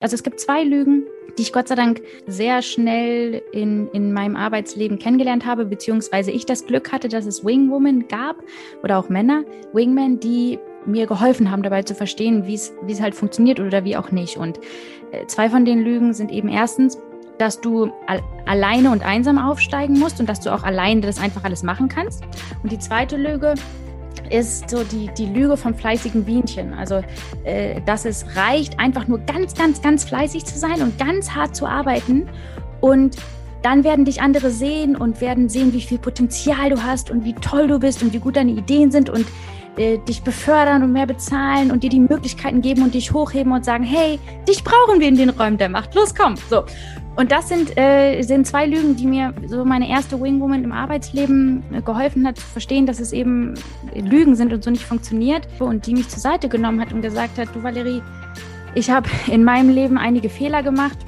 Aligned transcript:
Also 0.00 0.14
es 0.14 0.22
gibt 0.22 0.40
zwei 0.40 0.64
Lügen, 0.64 1.04
die 1.36 1.42
ich 1.42 1.52
Gott 1.52 1.68
sei 1.68 1.74
Dank 1.74 2.00
sehr 2.26 2.62
schnell 2.62 3.42
in, 3.52 3.88
in 3.88 4.14
meinem 4.14 4.34
Arbeitsleben 4.34 4.98
kennengelernt 4.98 5.44
habe, 5.44 5.66
beziehungsweise 5.66 6.30
ich 6.30 6.46
das 6.46 6.66
Glück 6.66 6.90
hatte, 6.90 7.08
dass 7.08 7.26
es 7.26 7.44
Wingwomen 7.44 8.08
gab 8.08 8.36
oder 8.82 8.98
auch 8.98 9.10
Männer, 9.10 9.44
Wingmen, 9.74 10.18
die 10.18 10.58
mir 10.86 11.06
geholfen 11.06 11.50
haben, 11.50 11.62
dabei 11.62 11.82
zu 11.82 11.94
verstehen, 11.94 12.46
wie 12.46 12.54
es 12.54 13.00
halt 13.00 13.14
funktioniert 13.14 13.60
oder 13.60 13.84
wie 13.84 13.98
auch 13.98 14.10
nicht. 14.10 14.38
Und 14.38 14.58
äh, 15.12 15.26
zwei 15.26 15.50
von 15.50 15.66
den 15.66 15.82
Lügen 15.82 16.14
sind 16.14 16.32
eben 16.32 16.48
erstens, 16.48 16.98
dass 17.36 17.60
du 17.60 17.90
al 18.06 18.22
alleine 18.46 18.90
und 18.90 19.04
einsam 19.04 19.38
aufsteigen 19.38 19.98
musst 19.98 20.18
und 20.18 20.28
dass 20.28 20.40
du 20.40 20.52
auch 20.52 20.62
alleine 20.62 21.02
das 21.02 21.20
einfach 21.20 21.44
alles 21.44 21.62
machen 21.62 21.88
kannst. 21.88 22.24
Und 22.62 22.72
die 22.72 22.78
zweite 22.78 23.16
Lüge 23.16 23.54
ist 24.30 24.70
so 24.70 24.84
die, 24.84 25.10
die 25.16 25.26
Lüge 25.26 25.56
vom 25.56 25.74
fleißigen 25.74 26.24
Bienchen. 26.24 26.72
Also, 26.74 27.02
äh, 27.44 27.80
dass 27.86 28.04
es 28.04 28.24
reicht, 28.36 28.78
einfach 28.78 29.08
nur 29.08 29.18
ganz, 29.20 29.54
ganz, 29.54 29.82
ganz 29.82 30.04
fleißig 30.04 30.44
zu 30.44 30.58
sein 30.58 30.82
und 30.82 30.98
ganz 30.98 31.30
hart 31.30 31.56
zu 31.56 31.66
arbeiten. 31.66 32.28
Und 32.80 33.16
dann 33.62 33.84
werden 33.84 34.04
dich 34.04 34.22
andere 34.22 34.50
sehen 34.50 34.96
und 34.96 35.20
werden 35.20 35.48
sehen, 35.48 35.72
wie 35.72 35.82
viel 35.82 35.98
Potenzial 35.98 36.70
du 36.70 36.82
hast 36.82 37.10
und 37.10 37.24
wie 37.24 37.34
toll 37.34 37.68
du 37.68 37.78
bist 37.78 38.02
und 38.02 38.12
wie 38.12 38.18
gut 38.18 38.36
deine 38.36 38.52
Ideen 38.52 38.90
sind 38.90 39.10
und 39.10 39.26
äh, 39.76 39.98
dich 39.98 40.22
befördern 40.22 40.82
und 40.82 40.92
mehr 40.92 41.06
bezahlen 41.06 41.70
und 41.70 41.82
dir 41.82 41.90
die 41.90 42.00
Möglichkeiten 42.00 42.62
geben 42.62 42.82
und 42.82 42.94
dich 42.94 43.12
hochheben 43.12 43.52
und 43.52 43.64
sagen, 43.64 43.84
hey, 43.84 44.18
dich 44.48 44.64
brauchen 44.64 45.00
wir 45.00 45.08
in 45.08 45.16
den 45.16 45.30
Räumen 45.30 45.58
der 45.58 45.68
Macht. 45.68 45.94
Los, 45.94 46.14
komm. 46.14 46.36
So. 46.48 46.64
Und 47.16 47.32
das 47.32 47.48
sind, 47.48 47.76
äh, 47.76 48.22
sind 48.22 48.46
zwei 48.46 48.66
Lügen, 48.66 48.96
die 48.96 49.06
mir 49.06 49.34
so 49.46 49.64
meine 49.64 49.88
erste 49.88 50.20
Wingwoman 50.20 50.64
im 50.64 50.72
Arbeitsleben 50.72 51.62
äh, 51.72 51.82
geholfen 51.82 52.26
hat, 52.26 52.38
zu 52.38 52.46
verstehen, 52.46 52.86
dass 52.86 53.00
es 53.00 53.12
eben 53.12 53.54
Lügen 53.94 54.36
sind 54.36 54.52
und 54.52 54.62
so 54.62 54.70
nicht 54.70 54.84
funktioniert. 54.84 55.46
Und 55.58 55.86
die 55.86 55.94
mich 55.94 56.08
zur 56.08 56.20
Seite 56.20 56.48
genommen 56.48 56.80
hat 56.80 56.92
und 56.92 57.02
gesagt 57.02 57.38
hat, 57.38 57.48
du 57.54 57.62
Valerie, 57.62 58.02
ich 58.74 58.90
habe 58.90 59.10
in 59.26 59.44
meinem 59.44 59.70
Leben 59.70 59.98
einige 59.98 60.30
Fehler 60.30 60.62
gemacht 60.62 60.98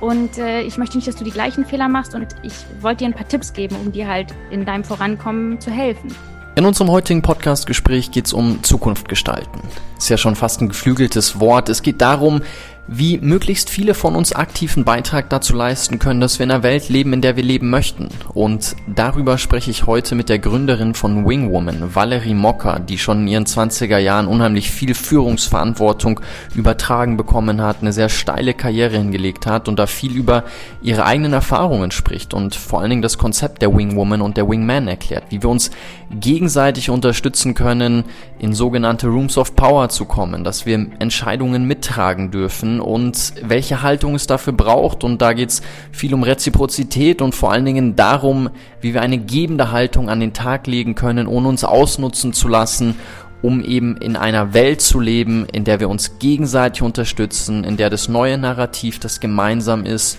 und 0.00 0.36
äh, 0.36 0.62
ich 0.62 0.76
möchte 0.76 0.98
nicht, 0.98 1.08
dass 1.08 1.16
du 1.16 1.24
die 1.24 1.30
gleichen 1.30 1.64
Fehler 1.64 1.88
machst 1.88 2.14
und 2.14 2.26
ich 2.42 2.52
wollte 2.82 2.98
dir 2.98 3.06
ein 3.06 3.14
paar 3.14 3.26
Tipps 3.26 3.52
geben, 3.52 3.76
um 3.76 3.90
dir 3.90 4.06
halt 4.06 4.34
in 4.50 4.66
deinem 4.66 4.84
Vorankommen 4.84 5.60
zu 5.60 5.70
helfen. 5.70 6.14
In 6.56 6.66
unserem 6.66 6.90
heutigen 6.90 7.22
Podcast-Gespräch 7.22 8.10
geht 8.10 8.26
es 8.26 8.32
um 8.32 8.62
Zukunft 8.62 9.08
gestalten. 9.08 9.62
Ist 9.98 10.08
ja 10.08 10.16
schon 10.16 10.36
fast 10.36 10.60
ein 10.60 10.68
geflügeltes 10.68 11.40
Wort. 11.40 11.68
Es 11.68 11.82
geht 11.82 12.00
darum, 12.00 12.42
wie 12.86 13.18
möglichst 13.18 13.70
viele 13.70 13.94
von 13.94 14.14
uns 14.14 14.32
aktiven 14.32 14.84
Beitrag 14.84 15.30
dazu 15.30 15.56
leisten 15.56 15.98
können, 15.98 16.20
dass 16.20 16.38
wir 16.38 16.44
in 16.44 16.50
einer 16.50 16.62
Welt 16.62 16.88
leben, 16.88 17.12
in 17.12 17.22
der 17.22 17.36
wir 17.36 17.42
leben 17.42 17.70
möchten. 17.70 18.08
Und 18.34 18.76
darüber 18.86 19.38
spreche 19.38 19.70
ich 19.70 19.86
heute 19.86 20.14
mit 20.14 20.28
der 20.28 20.38
Gründerin 20.38 20.94
von 20.94 21.26
Wingwoman, 21.26 21.94
Valerie 21.94 22.34
Mocker, 22.34 22.80
die 22.80 22.98
schon 22.98 23.22
in 23.22 23.28
ihren 23.28 23.46
20er 23.46 23.98
Jahren 23.98 24.26
unheimlich 24.26 24.70
viel 24.70 24.94
Führungsverantwortung 24.94 26.20
übertragen 26.54 27.16
bekommen 27.16 27.62
hat, 27.62 27.78
eine 27.80 27.92
sehr 27.92 28.08
steile 28.08 28.54
Karriere 28.54 28.98
hingelegt 28.98 29.46
hat 29.46 29.68
und 29.68 29.78
da 29.78 29.86
viel 29.86 30.12
über 30.12 30.44
ihre 30.82 31.06
eigenen 31.06 31.32
Erfahrungen 31.32 31.90
spricht 31.90 32.34
und 32.34 32.54
vor 32.54 32.80
allen 32.80 32.90
Dingen 32.90 33.02
das 33.02 33.18
Konzept 33.18 33.62
der 33.62 33.74
Wingwoman 33.74 34.20
und 34.20 34.36
der 34.36 34.48
Wingman 34.48 34.88
erklärt, 34.88 35.24
wie 35.30 35.42
wir 35.42 35.48
uns 35.48 35.70
gegenseitig 36.10 36.90
unterstützen 36.90 37.54
können, 37.54 38.04
in 38.38 38.52
sogenannte 38.52 39.06
Rooms 39.06 39.38
of 39.38 39.56
Power 39.56 39.88
zu 39.88 40.04
kommen, 40.04 40.44
dass 40.44 40.66
wir 40.66 40.86
Entscheidungen 40.98 41.66
mittragen 41.66 42.30
dürfen, 42.30 42.73
und 42.80 43.34
welche 43.42 43.82
Haltung 43.82 44.14
es 44.14 44.26
dafür 44.26 44.52
braucht. 44.52 45.04
Und 45.04 45.22
da 45.22 45.32
geht 45.32 45.50
es 45.50 45.62
viel 45.92 46.14
um 46.14 46.22
Reziprozität 46.22 47.22
und 47.22 47.34
vor 47.34 47.52
allen 47.52 47.64
Dingen 47.64 47.96
darum, 47.96 48.50
wie 48.80 48.94
wir 48.94 49.02
eine 49.02 49.18
gebende 49.18 49.72
Haltung 49.72 50.08
an 50.08 50.20
den 50.20 50.32
Tag 50.32 50.66
legen 50.66 50.94
können, 50.94 51.26
ohne 51.26 51.48
uns 51.48 51.64
ausnutzen 51.64 52.32
zu 52.32 52.48
lassen 52.48 52.96
um 53.42 53.62
eben 53.62 53.98
in 53.98 54.16
einer 54.16 54.54
Welt 54.54 54.80
zu 54.80 54.98
leben, 54.98 55.46
in 55.52 55.64
der 55.64 55.78
wir 55.78 55.90
uns 55.90 56.18
gegenseitig 56.18 56.80
unterstützen, 56.80 57.62
in 57.62 57.76
der 57.76 57.90
das 57.90 58.08
neue 58.08 58.38
Narrativ 58.38 59.00
das 59.00 59.20
gemeinsam 59.20 59.84
ist 59.84 60.18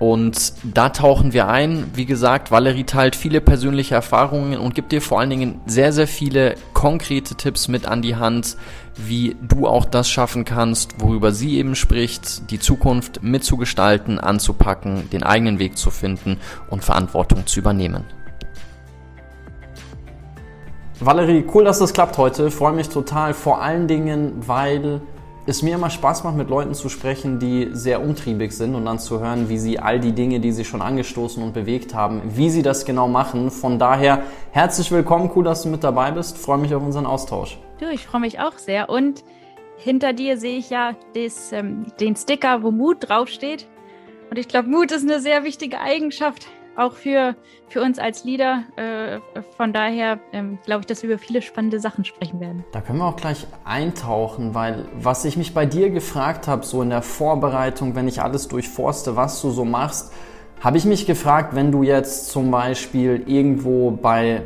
und 0.00 0.54
da 0.64 0.88
tauchen 0.88 1.34
wir 1.34 1.48
ein. 1.48 1.90
Wie 1.94 2.06
gesagt, 2.06 2.50
Valerie 2.50 2.84
teilt 2.84 3.14
viele 3.14 3.42
persönliche 3.42 3.94
Erfahrungen 3.94 4.58
und 4.58 4.74
gibt 4.74 4.92
dir 4.92 5.02
vor 5.02 5.20
allen 5.20 5.28
Dingen 5.28 5.60
sehr, 5.66 5.92
sehr 5.92 6.08
viele 6.08 6.54
konkrete 6.72 7.34
Tipps 7.34 7.68
mit 7.68 7.86
an 7.86 8.00
die 8.00 8.16
Hand, 8.16 8.56
wie 8.96 9.36
du 9.42 9.68
auch 9.68 9.84
das 9.84 10.08
schaffen 10.08 10.46
kannst, 10.46 11.02
worüber 11.02 11.32
sie 11.32 11.58
eben 11.58 11.74
spricht, 11.74 12.50
die 12.50 12.58
Zukunft 12.58 13.22
mitzugestalten, 13.22 14.18
anzupacken, 14.18 15.10
den 15.10 15.22
eigenen 15.22 15.58
Weg 15.58 15.76
zu 15.76 15.90
finden 15.90 16.38
und 16.70 16.82
Verantwortung 16.82 17.46
zu 17.46 17.60
übernehmen. 17.60 18.04
Valerie, 20.98 21.44
cool, 21.52 21.64
dass 21.64 21.78
das 21.78 21.92
klappt 21.92 22.16
heute. 22.16 22.50
Freue 22.50 22.72
mich 22.72 22.88
total, 22.88 23.34
vor 23.34 23.60
allen 23.60 23.86
Dingen, 23.86 24.32
weil 24.46 25.02
es 25.50 25.62
mir 25.62 25.74
immer 25.74 25.90
Spaß 25.90 26.22
macht, 26.22 26.36
mit 26.36 26.48
Leuten 26.48 26.74
zu 26.74 26.88
sprechen, 26.88 27.40
die 27.40 27.70
sehr 27.72 28.00
umtriebig 28.00 28.52
sind 28.52 28.76
und 28.76 28.84
dann 28.84 29.00
zu 29.00 29.18
hören, 29.18 29.48
wie 29.48 29.58
sie 29.58 29.80
all 29.80 29.98
die 29.98 30.12
Dinge, 30.12 30.38
die 30.38 30.52
sie 30.52 30.64
schon 30.64 30.80
angestoßen 30.80 31.42
und 31.42 31.52
bewegt 31.52 31.92
haben, 31.92 32.22
wie 32.24 32.50
sie 32.50 32.62
das 32.62 32.84
genau 32.84 33.08
machen. 33.08 33.50
Von 33.50 33.80
daher 33.80 34.22
herzlich 34.52 34.92
willkommen, 34.92 35.28
cool, 35.34 35.42
dass 35.42 35.64
du 35.64 35.68
mit 35.68 35.82
dabei 35.82 36.12
bist. 36.12 36.38
Freue 36.38 36.58
mich 36.58 36.72
auf 36.72 36.84
unseren 36.84 37.04
Austausch. 37.04 37.58
Du, 37.80 37.90
ich 37.90 38.06
freue 38.06 38.20
mich 38.20 38.38
auch 38.38 38.58
sehr. 38.58 38.88
Und 38.88 39.24
hinter 39.76 40.12
dir 40.12 40.38
sehe 40.38 40.56
ich 40.56 40.70
ja 40.70 40.94
des, 41.16 41.50
ähm, 41.50 41.86
den 41.98 42.14
Sticker, 42.14 42.62
wo 42.62 42.70
Mut 42.70 43.08
draufsteht. 43.08 43.66
Und 44.30 44.38
ich 44.38 44.46
glaube, 44.46 44.68
Mut 44.68 44.92
ist 44.92 45.02
eine 45.02 45.18
sehr 45.18 45.42
wichtige 45.42 45.80
Eigenschaft 45.80 46.46
auch 46.76 46.94
für, 46.94 47.36
für 47.68 47.82
uns 47.82 47.98
als 47.98 48.24
Leader. 48.24 48.64
Äh, 48.76 49.18
von 49.56 49.72
daher 49.72 50.18
ähm, 50.32 50.58
glaube 50.64 50.80
ich, 50.80 50.86
dass 50.86 51.02
wir 51.02 51.10
über 51.10 51.18
viele 51.18 51.42
spannende 51.42 51.80
Sachen 51.80 52.04
sprechen 52.04 52.40
werden. 52.40 52.64
Da 52.72 52.80
können 52.80 52.98
wir 52.98 53.06
auch 53.06 53.16
gleich 53.16 53.46
eintauchen, 53.64 54.54
weil 54.54 54.86
was 54.94 55.24
ich 55.24 55.36
mich 55.36 55.54
bei 55.54 55.66
dir 55.66 55.90
gefragt 55.90 56.48
habe, 56.48 56.64
so 56.64 56.82
in 56.82 56.90
der 56.90 57.02
Vorbereitung, 57.02 57.94
wenn 57.94 58.08
ich 58.08 58.22
alles 58.22 58.48
durchforste, 58.48 59.16
was 59.16 59.40
du 59.42 59.50
so 59.50 59.64
machst, 59.64 60.12
habe 60.60 60.76
ich 60.76 60.84
mich 60.84 61.06
gefragt, 61.06 61.54
wenn 61.54 61.72
du 61.72 61.82
jetzt 61.82 62.30
zum 62.30 62.50
Beispiel 62.50 63.22
irgendwo 63.26 63.90
bei 63.90 64.42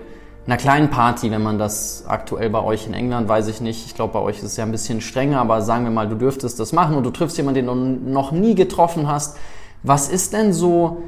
einer 0.46 0.56
kleinen 0.56 0.90
Party, 0.90 1.30
wenn 1.30 1.42
man 1.42 1.58
das 1.58 2.04
aktuell 2.06 2.50
bei 2.50 2.62
euch 2.62 2.86
in 2.86 2.94
England, 2.94 3.28
weiß 3.28 3.48
ich 3.48 3.60
nicht, 3.60 3.86
ich 3.86 3.94
glaube 3.94 4.12
bei 4.12 4.20
euch 4.20 4.38
ist 4.38 4.44
es 4.44 4.56
ja 4.56 4.64
ein 4.64 4.70
bisschen 4.70 5.00
strenger, 5.00 5.40
aber 5.40 5.62
sagen 5.62 5.84
wir 5.84 5.90
mal, 5.90 6.08
du 6.08 6.16
dürftest 6.16 6.60
das 6.60 6.72
machen 6.72 6.96
und 6.96 7.04
du 7.04 7.10
triffst 7.10 7.36
jemanden, 7.36 7.66
den 7.66 7.66
du 7.66 8.10
noch 8.10 8.30
nie 8.30 8.54
getroffen 8.54 9.08
hast. 9.08 9.38
Was 9.82 10.08
ist 10.08 10.32
denn 10.32 10.52
so 10.52 11.02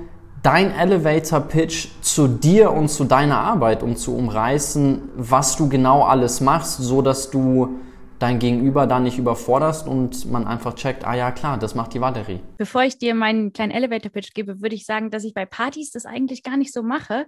dein 0.46 0.70
Elevator 0.70 1.40
Pitch 1.40 1.88
zu 2.02 2.28
dir 2.28 2.70
und 2.70 2.88
zu 2.88 3.02
deiner 3.02 3.38
Arbeit, 3.38 3.82
um 3.82 3.96
zu 3.96 4.16
umreißen, 4.16 5.02
was 5.16 5.56
du 5.56 5.68
genau 5.68 6.04
alles 6.04 6.40
machst, 6.40 6.78
so 6.78 7.02
dass 7.02 7.32
du 7.32 7.80
dein 8.20 8.38
Gegenüber 8.38 8.86
da 8.86 9.00
nicht 9.00 9.18
überforderst 9.18 9.88
und 9.88 10.30
man 10.30 10.46
einfach 10.46 10.76
checkt, 10.76 11.04
ah 11.04 11.14
ja 11.14 11.32
klar, 11.32 11.58
das 11.58 11.74
macht 11.74 11.94
die 11.94 12.00
Valerie. 12.00 12.38
Bevor 12.58 12.84
ich 12.84 12.96
dir 12.96 13.16
meinen 13.16 13.52
kleinen 13.52 13.72
Elevator 13.72 14.12
Pitch 14.12 14.34
gebe, 14.34 14.62
würde 14.62 14.76
ich 14.76 14.86
sagen, 14.86 15.10
dass 15.10 15.24
ich 15.24 15.34
bei 15.34 15.46
Partys 15.46 15.90
das 15.90 16.06
eigentlich 16.06 16.44
gar 16.44 16.56
nicht 16.56 16.72
so 16.72 16.84
mache, 16.84 17.26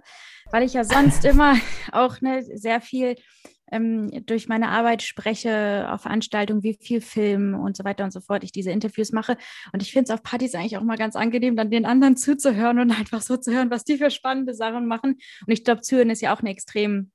weil 0.51 0.63
ich 0.63 0.71
ja 0.71 0.85
sonst 0.85 1.25
immer 1.25 1.55
auch 1.91 2.21
ne, 2.21 2.41
sehr 2.41 2.79
viel 2.79 3.15
ähm, 3.71 4.25
durch 4.25 4.47
meine 4.47 4.69
Arbeit 4.69 5.01
spreche 5.01 5.87
auf 5.91 6.01
Veranstaltungen 6.01 6.63
wie 6.63 6.77
viel 6.79 7.01
Film 7.01 7.53
und 7.53 7.77
so 7.77 7.83
weiter 7.83 8.03
und 8.03 8.11
so 8.11 8.21
fort, 8.21 8.43
ich 8.43 8.51
diese 8.51 8.71
Interviews 8.71 9.11
mache. 9.11 9.37
Und 9.73 9.81
ich 9.81 9.91
finde 9.91 10.05
es 10.05 10.09
auf 10.11 10.23
Partys 10.23 10.55
eigentlich 10.55 10.77
auch 10.77 10.83
mal 10.83 10.97
ganz 10.97 11.15
angenehm, 11.15 11.55
dann 11.55 11.71
den 11.71 11.85
anderen 11.85 12.17
zuzuhören 12.17 12.79
und 12.79 12.91
einfach 12.91 13.21
so 13.21 13.37
zu 13.37 13.53
hören, 13.53 13.69
was 13.71 13.83
die 13.83 13.97
für 13.97 14.11
spannende 14.11 14.53
Sachen 14.53 14.87
machen. 14.87 15.17
Und 15.45 15.53
ich 15.53 15.63
glaube, 15.63 15.81
Zuhören 15.81 16.09
ist 16.09 16.21
ja 16.21 16.33
auch 16.33 16.39
eine 16.39 16.49
extrem 16.51 17.11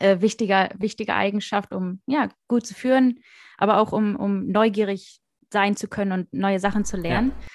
äh, 0.00 0.20
wichtige, 0.20 0.70
wichtige 0.78 1.14
Eigenschaft, 1.14 1.72
um 1.72 2.00
ja, 2.06 2.28
gut 2.48 2.66
zu 2.66 2.74
führen, 2.74 3.20
aber 3.58 3.78
auch 3.78 3.92
um, 3.92 4.16
um 4.16 4.46
neugierig 4.48 5.20
sein 5.52 5.76
zu 5.76 5.88
können 5.88 6.12
und 6.12 6.32
neue 6.32 6.60
Sachen 6.60 6.84
zu 6.84 6.96
lernen. 6.96 7.30
Ja. 7.30 7.46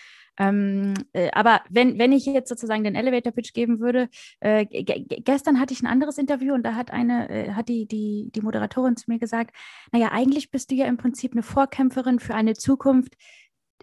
Ähm, 0.41 0.96
äh, 1.13 1.29
aber 1.34 1.62
wenn, 1.69 2.00
wenn 2.00 2.12
ich 2.12 2.25
jetzt 2.25 2.50
sozusagen 2.50 2.84
den 2.84 2.96
Elevator 2.96 3.31
Pitch 3.31 3.53
geben 3.53 3.79
würde, 3.79 4.09
äh, 4.40 4.66
gestern 4.66 5.59
hatte 5.59 5.72
ich 5.74 5.81
ein 5.81 5.88
anderes 5.88 6.18
Interview 6.18 6.56
und 6.56 6.63
da 6.63 6.74
hat 6.74 6.90
eine, 6.90 7.29
äh, 7.29 7.52
hat 7.52 7.69
die, 7.69 7.85
die, 7.85 8.31
die 8.34 8.41
Moderatorin 8.41 8.97
zu 8.97 9.12
mir 9.12 9.19
gesagt, 9.19 9.56
naja, 9.91 10.09
eigentlich 10.12 10.50
bist 10.50 10.72
du 10.72 10.75
ja 10.75 10.88
im 10.88 10.97
Prinzip 10.97 11.34
eine 11.34 11.44
Vorkämpferin 11.44 12.19
für 12.19 12.34
eine 12.34 12.56
Zukunft, 12.56 13.18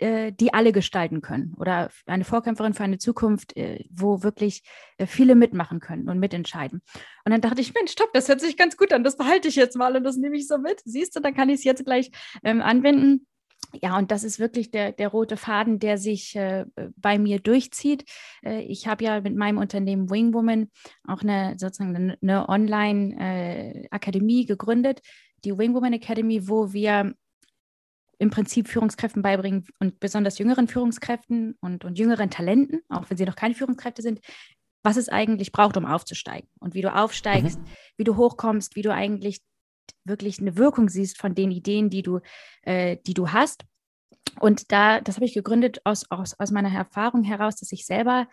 äh, 0.00 0.32
die 0.32 0.52
alle 0.52 0.72
gestalten 0.72 1.20
können 1.20 1.54
oder 1.58 1.90
eine 2.06 2.24
Vorkämpferin 2.24 2.74
für 2.74 2.82
eine 2.82 2.98
Zukunft, 2.98 3.56
äh, 3.56 3.84
wo 3.90 4.24
wirklich 4.24 4.64
äh, 4.96 5.06
viele 5.06 5.36
mitmachen 5.36 5.78
können 5.78 6.08
und 6.08 6.18
mitentscheiden. 6.18 6.82
Und 7.24 7.30
dann 7.30 7.40
dachte 7.40 7.60
ich, 7.60 7.72
Mensch, 7.72 7.92
stopp, 7.92 8.12
das 8.12 8.28
hört 8.28 8.40
sich 8.40 8.56
ganz 8.56 8.76
gut 8.76 8.92
an, 8.92 9.04
das 9.04 9.16
behalte 9.16 9.46
ich 9.46 9.54
jetzt 9.54 9.76
mal 9.76 9.94
und 9.94 10.02
das 10.02 10.16
nehme 10.16 10.36
ich 10.36 10.48
so 10.48 10.58
mit. 10.58 10.82
Siehst 10.84 11.14
du, 11.14 11.20
dann 11.20 11.34
kann 11.34 11.50
ich 11.50 11.60
es 11.60 11.64
jetzt 11.64 11.84
gleich 11.84 12.10
ähm, 12.42 12.62
anwenden 12.62 13.28
ja, 13.72 13.98
und 13.98 14.10
das 14.10 14.24
ist 14.24 14.38
wirklich 14.38 14.70
der, 14.70 14.92
der 14.92 15.08
rote 15.08 15.36
Faden, 15.36 15.78
der 15.78 15.98
sich 15.98 16.34
äh, 16.36 16.64
bei 16.96 17.18
mir 17.18 17.38
durchzieht. 17.38 18.04
Äh, 18.42 18.62
ich 18.62 18.86
habe 18.86 19.04
ja 19.04 19.20
mit 19.20 19.36
meinem 19.36 19.58
Unternehmen 19.58 20.10
Wingwoman 20.10 20.70
auch 21.06 21.22
eine 21.22 21.54
sozusagen 21.58 21.94
eine, 21.94 22.18
eine 22.22 22.48
Online-Akademie 22.48 24.42
äh, 24.42 24.46
gegründet, 24.46 25.02
die 25.44 25.56
Wingwoman 25.56 25.92
Academy, 25.92 26.48
wo 26.48 26.72
wir 26.72 27.14
im 28.18 28.30
Prinzip 28.30 28.68
Führungskräften 28.68 29.22
beibringen 29.22 29.66
und 29.78 30.00
besonders 30.00 30.38
jüngeren 30.38 30.66
Führungskräften 30.66 31.56
und, 31.60 31.84
und 31.84 31.98
jüngeren 31.98 32.30
Talenten, 32.30 32.80
auch 32.88 33.08
wenn 33.08 33.16
sie 33.16 33.24
noch 33.24 33.36
keine 33.36 33.54
Führungskräfte 33.54 34.02
sind, 34.02 34.20
was 34.82 34.96
es 34.96 35.08
eigentlich 35.08 35.52
braucht, 35.52 35.76
um 35.76 35.84
aufzusteigen 35.84 36.48
und 36.60 36.74
wie 36.74 36.82
du 36.82 36.92
aufsteigst, 36.94 37.60
mhm. 37.60 37.64
wie 37.96 38.04
du 38.04 38.16
hochkommst, 38.16 38.74
wie 38.76 38.82
du 38.82 38.92
eigentlich 38.92 39.40
wirklich 40.04 40.40
eine 40.40 40.56
Wirkung 40.56 40.88
siehst 40.88 41.18
von 41.18 41.34
den 41.34 41.50
Ideen, 41.50 41.90
die 41.90 42.02
du, 42.02 42.20
äh, 42.62 42.96
die 43.06 43.14
du 43.14 43.28
hast. 43.28 43.64
und 44.40 44.72
da, 44.72 45.00
das 45.00 45.16
habe 45.16 45.26
ich 45.26 45.34
gegründet 45.34 45.80
aus, 45.84 46.10
aus, 46.10 46.34
aus 46.38 46.50
meiner 46.50 46.72
Erfahrung 46.72 47.24
heraus, 47.24 47.56
dass 47.56 47.72
ich 47.72 47.86
selber 47.86 48.28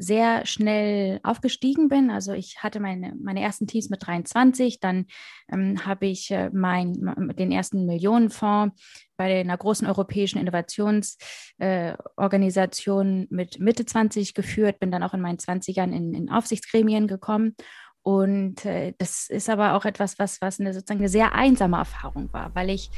sehr 0.00 0.44
schnell 0.46 1.20
aufgestiegen 1.22 1.88
bin. 1.88 2.10
Also 2.10 2.32
ich 2.32 2.62
hatte 2.62 2.80
meine, 2.80 3.14
meine 3.22 3.42
ersten 3.42 3.66
Teams 3.66 3.90
mit 3.90 4.06
23, 4.06 4.80
dann 4.80 5.04
ähm, 5.52 5.84
habe 5.84 6.06
ich 6.06 6.30
äh, 6.30 6.48
mein, 6.54 6.94
den 7.38 7.52
ersten 7.52 7.84
Millionenfonds 7.84 8.82
bei 9.18 9.40
einer 9.40 9.58
großen 9.58 9.86
europäischen 9.86 10.38
Innovationsorganisation 10.38 13.24
äh, 13.24 13.26
mit 13.28 13.60
Mitte 13.60 13.84
20 13.84 14.32
geführt, 14.32 14.80
bin 14.80 14.90
dann 14.90 15.02
auch 15.02 15.12
in 15.12 15.20
meinen 15.20 15.36
20ern 15.36 15.92
in, 15.92 16.14
in 16.14 16.30
Aufsichtsgremien 16.30 17.06
gekommen 17.06 17.54
und 18.02 18.64
äh, 18.64 18.94
das 18.98 19.28
ist 19.28 19.50
aber 19.50 19.74
auch 19.74 19.84
etwas, 19.84 20.18
was, 20.18 20.40
was 20.40 20.60
eine 20.60 20.72
sozusagen 20.72 21.00
eine 21.00 21.08
sehr 21.08 21.34
einsame 21.34 21.76
Erfahrung 21.76 22.32
war, 22.32 22.54
weil 22.54 22.70
ich 22.70 22.90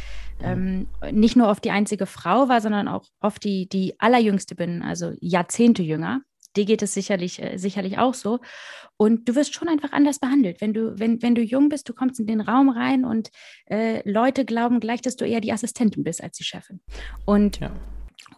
ähm, 0.42 0.86
nicht 1.10 1.36
nur 1.36 1.48
oft 1.48 1.64
die 1.64 1.70
einzige 1.70 2.06
Frau 2.06 2.48
war, 2.48 2.60
sondern 2.60 2.88
auch 2.88 3.04
oft 3.20 3.42
die, 3.44 3.68
die 3.68 3.98
allerjüngste 3.98 4.54
bin, 4.54 4.82
also 4.82 5.12
Jahrzehnte 5.20 5.82
jünger 5.82 6.22
dir 6.56 6.64
geht 6.64 6.82
es 6.82 6.94
sicherlich, 6.94 7.42
äh, 7.42 7.56
sicherlich 7.58 7.98
auch 7.98 8.14
so. 8.14 8.40
Und 8.96 9.28
du 9.28 9.34
wirst 9.34 9.54
schon 9.54 9.68
einfach 9.68 9.92
anders 9.92 10.18
behandelt. 10.18 10.60
Wenn 10.60 10.74
du, 10.74 10.98
wenn, 10.98 11.22
wenn 11.22 11.34
du 11.34 11.42
jung 11.42 11.68
bist, 11.68 11.88
du 11.88 11.94
kommst 11.94 12.20
in 12.20 12.26
den 12.26 12.40
Raum 12.40 12.68
rein 12.68 13.04
und 13.04 13.30
äh, 13.66 14.08
Leute 14.08 14.44
glauben 14.44 14.80
gleich, 14.80 15.00
dass 15.00 15.16
du 15.16 15.24
eher 15.24 15.40
die 15.40 15.52
Assistentin 15.52 16.04
bist 16.04 16.22
als 16.22 16.36
die 16.36 16.44
Chefin. 16.44 16.80
Und 17.24 17.60
ja. 17.60 17.70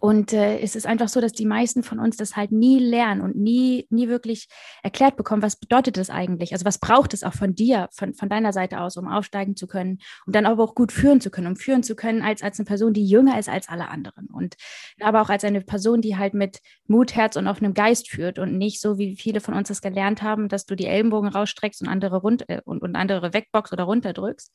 Und 0.04 0.34
äh, 0.34 0.58
es 0.58 0.76
ist 0.76 0.86
einfach 0.86 1.08
so, 1.08 1.22
dass 1.22 1.32
die 1.32 1.46
meisten 1.46 1.82
von 1.82 1.98
uns 1.98 2.18
das 2.18 2.36
halt 2.36 2.52
nie 2.52 2.78
lernen 2.78 3.22
und 3.22 3.36
nie, 3.36 3.86
nie 3.88 4.06
wirklich 4.06 4.48
erklärt 4.82 5.16
bekommen, 5.16 5.40
was 5.40 5.56
bedeutet 5.56 5.96
das 5.96 6.10
eigentlich? 6.10 6.52
Also 6.52 6.66
was 6.66 6.76
braucht 6.76 7.14
es 7.14 7.22
auch 7.22 7.32
von 7.32 7.54
dir, 7.54 7.88
von, 7.90 8.12
von 8.12 8.28
deiner 8.28 8.52
Seite 8.52 8.82
aus, 8.82 8.98
um 8.98 9.08
aufsteigen 9.08 9.56
zu 9.56 9.66
können, 9.66 10.00
um 10.26 10.34
dann 10.34 10.44
aber 10.44 10.62
auch 10.62 10.74
gut 10.74 10.92
führen 10.92 11.22
zu 11.22 11.30
können, 11.30 11.46
um 11.46 11.56
führen 11.56 11.82
zu 11.82 11.96
können 11.96 12.20
als, 12.20 12.42
als 12.42 12.58
eine 12.58 12.66
Person, 12.66 12.92
die 12.92 13.06
jünger 13.06 13.38
ist 13.38 13.48
als 13.48 13.70
alle 13.70 13.88
anderen. 13.88 14.26
Und 14.26 14.56
aber 15.00 15.22
auch 15.22 15.30
als 15.30 15.42
eine 15.42 15.62
Person, 15.62 16.02
die 16.02 16.18
halt 16.18 16.34
mit 16.34 16.60
Mut, 16.86 17.16
Herz 17.16 17.36
und 17.36 17.46
offenem 17.46 17.72
Geist 17.72 18.10
führt 18.10 18.38
und 18.38 18.58
nicht 18.58 18.82
so, 18.82 18.98
wie 18.98 19.16
viele 19.16 19.40
von 19.40 19.54
uns 19.54 19.68
das 19.68 19.80
gelernt 19.80 20.20
haben, 20.20 20.48
dass 20.50 20.66
du 20.66 20.76
die 20.76 20.84
Ellenbogen 20.84 21.30
rausstreckst 21.30 21.80
und 21.80 21.88
andere 21.88 22.18
rund 22.18 22.46
äh, 22.50 22.60
und, 22.66 22.82
und 22.82 22.94
andere 22.94 23.32
wegboxst 23.32 23.72
oder 23.72 23.84
runterdrückst. 23.84 24.52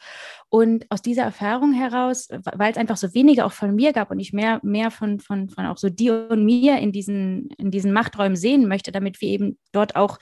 Und 0.49 0.85
aus 0.91 1.01
dieser 1.01 1.23
Erfahrung 1.23 1.73
heraus, 1.73 2.27
weil 2.29 2.71
es 2.71 2.77
einfach 2.77 2.97
so 2.97 3.15
wenige 3.15 3.45
auch 3.45 3.51
von 3.51 3.73
mir 3.73 3.93
gab 3.93 4.11
und 4.11 4.19
ich 4.19 4.31
mehr, 4.31 4.59
mehr 4.61 4.91
von, 4.91 5.19
von 5.19 5.38
von, 5.47 5.49
von 5.49 5.65
auch 5.65 5.77
so 5.77 5.89
dir 5.89 6.27
und 6.29 6.43
mir 6.43 6.77
in 6.79 6.91
diesen, 6.91 7.49
in 7.57 7.71
diesen 7.71 7.93
Machträumen 7.93 8.35
sehen 8.35 8.67
möchte, 8.67 8.91
damit 8.91 9.21
wir 9.21 9.29
eben 9.29 9.57
dort 9.71 9.95
auch 9.95 10.17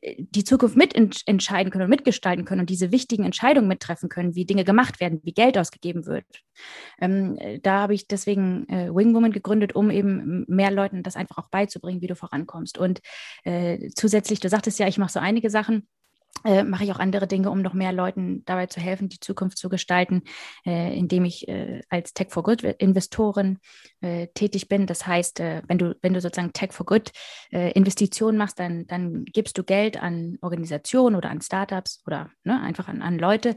äh, 0.00 0.16
die 0.18 0.44
Zukunft 0.44 0.76
mitentscheiden 0.76 1.70
können 1.70 1.84
und 1.84 1.90
mitgestalten 1.90 2.44
können 2.44 2.62
und 2.62 2.70
diese 2.70 2.92
wichtigen 2.92 3.24
Entscheidungen 3.24 3.68
mittreffen 3.68 4.08
können, 4.08 4.34
wie 4.34 4.44
Dinge 4.44 4.64
gemacht 4.64 5.00
werden, 5.00 5.20
wie 5.24 5.32
Geld 5.32 5.58
ausgegeben 5.58 6.06
wird. 6.06 6.24
Ähm, 7.00 7.36
äh, 7.38 7.58
da 7.60 7.80
habe 7.80 7.94
ich 7.94 8.06
deswegen 8.06 8.68
äh, 8.68 8.94
Wingwoman 8.94 9.32
gegründet, 9.32 9.74
um 9.74 9.90
eben 9.90 10.44
mehr 10.48 10.70
Leuten 10.70 11.02
das 11.02 11.16
einfach 11.16 11.38
auch 11.38 11.50
beizubringen, 11.50 12.00
wie 12.00 12.06
du 12.06 12.16
vorankommst. 12.16 12.78
Und 12.78 13.00
äh, 13.44 13.90
zusätzlich, 13.94 14.40
du 14.40 14.48
sagtest 14.48 14.78
ja, 14.78 14.86
ich 14.86 14.98
mache 14.98 15.12
so 15.12 15.20
einige 15.20 15.50
Sachen 15.50 15.86
äh, 16.44 16.64
mache 16.64 16.84
ich 16.84 16.92
auch 16.92 16.98
andere 16.98 17.26
Dinge, 17.26 17.50
um 17.50 17.62
noch 17.62 17.74
mehr 17.74 17.92
Leuten 17.92 18.44
dabei 18.44 18.66
zu 18.66 18.80
helfen, 18.80 19.08
die 19.08 19.20
Zukunft 19.20 19.58
zu 19.58 19.68
gestalten, 19.68 20.22
äh, 20.66 20.96
indem 20.96 21.24
ich 21.24 21.48
äh, 21.48 21.80
als 21.88 22.14
Tech 22.14 22.28
for 22.30 22.42
Good 22.42 22.62
Investorin 22.62 23.58
äh, 24.00 24.28
tätig 24.34 24.68
bin. 24.68 24.86
Das 24.86 25.06
heißt, 25.06 25.40
äh, 25.40 25.62
wenn 25.66 25.78
du 25.78 25.96
wenn 26.02 26.14
du 26.14 26.20
sozusagen 26.20 26.52
Tech 26.52 26.72
for 26.72 26.86
Good 26.86 27.12
äh, 27.52 27.72
Investitionen 27.72 28.38
machst, 28.38 28.58
dann 28.58 28.86
dann 28.86 29.24
gibst 29.24 29.58
du 29.58 29.64
Geld 29.64 30.00
an 30.00 30.38
Organisationen 30.42 31.16
oder 31.16 31.30
an 31.30 31.40
Startups 31.40 32.02
oder 32.06 32.30
ne, 32.44 32.60
einfach 32.60 32.88
an, 32.88 33.02
an 33.02 33.18
Leute, 33.18 33.56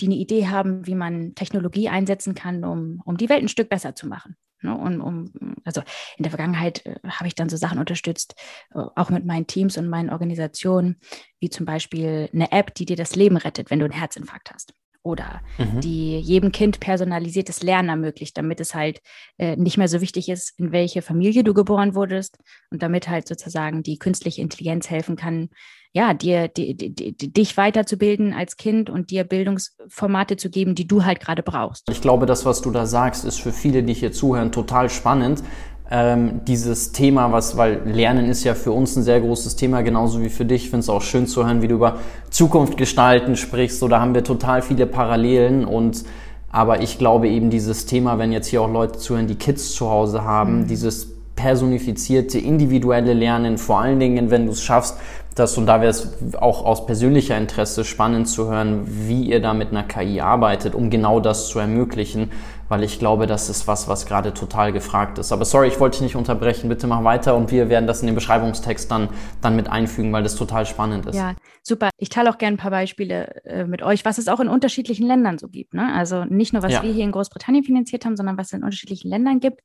die 0.00 0.06
eine 0.06 0.16
Idee 0.16 0.48
haben, 0.48 0.86
wie 0.86 0.94
man 0.94 1.34
Technologie 1.34 1.88
einsetzen 1.88 2.34
kann, 2.34 2.64
um 2.64 3.02
um 3.04 3.16
die 3.16 3.28
Welt 3.28 3.42
ein 3.42 3.48
Stück 3.48 3.68
besser 3.68 3.94
zu 3.94 4.06
machen. 4.06 4.36
Ne, 4.60 4.76
und 4.76 5.00
um, 5.00 5.32
also 5.64 5.82
in 6.16 6.24
der 6.24 6.30
Vergangenheit 6.30 6.84
äh, 6.84 6.96
habe 7.06 7.28
ich 7.28 7.34
dann 7.34 7.48
so 7.48 7.56
Sachen 7.56 7.78
unterstützt, 7.78 8.34
äh, 8.74 8.80
auch 8.96 9.10
mit 9.10 9.24
meinen 9.24 9.46
Teams 9.46 9.76
und 9.76 9.88
meinen 9.88 10.10
Organisationen, 10.10 11.00
wie 11.38 11.48
zum 11.48 11.64
Beispiel 11.64 12.28
eine 12.32 12.50
App, 12.50 12.74
die 12.74 12.84
dir 12.84 12.96
das 12.96 13.14
Leben 13.14 13.36
rettet, 13.36 13.70
wenn 13.70 13.78
du 13.78 13.84
einen 13.84 13.94
Herzinfarkt 13.94 14.52
hast. 14.52 14.74
Oder 15.08 15.40
mhm. 15.56 15.80
die 15.80 16.20
jedem 16.20 16.52
Kind 16.52 16.80
personalisiertes 16.80 17.62
Lernen 17.62 17.88
ermöglicht, 17.88 18.36
damit 18.36 18.60
es 18.60 18.74
halt 18.74 19.00
äh, 19.38 19.56
nicht 19.56 19.78
mehr 19.78 19.88
so 19.88 20.02
wichtig 20.02 20.28
ist, 20.28 20.52
in 20.58 20.70
welche 20.70 21.00
Familie 21.00 21.44
du 21.44 21.54
geboren 21.54 21.94
wurdest 21.94 22.36
und 22.70 22.82
damit 22.82 23.08
halt 23.08 23.26
sozusagen 23.26 23.82
die 23.82 23.98
künstliche 23.98 24.42
Intelligenz 24.42 24.90
helfen 24.90 25.16
kann, 25.16 25.48
ja, 25.94 26.12
dir, 26.12 26.48
die, 26.48 26.76
die, 26.76 26.94
die, 26.94 27.32
dich 27.32 27.56
weiterzubilden 27.56 28.34
als 28.34 28.58
Kind 28.58 28.90
und 28.90 29.10
dir 29.10 29.24
Bildungsformate 29.24 30.36
zu 30.36 30.50
geben, 30.50 30.74
die 30.74 30.86
du 30.86 31.06
halt 31.06 31.20
gerade 31.20 31.42
brauchst. 31.42 31.88
Ich 31.88 32.02
glaube, 32.02 32.26
das, 32.26 32.44
was 32.44 32.60
du 32.60 32.70
da 32.70 32.84
sagst, 32.84 33.24
ist 33.24 33.40
für 33.40 33.52
viele, 33.52 33.82
die 33.82 33.94
hier 33.94 34.12
zuhören, 34.12 34.52
total 34.52 34.90
spannend. 34.90 35.42
Ähm, 35.90 36.42
dieses 36.46 36.92
Thema, 36.92 37.32
was, 37.32 37.56
weil 37.56 37.80
Lernen 37.86 38.26
ist 38.26 38.44
ja 38.44 38.54
für 38.54 38.72
uns 38.72 38.94
ein 38.96 39.02
sehr 39.02 39.20
großes 39.20 39.56
Thema, 39.56 39.80
genauso 39.82 40.20
wie 40.20 40.28
für 40.28 40.44
dich. 40.44 40.64
Ich 40.64 40.70
finde 40.70 40.80
es 40.80 40.90
auch 40.90 41.00
schön 41.00 41.26
zu 41.26 41.46
hören, 41.46 41.62
wie 41.62 41.68
du 41.68 41.76
über 41.76 41.96
Zukunft 42.28 42.76
gestalten 42.76 43.36
sprichst. 43.36 43.78
So, 43.78 43.88
da 43.88 44.00
haben 44.00 44.14
wir 44.14 44.22
total 44.22 44.60
viele 44.60 44.86
Parallelen 44.86 45.64
und 45.64 46.04
aber 46.50 46.82
ich 46.82 46.98
glaube 46.98 47.28
eben 47.28 47.50
dieses 47.50 47.86
Thema, 47.86 48.18
wenn 48.18 48.32
jetzt 48.32 48.48
hier 48.48 48.62
auch 48.62 48.72
Leute 48.72 48.98
zuhören, 48.98 49.26
die 49.26 49.34
Kids 49.34 49.72
zu 49.72 49.90
Hause 49.90 50.24
haben, 50.24 50.60
mhm. 50.60 50.66
dieses 50.66 51.08
personifizierte, 51.36 52.38
individuelle 52.38 53.14
Lernen, 53.14 53.58
vor 53.58 53.80
allen 53.80 54.00
Dingen, 54.00 54.30
wenn 54.30 54.46
du 54.46 54.52
es 54.52 54.62
schaffst, 54.62 54.96
das, 55.34 55.56
und 55.56 55.66
da 55.66 55.80
wäre 55.80 55.90
es 55.90 56.08
auch 56.36 56.64
aus 56.64 56.84
persönlicher 56.84 57.36
Interesse 57.38 57.84
spannend 57.84 58.28
zu 58.28 58.50
hören, 58.50 58.82
wie 58.86 59.22
ihr 59.22 59.40
da 59.40 59.54
mit 59.54 59.70
einer 59.70 59.84
KI 59.84 60.20
arbeitet, 60.20 60.74
um 60.74 60.90
genau 60.90 61.20
das 61.20 61.46
zu 61.48 61.60
ermöglichen, 61.60 62.32
weil 62.68 62.82
ich 62.82 62.98
glaube, 62.98 63.26
das 63.26 63.48
ist 63.48 63.66
was, 63.66 63.88
was 63.88 64.06
gerade 64.06 64.34
total 64.34 64.72
gefragt 64.72 65.18
ist. 65.18 65.32
Aber 65.32 65.44
sorry, 65.44 65.68
ich 65.68 65.80
wollte 65.80 65.96
dich 65.96 66.02
nicht 66.02 66.16
unterbrechen, 66.16 66.68
bitte 66.68 66.86
mach 66.86 67.04
weiter 67.04 67.36
und 67.36 67.50
wir 67.50 67.68
werden 67.68 67.86
das 67.86 68.00
in 68.00 68.06
den 68.06 68.14
Beschreibungstext 68.14 68.90
dann, 68.90 69.08
dann 69.40 69.56
mit 69.56 69.68
einfügen, 69.68 70.12
weil 70.12 70.22
das 70.22 70.36
total 70.36 70.66
spannend 70.66 71.06
ist. 71.06 71.16
Ja, 71.16 71.34
super. 71.62 71.90
Ich 71.96 72.08
teile 72.08 72.30
auch 72.30 72.38
gerne 72.38 72.56
ein 72.56 72.58
paar 72.58 72.70
Beispiele 72.70 73.42
äh, 73.44 73.64
mit 73.64 73.82
euch, 73.82 74.04
was 74.04 74.18
es 74.18 74.28
auch 74.28 74.40
in 74.40 74.48
unterschiedlichen 74.48 75.06
Ländern 75.06 75.38
so 75.38 75.48
gibt. 75.48 75.74
Ne? 75.74 75.92
Also 75.94 76.24
nicht 76.24 76.52
nur, 76.52 76.62
was 76.62 76.72
ja. 76.72 76.82
wir 76.82 76.92
hier 76.92 77.04
in 77.04 77.12
Großbritannien 77.12 77.64
finanziert 77.64 78.04
haben, 78.04 78.16
sondern 78.16 78.36
was 78.36 78.48
es 78.48 78.52
in 78.54 78.62
unterschiedlichen 78.62 79.08
Ländern 79.08 79.40
gibt 79.40 79.62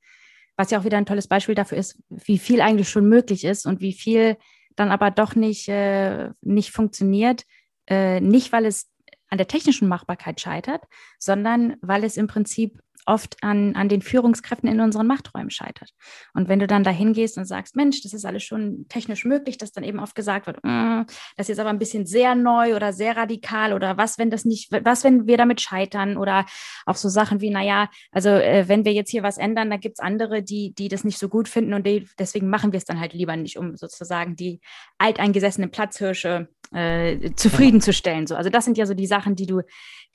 was 0.55 0.71
ja 0.71 0.79
auch 0.79 0.83
wieder 0.83 0.97
ein 0.97 1.05
tolles 1.05 1.27
Beispiel 1.27 1.55
dafür 1.55 1.77
ist, 1.77 1.97
wie 2.09 2.37
viel 2.37 2.61
eigentlich 2.61 2.89
schon 2.89 3.07
möglich 3.09 3.43
ist 3.43 3.65
und 3.65 3.81
wie 3.81 3.93
viel 3.93 4.37
dann 4.75 4.91
aber 4.91 5.11
doch 5.11 5.35
nicht, 5.35 5.67
äh, 5.67 6.29
nicht 6.41 6.71
funktioniert. 6.71 7.43
Äh, 7.87 8.21
nicht, 8.21 8.51
weil 8.51 8.65
es 8.65 8.89
an 9.29 9.37
der 9.37 9.47
technischen 9.47 9.87
Machbarkeit 9.87 10.39
scheitert, 10.39 10.83
sondern 11.19 11.75
weil 11.81 12.03
es 12.03 12.17
im 12.17 12.27
Prinzip 12.27 12.79
oft 13.05 13.37
an, 13.41 13.75
an 13.75 13.89
den 13.89 14.01
Führungskräften 14.01 14.69
in 14.69 14.79
unseren 14.79 15.07
Machträumen 15.07 15.49
scheitert. 15.49 15.91
Und 16.33 16.47
wenn 16.47 16.59
du 16.59 16.67
dann 16.67 16.83
da 16.83 16.91
hingehst 16.91 17.37
und 17.37 17.45
sagst, 17.45 17.75
Mensch, 17.75 18.01
das 18.01 18.13
ist 18.13 18.25
alles 18.25 18.43
schon 18.43 18.85
technisch 18.89 19.25
möglich, 19.25 19.57
dass 19.57 19.71
dann 19.71 19.83
eben 19.83 19.99
oft 19.99 20.15
gesagt 20.15 20.47
wird, 20.47 20.63
mm, 20.63 21.03
das 21.37 21.45
ist 21.45 21.49
jetzt 21.49 21.59
aber 21.59 21.69
ein 21.69 21.79
bisschen 21.79 22.05
sehr 22.05 22.35
neu 22.35 22.75
oder 22.75 22.93
sehr 22.93 23.17
radikal 23.17 23.73
oder 23.73 23.97
was, 23.97 24.17
wenn 24.17 24.29
das 24.29 24.45
nicht, 24.45 24.71
was, 24.71 25.03
wenn 25.03 25.27
wir 25.27 25.37
damit 25.37 25.61
scheitern 25.61 26.17
oder 26.17 26.45
auch 26.85 26.95
so 26.95 27.09
Sachen 27.09 27.41
wie, 27.41 27.49
naja, 27.49 27.89
also 28.11 28.29
äh, 28.29 28.67
wenn 28.67 28.85
wir 28.85 28.93
jetzt 28.93 29.11
hier 29.11 29.23
was 29.23 29.37
ändern, 29.37 29.69
dann 29.69 29.79
gibt 29.79 29.99
es 29.99 30.03
andere, 30.03 30.43
die, 30.43 30.73
die 30.73 30.87
das 30.87 31.03
nicht 31.03 31.19
so 31.19 31.29
gut 31.29 31.47
finden 31.47 31.73
und 31.73 31.85
die, 31.85 32.07
deswegen 32.19 32.49
machen 32.49 32.71
wir 32.71 32.77
es 32.77 32.85
dann 32.85 32.99
halt 32.99 33.13
lieber 33.13 33.35
nicht, 33.35 33.57
um 33.57 33.75
sozusagen 33.75 34.35
die 34.35 34.61
alteingesessenen 34.97 35.71
Platzhirsche 35.71 36.47
äh, 36.73 37.31
zufriedenzustellen. 37.35 38.27
So. 38.27 38.35
Also 38.35 38.49
das 38.49 38.65
sind 38.65 38.77
ja 38.77 38.85
so 38.85 38.93
die 38.93 39.07
Sachen, 39.07 39.35
die 39.35 39.45
du, 39.45 39.61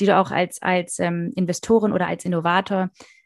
die 0.00 0.06
du 0.06 0.16
auch 0.16 0.30
als, 0.30 0.60
als 0.62 0.98
ähm, 0.98 1.32
Investorin 1.34 1.92
oder 1.92 2.06
als 2.06 2.24
Innovator 2.24 2.77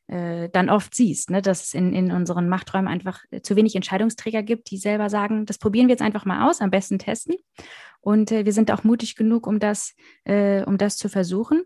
äh, 0.08 0.48
dann 0.50 0.68
oft 0.68 0.94
siehst, 0.94 1.30
ne? 1.30 1.42
dass 1.42 1.64
es 1.64 1.74
in, 1.74 1.94
in 1.94 2.12
unseren 2.12 2.48
Machträumen 2.48 2.88
einfach 2.88 3.20
zu 3.42 3.56
wenig 3.56 3.74
Entscheidungsträger 3.76 4.42
gibt, 4.42 4.70
die 4.70 4.78
selber 4.78 5.08
sagen, 5.08 5.46
das 5.46 5.58
probieren 5.58 5.86
wir 5.86 5.92
jetzt 5.92 6.02
einfach 6.02 6.24
mal 6.24 6.48
aus, 6.48 6.60
am 6.60 6.70
besten 6.70 6.98
testen. 6.98 7.36
Und 8.00 8.32
äh, 8.32 8.44
wir 8.44 8.52
sind 8.52 8.70
auch 8.70 8.84
mutig 8.84 9.16
genug, 9.16 9.46
um 9.46 9.58
das, 9.58 9.94
äh, 10.24 10.64
um 10.64 10.76
das 10.76 10.96
zu 10.96 11.08
versuchen. 11.08 11.62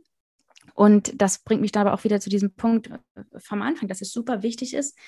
Und 0.74 1.20
das 1.20 1.42
bringt 1.42 1.62
mich 1.62 1.76
aber 1.76 1.94
auch 1.94 2.04
wieder 2.04 2.20
zu 2.20 2.30
diesem 2.30 2.54
Punkt 2.54 2.88
äh, 2.88 2.98
vom 3.38 3.62
Anfang, 3.62 3.88
dass 3.88 4.02
es 4.02 4.12
super 4.12 4.42
wichtig 4.42 4.74
ist, 4.74 4.98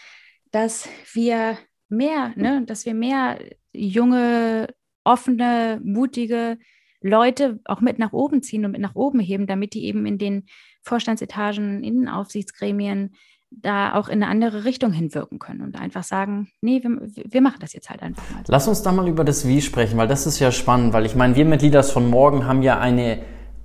dass 0.50 0.88
wir 1.12 1.58
mehr, 1.88 2.32
ne, 2.36 2.64
dass 2.64 2.86
wir 2.86 2.94
mehr 2.94 3.38
junge, 3.72 4.74
offene, 5.04 5.80
mutige 5.84 6.58
Leute 7.00 7.60
auch 7.64 7.80
mit 7.80 7.98
nach 7.98 8.12
oben 8.12 8.42
ziehen 8.42 8.64
und 8.64 8.72
mit 8.72 8.80
nach 8.80 8.94
oben 8.94 9.20
heben, 9.20 9.46
damit 9.46 9.74
die 9.74 9.84
eben 9.84 10.06
in 10.06 10.18
den 10.18 10.46
Vorstandsetagen, 10.82 11.82
in 11.84 12.00
den 12.00 12.08
Aufsichtsgremien 12.08 13.14
da 13.50 13.94
auch 13.94 14.08
in 14.08 14.22
eine 14.22 14.30
andere 14.30 14.64
Richtung 14.64 14.92
hinwirken 14.92 15.38
können 15.38 15.62
und 15.62 15.80
einfach 15.80 16.04
sagen, 16.04 16.50
nee, 16.60 16.82
wir, 16.82 16.98
wir 17.00 17.40
machen 17.40 17.58
das 17.60 17.72
jetzt 17.72 17.88
halt 17.88 18.02
einfach 18.02 18.22
mal. 18.30 18.42
Lass 18.46 18.68
uns 18.68 18.82
da 18.82 18.92
mal 18.92 19.08
über 19.08 19.24
das 19.24 19.48
Wie 19.48 19.62
sprechen, 19.62 19.96
weil 19.96 20.08
das 20.08 20.26
ist 20.26 20.38
ja 20.38 20.52
spannend, 20.52 20.92
weil 20.92 21.06
ich 21.06 21.14
meine, 21.14 21.34
wir 21.34 21.46
Mitglieder 21.46 21.82
von 21.82 22.10
morgen 22.10 22.46
haben 22.46 22.62
ja 22.62 22.78
eine 22.78 23.20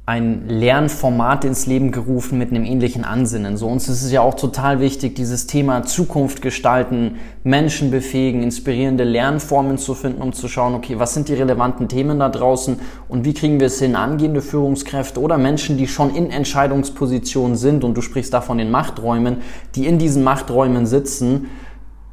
ein 0.06 0.50
Lernformat 0.50 1.46
ins 1.46 1.66
Leben 1.66 1.94
gerufen 1.94 2.38
mit 2.38 2.52
einem 2.52 2.66
ähnlichen 2.66 3.06
Ansinnen. 3.06 3.56
So 3.56 3.68
uns 3.68 3.88
ist 3.88 4.04
es 4.04 4.12
ja 4.12 4.20
auch 4.20 4.34
total 4.34 4.82
wichtig, 4.82 5.16
dieses 5.16 5.48
Thema 5.48 5.84
Zukunft 5.84 6.42
gestalten, 6.42 7.20
Menschen 7.46 7.90
befähigen, 7.90 8.44
inspirierende 8.44 9.06
Lernformen 9.06 9.78
zu 9.78 9.94
finden, 9.94 10.22
um 10.22 10.34
zu 10.34 10.50
schauen, 10.50 10.76
okay, 10.76 11.00
was 11.00 11.14
sind 11.14 11.30
die 11.30 11.36
relevanten 11.36 11.88
Themen 11.88 12.20
da 12.20 12.28
draußen 12.28 12.82
und 13.08 13.24
wie 13.24 13.34
kriegen 13.34 13.62
wir 13.62 13.68
es 13.68 13.80
hin, 13.80 13.96
angehende 13.96 14.42
Führungskräfte 14.42 15.22
oder 15.22 15.38
Menschen, 15.38 15.78
die 15.78 15.88
schon 15.88 16.14
in 16.14 16.32
Entscheidungspositionen 16.32 17.56
sind 17.56 17.86
und 17.86 17.96
du 17.96 18.02
sprichst 18.02 18.34
da 18.34 18.42
von 18.42 18.58
den 18.58 18.72
Machträumen, 18.72 19.38
die 19.76 19.86
in 19.86 20.00
diesen 20.00 20.22
Machträumen 20.22 20.86
sitzen, 20.86 21.48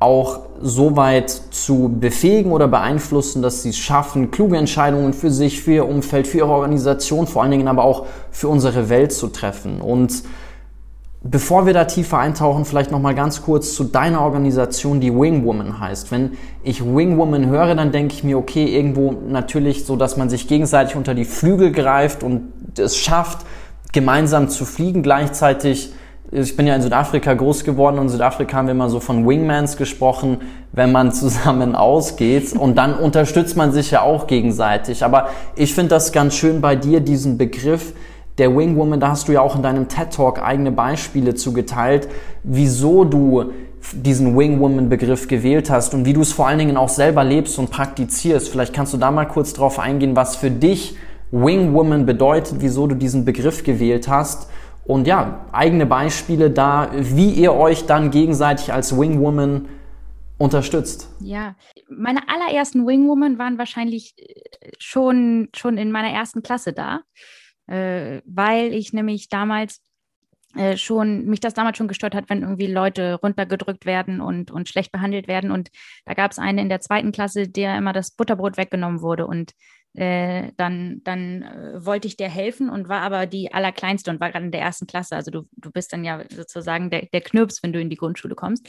auch 0.00 0.40
so 0.62 0.96
weit 0.96 1.30
zu 1.30 1.94
befähigen 2.00 2.52
oder 2.52 2.68
beeinflussen, 2.68 3.42
dass 3.42 3.62
sie 3.62 3.68
es 3.68 3.76
schaffen, 3.76 4.30
kluge 4.30 4.56
Entscheidungen 4.56 5.12
für 5.12 5.30
sich, 5.30 5.62
für 5.62 5.72
ihr 5.72 5.88
Umfeld, 5.88 6.26
für 6.26 6.38
ihre 6.38 6.48
Organisation, 6.48 7.26
vor 7.26 7.42
allen 7.42 7.50
Dingen 7.50 7.68
aber 7.68 7.84
auch 7.84 8.06
für 8.30 8.48
unsere 8.48 8.88
Welt 8.88 9.12
zu 9.12 9.28
treffen. 9.28 9.82
Und 9.82 10.22
bevor 11.22 11.66
wir 11.66 11.74
da 11.74 11.84
tiefer 11.84 12.18
eintauchen, 12.18 12.64
vielleicht 12.64 12.90
noch 12.90 12.98
mal 12.98 13.14
ganz 13.14 13.42
kurz 13.42 13.74
zu 13.74 13.84
deiner 13.84 14.22
Organisation, 14.22 15.00
die 15.00 15.14
Wing 15.14 15.44
Woman 15.44 15.80
heißt. 15.80 16.10
Wenn 16.10 16.32
ich 16.62 16.82
Wing 16.82 17.18
Woman 17.18 17.46
höre, 17.46 17.74
dann 17.74 17.92
denke 17.92 18.14
ich 18.14 18.24
mir, 18.24 18.38
okay, 18.38 18.64
irgendwo 18.64 19.12
natürlich 19.28 19.84
so, 19.84 19.96
dass 19.96 20.16
man 20.16 20.30
sich 20.30 20.48
gegenseitig 20.48 20.96
unter 20.96 21.14
die 21.14 21.26
Flügel 21.26 21.72
greift 21.72 22.22
und 22.22 22.52
es 22.78 22.96
schafft, 22.96 23.44
gemeinsam 23.92 24.48
zu 24.48 24.64
fliegen, 24.64 25.02
gleichzeitig 25.02 25.92
ich 26.32 26.56
bin 26.56 26.66
ja 26.66 26.76
in 26.76 26.82
Südafrika 26.82 27.34
groß 27.34 27.64
geworden 27.64 27.98
und 27.98 28.04
in 28.04 28.08
Südafrika 28.10 28.56
haben 28.56 28.66
wir 28.66 28.72
immer 28.72 28.88
so 28.88 29.00
von 29.00 29.26
Wingmans 29.26 29.76
gesprochen, 29.76 30.38
wenn 30.72 30.92
man 30.92 31.12
zusammen 31.12 31.74
ausgeht 31.74 32.52
und 32.52 32.76
dann 32.76 32.94
unterstützt 32.94 33.56
man 33.56 33.72
sich 33.72 33.90
ja 33.90 34.02
auch 34.02 34.26
gegenseitig. 34.26 35.04
Aber 35.04 35.30
ich 35.56 35.74
finde 35.74 35.90
das 35.90 36.12
ganz 36.12 36.34
schön 36.34 36.60
bei 36.60 36.76
dir, 36.76 37.00
diesen 37.00 37.36
Begriff 37.36 37.92
der 38.38 38.56
Wingwoman, 38.56 39.00
da 39.00 39.08
hast 39.08 39.28
du 39.28 39.32
ja 39.32 39.40
auch 39.40 39.56
in 39.56 39.62
deinem 39.62 39.88
TED 39.88 40.12
Talk 40.12 40.40
eigene 40.40 40.70
Beispiele 40.70 41.34
zugeteilt, 41.34 42.08
wieso 42.44 43.04
du 43.04 43.50
diesen 43.92 44.38
Wingwoman-Begriff 44.38 45.26
gewählt 45.26 45.68
hast 45.68 45.94
und 45.94 46.04
wie 46.04 46.12
du 46.12 46.20
es 46.20 46.32
vor 46.32 46.46
allen 46.46 46.58
Dingen 46.58 46.76
auch 46.76 46.88
selber 46.90 47.24
lebst 47.24 47.58
und 47.58 47.70
praktizierst. 47.70 48.48
Vielleicht 48.48 48.72
kannst 48.72 48.92
du 48.92 48.98
da 48.98 49.10
mal 49.10 49.24
kurz 49.24 49.52
drauf 49.52 49.78
eingehen, 49.78 50.14
was 50.14 50.36
für 50.36 50.50
dich 50.50 50.96
Wingwoman 51.32 52.06
bedeutet, 52.06 52.56
wieso 52.60 52.86
du 52.86 52.94
diesen 52.94 53.24
Begriff 53.24 53.64
gewählt 53.64 54.08
hast 54.08 54.48
und 54.90 55.06
ja, 55.06 55.46
eigene 55.52 55.86
Beispiele 55.86 56.50
da, 56.50 56.90
wie 56.92 57.30
ihr 57.30 57.54
euch 57.54 57.86
dann 57.86 58.10
gegenseitig 58.10 58.72
als 58.72 58.98
Wingwoman 58.98 59.68
unterstützt. 60.36 61.08
Ja, 61.20 61.54
meine 61.88 62.28
allerersten 62.28 62.88
Wingwoman 62.88 63.38
waren 63.38 63.56
wahrscheinlich 63.56 64.14
äh, 64.18 64.70
schon, 64.78 65.48
schon 65.54 65.78
in 65.78 65.92
meiner 65.92 66.08
ersten 66.08 66.42
Klasse 66.42 66.72
da, 66.72 67.02
äh, 67.68 68.20
weil 68.24 68.74
ich 68.74 68.92
nämlich 68.92 69.28
damals 69.28 69.80
äh, 70.56 70.76
schon, 70.76 71.26
mich 71.26 71.38
das 71.38 71.54
damals 71.54 71.78
schon 71.78 71.86
gestört 71.86 72.16
hat, 72.16 72.28
wenn 72.28 72.42
irgendwie 72.42 72.66
Leute 72.66 73.14
runtergedrückt 73.22 73.86
werden 73.86 74.20
und, 74.20 74.50
und 74.50 74.68
schlecht 74.68 74.90
behandelt 74.90 75.28
werden. 75.28 75.52
Und 75.52 75.70
da 76.04 76.14
gab 76.14 76.32
es 76.32 76.40
eine 76.40 76.62
in 76.62 76.68
der 76.68 76.80
zweiten 76.80 77.12
Klasse, 77.12 77.46
der 77.46 77.78
immer 77.78 77.92
das 77.92 78.10
Butterbrot 78.10 78.56
weggenommen 78.56 79.02
wurde. 79.02 79.28
Und 79.28 79.52
äh, 79.94 80.52
dann, 80.56 81.00
dann 81.04 81.42
äh, 81.42 81.84
wollte 81.84 82.06
ich 82.06 82.16
dir 82.16 82.28
helfen 82.28 82.70
und 82.70 82.88
war 82.88 83.02
aber 83.02 83.26
die 83.26 83.52
Allerkleinste 83.52 84.10
und 84.10 84.20
war 84.20 84.30
gerade 84.30 84.44
in 84.44 84.52
der 84.52 84.60
ersten 84.60 84.86
Klasse. 84.86 85.16
Also 85.16 85.30
du, 85.30 85.42
du 85.56 85.70
bist 85.70 85.92
dann 85.92 86.04
ja 86.04 86.22
sozusagen 86.30 86.90
der, 86.90 87.06
der 87.06 87.20
Knirps, 87.20 87.62
wenn 87.62 87.72
du 87.72 87.80
in 87.80 87.90
die 87.90 87.96
Grundschule 87.96 88.34
kommst. 88.34 88.68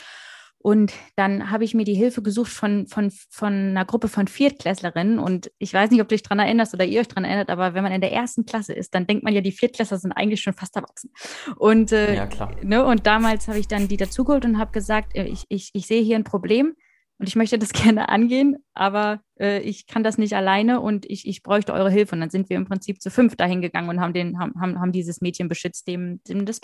Und 0.64 0.94
dann 1.16 1.50
habe 1.50 1.64
ich 1.64 1.74
mir 1.74 1.86
die 1.86 1.96
Hilfe 1.96 2.22
gesucht 2.22 2.52
von, 2.52 2.86
von, 2.86 3.12
von 3.30 3.54
einer 3.54 3.86
Gruppe 3.86 4.08
von 4.08 4.28
Viertklässlerinnen. 4.28 5.18
Und 5.18 5.52
ich 5.58 5.74
weiß 5.74 5.90
nicht, 5.90 6.02
ob 6.02 6.08
du 6.08 6.14
dich 6.14 6.22
daran 6.22 6.40
erinnerst 6.40 6.74
oder 6.74 6.86
ihr 6.86 7.02
euch 7.02 7.08
daran 7.08 7.26
erinnert, 7.26 7.50
aber 7.50 7.74
wenn 7.74 7.84
man 7.84 7.92
in 7.92 8.02
der 8.02 8.12
ersten 8.12 8.46
Klasse 8.46 8.74
ist, 8.74 8.94
dann 8.94 9.08
denkt 9.08 9.24
man 9.24 9.34
ja, 9.34 9.42
die 9.42 9.52
Viertklässler 9.52 9.98
sind 9.98 10.12
eigentlich 10.12 10.42
schon 10.42 10.54
fast 10.54 10.76
erwachsen. 10.76 11.12
Und, 11.58 11.92
äh, 11.92 12.16
ja, 12.16 12.28
klar. 12.28 12.56
Ne, 12.62 12.86
und 12.86 13.08
damals 13.08 13.48
habe 13.48 13.58
ich 13.58 13.68
dann 13.68 13.88
die 13.88 13.98
dazugeholt 13.98 14.46
und 14.46 14.60
habe 14.60 14.72
gesagt, 14.72 15.16
äh, 15.16 15.26
ich, 15.26 15.46
ich, 15.50 15.72
ich 15.74 15.88
sehe 15.88 16.04
hier 16.04 16.16
ein 16.16 16.24
Problem 16.24 16.76
und 17.22 17.28
ich 17.28 17.36
möchte 17.36 17.60
das 17.60 17.72
gerne 17.74 18.10
angehen, 18.10 18.58
aber 18.74 19.22
äh, 19.40 19.62
ich 19.62 19.86
kann 19.86 20.04
das 20.04 20.18
nicht 20.18 20.36
alleine 20.36 20.82
und 20.82 21.06
ich, 21.06 21.28
ich 21.28 21.44
bräuchte 21.44 21.72
eure 21.72 21.92
Hilfe. 21.92 22.16
Und 22.16 22.22
dann 22.22 22.32
sind 22.32 22.50
wir 22.50 22.58
im 22.58 22.66
Prinzip 22.66 23.00
zu 23.00 23.12
fünf 23.12 23.36
dahin 23.36 23.62
gegangen 23.62 23.90
und 23.90 24.02
haben, 24.02 24.14
den, 24.14 24.40
haben, 24.40 24.60
haben 24.60 24.92
dieses 24.92 25.22
Mädchen 25.22 25.48
beschützt, 25.48 25.88
dem, 25.88 26.20
dem 26.28 26.48
das 26.48 26.60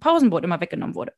Pausenbrot 0.00 0.44
immer 0.44 0.60
weggenommen 0.60 0.94
wurde. 0.94 1.14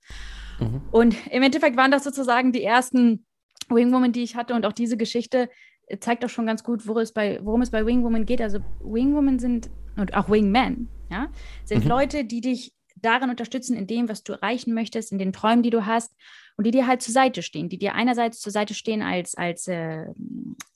Mhm. 0.60 0.80
Und 0.92 1.16
im 1.32 1.42
Endeffekt 1.42 1.76
waren 1.76 1.90
das 1.90 2.04
sozusagen 2.04 2.52
die 2.52 2.62
ersten 2.62 3.26
Wingwoman, 3.68 4.12
die 4.12 4.22
ich 4.22 4.36
hatte 4.36 4.54
und 4.54 4.64
auch 4.64 4.72
diese 4.72 4.96
Geschichte 4.96 5.50
zeigt 5.98 6.24
auch 6.24 6.28
schon 6.28 6.46
ganz 6.46 6.62
gut, 6.62 6.86
worum 6.86 7.02
es 7.02 7.12
bei, 7.12 7.40
worum 7.42 7.62
es 7.62 7.70
bei 7.70 7.84
Wingwoman 7.84 8.26
geht. 8.26 8.40
Also 8.40 8.60
Wingwoman 8.80 9.40
sind 9.40 9.70
und 9.96 10.14
auch 10.14 10.30
Wingmen, 10.30 10.88
ja, 11.10 11.28
sind 11.64 11.82
mhm. 11.82 11.90
Leute, 11.90 12.24
die 12.24 12.42
dich 12.42 12.77
darin 13.02 13.30
unterstützen, 13.30 13.76
in 13.76 13.86
dem, 13.86 14.08
was 14.08 14.22
du 14.22 14.32
erreichen 14.32 14.74
möchtest, 14.74 15.12
in 15.12 15.18
den 15.18 15.32
Träumen, 15.32 15.62
die 15.62 15.70
du 15.70 15.86
hast 15.86 16.14
und 16.56 16.66
die 16.66 16.70
dir 16.70 16.86
halt 16.86 17.02
zur 17.02 17.12
Seite 17.12 17.42
stehen, 17.42 17.68
die 17.68 17.78
dir 17.78 17.94
einerseits 17.94 18.40
zur 18.40 18.52
Seite 18.52 18.74
stehen 18.74 19.02
als, 19.02 19.34
als 19.36 19.68
äh, 19.68 20.06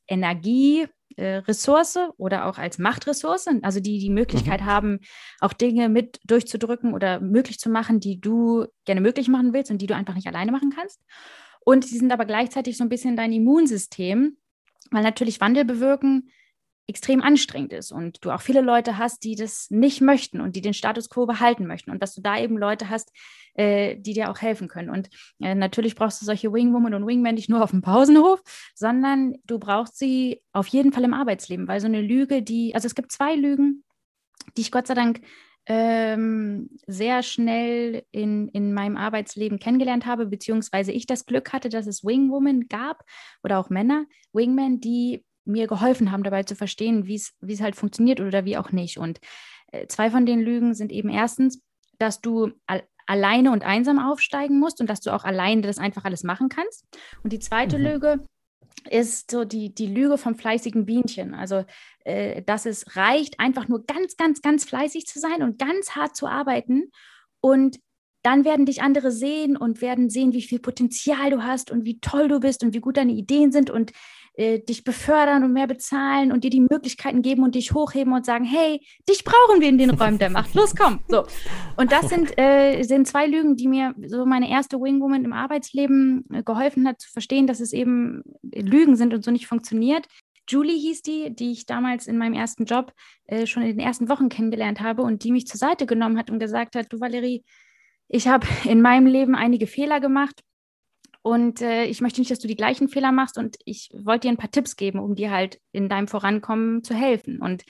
Energieressource 0.07 1.97
äh, 1.97 2.09
oder 2.17 2.47
auch 2.47 2.59
als 2.59 2.79
Machtressource, 2.79 3.49
also 3.62 3.81
die 3.81 3.99
die 3.99 4.11
Möglichkeit 4.11 4.61
mhm. 4.61 4.67
haben, 4.67 5.00
auch 5.41 5.52
Dinge 5.52 5.88
mit 5.88 6.21
durchzudrücken 6.25 6.95
oder 6.95 7.21
möglich 7.21 7.59
zu 7.59 7.71
machen, 7.71 8.00
die 8.00 8.21
du 8.21 8.67
gerne 8.85 9.00
möglich 9.00 9.29
machen 9.29 9.52
willst 9.52 9.71
und 9.71 9.79
die 9.79 9.87
du 9.87 9.97
einfach 9.97 10.14
nicht 10.14 10.26
alleine 10.26 10.52
machen 10.52 10.73
kannst. 10.75 11.00
Und 11.64 11.85
sie 11.85 11.99
sind 11.99 12.12
aber 12.12 12.25
gleichzeitig 12.25 12.76
so 12.76 12.85
ein 12.85 12.88
bisschen 12.88 13.17
dein 13.17 13.33
Immunsystem, 13.33 14.37
weil 14.91 15.02
natürlich 15.02 15.41
Wandel 15.41 15.64
bewirken 15.64 16.29
extrem 16.86 17.22
anstrengend 17.22 17.72
ist 17.72 17.92
und 17.92 18.24
du 18.24 18.30
auch 18.30 18.40
viele 18.40 18.60
Leute 18.60 18.98
hast, 18.98 19.24
die 19.24 19.34
das 19.36 19.70
nicht 19.70 20.00
möchten 20.00 20.40
und 20.40 20.56
die 20.56 20.60
den 20.60 20.74
Status 20.74 21.08
quo 21.08 21.26
behalten 21.26 21.66
möchten 21.66 21.90
und 21.90 22.02
dass 22.02 22.14
du 22.14 22.20
da 22.20 22.38
eben 22.38 22.58
Leute 22.58 22.88
hast, 22.88 23.12
äh, 23.54 23.96
die 23.96 24.14
dir 24.14 24.30
auch 24.30 24.40
helfen 24.40 24.68
können. 24.68 24.90
Und 24.90 25.08
äh, 25.40 25.54
natürlich 25.54 25.94
brauchst 25.94 26.20
du 26.20 26.26
solche 26.26 26.52
Wingwoman 26.52 26.94
und 26.94 27.06
Wingmen 27.06 27.34
nicht 27.34 27.48
nur 27.48 27.62
auf 27.62 27.70
dem 27.70 27.82
Pausenhof, 27.82 28.42
sondern 28.74 29.34
du 29.44 29.58
brauchst 29.58 29.98
sie 29.98 30.42
auf 30.52 30.66
jeden 30.68 30.92
Fall 30.92 31.04
im 31.04 31.14
Arbeitsleben, 31.14 31.68
weil 31.68 31.80
so 31.80 31.86
eine 31.86 32.00
Lüge, 32.00 32.42
die, 32.42 32.74
also 32.74 32.86
es 32.86 32.94
gibt 32.94 33.12
zwei 33.12 33.36
Lügen, 33.36 33.84
die 34.56 34.62
ich 34.62 34.72
Gott 34.72 34.86
sei 34.86 34.94
Dank 34.94 35.20
ähm, 35.66 36.70
sehr 36.88 37.22
schnell 37.22 38.04
in, 38.10 38.48
in 38.48 38.74
meinem 38.74 38.96
Arbeitsleben 38.96 39.60
kennengelernt 39.60 40.06
habe, 40.06 40.26
beziehungsweise 40.26 40.90
ich 40.90 41.06
das 41.06 41.26
Glück 41.26 41.52
hatte, 41.52 41.68
dass 41.68 41.86
es 41.86 42.04
Wingwomen 42.04 42.68
gab 42.68 43.04
oder 43.44 43.60
auch 43.60 43.70
Männer, 43.70 44.06
Wingmen, 44.32 44.80
die 44.80 45.24
mir 45.44 45.66
geholfen 45.66 46.12
haben, 46.12 46.22
dabei 46.22 46.42
zu 46.42 46.54
verstehen, 46.54 47.06
wie 47.06 47.14
es 47.14 47.61
halt 47.61 47.76
funktioniert 47.76 48.20
oder 48.20 48.44
wie 48.44 48.56
auch 48.56 48.72
nicht. 48.72 48.99
Und 48.99 49.20
äh, 49.72 49.87
zwei 49.87 50.11
von 50.11 50.26
den 50.26 50.40
Lügen 50.40 50.75
sind 50.75 50.92
eben 50.92 51.08
erstens, 51.08 51.61
dass 51.99 52.20
du 52.20 52.52
al 52.66 52.82
alleine 53.06 53.50
und 53.50 53.64
einsam 53.64 53.99
aufsteigen 53.99 54.61
musst 54.61 54.80
und 54.80 54.88
dass 54.88 55.00
du 55.00 55.12
auch 55.12 55.25
alleine 55.25 55.62
das 55.62 55.78
einfach 55.78 56.04
alles 56.04 56.22
machen 56.22 56.49
kannst. 56.49 56.87
Und 57.25 57.32
die 57.32 57.40
zweite 57.40 57.76
mhm. 57.76 57.84
Lüge 57.84 58.26
ist 58.90 59.30
so 59.30 59.44
die, 59.44 59.75
die 59.75 59.87
Lüge 59.87 60.18
vom 60.18 60.37
fleißigen 60.37 60.87
Bienchen. 60.87 61.34
Also, 61.34 61.64
äh, 62.04 62.42
dass 62.42 62.64
es 62.64 62.96
reicht, 62.96 63.40
einfach 63.40 63.68
nur 63.68 63.84
ganz, 63.87 64.16
ganz, 64.16 64.40
ganz 64.40 64.64
fleißig 64.64 65.06
zu 65.06 65.18
sein 65.18 65.42
und 65.42 65.58
ganz 65.58 65.96
hart 65.96 66.16
zu 66.16 66.26
arbeiten. 66.26 66.90
Und 67.40 67.78
dann 68.22 68.44
werden 68.44 68.66
dich 68.66 68.82
andere 68.82 69.11
sehen 69.11 69.56
und 69.56 69.80
werden 69.80 70.08
sehen, 70.08 70.32
wie 70.32 70.42
viel 70.42 70.61
Potenzial 70.61 71.30
du 71.30 71.42
hast 71.42 71.70
und 71.70 71.84
wie 71.84 71.99
toll 71.99 72.28
du 72.28 72.38
bist 72.38 72.62
und 72.62 72.72
wie 72.72 72.80
gut 72.80 72.96
deine 72.96 73.12
Ideen 73.12 73.50
sind 73.50 73.68
und 73.68 73.92
äh, 74.34 74.60
dich 74.60 74.84
befördern 74.84 75.44
und 75.44 75.52
mehr 75.52 75.66
bezahlen 75.66 76.32
und 76.32 76.44
dir 76.44 76.50
die 76.50 76.60
Möglichkeiten 76.60 77.22
geben 77.22 77.42
und 77.42 77.54
dich 77.54 77.72
hochheben 77.72 78.12
und 78.12 78.24
sagen, 78.24 78.44
hey, 78.44 78.80
dich 79.08 79.24
brauchen 79.24 79.60
wir 79.60 79.68
in 79.68 79.78
den 79.78 79.90
Räumen 79.90 80.18
der 80.18 80.30
Macht. 80.30 80.54
Los, 80.54 80.74
komm. 80.74 81.00
So. 81.08 81.24
Und 81.76 81.92
das 81.92 82.08
sind, 82.08 82.38
äh, 82.38 82.82
sind 82.82 83.06
zwei 83.06 83.26
Lügen, 83.26 83.56
die 83.56 83.68
mir 83.68 83.94
so 84.06 84.24
meine 84.24 84.50
erste 84.50 84.78
Wingwoman 84.78 85.24
im 85.24 85.32
Arbeitsleben 85.32 86.24
äh, 86.32 86.42
geholfen 86.42 86.88
hat, 86.88 87.00
zu 87.00 87.10
verstehen, 87.10 87.46
dass 87.46 87.60
es 87.60 87.72
eben 87.72 88.22
Lügen 88.42 88.96
sind 88.96 89.12
und 89.12 89.24
so 89.24 89.30
nicht 89.30 89.46
funktioniert. 89.46 90.06
Julie 90.48 90.78
hieß 90.78 91.02
die, 91.02 91.34
die 91.34 91.52
ich 91.52 91.66
damals 91.66 92.06
in 92.06 92.18
meinem 92.18 92.34
ersten 92.34 92.64
Job 92.64 92.92
äh, 93.26 93.46
schon 93.46 93.62
in 93.62 93.76
den 93.76 93.80
ersten 93.86 94.08
Wochen 94.08 94.28
kennengelernt 94.28 94.80
habe 94.80 95.02
und 95.02 95.24
die 95.24 95.32
mich 95.32 95.46
zur 95.46 95.58
Seite 95.58 95.86
genommen 95.86 96.18
hat 96.18 96.30
und 96.30 96.38
gesagt 96.38 96.74
hat, 96.74 96.92
du 96.92 97.00
Valerie, 97.00 97.44
ich 98.08 98.28
habe 98.28 98.46
in 98.64 98.82
meinem 98.82 99.06
Leben 99.06 99.34
einige 99.34 99.66
Fehler 99.66 100.00
gemacht 100.00 100.42
und 101.23 101.61
äh, 101.62 101.85
ich 101.85 102.00
möchte 102.00 102.21
nicht, 102.21 102.31
dass 102.31 102.41
du 102.41 102.49
die 102.49 102.57
gleichen 102.57 102.88
Fehler 102.88 103.12
machst 103.12 103.38
und 103.38 103.57
ich 103.64 103.91
wollte 103.95 104.26
dir 104.26 104.35
ein 104.35 104.38
paar 104.38 104.50
Tipps 104.50 104.76
geben, 104.76 104.99
um 104.99 105.14
dir 105.14 105.31
halt 105.31 105.61
in 105.71 105.88
deinem 105.88 106.09
Vorankommen 106.09 106.83
zu 106.83 106.95
helfen. 106.95 107.41
Und 107.41 107.62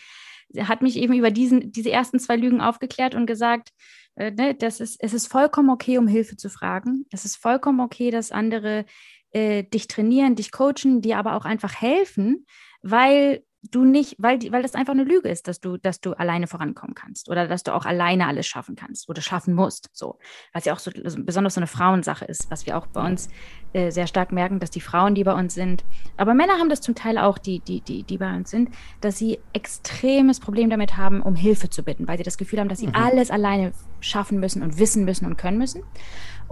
hat 0.59 0.83
mich 0.83 0.97
eben 0.97 1.15
über 1.15 1.31
diesen, 1.31 1.73
diese 1.73 1.91
ersten 1.91 2.19
zwei 2.19 2.37
Lügen 2.37 2.61
aufgeklärt 2.61 3.15
und 3.15 3.27
gesagt, 3.27 3.71
äh, 4.17 4.31
ne, 4.31 4.55
das 4.55 4.81
ist, 4.81 4.97
es 5.01 5.15
ist 5.15 5.27
vollkommen 5.27 5.71
okay, 5.71 5.99
um 5.99 6.07
Hilfe 6.07 6.37
zu 6.37 6.51
fragen. 6.51 7.07
Es 7.11 7.25
ist 7.25 7.37
vollkommen 7.37 7.81
okay, 7.81 8.11
dass 8.11 8.33
andere 8.33 8.85
äh, 9.31 9.65
dich 9.65 9.89
trainieren, 9.89 10.35
dich 10.35 10.53
coachen, 10.53 11.01
dir 11.01 11.19
aber 11.19 11.37
auch 11.37 11.45
einfach 11.45 11.81
helfen, 11.81 12.47
weil 12.83 13.45
du 13.71 13.85
nicht, 13.85 14.17
weil, 14.19 14.41
weil 14.51 14.63
das 14.63 14.75
einfach 14.75 14.93
eine 14.93 15.05
Lüge 15.05 15.29
ist, 15.29 15.47
dass 15.47 15.61
du, 15.61 15.77
dass 15.77 16.01
du 16.01 16.15
alleine 16.15 16.47
vorankommen 16.47 16.95
kannst 16.95 17.29
oder 17.29 17.47
dass 17.47 17.63
du 17.63 17.75
auch 17.75 17.85
alleine 17.85 18.27
alles 18.27 18.47
schaffen 18.47 18.75
kannst 18.75 19.09
oder 19.09 19.23
schaffen 19.23 19.55
musst. 19.55 19.89
So. 19.93 20.19
Was 20.53 20.65
ja 20.65 20.75
auch 20.75 20.79
so, 20.79 20.91
also 21.05 21.23
besonders 21.23 21.55
so 21.55 21.61
eine 21.61 21.69
Frauensache 21.69 22.25
ist, 22.25 22.51
was 22.51 22.67
wir 22.67 22.77
auch 22.77 22.87
bei 22.89 23.07
uns 23.07 23.29
äh, 23.73 23.91
sehr 23.91 24.07
stark 24.07 24.33
merken, 24.33 24.59
dass 24.59 24.71
die 24.71 24.81
Frauen, 24.81 25.15
die 25.15 25.25
bei 25.25 25.35
uns 25.35 25.55
sind, 25.55 25.85
aber 26.17 26.35
Männer 26.35 26.55
haben 26.55 26.69
das 26.69 26.81
zum 26.81 26.95
Teil 26.95 27.19
auch, 27.19 27.39
die, 27.39 27.61
die, 27.61 27.81
die, 27.81 28.03
die 28.03 28.19
bei 28.19 28.35
uns 28.35 28.51
sind, 28.51 28.71
dass 29.01 29.19
sie 29.19 29.39
extremes 29.53 30.41
Problem 30.41 30.69
damit 30.69 30.97
haben, 30.97 31.23
um 31.23 31.37
Hilfe 31.37 31.71
zu 31.71 31.83
bitten, 31.83 32.09
weil 32.09 32.19
sie 32.19 32.25
das 32.25 32.39
Gefühl 32.39 32.59
haben, 32.59 32.69
dass 32.69 32.81
sie 32.81 32.89
mhm. 32.89 32.97
alles 32.97 33.31
alleine 33.31 33.73
schaffen 34.01 34.41
müssen 34.41 34.63
und 34.63 34.79
wissen 34.79 35.05
müssen 35.05 35.27
und 35.27 35.37
können 35.37 35.59
müssen. 35.59 35.83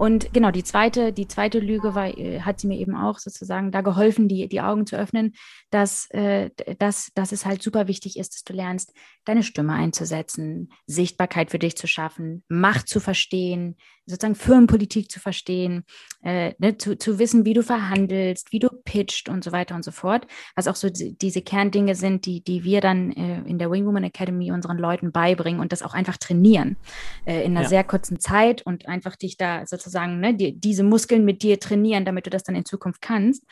Und 0.01 0.33
genau, 0.33 0.49
die 0.49 0.63
zweite, 0.63 1.13
die 1.13 1.27
zweite 1.27 1.59
Lüge 1.59 1.93
war, 1.93 2.07
äh, 2.17 2.41
hat 2.41 2.59
sie 2.59 2.65
mir 2.65 2.79
eben 2.79 2.95
auch 2.95 3.19
sozusagen 3.19 3.71
da 3.71 3.81
geholfen, 3.81 4.27
die, 4.27 4.49
die 4.49 4.59
Augen 4.59 4.87
zu 4.87 4.95
öffnen, 4.97 5.33
dass, 5.69 6.09
äh, 6.09 6.49
dass, 6.79 7.11
dass 7.13 7.31
es 7.31 7.45
halt 7.45 7.61
super 7.61 7.87
wichtig 7.87 8.17
ist, 8.17 8.33
dass 8.33 8.43
du 8.43 8.53
lernst, 8.53 8.93
deine 9.25 9.43
Stimme 9.43 9.73
einzusetzen, 9.73 10.73
Sichtbarkeit 10.87 11.51
für 11.51 11.59
dich 11.59 11.77
zu 11.77 11.85
schaffen, 11.85 12.43
Macht 12.47 12.87
zu 12.87 12.99
verstehen, 12.99 13.75
sozusagen 14.07 14.33
Firmenpolitik 14.33 15.11
zu 15.11 15.19
verstehen, 15.19 15.83
äh, 16.23 16.55
ne, 16.57 16.79
zu, 16.79 16.97
zu 16.97 17.19
wissen, 17.19 17.45
wie 17.45 17.53
du 17.53 17.61
verhandelst, 17.61 18.51
wie 18.51 18.57
du 18.57 18.69
pitcht 18.83 19.29
und 19.29 19.43
so 19.43 19.51
weiter 19.51 19.75
und 19.75 19.85
so 19.85 19.91
fort. 19.91 20.25
Was 20.55 20.67
auch 20.67 20.75
so 20.75 20.89
diese 20.89 21.43
Kerndinge 21.43 21.93
sind, 21.93 22.25
die, 22.25 22.43
die 22.43 22.63
wir 22.63 22.81
dann 22.81 23.11
äh, 23.11 23.41
in 23.43 23.59
der 23.59 23.69
Wing 23.69 23.85
Woman 23.85 24.03
Academy 24.03 24.51
unseren 24.51 24.79
Leuten 24.79 25.11
beibringen 25.11 25.61
und 25.61 25.71
das 25.71 25.83
auch 25.83 25.93
einfach 25.93 26.17
trainieren 26.17 26.77
äh, 27.25 27.43
in 27.43 27.51
einer 27.51 27.61
ja. 27.61 27.69
sehr 27.69 27.83
kurzen 27.83 28.19
Zeit 28.19 28.63
und 28.63 28.87
einfach 28.87 29.15
dich 29.15 29.37
da 29.37 29.67
sozusagen 29.67 29.90
ne, 30.19 30.33
die, 30.33 30.59
diese 30.59 30.83
Muskeln 30.83 31.25
mit 31.25 31.43
dir 31.43 31.59
trainieren, 31.59 32.05
damit 32.05 32.25
du 32.25 32.29
das 32.29 32.43
dann 32.43 32.55
in 32.55 32.65
Zukunft 32.65 33.01
kannst. 33.01 33.43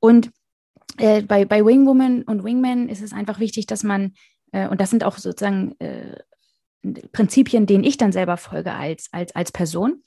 Und 0.00 0.30
äh, 0.98 1.22
bei, 1.22 1.44
bei 1.44 1.64
Wing 1.64 1.86
Woman 1.86 2.22
und 2.22 2.44
Wingman 2.44 2.88
ist 2.88 3.02
es 3.02 3.12
einfach 3.12 3.38
wichtig, 3.38 3.66
dass 3.66 3.82
man, 3.82 4.14
äh, 4.52 4.68
und 4.68 4.80
das 4.80 4.90
sind 4.90 5.04
auch 5.04 5.18
sozusagen 5.18 5.74
äh, 5.80 6.16
Prinzipien, 7.12 7.66
denen 7.66 7.84
ich 7.84 7.96
dann 7.96 8.12
selber 8.12 8.36
folge 8.36 8.72
als, 8.72 9.08
als, 9.12 9.34
als 9.34 9.52
Person, 9.52 10.02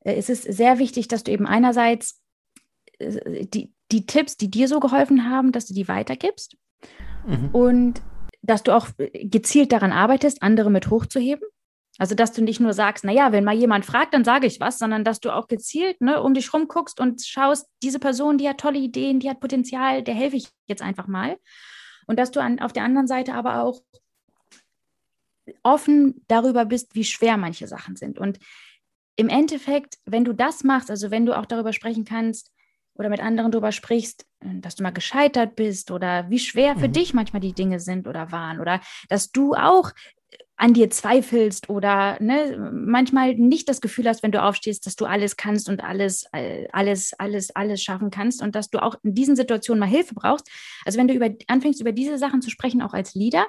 äh, 0.00 0.18
ist 0.18 0.30
es 0.30 0.42
sehr 0.42 0.78
wichtig, 0.78 1.08
dass 1.08 1.24
du 1.24 1.32
eben 1.32 1.46
einerseits 1.46 2.20
äh, 2.98 3.46
die, 3.46 3.72
die 3.90 4.06
Tipps, 4.06 4.36
die 4.36 4.50
dir 4.50 4.68
so 4.68 4.80
geholfen 4.80 5.28
haben, 5.28 5.52
dass 5.52 5.66
du 5.66 5.74
die 5.74 5.88
weitergibst 5.88 6.56
mhm. 7.26 7.48
und 7.52 8.02
dass 8.42 8.62
du 8.62 8.72
auch 8.72 8.88
gezielt 8.98 9.72
daran 9.72 9.92
arbeitest, 9.92 10.42
andere 10.42 10.70
mit 10.70 10.90
hochzuheben. 10.90 11.46
Also, 11.98 12.14
dass 12.14 12.32
du 12.32 12.42
nicht 12.42 12.60
nur 12.60 12.72
sagst, 12.72 13.04
naja, 13.04 13.32
wenn 13.32 13.44
mal 13.44 13.56
jemand 13.56 13.84
fragt, 13.84 14.14
dann 14.14 14.24
sage 14.24 14.46
ich 14.46 14.60
was, 14.60 14.78
sondern 14.78 15.02
dass 15.02 15.18
du 15.18 15.30
auch 15.34 15.48
gezielt 15.48 16.00
ne, 16.00 16.22
um 16.22 16.32
dich 16.32 16.52
rum 16.54 16.68
guckst 16.68 17.00
und 17.00 17.24
schaust, 17.26 17.68
diese 17.82 17.98
Person, 17.98 18.38
die 18.38 18.48
hat 18.48 18.58
tolle 18.58 18.78
Ideen, 18.78 19.18
die 19.18 19.28
hat 19.28 19.40
Potenzial, 19.40 20.02
der 20.04 20.14
helfe 20.14 20.36
ich 20.36 20.48
jetzt 20.66 20.82
einfach 20.82 21.08
mal. 21.08 21.38
Und 22.06 22.18
dass 22.18 22.30
du 22.30 22.40
an, 22.40 22.60
auf 22.60 22.72
der 22.72 22.84
anderen 22.84 23.08
Seite 23.08 23.34
aber 23.34 23.62
auch 23.62 23.82
offen 25.62 26.24
darüber 26.28 26.64
bist, 26.64 26.94
wie 26.94 27.04
schwer 27.04 27.36
manche 27.36 27.66
Sachen 27.66 27.96
sind. 27.96 28.18
Und 28.18 28.38
im 29.16 29.28
Endeffekt, 29.28 29.98
wenn 30.04 30.24
du 30.24 30.32
das 30.32 30.62
machst, 30.62 30.90
also 30.90 31.10
wenn 31.10 31.26
du 31.26 31.36
auch 31.36 31.46
darüber 31.46 31.72
sprechen 31.72 32.04
kannst 32.04 32.52
oder 32.94 33.08
mit 33.08 33.20
anderen 33.20 33.50
darüber 33.50 33.72
sprichst, 33.72 34.26
äh, 34.40 34.60
dass 34.60 34.76
du 34.76 34.84
mal 34.84 34.92
gescheitert 34.92 35.56
bist 35.56 35.90
oder 35.90 36.30
wie 36.30 36.38
schwer 36.38 36.76
für 36.76 36.88
mhm. 36.88 36.92
dich 36.92 37.14
manchmal 37.14 37.40
die 37.40 37.52
Dinge 37.52 37.80
sind 37.80 38.06
oder 38.06 38.30
waren 38.30 38.60
oder 38.60 38.80
dass 39.08 39.32
du 39.32 39.54
auch 39.54 39.90
an 40.58 40.74
dir 40.74 40.90
zweifelst 40.90 41.70
oder 41.70 42.20
ne, 42.20 42.70
manchmal 42.74 43.34
nicht 43.36 43.68
das 43.68 43.80
Gefühl 43.80 44.08
hast, 44.08 44.24
wenn 44.24 44.32
du 44.32 44.42
aufstehst, 44.42 44.86
dass 44.86 44.96
du 44.96 45.06
alles 45.06 45.36
kannst 45.36 45.68
und 45.68 45.82
alles, 45.84 46.26
äh, 46.32 46.66
alles, 46.72 47.12
alles, 47.16 47.54
alles 47.54 47.80
schaffen 47.80 48.10
kannst 48.10 48.42
und 48.42 48.56
dass 48.56 48.68
du 48.68 48.82
auch 48.82 48.96
in 49.04 49.14
diesen 49.14 49.36
Situationen 49.36 49.78
mal 49.78 49.86
Hilfe 49.86 50.14
brauchst. 50.14 50.50
Also 50.84 50.98
wenn 50.98 51.06
du 51.06 51.14
über, 51.14 51.30
anfängst, 51.46 51.80
über 51.80 51.92
diese 51.92 52.18
Sachen 52.18 52.42
zu 52.42 52.50
sprechen, 52.50 52.82
auch 52.82 52.92
als 52.92 53.14
Leader, 53.14 53.46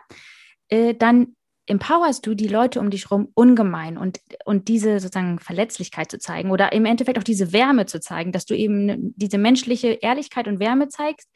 äh, 0.69 0.93
dann 0.93 1.35
empowerst 1.65 2.25
du 2.25 2.35
die 2.35 2.47
Leute 2.47 2.79
um 2.79 2.91
dich 2.91 3.09
herum 3.09 3.29
ungemein 3.33 3.97
und, 3.97 4.19
und 4.45 4.67
diese 4.67 4.99
sozusagen 4.99 5.39
Verletzlichkeit 5.39 6.11
zu 6.11 6.19
zeigen 6.19 6.51
oder 6.51 6.73
im 6.73 6.85
Endeffekt 6.85 7.17
auch 7.17 7.23
diese 7.23 7.53
Wärme 7.53 7.85
zu 7.85 7.99
zeigen, 7.99 8.31
dass 8.31 8.45
du 8.45 8.55
eben 8.55 9.13
diese 9.15 9.37
menschliche 9.37 9.89
Ehrlichkeit 10.01 10.47
und 10.47 10.59
Wärme 10.59 10.89
zeigst 10.89 11.29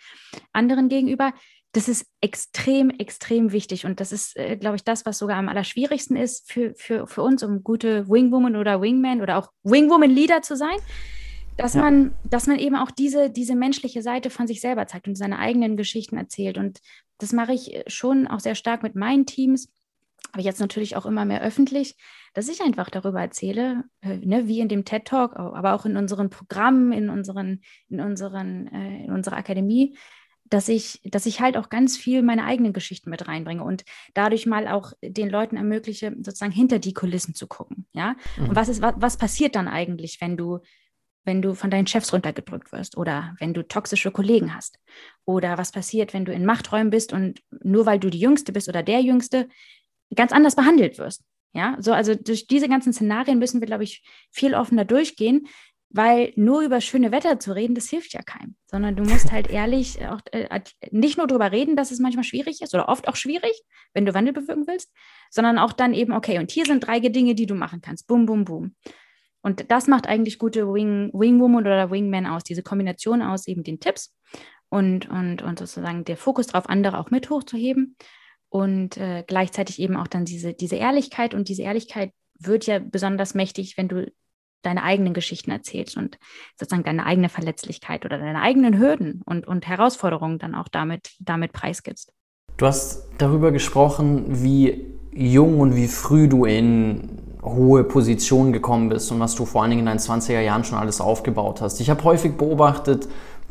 anderen 0.51 0.89
gegenüber, 0.89 1.33
das 1.73 1.89
ist 1.89 2.05
extrem, 2.21 2.89
extrem 2.91 3.51
wichtig. 3.51 3.85
Und 3.85 3.99
das 3.99 4.11
ist, 4.11 4.37
äh, 4.37 4.57
glaube 4.57 4.75
ich, 4.75 4.83
das, 4.83 5.05
was 5.05 5.17
sogar 5.17 5.37
am 5.37 5.49
allerschwierigsten 5.49 6.15
ist 6.15 6.51
für, 6.51 6.73
für, 6.75 7.07
für 7.07 7.21
uns, 7.21 7.43
um 7.43 7.63
gute 7.63 8.07
Wingwoman 8.07 8.55
oder 8.55 8.81
Wingman 8.81 9.21
oder 9.21 9.37
auch 9.37 9.49
Wingwoman-Leader 9.63 10.41
zu 10.43 10.55
sein, 10.55 10.77
dass, 11.57 11.73
ja. 11.73 11.81
man, 11.81 12.13
dass 12.23 12.47
man 12.47 12.59
eben 12.59 12.75
auch 12.75 12.91
diese, 12.91 13.29
diese 13.29 13.55
menschliche 13.55 14.01
Seite 14.01 14.29
von 14.29 14.47
sich 14.47 14.61
selber 14.61 14.87
zeigt 14.87 15.07
und 15.07 15.15
seine 15.15 15.39
eigenen 15.39 15.75
Geschichten 15.75 16.15
erzählt. 16.15 16.57
Und 16.57 16.79
das 17.17 17.33
mache 17.33 17.53
ich 17.53 17.83
schon 17.87 18.27
auch 18.27 18.39
sehr 18.39 18.55
stark 18.55 18.83
mit 18.83 18.95
meinen 18.95 19.25
Teams 19.25 19.67
aber 20.33 20.41
jetzt 20.41 20.59
natürlich 20.59 20.95
auch 20.95 21.05
immer 21.05 21.25
mehr 21.25 21.41
öffentlich, 21.41 21.95
dass 22.33 22.49
ich 22.49 22.61
einfach 22.61 22.89
darüber 22.89 23.21
erzähle, 23.21 23.83
äh, 24.01 24.17
ne, 24.17 24.47
wie 24.47 24.61
in 24.61 24.67
dem 24.67 24.83
TED 24.83 25.05
Talk, 25.05 25.35
aber 25.35 25.73
auch 25.73 25.85
in 25.85 25.95
unseren 25.95 26.31
Programmen, 26.31 26.91
in 26.91 27.09
unseren, 27.09 27.61
in 27.89 27.99
unseren, 27.99 28.67
äh, 28.67 29.05
in 29.05 29.11
unserer 29.11 29.37
Akademie, 29.37 29.95
dass 30.53 30.69
ich, 30.69 31.01
dass 31.03 31.25
ich 31.25 31.41
halt 31.41 31.57
auch 31.57 31.69
ganz 31.69 31.97
viel 31.97 32.21
meine 32.21 32.45
eigenen 32.45 32.73
Geschichten 32.73 33.09
mit 33.09 33.27
reinbringe 33.27 33.63
und 33.63 33.85
dadurch 34.13 34.45
mal 34.45 34.67
auch 34.67 34.93
den 35.01 35.29
Leuten 35.29 35.57
ermögliche, 35.57 36.15
sozusagen 36.17 36.51
hinter 36.51 36.77
die 36.77 36.93
Kulissen 36.93 37.33
zu 37.33 37.47
gucken. 37.47 37.87
Ja. 37.93 38.15
Mhm. 38.37 38.49
Und 38.49 38.55
was 38.55 38.69
ist, 38.69 38.81
was, 38.81 38.93
was 38.97 39.17
passiert 39.17 39.55
dann 39.55 39.67
eigentlich, 39.67 40.21
wenn 40.21 40.37
du 40.37 40.59
wenn 41.25 41.41
du 41.41 41.53
von 41.53 41.71
deinen 41.71 41.87
Chefs 41.87 42.11
runtergedrückt 42.11 42.73
wirst 42.73 42.97
oder 42.97 43.33
wenn 43.39 43.53
du 43.53 43.65
toxische 43.65 44.11
Kollegen 44.11 44.53
hast 44.53 44.77
oder 45.23 45.57
was 45.57 45.71
passiert, 45.71 46.13
wenn 46.13 46.25
du 46.25 46.33
in 46.33 46.45
Machträumen 46.45 46.89
bist 46.89 47.13
und 47.13 47.39
nur 47.63 47.85
weil 47.85 47.97
du 47.97 48.09
die 48.09 48.19
Jüngste 48.19 48.51
bist 48.51 48.67
oder 48.67 48.83
der 48.83 48.99
Jüngste, 48.99 49.47
ganz 50.13 50.33
anders 50.33 50.57
behandelt 50.57 50.97
wirst. 50.97 51.23
Ja, 51.53 51.77
so, 51.79 51.93
also 51.93 52.13
durch 52.13 52.47
diese 52.47 52.67
ganzen 52.67 52.91
Szenarien 52.91 53.39
müssen 53.39 53.61
wir, 53.61 53.67
glaube 53.67 53.85
ich, 53.85 54.03
viel 54.31 54.53
offener 54.53 54.85
durchgehen, 54.85 55.47
weil 55.93 56.33
nur 56.35 56.61
über 56.61 56.81
schöne 56.81 57.11
Wetter 57.11 57.39
zu 57.39 57.55
reden, 57.55 57.75
das 57.75 57.87
hilft 57.87 58.13
ja 58.13 58.23
keinem, 58.23 58.55
sondern 58.65 58.95
du 58.95 59.03
musst 59.03 59.31
halt 59.31 59.47
ehrlich 59.49 60.05
auch 60.05 60.19
äh, 60.31 60.61
nicht 60.91 61.17
nur 61.17 61.27
darüber 61.27 61.51
reden, 61.51 61.75
dass 61.75 61.91
es 61.91 61.99
manchmal 61.99 62.23
schwierig 62.23 62.61
ist 62.61 62.73
oder 62.73 62.89
oft 62.89 63.07
auch 63.07 63.15
schwierig, 63.15 63.61
wenn 63.93 64.05
du 64.05 64.13
Wandel 64.15 64.33
bewirken 64.33 64.65
willst, 64.67 64.91
sondern 65.29 65.59
auch 65.59 65.71
dann 65.71 65.93
eben, 65.93 66.11
okay, 66.11 66.39
und 66.39 66.51
hier 66.51 66.65
sind 66.65 66.85
drei 66.85 66.99
Dinge, 66.99 67.35
die 67.35 67.45
du 67.45 67.53
machen 67.53 67.79
kannst. 67.81 68.07
Boom, 68.07 68.25
boom, 68.25 68.43
boom. 68.43 68.75
Und 69.41 69.69
das 69.69 69.87
macht 69.87 70.07
eigentlich 70.07 70.39
gute 70.39 70.65
Wing, 70.73 71.11
Wingwoman 71.13 71.63
oder 71.63 71.91
Wingman 71.91 72.25
aus, 72.25 72.43
diese 72.43 72.63
Kombination 72.63 73.21
aus 73.21 73.47
eben 73.47 73.63
den 73.63 73.79
Tipps 73.79 74.15
und, 74.69 75.07
und, 75.09 75.43
und 75.43 75.59
sozusagen 75.59 76.05
der 76.05 76.17
Fokus 76.17 76.47
darauf, 76.47 76.67
andere 76.67 76.97
auch 76.97 77.11
mit 77.11 77.29
hochzuheben 77.29 77.95
und 78.49 78.97
äh, 78.97 79.23
gleichzeitig 79.27 79.79
eben 79.79 79.95
auch 79.95 80.07
dann 80.07 80.25
diese, 80.25 80.53
diese 80.53 80.77
Ehrlichkeit. 80.77 81.35
Und 81.35 81.49
diese 81.49 81.61
Ehrlichkeit 81.61 82.11
wird 82.39 82.65
ja 82.65 82.79
besonders 82.79 83.35
mächtig, 83.35 83.77
wenn 83.77 83.89
du 83.89 84.11
deine 84.63 84.83
eigenen 84.83 85.13
Geschichten 85.13 85.51
erzählst 85.51 85.97
und 85.97 86.17
sozusagen 86.57 86.83
deine 86.83 87.05
eigene 87.05 87.29
Verletzlichkeit 87.29 88.05
oder 88.05 88.17
deine 88.17 88.41
eigenen 88.41 88.79
Hürden 88.79 89.21
und, 89.25 89.47
und 89.47 89.67
Herausforderungen 89.67 90.39
dann 90.39 90.55
auch 90.55 90.67
damit, 90.67 91.11
damit 91.19 91.53
preisgibst. 91.53 92.11
Du 92.57 92.65
hast 92.65 93.07
darüber 93.17 93.51
gesprochen, 93.51 94.43
wie 94.43 94.93
jung 95.11 95.59
und 95.59 95.75
wie 95.75 95.87
früh 95.87 96.27
du 96.27 96.45
in 96.45 97.19
hohe 97.43 97.83
Positionen 97.83 98.53
gekommen 98.53 98.89
bist 98.89 99.11
und 99.11 99.19
was 99.19 99.35
du 99.35 99.45
vor 99.45 99.61
allen 99.61 99.71
Dingen 99.71 99.81
in 99.81 99.85
deinen 99.87 99.99
20er 99.99 100.39
Jahren 100.39 100.63
schon 100.63 100.77
alles 100.77 101.01
aufgebaut 101.01 101.61
hast. 101.61 101.79
Ich 101.81 101.89
habe 101.89 102.03
häufig 102.03 102.33
beobachtet, 102.33 103.07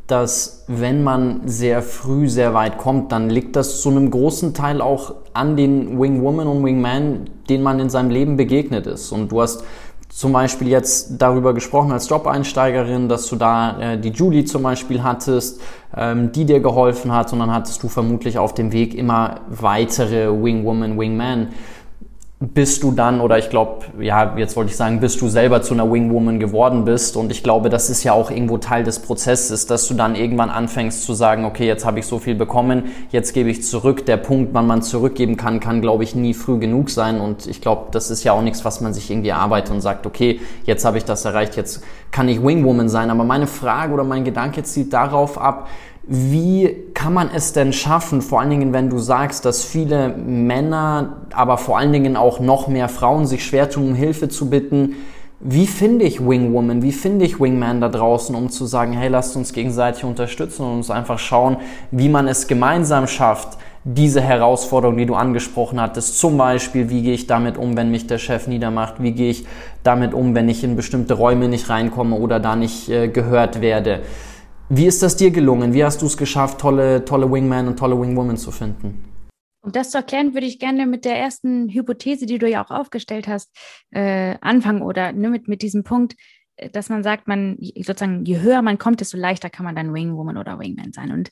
dass 0.06 0.64
wenn 0.66 1.04
man 1.04 1.46
sehr 1.46 1.82
früh 1.82 2.28
sehr 2.28 2.54
weit 2.54 2.78
kommt, 2.78 3.12
dann 3.12 3.30
liegt 3.30 3.56
das 3.56 3.80
zu 3.80 3.90
einem 3.90 4.10
großen 4.10 4.52
Teil 4.54 4.80
auch 4.80 5.14
an 5.32 5.56
den 5.56 6.00
Wingwoman 6.00 6.46
und 6.46 6.64
Wingman, 6.64 7.30
denen 7.48 7.62
man 7.62 7.80
in 7.80 7.88
seinem 7.88 8.10
Leben 8.10 8.36
begegnet 8.36 8.86
ist. 8.86 9.12
Und 9.12 9.30
du 9.30 9.40
hast 9.40 9.64
zum 10.14 10.32
Beispiel 10.32 10.68
jetzt 10.68 11.14
darüber 11.18 11.54
gesprochen 11.54 11.90
als 11.90 12.08
Job-Einsteigerin, 12.08 13.08
dass 13.08 13.26
du 13.28 13.36
da 13.36 13.80
äh, 13.80 13.98
die 13.98 14.10
Julie 14.10 14.44
zum 14.44 14.62
Beispiel 14.62 15.02
hattest, 15.02 15.60
ähm, 15.96 16.32
die 16.32 16.44
dir 16.44 16.60
geholfen 16.60 17.12
hat 17.12 17.32
und 17.32 17.38
dann 17.38 17.50
hattest 17.50 17.82
du 17.82 17.88
vermutlich 17.88 18.38
auf 18.38 18.52
dem 18.52 18.72
Weg 18.72 18.94
immer 18.94 19.40
weitere 19.48 20.28
Wingwoman, 20.28 20.98
Wingman 20.98 21.48
bist 22.42 22.82
du 22.82 22.90
dann, 22.90 23.20
oder 23.20 23.38
ich 23.38 23.50
glaube, 23.50 23.84
ja, 24.00 24.36
jetzt 24.36 24.56
wollte 24.56 24.70
ich 24.70 24.76
sagen, 24.76 24.98
bis 24.98 25.16
du 25.16 25.28
selber 25.28 25.62
zu 25.62 25.74
einer 25.74 25.90
Wingwoman 25.90 26.40
geworden 26.40 26.84
bist. 26.84 27.16
Und 27.16 27.30
ich 27.30 27.44
glaube, 27.44 27.70
das 27.70 27.88
ist 27.88 28.02
ja 28.02 28.14
auch 28.14 28.32
irgendwo 28.32 28.58
Teil 28.58 28.82
des 28.82 28.98
Prozesses, 28.98 29.66
dass 29.66 29.86
du 29.86 29.94
dann 29.94 30.16
irgendwann 30.16 30.50
anfängst 30.50 31.04
zu 31.04 31.14
sagen, 31.14 31.44
okay, 31.44 31.66
jetzt 31.66 31.84
habe 31.84 32.00
ich 32.00 32.06
so 32.06 32.18
viel 32.18 32.34
bekommen, 32.34 32.84
jetzt 33.10 33.32
gebe 33.32 33.48
ich 33.48 33.62
zurück. 33.62 34.06
Der 34.06 34.16
Punkt, 34.16 34.54
wann 34.54 34.66
man 34.66 34.82
zurückgeben 34.82 35.36
kann, 35.36 35.60
kann, 35.60 35.80
glaube 35.80 36.02
ich, 36.02 36.16
nie 36.16 36.34
früh 36.34 36.58
genug 36.58 36.90
sein. 36.90 37.20
Und 37.20 37.46
ich 37.46 37.60
glaube, 37.60 37.88
das 37.92 38.10
ist 38.10 38.24
ja 38.24 38.32
auch 38.32 38.42
nichts, 38.42 38.64
was 38.64 38.80
man 38.80 38.92
sich 38.92 39.08
irgendwie 39.08 39.30
erarbeitet 39.30 39.72
und 39.72 39.80
sagt, 39.80 40.04
okay, 40.04 40.40
jetzt 40.64 40.84
habe 40.84 40.98
ich 40.98 41.04
das 41.04 41.24
erreicht, 41.24 41.56
jetzt 41.56 41.84
kann 42.10 42.28
ich 42.28 42.42
Wingwoman 42.42 42.88
sein. 42.88 43.10
Aber 43.10 43.22
meine 43.22 43.46
Frage 43.46 43.92
oder 43.92 44.04
mein 44.04 44.24
Gedanke 44.24 44.64
zielt 44.64 44.92
darauf 44.92 45.40
ab, 45.40 45.68
wie 46.04 46.76
kann 46.94 47.14
man 47.14 47.30
es 47.32 47.52
denn 47.52 47.72
schaffen, 47.72 48.22
vor 48.22 48.40
allen 48.40 48.50
Dingen, 48.50 48.72
wenn 48.72 48.90
du 48.90 48.98
sagst, 48.98 49.44
dass 49.44 49.64
viele 49.64 50.08
Männer, 50.08 51.18
aber 51.32 51.58
vor 51.58 51.78
allen 51.78 51.92
Dingen 51.92 52.16
auch 52.16 52.40
noch 52.40 52.66
mehr 52.66 52.88
Frauen 52.88 53.26
sich 53.26 53.44
schwer 53.44 53.70
tun, 53.70 53.90
um 53.90 53.94
Hilfe 53.94 54.28
zu 54.28 54.50
bitten? 54.50 54.96
Wie 55.38 55.66
finde 55.66 56.04
ich 56.04 56.24
Wingwoman, 56.24 56.82
wie 56.82 56.92
finde 56.92 57.24
ich 57.24 57.40
Wingman 57.40 57.80
da 57.80 57.88
draußen, 57.88 58.34
um 58.34 58.50
zu 58.50 58.64
sagen, 58.64 58.92
hey, 58.92 59.08
lasst 59.08 59.36
uns 59.36 59.52
gegenseitig 59.52 60.04
unterstützen 60.04 60.64
und 60.64 60.72
uns 60.74 60.90
einfach 60.90 61.18
schauen, 61.18 61.56
wie 61.90 62.08
man 62.08 62.28
es 62.28 62.46
gemeinsam 62.46 63.08
schafft, 63.08 63.58
diese 63.84 64.20
Herausforderung, 64.20 64.96
die 64.96 65.06
du 65.06 65.16
angesprochen 65.16 65.80
hattest, 65.80 66.18
zum 66.20 66.38
Beispiel, 66.38 66.90
wie 66.90 67.02
gehe 67.02 67.14
ich 67.14 67.26
damit 67.26 67.58
um, 67.58 67.76
wenn 67.76 67.90
mich 67.90 68.06
der 68.06 68.18
Chef 68.18 68.46
niedermacht, 68.46 69.02
wie 69.02 69.12
gehe 69.12 69.30
ich 69.30 69.44
damit 69.82 70.14
um, 70.14 70.36
wenn 70.36 70.48
ich 70.48 70.62
in 70.62 70.76
bestimmte 70.76 71.14
Räume 71.14 71.48
nicht 71.48 71.68
reinkomme 71.68 72.14
oder 72.14 72.38
da 72.38 72.54
nicht 72.54 72.88
äh, 72.88 73.08
gehört 73.08 73.60
werde. 73.60 74.02
Wie 74.74 74.86
ist 74.86 75.02
das 75.02 75.18
dir 75.18 75.30
gelungen? 75.30 75.74
Wie 75.74 75.84
hast 75.84 76.00
du 76.00 76.06
es 76.06 76.16
geschafft, 76.16 76.58
tolle, 76.58 77.04
tolle 77.04 77.30
Wingman 77.30 77.68
und 77.68 77.78
tolle 77.78 78.00
Wingwoman 78.00 78.38
zu 78.38 78.50
finden? 78.50 79.04
Um 79.62 79.70
das 79.70 79.90
zu 79.90 79.98
erklären, 79.98 80.32
würde 80.32 80.46
ich 80.46 80.58
gerne 80.58 80.86
mit 80.86 81.04
der 81.04 81.18
ersten 81.18 81.68
Hypothese, 81.68 82.24
die 82.24 82.38
du 82.38 82.48
ja 82.48 82.64
auch 82.64 82.70
aufgestellt 82.70 83.28
hast, 83.28 83.54
äh, 83.90 84.36
anfangen 84.40 84.80
oder 84.80 85.12
ne, 85.12 85.28
mit, 85.28 85.46
mit 85.46 85.60
diesem 85.60 85.84
Punkt, 85.84 86.14
äh, 86.56 86.70
dass 86.70 86.88
man 86.88 87.02
sagt, 87.02 87.28
man 87.28 87.58
sozusagen, 87.60 88.24
je 88.24 88.40
höher 88.40 88.62
man 88.62 88.78
kommt, 88.78 89.00
desto 89.00 89.18
leichter 89.18 89.50
kann 89.50 89.66
man 89.66 89.76
dann 89.76 89.92
Wingwoman 89.92 90.38
oder 90.38 90.58
Wingman 90.58 90.94
sein. 90.94 91.12
Und 91.12 91.28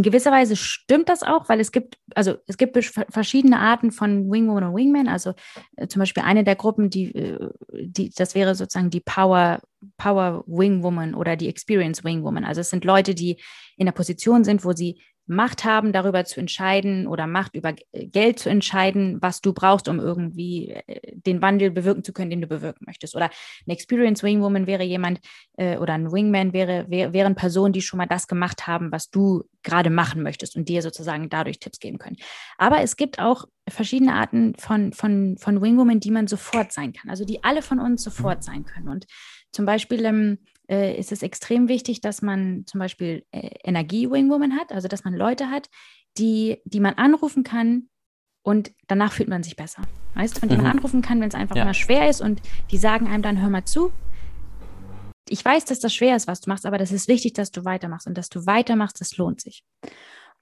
in 0.00 0.02
gewisser 0.02 0.32
Weise 0.32 0.56
stimmt 0.56 1.10
das 1.10 1.22
auch, 1.22 1.50
weil 1.50 1.60
es 1.60 1.72
gibt, 1.72 1.98
also 2.14 2.36
es 2.46 2.56
gibt 2.56 2.82
verschiedene 3.10 3.58
Arten 3.58 3.92
von 3.92 4.30
Wingwoman 4.30 4.64
und 4.64 4.74
Wingman. 4.74 5.08
Also 5.08 5.34
äh, 5.76 5.88
zum 5.88 6.00
Beispiel 6.00 6.22
eine 6.22 6.42
der 6.42 6.56
Gruppen, 6.56 6.88
die, 6.88 7.14
äh, 7.14 7.50
die, 7.70 8.08
das 8.08 8.34
wäre 8.34 8.54
sozusagen 8.54 8.88
die 8.88 9.00
Power, 9.00 9.60
Power 9.98 10.42
Wingwoman 10.46 11.14
oder 11.14 11.36
die 11.36 11.50
Experience 11.50 12.02
Wingwoman. 12.02 12.46
Also 12.46 12.62
es 12.62 12.70
sind 12.70 12.86
Leute, 12.86 13.14
die 13.14 13.42
in 13.76 13.84
der 13.84 13.92
Position 13.92 14.42
sind, 14.42 14.64
wo 14.64 14.72
sie 14.72 15.02
Macht 15.30 15.64
haben, 15.64 15.92
darüber 15.92 16.24
zu 16.24 16.40
entscheiden 16.40 17.06
oder 17.06 17.28
Macht 17.28 17.54
über 17.54 17.72
Geld 17.92 18.40
zu 18.40 18.50
entscheiden, 18.50 19.18
was 19.22 19.40
du 19.40 19.52
brauchst, 19.52 19.88
um 19.88 20.00
irgendwie 20.00 20.70
äh, 20.70 21.00
den 21.12 21.40
Wandel 21.40 21.70
bewirken 21.70 22.02
zu 22.02 22.12
können, 22.12 22.30
den 22.30 22.40
du 22.40 22.48
bewirken 22.48 22.84
möchtest. 22.86 23.14
Oder 23.14 23.30
eine 23.64 23.74
Experience 23.74 24.24
Wingwoman 24.24 24.66
wäre 24.66 24.82
jemand 24.82 25.20
äh, 25.56 25.76
oder 25.76 25.94
ein 25.94 26.10
Wingman 26.10 26.52
wäre, 26.52 26.86
wär, 26.88 27.12
wären 27.12 27.36
Personen, 27.36 27.72
die 27.72 27.80
schon 27.80 27.98
mal 27.98 28.06
das 28.06 28.26
gemacht 28.26 28.66
haben, 28.66 28.90
was 28.90 29.10
du 29.10 29.44
gerade 29.62 29.88
machen 29.88 30.22
möchtest 30.22 30.56
und 30.56 30.68
dir 30.68 30.82
sozusagen 30.82 31.28
dadurch 31.28 31.60
Tipps 31.60 31.78
geben 31.78 31.98
können. 31.98 32.16
Aber 32.58 32.80
es 32.80 32.96
gibt 32.96 33.20
auch 33.20 33.44
verschiedene 33.68 34.14
Arten 34.14 34.54
von, 34.58 34.92
von, 34.92 35.36
von 35.38 35.62
Wingwoman, 35.62 36.00
die 36.00 36.10
man 36.10 36.26
sofort 36.26 36.72
sein 36.72 36.92
kann, 36.92 37.08
also 37.08 37.24
die 37.24 37.44
alle 37.44 37.62
von 37.62 37.78
uns 37.78 38.02
sofort 38.02 38.42
sein 38.42 38.64
können. 38.64 38.88
Und 38.88 39.06
zum 39.52 39.64
Beispiel 39.64 40.04
ähm, 40.04 40.38
äh, 40.70 40.96
ist 40.96 41.10
es 41.12 41.22
extrem 41.22 41.68
wichtig, 41.68 42.00
dass 42.00 42.22
man 42.22 42.64
zum 42.66 42.78
Beispiel 42.78 43.26
äh, 43.32 43.50
Energie-Wingwoman 43.64 44.56
hat, 44.56 44.72
also 44.72 44.88
dass 44.88 45.04
man 45.04 45.14
Leute 45.14 45.50
hat, 45.50 45.68
die, 46.16 46.58
die 46.64 46.80
man 46.80 46.94
anrufen 46.94 47.42
kann 47.42 47.88
und 48.42 48.72
danach 48.86 49.12
fühlt 49.12 49.28
man 49.28 49.42
sich 49.42 49.56
besser. 49.56 49.82
Weißt 50.14 50.36
du, 50.36 50.40
von 50.40 50.48
denen 50.48 50.60
mhm. 50.60 50.68
man 50.68 50.76
anrufen 50.76 51.02
kann, 51.02 51.20
wenn 51.20 51.28
es 51.28 51.34
einfach 51.34 51.56
ja. 51.56 51.64
mal 51.64 51.74
schwer 51.74 52.08
ist 52.08 52.20
und 52.20 52.40
die 52.70 52.78
sagen 52.78 53.08
einem 53.08 53.22
dann, 53.22 53.40
hör 53.40 53.50
mal 53.50 53.64
zu. 53.64 53.92
Ich 55.28 55.44
weiß, 55.44 55.64
dass 55.66 55.80
das 55.80 55.94
schwer 55.94 56.16
ist, 56.16 56.26
was 56.26 56.40
du 56.40 56.50
machst, 56.50 56.66
aber 56.66 56.78
das 56.78 56.92
ist 56.92 57.08
wichtig, 57.08 57.34
dass 57.34 57.50
du 57.50 57.64
weitermachst 57.64 58.06
und 58.06 58.16
dass 58.16 58.28
du 58.28 58.46
weitermachst, 58.46 59.00
das 59.00 59.16
lohnt 59.16 59.40
sich. 59.40 59.64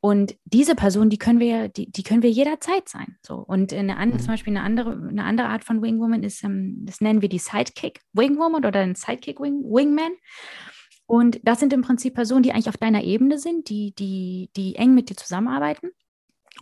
Und 0.01 0.37
diese 0.45 0.77
Person, 0.77 1.11
die 1.11 1.19
können 1.19 1.41
wir, 1.41 1.69
die, 1.69 1.91
die 1.91 2.03
können 2.05 2.23
wir 2.23 2.31
jederzeit 2.31 2.89
sein. 2.89 3.17
So. 3.27 3.35
Und 3.37 3.73
eine 3.73 3.97
andere, 3.97 4.19
mhm. 4.19 4.23
zum 4.23 4.33
Beispiel 4.33 4.57
eine 4.57 4.63
andere, 4.63 4.93
eine 4.93 5.25
andere 5.25 5.49
Art 5.49 5.65
von 5.65 5.83
Wingwoman 5.83 6.23
ist, 6.23 6.45
ähm, 6.45 6.79
das 6.83 7.01
nennen 7.01 7.21
wir 7.21 7.29
die 7.29 7.39
Sidekick 7.39 8.01
Wingwoman 8.13 8.65
oder 8.65 8.81
ein 8.81 8.95
Sidekick 8.95 9.41
Wing, 9.41 9.65
Wingman. 9.65 10.13
Und 11.07 11.41
das 11.43 11.59
sind 11.59 11.73
im 11.73 11.83
Prinzip 11.83 12.15
Personen, 12.15 12.43
die 12.43 12.53
eigentlich 12.53 12.69
auf 12.69 12.77
deiner 12.77 13.03
Ebene 13.03 13.39
sind, 13.39 13.71
die, 13.71 13.95
die, 13.95 14.51
die 14.57 14.77
eng 14.77 14.95
mit 14.95 15.11
dir 15.11 15.17
zusammenarbeiten 15.17 15.91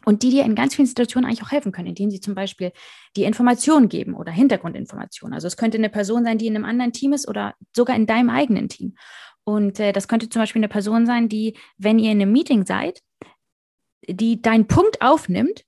und 0.05 0.23
die 0.23 0.31
dir 0.31 0.45
in 0.45 0.55
ganz 0.55 0.75
vielen 0.75 0.87
Situationen 0.87 1.29
eigentlich 1.29 1.43
auch 1.43 1.51
helfen 1.51 1.73
können, 1.73 1.89
indem 1.89 2.11
sie 2.11 2.21
zum 2.21 2.35
Beispiel 2.35 2.73
die 3.17 3.25
Informationen 3.25 3.89
geben 3.89 4.15
oder 4.15 4.31
Hintergrundinformationen. 4.31 5.35
Also 5.35 5.47
es 5.49 5.57
könnte 5.57 5.79
eine 5.79 5.91
Person 5.91 6.25
sein, 6.25 6.39
die 6.39 6.47
in 6.47 6.55
einem 6.55 6.65
anderen 6.65 6.93
Team 6.93 7.13
ist 7.13 7.29
oder 7.29 7.55
sogar 7.75 7.97
in 7.97 8.07
deinem 8.07 8.31
eigenen 8.31 8.69
Team. 8.69 8.95
Und 9.45 9.79
äh, 9.81 9.93
das 9.93 10.09
könnte 10.09 10.29
zum 10.29 10.43
Beispiel 10.43 10.61
eine 10.61 10.69
Person 10.69 11.07
sein, 11.07 11.29
die, 11.29 11.57
wenn 11.77 11.99
ihr 11.99 12.13
in 12.13 12.23
einem 12.23 12.33
Meeting 12.33 12.67
seid, 12.67 13.03
die 14.09 14.43
deinen 14.43 14.67
Punkt 14.67 15.01
aufnimmt 15.03 15.65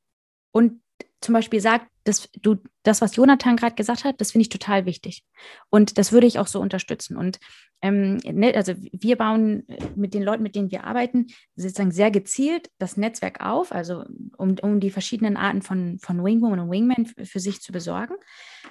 und 0.53 0.81
zum 1.21 1.33
Beispiel 1.35 1.61
sagt, 1.61 1.89
dass 2.05 2.31
du 2.41 2.57
das, 2.85 3.03
was 3.03 3.17
Jonathan 3.17 3.57
gerade 3.57 3.75
gesagt 3.75 4.05
hat, 4.05 4.21
das 4.21 4.31
finde 4.31 4.43
ich 4.43 4.49
total 4.49 4.87
wichtig. 4.87 5.25
Und 5.69 5.99
das 5.99 6.13
würde 6.13 6.27
ich 6.27 6.39
auch 6.39 6.47
so 6.47 6.61
unterstützen. 6.61 7.17
Und 7.17 7.39
ähm, 7.83 8.17
ne, 8.25 8.55
also 8.55 8.75
wir 8.77 9.17
bauen 9.17 9.67
mit 9.95 10.15
den 10.15 10.23
Leuten, 10.23 10.43
mit 10.43 10.55
denen 10.55 10.71
wir 10.71 10.85
arbeiten, 10.85 11.27
sozusagen 11.55 11.91
sehr 11.91 12.11
gezielt 12.11 12.71
das 12.79 12.97
Netzwerk 12.97 13.45
auf, 13.45 13.73
also 13.73 14.05
um, 14.39 14.57
um 14.63 14.81
die 14.81 14.91
verschiedenen 14.91 15.37
Arten 15.37 15.61
von, 15.61 15.99
von 15.99 16.25
Wingwoman 16.25 16.61
und 16.61 16.71
Wingman 16.71 17.07
für 17.07 17.41
sich 17.41 17.61
zu 17.61 17.73
besorgen. 17.73 18.15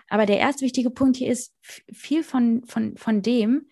Aber 0.10 0.26
der 0.26 0.40
erste 0.40 0.66
wichtige 0.66 0.90
Punkt 0.90 1.18
hier 1.18 1.32
ist, 1.32 1.54
viel 1.62 2.24
von, 2.24 2.64
von, 2.66 2.98
von 2.98 3.22
dem 3.22 3.68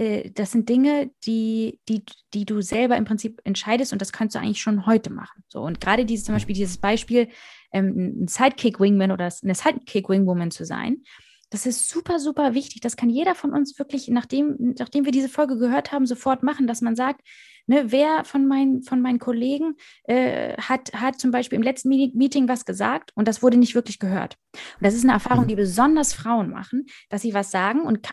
äh, 0.00 0.30
das 0.30 0.52
sind 0.52 0.68
Dinge, 0.68 1.10
die, 1.26 1.78
die, 1.88 2.02
die 2.32 2.46
du 2.46 2.62
selber 2.62 2.96
im 2.96 3.04
Prinzip 3.04 3.40
entscheidest 3.44 3.92
und 3.92 4.00
das 4.00 4.12
kannst 4.12 4.34
du 4.34 4.40
eigentlich 4.40 4.62
schon 4.62 4.86
heute 4.86 5.10
machen. 5.10 5.44
So, 5.48 5.60
und 5.60 5.80
gerade 5.80 6.06
dieses 6.06 6.24
zum 6.24 6.34
Beispiel 6.34 6.54
dieses 6.54 6.78
Beispiel, 6.78 7.28
ähm, 7.72 8.22
ein 8.22 8.28
Sidekick-Wingman 8.28 9.12
oder 9.12 9.30
eine 9.42 9.54
Sidekick-Wingwoman 9.54 10.50
zu 10.50 10.64
sein, 10.64 11.02
das 11.50 11.66
ist 11.66 11.88
super, 11.88 12.18
super 12.18 12.54
wichtig. 12.54 12.80
Das 12.80 12.96
kann 12.96 13.10
jeder 13.10 13.34
von 13.34 13.52
uns 13.52 13.78
wirklich, 13.78 14.08
nachdem, 14.08 14.74
nachdem 14.78 15.04
wir 15.04 15.12
diese 15.12 15.28
Folge 15.28 15.58
gehört 15.58 15.92
haben, 15.92 16.06
sofort 16.06 16.42
machen, 16.42 16.66
dass 16.66 16.80
man 16.80 16.96
sagt, 16.96 17.22
Ne, 17.66 17.92
wer 17.92 18.24
von 18.24 18.46
meinen, 18.46 18.82
von 18.82 19.00
meinen 19.00 19.18
Kollegen 19.18 19.76
äh, 20.04 20.56
hat, 20.56 20.92
hat 20.92 21.20
zum 21.20 21.30
Beispiel 21.30 21.56
im 21.56 21.62
letzten 21.62 21.88
Meeting 21.88 22.48
was 22.48 22.64
gesagt 22.64 23.12
und 23.14 23.28
das 23.28 23.42
wurde 23.42 23.56
nicht 23.56 23.74
wirklich 23.74 23.98
gehört. 23.98 24.36
Und 24.52 24.84
das 24.86 24.94
ist 24.94 25.04
eine 25.04 25.12
Erfahrung, 25.12 25.46
die 25.46 25.54
mhm. 25.54 25.60
besonders 25.60 26.12
Frauen 26.12 26.50
machen, 26.50 26.86
dass 27.08 27.22
sie 27.22 27.34
was 27.34 27.50
sagen 27.50 27.82
und 27.82 28.08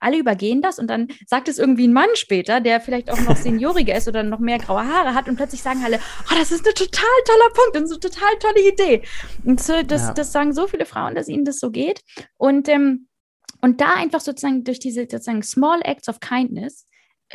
alle 0.00 0.18
übergehen 0.18 0.62
das 0.62 0.78
und 0.78 0.88
dann 0.88 1.08
sagt 1.26 1.48
es 1.48 1.58
irgendwie 1.58 1.86
ein 1.86 1.92
Mann 1.92 2.08
später, 2.14 2.60
der 2.60 2.80
vielleicht 2.80 3.10
auch 3.10 3.20
noch 3.20 3.36
senioriger 3.36 3.94
ist 3.94 4.08
oder 4.08 4.22
noch 4.22 4.38
mehr 4.38 4.58
graue 4.58 4.86
Haare 4.86 5.14
hat 5.14 5.28
und 5.28 5.36
plötzlich 5.36 5.62
sagen 5.62 5.82
alle, 5.84 5.98
oh, 6.30 6.34
das 6.38 6.50
ist 6.50 6.66
ein 6.66 6.74
total 6.74 7.04
toller 7.26 7.52
Punkt 7.52 7.76
und 7.76 7.86
so 7.86 7.94
eine 7.94 8.00
total 8.00 8.32
tolle 8.40 8.68
Idee. 8.68 9.02
Und 9.44 9.60
so, 9.60 9.82
das, 9.82 10.02
ja. 10.02 10.14
das 10.14 10.32
sagen 10.32 10.52
so 10.52 10.66
viele 10.66 10.86
Frauen, 10.86 11.14
dass 11.14 11.28
ihnen 11.28 11.44
das 11.44 11.58
so 11.58 11.70
geht. 11.70 12.02
Und 12.36 12.68
ähm, 12.68 13.08
und 13.64 13.80
da 13.80 13.94
einfach 13.94 14.20
sozusagen 14.20 14.62
durch 14.62 14.78
diese 14.78 15.06
sozusagen 15.10 15.42
Small 15.42 15.80
Acts 15.84 16.10
of 16.10 16.20
Kindness 16.20 16.86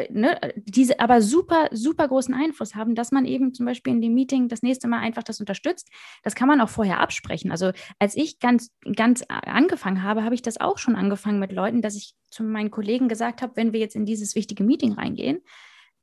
ne, 0.10 0.40
diese 0.56 1.00
aber 1.00 1.22
super, 1.22 1.70
super 1.72 2.08
großen 2.08 2.34
Einfluss 2.34 2.76
haben, 2.76 2.96
dass 2.96 3.12
man 3.12 3.26
eben 3.26 3.54
zum 3.54 3.66
Beispiel 3.66 3.94
in 3.94 4.02
dem 4.02 4.14
Meeting 4.14 4.48
das 4.48 4.62
nächste 4.62 4.88
Mal 4.88 5.00
einfach 5.00 5.24
das 5.24 5.40
unterstützt. 5.40 5.90
Das 6.24 6.36
kann 6.36 6.48
man 6.48 6.62
auch 6.62 6.70
vorher 6.70 7.00
absprechen. 7.00 7.52
Also 7.52 7.72
als 8.00 8.16
ich 8.16 8.40
ganz, 8.40 8.72
ganz 8.96 9.24
angefangen 9.28 10.04
habe, 10.04 10.24
habe 10.24 10.36
ich 10.36 10.42
das 10.42 10.60
auch 10.60 10.78
schon 10.78 10.96
angefangen 10.96 11.40
mit 11.40 11.52
Leuten, 11.52 11.82
dass 11.82 11.96
ich 11.96 12.14
zu 12.30 12.44
meinen 12.44 12.72
Kollegen 12.72 13.08
gesagt 13.08 13.42
habe, 13.42 13.56
wenn 13.56 13.74
wir 13.74 13.80
jetzt 13.80 13.96
in 13.96 14.06
dieses 14.06 14.36
wichtige 14.36 14.64
Meeting 14.64 14.94
reingehen, 14.94 15.42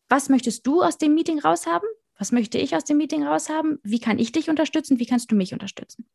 was 0.08 0.28
möchtest 0.28 0.66
du 0.66 0.82
aus 0.82 0.98
dem 0.98 1.14
Meeting 1.14 1.40
raushaben? 1.40 1.88
Was 2.18 2.32
möchte 2.32 2.58
ich 2.58 2.74
aus 2.74 2.84
dem 2.84 2.96
Meeting 2.96 3.24
raushaben? 3.24 3.78
Wie 3.82 4.00
kann 4.00 4.18
ich 4.18 4.32
dich 4.32 4.48
unterstützen? 4.48 4.98
Wie 4.98 5.06
kannst 5.06 5.30
du 5.30 5.36
mich 5.36 5.52
unterstützen? 5.52 6.08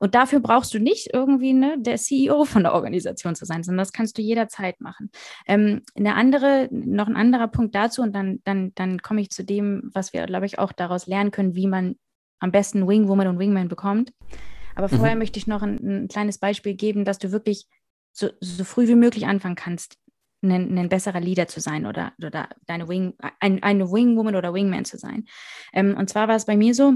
Und 0.00 0.14
dafür 0.14 0.40
brauchst 0.40 0.72
du 0.72 0.78
nicht 0.78 1.10
irgendwie 1.12 1.52
ne, 1.52 1.76
der 1.78 1.96
CEO 1.96 2.46
von 2.46 2.62
der 2.62 2.72
Organisation 2.72 3.34
zu 3.34 3.44
sein, 3.44 3.62
sondern 3.62 3.84
das 3.84 3.92
kannst 3.92 4.16
du 4.16 4.22
jederzeit 4.22 4.80
machen. 4.80 5.10
Ähm, 5.46 5.82
eine 5.94 6.14
andere, 6.14 6.68
noch 6.72 7.06
ein 7.06 7.16
anderer 7.16 7.48
Punkt 7.48 7.74
dazu 7.74 8.00
und 8.00 8.14
dann, 8.14 8.40
dann, 8.44 8.72
dann 8.74 9.02
komme 9.02 9.20
ich 9.20 9.30
zu 9.30 9.44
dem, 9.44 9.90
was 9.92 10.14
wir, 10.14 10.24
glaube 10.24 10.46
ich, 10.46 10.58
auch 10.58 10.72
daraus 10.72 11.06
lernen 11.06 11.30
können, 11.30 11.54
wie 11.54 11.66
man 11.66 11.96
am 12.38 12.50
besten 12.50 12.88
Wingwoman 12.88 13.28
und 13.28 13.38
Wingman 13.38 13.68
bekommt. 13.68 14.12
Aber 14.74 14.88
mhm. 14.90 14.96
vorher 14.96 15.16
möchte 15.16 15.38
ich 15.38 15.46
noch 15.46 15.62
ein, 15.62 15.78
ein, 16.04 16.08
kleines 16.08 16.38
Beispiel 16.38 16.74
geben, 16.74 17.04
dass 17.04 17.18
du 17.18 17.30
wirklich 17.30 17.66
so, 18.12 18.30
so 18.40 18.64
früh 18.64 18.88
wie 18.88 18.94
möglich 18.94 19.26
anfangen 19.26 19.54
kannst, 19.54 19.98
ein, 20.42 20.78
ein 20.78 20.88
besserer 20.88 21.20
Leader 21.20 21.46
zu 21.46 21.60
sein 21.60 21.84
oder, 21.84 22.14
oder 22.24 22.48
deine 22.66 22.88
Wing, 22.88 23.12
ein, 23.38 23.62
eine 23.62 23.92
Wingwoman 23.92 24.34
oder 24.34 24.54
Wingman 24.54 24.86
zu 24.86 24.96
sein. 24.96 25.26
Ähm, 25.74 25.94
und 25.98 26.08
zwar 26.08 26.28
war 26.28 26.36
es 26.36 26.46
bei 26.46 26.56
mir 26.56 26.74
so, 26.74 26.94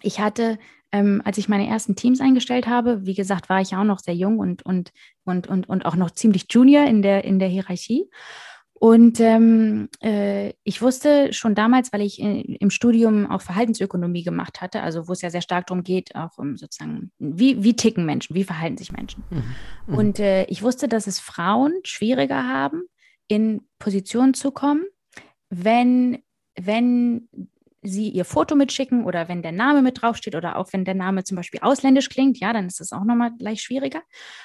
ich 0.00 0.20
hatte, 0.20 0.58
ähm, 0.92 1.22
als 1.24 1.38
ich 1.38 1.48
meine 1.48 1.66
ersten 1.66 1.96
Teams 1.96 2.20
eingestellt 2.20 2.66
habe, 2.66 3.06
wie 3.06 3.14
gesagt, 3.14 3.48
war 3.48 3.60
ich 3.60 3.74
auch 3.74 3.84
noch 3.84 3.98
sehr 3.98 4.14
jung 4.14 4.38
und, 4.38 4.64
und, 4.64 4.92
und, 5.24 5.46
und, 5.48 5.68
und 5.68 5.86
auch 5.86 5.96
noch 5.96 6.10
ziemlich 6.10 6.46
junior 6.50 6.84
in 6.84 7.02
der, 7.02 7.24
in 7.24 7.38
der 7.38 7.48
Hierarchie. 7.48 8.08
Und 8.74 9.20
ähm, 9.20 9.88
äh, 10.02 10.54
ich 10.64 10.82
wusste 10.82 11.32
schon 11.32 11.54
damals, 11.54 11.92
weil 11.92 12.00
ich 12.00 12.18
in, 12.18 12.40
im 12.56 12.68
Studium 12.70 13.30
auch 13.30 13.40
Verhaltensökonomie 13.40 14.24
gemacht 14.24 14.60
hatte, 14.60 14.82
also 14.82 15.06
wo 15.06 15.12
es 15.12 15.22
ja 15.22 15.30
sehr 15.30 15.40
stark 15.40 15.68
darum 15.68 15.84
geht, 15.84 16.16
auch 16.16 16.36
um 16.36 16.56
sozusagen, 16.56 17.12
wie, 17.20 17.62
wie 17.62 17.76
ticken 17.76 18.04
Menschen, 18.04 18.34
wie 18.34 18.42
verhalten 18.42 18.76
sich 18.76 18.90
Menschen. 18.90 19.22
Mhm. 19.30 19.42
Mhm. 19.86 19.94
Und 19.94 20.18
äh, 20.18 20.46
ich 20.46 20.62
wusste, 20.64 20.88
dass 20.88 21.06
es 21.06 21.20
Frauen 21.20 21.74
schwieriger 21.84 22.48
haben, 22.48 22.82
in 23.28 23.62
Positionen 23.78 24.34
zu 24.34 24.50
kommen, 24.50 24.84
wenn, 25.48 26.18
wenn 26.56 27.28
sie 27.82 28.08
ihr 28.08 28.24
Foto 28.24 28.54
mitschicken 28.54 29.04
oder 29.04 29.28
wenn 29.28 29.42
der 29.42 29.52
Name 29.52 29.82
mit 29.82 30.00
draufsteht 30.00 30.34
oder 30.34 30.56
auch 30.56 30.72
wenn 30.72 30.84
der 30.84 30.94
Name 30.94 31.24
zum 31.24 31.36
Beispiel 31.36 31.60
ausländisch 31.60 32.08
klingt, 32.08 32.38
ja, 32.38 32.52
dann 32.52 32.66
ist 32.66 32.80
das 32.80 32.92
auch 32.92 33.04
nochmal 33.04 33.32
gleich 33.36 33.62
schwieriger. 33.62 34.02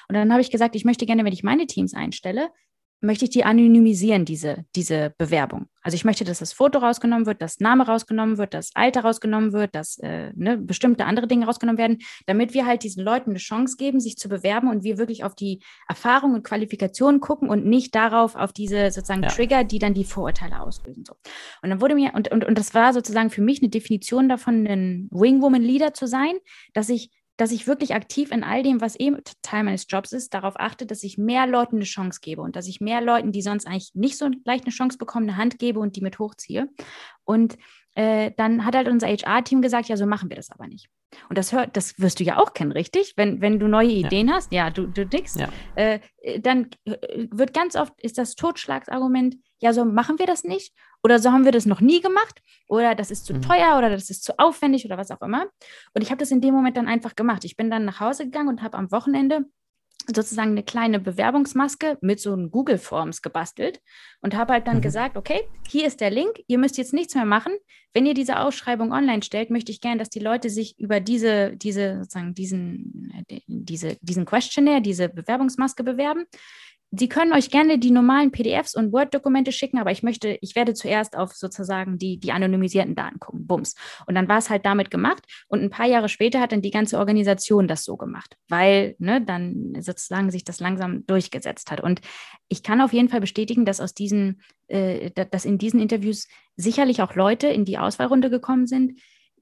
Und 0.08 0.14
dann 0.14 0.30
habe 0.32 0.40
ich 0.40 0.50
gesagt, 0.50 0.74
ich 0.74 0.84
möchte 0.84 1.06
gerne, 1.06 1.24
wenn 1.24 1.32
ich 1.32 1.44
meine 1.44 1.66
Teams 1.66 1.94
einstelle, 1.94 2.50
möchte 3.00 3.24
ich 3.24 3.30
die 3.30 3.44
anonymisieren, 3.44 4.24
diese, 4.24 4.64
diese 4.74 5.14
Bewerbung. 5.18 5.66
Also 5.82 5.94
ich 5.94 6.04
möchte, 6.04 6.24
dass 6.24 6.40
das 6.40 6.52
Foto 6.52 6.80
rausgenommen 6.80 7.26
wird, 7.26 7.40
das 7.40 7.60
Name 7.60 7.86
rausgenommen 7.86 8.36
wird, 8.36 8.52
das 8.52 8.72
Alter 8.74 9.02
rausgenommen 9.02 9.52
wird, 9.52 9.74
dass 9.74 9.98
äh, 9.98 10.32
ne, 10.34 10.58
bestimmte 10.58 11.04
andere 11.06 11.26
Dinge 11.26 11.46
rausgenommen 11.46 11.78
werden, 11.78 11.98
damit 12.26 12.54
wir 12.54 12.66
halt 12.66 12.82
diesen 12.82 13.04
Leuten 13.04 13.30
eine 13.30 13.38
Chance 13.38 13.76
geben, 13.76 14.00
sich 14.00 14.16
zu 14.16 14.28
bewerben 14.28 14.68
und 14.68 14.82
wir 14.82 14.98
wirklich 14.98 15.24
auf 15.24 15.34
die 15.34 15.60
Erfahrung 15.88 16.34
und 16.34 16.42
Qualifikation 16.42 17.20
gucken 17.20 17.48
und 17.48 17.64
nicht 17.64 17.94
darauf, 17.94 18.34
auf 18.34 18.52
diese 18.52 18.90
sozusagen 18.90 19.22
ja. 19.22 19.28
Trigger, 19.28 19.64
die 19.64 19.78
dann 19.78 19.94
die 19.94 20.04
Vorurteile 20.04 20.60
auslösen. 20.60 21.04
So. 21.06 21.14
Und 21.62 21.70
dann 21.70 21.80
wurde 21.80 21.94
mir, 21.94 22.12
und, 22.14 22.30
und, 22.30 22.44
und 22.44 22.58
das 22.58 22.74
war 22.74 22.92
sozusagen 22.92 23.30
für 23.30 23.42
mich 23.42 23.62
eine 23.62 23.70
Definition 23.70 24.28
davon, 24.28 24.66
ein 24.66 25.08
Wingwoman-Leader 25.10 25.94
zu 25.94 26.06
sein, 26.06 26.34
dass 26.74 26.88
ich 26.88 27.10
dass 27.38 27.52
ich 27.52 27.66
wirklich 27.68 27.94
aktiv 27.94 28.32
in 28.32 28.42
all 28.42 28.62
dem, 28.62 28.80
was 28.80 28.96
eben 28.96 29.16
Teil 29.42 29.62
meines 29.62 29.86
Jobs 29.88 30.12
ist, 30.12 30.34
darauf 30.34 30.58
achte, 30.58 30.86
dass 30.86 31.04
ich 31.04 31.18
mehr 31.18 31.46
Leuten 31.46 31.76
eine 31.76 31.84
Chance 31.84 32.18
gebe 32.20 32.42
und 32.42 32.56
dass 32.56 32.66
ich 32.66 32.80
mehr 32.80 33.00
Leuten, 33.00 33.30
die 33.30 33.42
sonst 33.42 33.66
eigentlich 33.66 33.92
nicht 33.94 34.18
so 34.18 34.28
leicht 34.44 34.64
eine 34.64 34.72
Chance 34.72 34.98
bekommen, 34.98 35.30
eine 35.30 35.38
Hand 35.38 35.58
gebe 35.58 35.78
und 35.78 35.94
die 35.94 36.00
mit 36.00 36.18
hochziehe. 36.18 36.68
Und 37.24 37.56
äh, 37.94 38.32
dann 38.36 38.64
hat 38.64 38.74
halt 38.74 38.88
unser 38.88 39.06
HR-Team 39.06 39.62
gesagt, 39.62 39.88
ja, 39.88 39.96
so 39.96 40.04
machen 40.04 40.30
wir 40.30 40.36
das 40.36 40.50
aber 40.50 40.66
nicht. 40.66 40.88
Und 41.28 41.38
das 41.38 41.52
hört, 41.52 41.76
das 41.76 41.98
wirst 42.00 42.18
du 42.18 42.24
ja 42.24 42.38
auch 42.38 42.54
kennen, 42.54 42.72
richtig? 42.72 43.14
Wenn, 43.16 43.40
wenn 43.40 43.60
du 43.60 43.68
neue 43.68 43.90
Ideen 43.90 44.28
ja. 44.28 44.34
hast, 44.34 44.52
ja, 44.52 44.70
du, 44.70 44.88
du 44.88 45.06
dickst, 45.06 45.38
ja. 45.38 45.48
äh, 45.76 46.00
dann 46.40 46.68
äh, 46.84 46.96
wird 47.30 47.54
ganz 47.54 47.76
oft, 47.76 47.94
ist 48.02 48.18
das 48.18 48.34
Totschlagsargument, 48.34 49.36
ja, 49.60 49.72
so 49.72 49.84
machen 49.84 50.18
wir 50.18 50.26
das 50.26 50.42
nicht 50.42 50.74
oder 51.02 51.18
so 51.18 51.30
haben 51.30 51.44
wir 51.44 51.52
das 51.52 51.66
noch 51.66 51.80
nie 51.80 52.00
gemacht 52.00 52.42
oder 52.68 52.94
das 52.94 53.10
ist 53.10 53.26
zu 53.26 53.34
mhm. 53.34 53.42
teuer 53.42 53.76
oder 53.78 53.90
das 53.90 54.10
ist 54.10 54.24
zu 54.24 54.38
aufwendig 54.38 54.84
oder 54.84 54.98
was 54.98 55.10
auch 55.10 55.22
immer. 55.22 55.46
Und 55.94 56.02
ich 56.02 56.10
habe 56.10 56.18
das 56.18 56.30
in 56.30 56.40
dem 56.40 56.54
Moment 56.54 56.76
dann 56.76 56.88
einfach 56.88 57.16
gemacht. 57.16 57.44
Ich 57.44 57.56
bin 57.56 57.70
dann 57.70 57.84
nach 57.84 58.00
Hause 58.00 58.24
gegangen 58.24 58.48
und 58.48 58.62
habe 58.62 58.76
am 58.76 58.90
Wochenende 58.90 59.44
sozusagen 60.14 60.52
eine 60.52 60.62
kleine 60.62 61.00
Bewerbungsmaske 61.00 61.98
mit 62.00 62.20
so 62.20 62.32
einem 62.32 62.50
Google 62.50 62.78
Forms 62.78 63.20
gebastelt 63.20 63.80
und 64.22 64.34
habe 64.34 64.54
halt 64.54 64.66
dann 64.66 64.78
mhm. 64.78 64.82
gesagt, 64.82 65.16
okay, 65.16 65.42
hier 65.68 65.86
ist 65.86 66.00
der 66.00 66.10
Link, 66.10 66.42
ihr 66.46 66.58
müsst 66.58 66.78
jetzt 66.78 66.94
nichts 66.94 67.14
mehr 67.14 67.26
machen. 67.26 67.52
Wenn 67.92 68.06
ihr 68.06 68.14
diese 68.14 68.38
Ausschreibung 68.38 68.92
online 68.92 69.22
stellt, 69.22 69.50
möchte 69.50 69.72
ich 69.72 69.80
gerne, 69.80 69.98
dass 69.98 70.10
die 70.10 70.20
Leute 70.20 70.50
sich 70.50 70.78
über 70.78 71.00
diese, 71.00 71.56
diese, 71.56 71.98
sozusagen 71.98 72.34
diesen, 72.34 73.24
äh, 73.28 73.40
diese, 73.46 73.96
diesen 74.00 74.24
Questionnaire, 74.24 74.80
diese 74.80 75.08
Bewerbungsmaske 75.08 75.84
bewerben. 75.84 76.24
Sie 76.90 77.08
können 77.08 77.34
euch 77.34 77.50
gerne 77.50 77.78
die 77.78 77.90
normalen 77.90 78.32
PDFs 78.32 78.74
und 78.74 78.92
Word-Dokumente 78.92 79.52
schicken, 79.52 79.78
aber 79.78 79.90
ich 79.90 80.02
möchte, 80.02 80.38
ich 80.40 80.56
werde 80.56 80.72
zuerst 80.72 81.16
auf 81.16 81.32
sozusagen 81.32 81.98
die, 81.98 82.18
die 82.18 82.32
anonymisierten 82.32 82.94
Daten 82.94 83.20
gucken. 83.20 83.46
Bums. 83.46 83.74
Und 84.06 84.14
dann 84.14 84.28
war 84.28 84.38
es 84.38 84.48
halt 84.48 84.64
damit 84.64 84.90
gemacht. 84.90 85.24
Und 85.48 85.62
ein 85.62 85.70
paar 85.70 85.86
Jahre 85.86 86.08
später 86.08 86.40
hat 86.40 86.52
dann 86.52 86.62
die 86.62 86.70
ganze 86.70 86.98
Organisation 86.98 87.68
das 87.68 87.84
so 87.84 87.96
gemacht, 87.98 88.36
weil 88.48 88.96
ne, 88.98 89.20
dann 89.20 89.74
sozusagen 89.80 90.30
sich 90.30 90.44
das 90.44 90.60
langsam 90.60 91.04
durchgesetzt 91.06 91.70
hat. 91.70 91.80
Und 91.80 92.00
ich 92.48 92.62
kann 92.62 92.80
auf 92.80 92.94
jeden 92.94 93.10
Fall 93.10 93.20
bestätigen, 93.20 93.66
dass 93.66 93.80
aus 93.80 93.92
diesen, 93.92 94.40
äh, 94.68 95.10
dass 95.10 95.44
in 95.44 95.58
diesen 95.58 95.80
Interviews 95.80 96.26
sicherlich 96.56 97.02
auch 97.02 97.14
Leute 97.14 97.48
in 97.48 97.66
die 97.66 97.78
Auswahlrunde 97.78 98.30
gekommen 98.30 98.66
sind, 98.66 98.98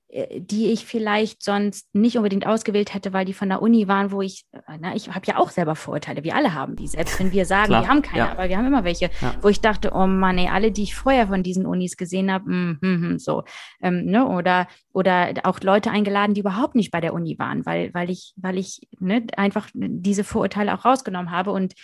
die 0.09 0.71
ich 0.71 0.87
vielleicht 0.87 1.43
sonst 1.43 1.89
nicht 1.93 2.17
unbedingt 2.17 2.47
ausgewählt 2.47 2.95
hätte, 2.95 3.13
weil 3.13 3.25
die 3.25 3.33
von 3.33 3.49
der 3.49 3.61
Uni 3.61 3.89
waren, 3.89 4.13
wo 4.13 4.23
ich, 4.23 4.45
äh, 4.53 4.79
na, 4.81 4.95
ich 4.95 5.09
habe 5.09 5.27
ja 5.27 5.37
auch 5.37 5.51
selber 5.51 5.75
Vorurteile, 5.75 6.23
wir 6.23 6.37
alle 6.37 6.55
haben 6.55 6.77
die, 6.77 6.87
selbst 6.87 7.19
wenn 7.19 7.33
wir 7.33 7.45
sagen, 7.47 7.69
Klar, 7.69 7.83
wir 7.83 7.89
haben 7.89 8.03
keine, 8.03 8.19
ja. 8.19 8.31
aber 8.31 8.49
wir 8.49 8.57
haben 8.57 8.67
immer 8.67 8.85
welche, 8.85 9.11
ja. 9.21 9.35
wo 9.43 9.49
ich 9.49 9.61
dachte, 9.61 9.91
oh 9.95 10.07
Mann, 10.07 10.39
ey, 10.39 10.49
alle, 10.49 10.71
die 10.71 10.85
ich 10.85 10.95
vorher 10.95 11.27
von 11.27 11.43
diesen 11.43 11.67
Unis 11.67 11.97
gesehen 11.97 12.31
habe, 12.31 12.49
mm, 12.49 12.79
mm, 12.81 13.13
mm, 13.15 13.19
so, 13.19 13.43
ähm, 13.83 14.05
ne, 14.05 14.27
oder 14.27 14.69
oder 14.93 15.35
auch 15.43 15.61
Leute 15.61 15.91
eingeladen, 15.91 16.35
die 16.35 16.41
überhaupt 16.41 16.75
nicht 16.77 16.91
bei 16.91 17.01
der 17.01 17.13
Uni 17.13 17.39
waren, 17.39 17.67
weil 17.67 17.93
weil 17.93 18.09
ich 18.09 18.33
weil 18.37 18.59
ich 18.59 18.89
ne, 18.99 19.27
einfach 19.37 19.69
diese 19.75 20.25
Vorurteile 20.25 20.73
auch 20.73 20.85
rausgenommen 20.85 21.31
habe. 21.31 21.51
Und 21.51 21.75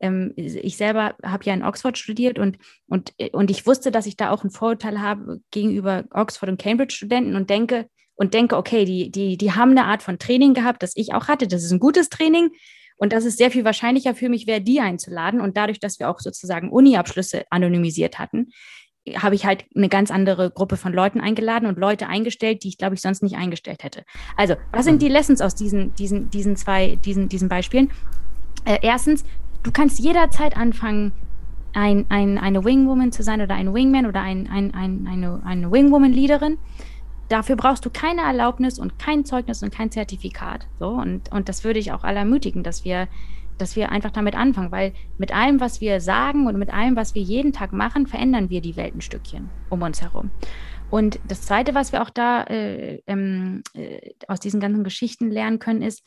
ähm, 0.00 0.32
ich 0.36 0.76
selber 0.76 1.14
habe 1.22 1.44
ja 1.44 1.54
in 1.54 1.62
Oxford 1.62 1.98
studiert 1.98 2.38
und, 2.38 2.58
und, 2.88 3.12
und 3.32 3.50
ich 3.50 3.66
wusste, 3.66 3.90
dass 3.90 4.06
ich 4.06 4.16
da 4.16 4.30
auch 4.30 4.44
ein 4.44 4.50
Vorurteil 4.50 5.00
habe 5.00 5.40
gegenüber 5.50 6.04
Oxford 6.10 6.48
und 6.48 6.60
Cambridge-Studenten 6.60 7.36
und 7.36 7.50
denke, 7.50 7.86
und 8.20 8.34
denke, 8.34 8.58
okay, 8.58 8.84
die, 8.84 9.10
die, 9.10 9.38
die 9.38 9.52
haben 9.52 9.70
eine 9.70 9.86
Art 9.86 10.02
von 10.02 10.18
Training 10.18 10.52
gehabt, 10.52 10.82
das 10.82 10.92
ich 10.94 11.14
auch 11.14 11.28
hatte. 11.28 11.48
Das 11.48 11.64
ist 11.64 11.72
ein 11.72 11.80
gutes 11.80 12.10
Training. 12.10 12.50
Und 12.98 13.14
das 13.14 13.24
ist 13.24 13.38
sehr 13.38 13.50
viel 13.50 13.64
wahrscheinlicher 13.64 14.14
für 14.14 14.28
mich, 14.28 14.46
wäre 14.46 14.60
die 14.60 14.80
einzuladen. 14.80 15.40
Und 15.40 15.56
dadurch, 15.56 15.80
dass 15.80 15.98
wir 15.98 16.10
auch 16.10 16.20
sozusagen 16.20 16.70
Uni-Abschlüsse 16.70 17.44
anonymisiert 17.48 18.18
hatten, 18.18 18.48
habe 19.16 19.34
ich 19.34 19.46
halt 19.46 19.64
eine 19.74 19.88
ganz 19.88 20.10
andere 20.10 20.50
Gruppe 20.50 20.76
von 20.76 20.92
Leuten 20.92 21.18
eingeladen 21.18 21.66
und 21.66 21.78
Leute 21.78 22.08
eingestellt, 22.08 22.62
die 22.62 22.68
ich, 22.68 22.76
glaube 22.76 22.94
ich, 22.94 23.00
sonst 23.00 23.22
nicht 23.22 23.36
eingestellt 23.36 23.82
hätte. 23.82 24.04
Also, 24.36 24.54
was 24.70 24.84
sind 24.84 25.00
die 25.00 25.08
Lessons 25.08 25.40
aus 25.40 25.54
diesen, 25.54 25.94
diesen, 25.94 26.28
diesen 26.28 26.56
zwei, 26.56 26.96
diesen, 26.96 27.30
diesen 27.30 27.48
Beispielen? 27.48 27.90
Äh, 28.66 28.80
erstens, 28.82 29.24
du 29.62 29.70
kannst 29.72 29.98
jederzeit 29.98 30.56
anfangen, 30.56 31.12
ein, 31.72 32.06
ein, 32.08 32.38
eine 32.38 32.64
Wingwoman 32.64 33.12
zu 33.12 33.22
sein 33.22 33.40
oder 33.40 33.54
ein 33.54 33.72
Wingman 33.72 34.06
oder 34.06 34.20
ein, 34.20 34.48
ein, 34.48 34.74
ein, 34.74 35.06
eine, 35.08 35.40
eine 35.44 35.70
Wingwoman-Leaderin. 35.70 36.58
Dafür 37.28 37.54
brauchst 37.54 37.84
du 37.84 37.90
keine 37.90 38.22
Erlaubnis 38.22 38.78
und 38.78 38.98
kein 38.98 39.24
Zeugnis 39.24 39.62
und 39.62 39.72
kein 39.72 39.90
Zertifikat. 39.90 40.66
So, 40.80 40.88
und, 40.88 41.30
und 41.30 41.48
das 41.48 41.62
würde 41.62 41.78
ich 41.78 41.92
auch 41.92 42.02
alle 42.02 42.18
ermutigen, 42.18 42.64
dass 42.64 42.84
wir, 42.84 43.06
dass 43.56 43.76
wir 43.76 43.92
einfach 43.92 44.10
damit 44.10 44.34
anfangen, 44.34 44.72
weil 44.72 44.94
mit 45.16 45.32
allem, 45.32 45.60
was 45.60 45.80
wir 45.80 46.00
sagen 46.00 46.48
und 46.48 46.58
mit 46.58 46.72
allem, 46.74 46.96
was 46.96 47.14
wir 47.14 47.22
jeden 47.22 47.52
Tag 47.52 47.72
machen, 47.72 48.08
verändern 48.08 48.50
wir 48.50 48.60
die 48.60 48.76
Welt 48.76 48.96
ein 48.96 49.00
Stückchen 49.00 49.48
um 49.68 49.82
uns 49.82 50.02
herum. 50.02 50.30
Und 50.90 51.20
das 51.28 51.42
Zweite, 51.42 51.72
was 51.72 51.92
wir 51.92 52.02
auch 52.02 52.10
da 52.10 52.42
äh, 52.44 53.00
ähm, 53.06 53.62
äh, 53.74 54.10
aus 54.26 54.40
diesen 54.40 54.58
ganzen 54.58 54.82
Geschichten 54.82 55.30
lernen 55.30 55.60
können, 55.60 55.82
ist, 55.82 56.02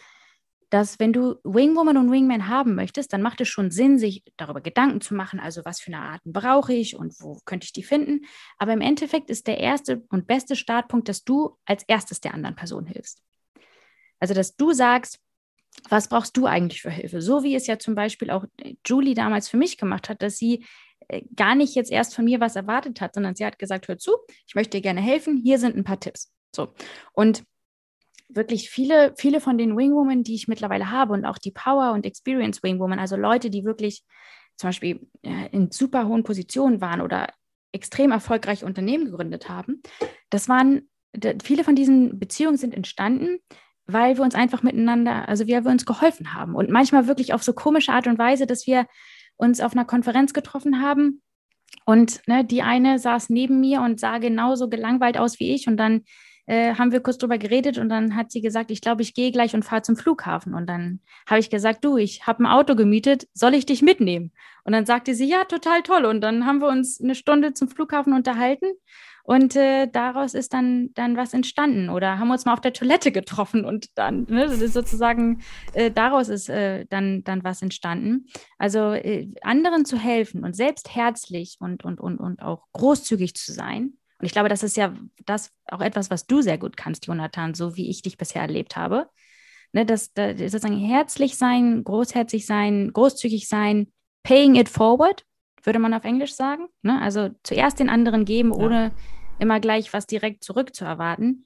dass 0.74 0.98
wenn 0.98 1.14
du 1.14 1.36
Wingwoman 1.44 1.98
und 1.98 2.12
Wingman 2.12 2.48
haben 2.48 2.74
möchtest, 2.74 3.14
dann 3.14 3.22
macht 3.22 3.40
es 3.42 3.48
schon 3.48 3.70
Sinn, 3.70 4.00
sich 4.00 4.24
darüber 4.38 4.60
Gedanken 4.60 5.02
zu 5.02 5.14
machen, 5.14 5.40
also 5.40 5.64
was 5.66 5.80
für 5.80 5.94
eine 5.94 6.02
Arten 6.02 6.34
brauche 6.34 6.74
ich 6.74 6.96
und 6.96 7.14
wo 7.20 7.40
könnte 7.46 7.66
ich 7.66 7.74
die 7.74 7.84
finden. 7.84 8.22
Aber 8.58 8.74
im 8.74 8.82
Endeffekt 8.82 9.30
ist 9.30 9.46
der 9.46 9.60
erste 9.60 10.04
und 10.10 10.26
beste 10.26 10.56
Startpunkt, 10.56 11.08
dass 11.10 11.24
du 11.24 11.60
als 11.66 11.84
erstes 11.84 12.22
der 12.22 12.34
anderen 12.34 12.56
Person 12.56 12.88
hilfst. 12.88 13.22
Also, 14.20 14.34
dass 14.34 14.56
du 14.56 14.72
sagst, 14.72 15.20
was 15.90 16.10
brauchst 16.10 16.36
du 16.38 16.48
eigentlich 16.48 16.82
für 16.82 16.90
Hilfe? 16.90 17.22
So 17.22 17.44
wie 17.44 17.54
es 17.54 17.68
ja 17.68 17.78
zum 17.78 17.94
Beispiel 17.94 18.32
auch 18.32 18.46
Julie 18.84 19.14
damals 19.14 19.50
für 19.50 19.58
mich 19.58 19.78
gemacht 19.78 20.10
hat, 20.10 20.24
dass 20.24 20.38
sie 20.38 20.66
äh, 21.08 21.22
gar 21.36 21.54
nicht 21.54 21.76
jetzt 21.76 21.92
erst 21.92 22.16
von 22.16 22.26
mir 22.26 22.40
was 22.40 22.56
erwartet 22.56 23.00
hat, 23.00 23.14
sondern 23.14 23.36
sie 23.36 23.46
hat 23.46 23.60
gesagt, 23.60 23.90
hör 23.90 24.00
zu, 24.00 24.14
ich 24.48 24.56
möchte 24.56 24.78
dir 24.78 24.82
gerne 24.82 25.02
helfen, 25.02 25.38
hier 25.38 25.60
sind 25.60 25.76
ein 25.76 25.84
paar 25.84 26.00
Tipps. 26.00 26.34
So. 26.56 26.74
Und 27.12 27.44
wirklich 28.30 28.70
viele, 28.70 29.14
viele 29.18 29.40
von 29.40 29.58
den 29.58 29.78
Wingwomen, 29.78 30.24
die 30.24 30.36
ich 30.36 30.48
mittlerweile 30.48 30.92
habe 30.92 31.14
und 31.14 31.26
auch 31.26 31.38
die 31.38 31.52
Power 31.52 31.92
und 31.92 32.06
Experience 32.06 32.64
Wingwomen, 32.64 33.00
also 33.00 33.16
Leute, 33.16 33.50
die 33.50 33.64
wirklich 33.64 34.04
zum 34.56 34.70
Beispiel 34.70 35.08
äh, 35.24 35.50
in 35.52 35.72
super 35.72 36.08
hohen 36.08 36.24
Positionen 36.24 36.82
waren 36.82 37.02
oder 37.02 37.30
extrem 37.72 38.12
erfolgreiche 38.12 38.66
Unternehmen 38.66 39.06
gegründet 39.06 39.50
haben, 39.50 39.82
das 40.30 40.48
waren, 40.48 40.90
viele 41.44 41.64
von 41.64 41.76
diesen 41.76 42.20
Beziehungen 42.20 42.58
sind 42.58 42.74
entstanden, 42.74 43.40
weil 43.86 44.18
wir 44.18 44.24
uns 44.24 44.36
einfach 44.36 44.64
miteinander, 44.64 45.28
also 45.28 45.48
wir, 45.48 45.64
wir 45.64 45.72
uns 45.72 45.86
geholfen 45.86 46.34
haben. 46.34 46.56
Und 46.56 46.70
manchmal 46.70 47.08
wirklich 47.08 47.34
auf 47.34 47.44
so 47.44 47.54
komische 47.54 47.92
Art 47.92 48.08
und 48.08 48.18
Weise, 48.18 48.48
dass 48.48 48.66
wir 48.66 48.86
uns 49.36 49.60
auf 49.60 49.74
einer 49.74 49.86
Konferenz 49.86 50.34
getroffen 50.34 50.82
haben 50.82 51.22
und 51.86 52.22
ne, 52.28 52.46
die 52.46 52.62
eine 52.62 53.00
saß 53.00 53.30
neben 53.30 53.60
mir 53.60 53.82
und 53.82 54.00
sah 54.00 54.20
genauso 54.20 54.70
gelangweilt 54.70 55.18
aus 55.18 55.40
wie 55.40 55.54
ich 55.54 55.68
und 55.68 55.78
dann 55.78 56.04
äh, 56.46 56.76
haben 56.76 56.92
wir 56.92 57.02
kurz 57.02 57.18
drüber 57.18 57.38
geredet 57.38 57.78
und 57.78 57.90
dann 57.90 58.16
hat 58.16 58.32
sie 58.32 58.42
gesagt, 58.42 58.72
ich 58.72 58.82
glaube, 58.82 59.02
ich 59.02 59.14
gehe 59.14 59.32
gleich 59.32 59.54
und 59.54 59.64
fahre 59.64 59.82
zum 59.82 59.96
Flughafen. 59.96 60.54
Und 60.54 60.68
dann 60.68 61.00
habe 61.28 61.40
ich 61.40 61.50
gesagt, 61.50 61.84
du, 61.86 61.98
ich 61.98 62.28
habe 62.28 62.44
ein 62.44 62.48
Auto 62.48 62.76
gemietet, 62.76 63.28
soll 63.34 63.54
ich 63.54 63.66
dich 63.66 63.82
mitnehmen? 63.82 64.32
Und 64.64 64.74
dann 64.74 64.86
sagte 64.86 65.16
sie, 65.16 65.28
ja, 65.28 65.44
total 65.46 65.82
toll. 65.82 66.06
Und 66.06 66.22
dann 66.22 66.46
haben 66.46 66.60
wir 66.60 66.68
uns 66.68 67.02
eine 67.02 67.16
Stunde 67.16 67.54
zum 67.54 67.70
Flughafen 67.70 68.14
unterhalten 68.14 68.68
und 69.24 69.56
äh, 69.56 69.88
daraus 69.88 70.34
ist 70.34 70.54
dann, 70.54 70.94
dann 70.96 71.16
was 71.16 71.34
entstanden 71.34 71.90
oder 71.90 72.20
haben 72.20 72.30
uns 72.30 72.44
mal 72.44 72.54
auf 72.54 72.62
der 72.62 72.74
Toilette 72.74 73.12
getroffen 73.14 73.64
und 73.64 73.98
dann 73.98 74.26
ne, 74.30 74.48
das 74.48 74.62
ist 74.62 74.74
sozusagen 74.74 75.42
äh, 75.74 75.92
daraus 75.92 76.28
ist 76.28 76.50
äh, 76.50 76.86
dann, 76.90 77.24
dann 77.24 77.44
was 77.44 77.62
entstanden. 77.62 78.28
Also 78.58 78.92
äh, 78.92 79.30
anderen 79.42 79.86
zu 79.86 79.98
helfen 79.98 80.44
und 80.44 80.56
selbst 80.58 80.94
herzlich 80.94 81.56
und, 81.62 81.86
und, 81.86 82.02
und, 82.02 82.20
und 82.20 82.42
auch 82.42 82.66
großzügig 82.74 83.34
zu 83.36 83.54
sein, 83.54 83.94
und 84.20 84.26
ich 84.26 84.32
glaube, 84.32 84.50
das 84.50 84.64
ist 84.64 84.78
ja 84.78 84.94
das 85.26 85.52
auch 85.68 85.82
etwas, 85.82 86.10
was 86.10 86.28
du 86.28 86.42
sehr 86.42 86.58
gut 86.58 86.78
kannst, 86.78 87.08
Jonathan, 87.08 87.54
so 87.54 87.76
wie 87.76 87.90
ich 87.90 88.02
dich 88.02 88.18
bisher 88.18 88.42
erlebt 88.42 88.76
habe. 88.76 89.10
Ne, 89.74 89.86
das, 89.86 90.14
das 90.14 90.38
sozusagen 90.38 90.78
herzlich 90.78 91.36
sein, 91.36 91.84
großherzig 91.84 92.46
sein, 92.46 92.94
großzügig 92.94 93.48
sein, 93.48 93.92
paying 94.22 94.56
it 94.56 94.70
forward, 94.70 95.26
würde 95.64 95.80
man 95.80 95.94
auf 95.94 96.04
Englisch 96.04 96.36
sagen. 96.36 96.68
Ne? 96.84 97.02
Also 97.02 97.30
zuerst 97.44 97.80
den 97.80 97.90
anderen 97.90 98.26
geben, 98.26 98.52
ohne 98.52 98.76
ja. 98.76 98.92
immer 99.40 99.60
gleich 99.60 99.92
was 99.92 100.06
direkt 100.06 100.44
zurückzuerwarten. 100.44 101.46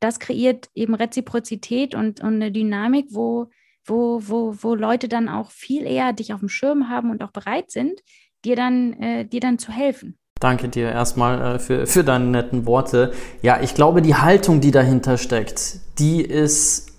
Das 0.00 0.18
kreiert 0.18 0.68
eben 0.74 0.94
Reziprozität 0.94 1.94
und, 1.94 2.20
und 2.20 2.34
eine 2.34 2.52
Dynamik, 2.52 3.06
wo, 3.10 3.48
wo, 3.84 4.20
wo, 4.22 4.54
wo 4.60 4.74
Leute 4.74 5.08
dann 5.08 5.28
auch 5.28 5.50
viel 5.50 5.86
eher 5.86 6.12
dich 6.12 6.32
auf 6.32 6.40
dem 6.40 6.48
Schirm 6.48 6.88
haben 6.88 7.10
und 7.10 7.22
auch 7.22 7.32
bereit 7.32 7.70
sind, 7.70 8.00
dir 8.44 8.56
dann, 8.56 8.92
äh, 8.94 9.24
dir 9.24 9.40
dann 9.40 9.58
zu 9.58 9.72
helfen. 9.72 10.18
Danke 10.40 10.68
dir 10.68 10.90
erstmal 10.90 11.56
äh, 11.56 11.58
für, 11.58 11.86
für 11.86 12.04
deine 12.04 12.26
netten 12.26 12.66
Worte. 12.66 13.12
Ja, 13.42 13.60
ich 13.60 13.74
glaube, 13.74 14.02
die 14.02 14.14
Haltung, 14.14 14.60
die 14.60 14.70
dahinter 14.70 15.18
steckt, 15.18 15.80
die 15.98 16.22
ist 16.22 16.92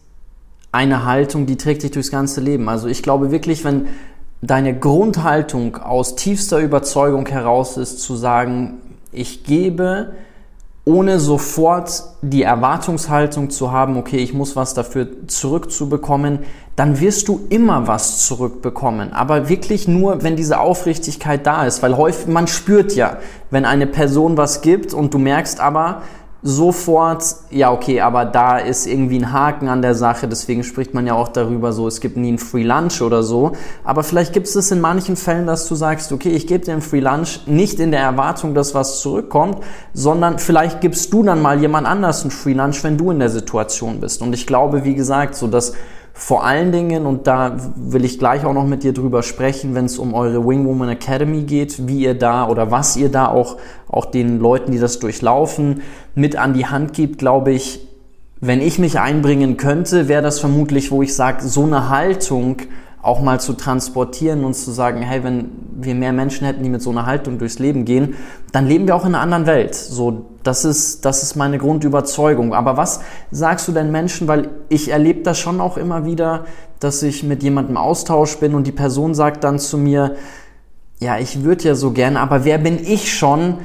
eine 0.72 1.06
Haltung, 1.06 1.46
die 1.46 1.58
trägt 1.58 1.82
sich 1.82 1.92
durchs 1.92 2.12
ganze 2.12 2.42
Leben. 2.42 2.70
Also 2.70 2.88
ich 2.88 3.02
glaube 3.02 3.32
wirklich, 3.32 3.64
wenn 3.64 3.88
deine 4.42 4.78
Grundhaltung 4.78 5.78
aus 5.78 6.16
tiefster 6.16 6.60
Überzeugung 6.60 7.26
heraus 7.28 7.78
ist, 7.78 8.02
zu 8.02 8.16
sagen, 8.16 8.82
ich 9.12 9.44
gebe, 9.44 10.14
ohne 10.86 11.20
sofort 11.20 12.04
die 12.22 12.44
Erwartungshaltung 12.44 13.50
zu 13.50 13.72
haben, 13.72 13.98
okay, 13.98 14.18
ich 14.18 14.34
muss 14.34 14.56
was 14.56 14.74
dafür 14.74 15.28
zurückzubekommen, 15.28 16.40
dann 16.76 17.00
wirst 17.00 17.28
du 17.28 17.42
immer 17.50 17.88
was 17.88 18.26
zurückbekommen. 18.26 19.12
Aber 19.12 19.50
wirklich 19.50 19.88
nur, 19.88 20.24
wenn 20.24 20.36
diese 20.36 20.60
Aufrichtigkeit 20.60 21.46
da 21.46 21.66
ist, 21.66 21.84
weil 21.84 21.98
häufig, 21.98 22.28
man 22.28 22.48
spürt 22.48 22.96
ja, 22.96 23.18
wenn 23.52 23.66
eine 23.66 23.86
Person 23.86 24.38
was 24.38 24.62
gibt 24.62 24.94
und 24.94 25.14
du 25.14 25.20
merkst 25.20 25.60
aber, 25.60 26.02
sofort, 26.42 27.24
ja, 27.52 27.72
okay, 27.72 28.00
aber 28.00 28.24
da 28.24 28.58
ist 28.58 28.88
irgendwie 28.88 29.18
ein 29.20 29.34
Haken 29.34 29.68
an 29.68 29.82
der 29.82 29.94
Sache, 29.94 30.28
deswegen 30.28 30.64
spricht 30.64 30.94
man 30.94 31.06
ja 31.06 31.14
auch 31.14 31.28
darüber 31.28 31.74
so, 31.74 31.86
es 31.86 32.00
gibt 32.00 32.16
nie 32.16 32.32
ein 32.32 32.38
Free 32.38 32.64
Lunch 32.64 33.02
oder 33.02 33.24
so, 33.24 33.52
aber 33.84 34.04
vielleicht 34.04 34.32
gibt 34.32 34.48
es 34.48 34.72
in 34.72 34.80
manchen 34.80 35.18
Fällen, 35.18 35.46
dass 35.48 35.68
du 35.68 35.76
sagst, 35.76 36.14
okay, 36.14 36.30
ich 36.30 36.48
gebe 36.48 36.64
dir 36.64 36.74
ein 36.74 36.82
Free 36.82 37.02
Lunch, 37.02 37.42
nicht 37.46 37.80
in 37.82 37.92
der 37.92 38.00
Erwartung, 38.00 38.54
dass 38.54 38.74
was 38.74 39.02
zurückkommt, 39.02 39.58
sondern 39.94 40.40
vielleicht 40.40 40.80
gibst 40.80 41.12
du 41.12 41.24
dann 41.24 41.42
mal 41.42 41.60
jemand 41.60 41.86
anders 41.86 42.24
ein 42.24 42.32
Free 42.32 42.54
Lunch, 42.54 42.84
wenn 42.86 42.98
du 42.98 43.12
in 43.12 43.20
der 43.20 43.30
Situation 43.30 44.00
bist. 44.00 44.22
Und 44.22 44.32
ich 44.32 44.48
glaube, 44.48 44.86
wie 44.86 44.96
gesagt, 44.96 45.36
so 45.36 45.48
dass 45.48 45.74
vor 46.20 46.44
allen 46.44 46.74
Dingen, 46.74 47.06
und 47.06 47.28
da 47.28 47.56
will 47.78 48.04
ich 48.04 48.20
gleich 48.20 48.44
auch 48.44 48.54
noch 48.54 48.68
mit 48.68 48.84
dir 48.84 48.92
drüber 48.94 49.24
sprechen, 49.24 49.74
wenn 49.74 49.86
es 49.86 49.98
um 49.98 50.14
eure 50.14 50.46
Wing 50.46 50.66
Woman 50.66 50.90
Academy 50.90 51.44
geht, 51.44 51.88
wie 51.88 52.02
ihr 52.02 52.14
da 52.14 52.50
oder 52.50 52.72
was 52.72 52.98
ihr 52.98 53.10
da 53.10 53.30
auch, 53.30 53.56
auch 53.88 54.06
den 54.06 54.38
Leuten, 54.38 54.74
die 54.74 54.80
das 54.80 55.00
durchlaufen, 55.00 55.82
mit 56.16 56.36
an 56.36 56.54
die 56.54 56.66
Hand 56.66 56.92
gibt, 56.92 57.20
glaube 57.20 57.54
ich, 57.54 57.88
wenn 58.42 58.60
ich 58.60 58.80
mich 58.80 59.00
einbringen 59.00 59.56
könnte, 59.56 60.10
wäre 60.10 60.22
das 60.22 60.42
vermutlich, 60.42 60.92
wo 60.92 61.02
ich 61.02 61.16
sage, 61.16 61.48
so 61.48 61.64
eine 61.64 61.90
Haltung 61.90 62.58
auch 63.02 63.22
mal 63.22 63.40
zu 63.40 63.54
transportieren 63.54 64.44
und 64.44 64.56
zu 64.56 64.72
sagen, 64.72 65.02
hey, 65.02 65.24
wenn 65.24 65.52
wir 65.76 65.96
mehr 65.96 66.12
Menschen 66.12 66.46
hätten, 66.46 66.64
die 66.64 66.70
mit 66.70 66.82
so 66.82 66.90
einer 66.90 67.06
Haltung 67.06 67.38
durchs 67.38 67.58
Leben 67.58 67.86
gehen, 67.86 68.16
dann 68.52 68.68
leben 68.68 68.88
wir 68.88 68.96
auch 68.96 69.06
in 69.06 69.16
einer 69.16 69.22
anderen 69.22 69.46
Welt. 69.46 69.74
So, 69.74 70.26
das 70.44 70.66
ist, 70.66 71.06
das 71.06 71.24
ist 71.24 71.36
meine 71.36 71.58
Grundüberzeugung. 71.58 72.54
Aber 72.54 72.76
was 72.76 73.00
sagst 73.32 73.68
du 73.70 73.72
denn 73.72 73.92
Menschen? 73.92 74.28
Weil 74.28 74.50
ich 74.68 74.90
erlebe 74.90 75.22
das 75.22 75.40
schon 75.40 75.62
auch 75.62 75.78
immer 75.78 76.06
wieder, 76.06 76.46
dass 76.80 77.02
ich 77.02 77.24
mit 77.24 77.42
jemandem 77.42 77.78
Austausch 77.78 78.38
bin 78.38 78.54
und 78.54 78.68
die 78.68 78.74
Person 78.74 79.14
sagt 79.14 79.44
dann 79.46 79.60
zu 79.60 79.78
mir, 79.78 80.16
ja, 81.00 81.18
ich 81.18 81.44
würde 81.44 81.64
ja 81.64 81.76
so 81.76 81.92
gerne, 81.92 82.20
aber 82.20 82.44
wer 82.44 82.58
bin 82.58 82.78
ich 82.84 83.14
schon, 83.14 83.60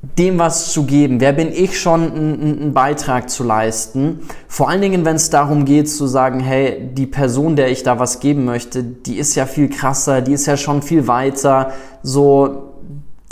dem 0.00 0.38
was 0.38 0.72
zu 0.72 0.84
geben? 0.84 1.20
Wer 1.20 1.32
bin 1.32 1.52
ich 1.52 1.80
schon, 1.80 2.12
einen, 2.12 2.72
Beitrag 2.72 3.28
zu 3.28 3.42
leisten? 3.42 4.20
Vor 4.46 4.68
allen 4.68 4.80
Dingen, 4.80 5.04
wenn 5.04 5.16
es 5.16 5.30
darum 5.30 5.64
geht 5.64 5.90
zu 5.90 6.06
sagen, 6.06 6.40
hey, 6.40 6.90
die 6.92 7.06
Person, 7.06 7.56
der 7.56 7.70
ich 7.70 7.82
da 7.82 7.98
was 7.98 8.20
geben 8.20 8.44
möchte, 8.44 8.84
die 8.84 9.16
ist 9.16 9.34
ja 9.34 9.46
viel 9.46 9.68
krasser, 9.68 10.20
die 10.20 10.32
ist 10.32 10.46
ja 10.46 10.56
schon 10.56 10.82
viel 10.82 11.08
weiter, 11.08 11.72
so, 12.02 12.74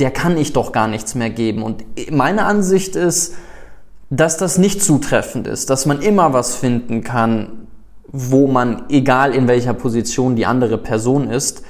der 0.01 0.11
kann 0.11 0.37
ich 0.37 0.53
doch 0.53 0.73
gar 0.73 0.89
nichts 0.89 1.15
mehr 1.15 1.31
geben. 1.31 1.63
Und 1.63 1.85
meine 2.11 2.45
Ansicht 2.45 2.97
ist, 2.97 3.35
dass 4.11 4.37
das 4.37 4.59
nicht 4.59 4.83
zutreffend 4.83 5.47
ist, 5.47 5.71
dass 5.71 5.87
man 5.87 6.01
immer 6.01 6.33
was 6.33 6.57
finden 6.57 7.03
kann, 7.03 7.67
wo 8.09 8.47
man, 8.47 8.85
egal 8.89 9.35
in 9.35 9.47
welcher 9.47 9.75
Position 9.75 10.37
die 10.37 10.47
andere 10.47 10.79
Person 10.79 11.29
ist, 11.29 11.63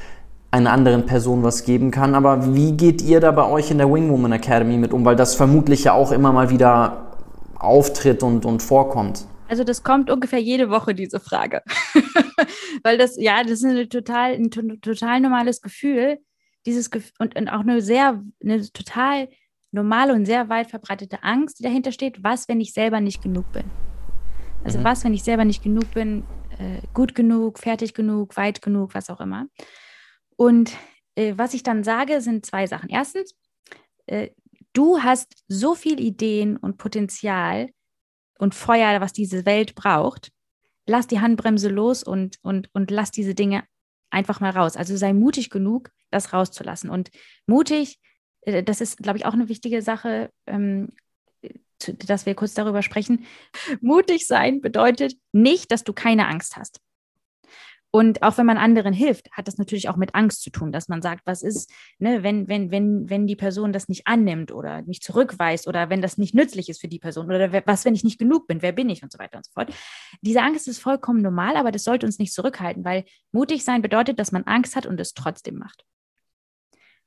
einer 0.57 0.73
anderen 0.73 1.07
Person 1.07 1.43
was 1.43 1.65
geben 1.65 1.91
kann. 1.91 2.15
Aber 2.15 2.55
wie 2.55 2.73
geht 2.73 3.03
ihr 3.03 3.21
da 3.21 3.31
bei 3.31 3.47
euch 3.49 3.71
in 3.71 3.79
der 3.79 3.93
Wing 3.93 4.11
Woman 4.11 4.33
Academy 4.33 4.77
mit 4.77 4.93
um? 4.93 5.05
Weil 5.05 5.17
das 5.17 5.35
vermutlich 5.35 5.85
ja 5.85 5.93
auch 5.93 6.13
immer 6.13 6.33
mal 6.33 6.51
wieder 6.51 7.13
auftritt 7.59 8.23
und, 8.23 8.45
und 8.45 8.63
vorkommt. 8.63 9.27
Also 9.49 9.63
das 9.65 9.83
kommt 9.83 10.11
ungefähr 10.11 10.41
jede 10.41 10.71
Woche, 10.71 10.95
diese 10.95 11.21
Frage. 11.21 11.63
Weil 12.83 12.99
das, 12.99 13.17
ja, 13.17 13.43
das 13.45 13.63
ist 13.63 13.93
total, 13.93 14.33
ein 14.33 14.51
total 14.51 15.21
normales 15.21 15.61
Gefühl. 15.61 16.19
Dieses 16.65 16.91
Gefühl 16.91 17.13
und, 17.21 17.37
und 17.37 17.49
auch 17.49 17.61
eine 17.61 17.81
sehr, 17.81 18.21
eine 18.43 18.73
total 18.73 19.29
normale 19.71 20.15
und 20.15 20.25
sehr 20.25 20.49
weit 20.49 20.71
verbreitete 20.71 21.23
Angst, 21.23 21.61
die 21.61 21.63
dahinter 21.63 21.93
steht, 21.93 22.25
was, 22.25 22.49
wenn 22.49 22.61
ich 22.61 22.73
selber 22.73 23.01
nicht 23.01 23.23
genug 23.23 23.53
bin. 23.53 23.65
Also 24.65 24.81
mhm. 24.81 24.85
was, 24.85 25.05
wenn 25.05 25.15
ich 25.15 25.23
selber 25.23 25.45
nicht 25.45 25.63
genug 25.63 25.93
bin, 25.93 26.25
äh, 26.59 26.81
gut 26.93 27.15
genug, 27.15 27.59
fertig 27.59 27.95
genug, 27.95 28.37
weit 28.37 28.63
genug, 28.63 28.95
was 28.95 29.11
auch 29.11 29.21
immer. 29.21 29.47
Und 30.37 30.77
äh, 31.15 31.35
was 31.37 31.55
ich 31.55 31.63
dann 31.63 31.85
sage, 31.85 32.21
sind 32.21 32.47
zwei 32.47 32.67
Sachen. 32.67 32.89
Erstens, 32.89 33.35
äh, 34.07 34.31
du 34.73 35.03
hast 35.03 35.33
so 35.49 35.75
viel 35.75 36.01
Ideen 36.01 36.57
und 36.57 36.77
Potenzial 36.77 37.71
und 38.39 38.55
Feuer, 38.55 39.01
was 39.01 39.13
diese 39.13 39.47
Welt 39.47 39.75
braucht. 39.75 40.31
Lass 40.87 41.07
die 41.07 41.21
Handbremse 41.21 41.69
los 41.69 42.03
und, 42.03 42.37
und, 42.43 42.69
und 42.75 42.91
lass 42.91 43.11
diese 43.11 43.35
Dinge 43.35 43.65
einfach 44.11 44.41
mal 44.41 44.51
raus. 44.51 44.77
Also 44.77 44.97
sei 44.97 45.13
mutig 45.13 45.51
genug, 45.51 45.91
das 46.11 46.33
rauszulassen. 46.33 46.91
Und 46.91 47.11
mutig, 47.47 47.99
äh, 48.43 48.63
das 48.63 48.81
ist, 48.81 48.99
glaube 48.99 49.19
ich, 49.19 49.27
auch 49.27 49.33
eine 49.33 49.49
wichtige 49.49 49.83
Sache, 49.83 50.31
ähm, 50.47 50.91
dass 51.79 52.27
wir 52.27 52.35
kurz 52.35 52.55
darüber 52.55 52.83
sprechen. 52.83 53.27
Mutig 53.81 54.27
sein 54.27 54.61
bedeutet 54.61 55.17
nicht, 55.33 55.71
dass 55.71 55.85
du 55.85 55.93
keine 55.93 56.27
Angst 56.27 56.57
hast. 56.57 56.81
Und 57.97 58.23
auch 58.23 58.37
wenn 58.37 58.45
man 58.45 58.59
anderen 58.59 58.93
hilft, 58.93 59.33
hat 59.33 59.49
das 59.49 59.57
natürlich 59.57 59.89
auch 59.89 59.97
mit 59.97 60.15
Angst 60.15 60.43
zu 60.43 60.51
tun, 60.51 60.71
dass 60.71 60.89
man 60.89 61.01
sagt, 61.01 61.23
was 61.25 61.43
ist, 61.43 61.73
ne, 61.99 62.23
wenn, 62.23 62.47
wenn, 62.47 62.71
wenn, 62.71 63.09
wenn 63.09 63.27
die 63.27 63.37
Person 63.37 63.73
das 63.73 63.89
nicht 63.89 64.07
annimmt 64.07 64.53
oder 64.53 64.83
mich 64.83 65.01
zurückweist 65.01 65.67
oder 65.67 65.89
wenn 65.89 66.03
das 66.03 66.19
nicht 66.19 66.35
nützlich 66.35 66.69
ist 66.69 66.79
für 66.79 66.89
die 66.89 66.99
Person 66.99 67.25
oder 67.25 67.51
was, 67.65 67.87
wenn 67.87 67.95
ich 67.95 68.05
nicht 68.05 68.19
genug 68.19 68.49
bin, 68.49 68.61
wer 68.61 68.73
bin 68.73 68.91
ich 68.91 69.03
und 69.03 69.11
so 69.11 69.19
weiter 69.19 69.39
und 69.39 69.47
so 69.47 69.53
fort. 69.53 69.73
Diese 70.21 70.43
Angst 70.43 70.69
ist 70.69 70.79
vollkommen 70.79 71.23
normal, 71.23 71.57
aber 71.57 71.73
das 71.73 71.85
sollte 71.85 72.05
uns 72.05 72.19
nicht 72.19 72.35
zurückhalten, 72.35 72.85
weil 72.85 73.07
mutig 73.33 73.65
sein 73.65 73.81
bedeutet, 73.81 74.19
dass 74.19 74.31
man 74.31 74.43
Angst 74.43 74.77
hat 74.77 74.85
und 74.85 75.01
es 75.01 75.15
trotzdem 75.15 75.57
macht. 75.57 75.87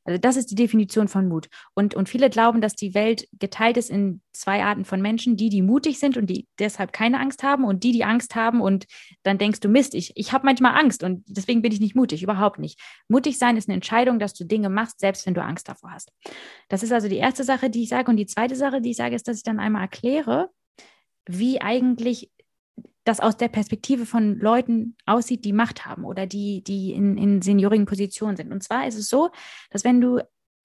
Also 0.09 0.19
das 0.19 0.37
ist 0.37 0.49
die 0.49 0.55
Definition 0.55 1.07
von 1.07 1.27
Mut. 1.27 1.49
Und, 1.75 1.93
und 1.93 2.09
viele 2.09 2.31
glauben, 2.31 2.61
dass 2.61 2.73
die 2.73 2.95
Welt 2.95 3.27
geteilt 3.33 3.77
ist 3.77 3.91
in 3.91 4.21
zwei 4.33 4.63
Arten 4.63 4.83
von 4.83 5.03
Menschen, 5.03 5.37
die, 5.37 5.49
die 5.49 5.61
mutig 5.61 5.99
sind 5.99 6.17
und 6.17 6.25
die 6.25 6.47
deshalb 6.57 6.93
keine 6.93 7.19
Angst 7.19 7.43
haben 7.43 7.63
und 7.63 7.83
die, 7.83 7.91
die 7.91 8.03
Angst 8.03 8.33
haben 8.33 8.59
und 8.59 8.87
dann 9.21 9.37
denkst 9.37 9.59
du, 9.59 9.69
Mist, 9.69 9.93
ich, 9.93 10.13
ich 10.15 10.33
habe 10.33 10.45
manchmal 10.45 10.79
Angst 10.79 11.03
und 11.03 11.23
deswegen 11.27 11.61
bin 11.61 11.71
ich 11.71 11.79
nicht 11.79 11.95
mutig, 11.95 12.23
überhaupt 12.23 12.57
nicht. 12.57 12.79
Mutig 13.07 13.37
sein 13.37 13.55
ist 13.55 13.69
eine 13.69 13.75
Entscheidung, 13.75 14.17
dass 14.17 14.33
du 14.33 14.45
Dinge 14.45 14.69
machst, 14.69 14.99
selbst 14.99 15.27
wenn 15.27 15.35
du 15.35 15.43
Angst 15.43 15.69
davor 15.69 15.91
hast. 15.91 16.11
Das 16.69 16.81
ist 16.81 16.91
also 16.91 17.07
die 17.07 17.17
erste 17.17 17.43
Sache, 17.43 17.69
die 17.69 17.83
ich 17.83 17.89
sage. 17.89 18.09
Und 18.09 18.17
die 18.17 18.25
zweite 18.25 18.55
Sache, 18.55 18.81
die 18.81 18.89
ich 18.89 18.97
sage, 18.97 19.15
ist, 19.15 19.27
dass 19.27 19.37
ich 19.37 19.43
dann 19.43 19.59
einmal 19.59 19.83
erkläre, 19.83 20.49
wie 21.27 21.61
eigentlich 21.61 22.31
das 23.05 23.19
aus 23.19 23.37
der 23.37 23.47
Perspektive 23.47 24.05
von 24.05 24.37
Leuten 24.37 24.95
aussieht, 25.05 25.45
die 25.45 25.53
Macht 25.53 25.85
haben 25.85 26.03
oder 26.03 26.27
die, 26.27 26.63
die 26.63 26.91
in, 26.91 27.17
in 27.17 27.41
seniorigen 27.41 27.85
Positionen 27.85 28.37
sind. 28.37 28.51
Und 28.51 28.63
zwar 28.63 28.87
ist 28.87 28.95
es 28.95 29.09
so, 29.09 29.31
dass 29.69 29.83
wenn 29.83 30.01
du 30.01 30.19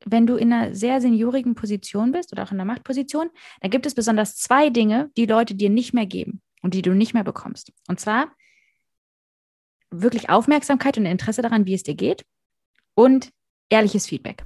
wenn 0.07 0.27
du 0.27 0.37
in 0.37 0.53
einer 0.53 0.75
sehr 0.75 1.01
seniorigen 1.01 1.55
Position 1.55 2.12
bist 2.12 2.31
oder 2.33 2.42
auch 2.42 2.53
in 2.53 2.61
einer 2.61 2.70
Machtposition, 2.70 3.31
dann 3.61 3.70
gibt 3.70 3.87
es 3.87 3.94
besonders 3.94 4.37
zwei 4.37 4.68
Dinge, 4.68 5.11
die 5.16 5.25
Leute 5.25 5.55
dir 5.55 5.70
nicht 5.70 5.94
mehr 5.94 6.05
geben 6.05 6.42
und 6.62 6.75
die 6.75 6.83
du 6.83 6.94
nicht 6.94 7.14
mehr 7.14 7.25
bekommst. 7.25 7.73
Und 7.88 8.01
zwar 8.01 8.31
wirklich 9.90 10.29
Aufmerksamkeit 10.29 10.99
und 10.99 11.07
Interesse 11.07 11.42
daran, 11.42 11.66
wie 11.66 11.75
es 11.75 11.83
dir 11.83 11.94
geht 11.94 12.25
und 12.94 13.31
ehrliches 13.70 14.07
Feedback. 14.07 14.44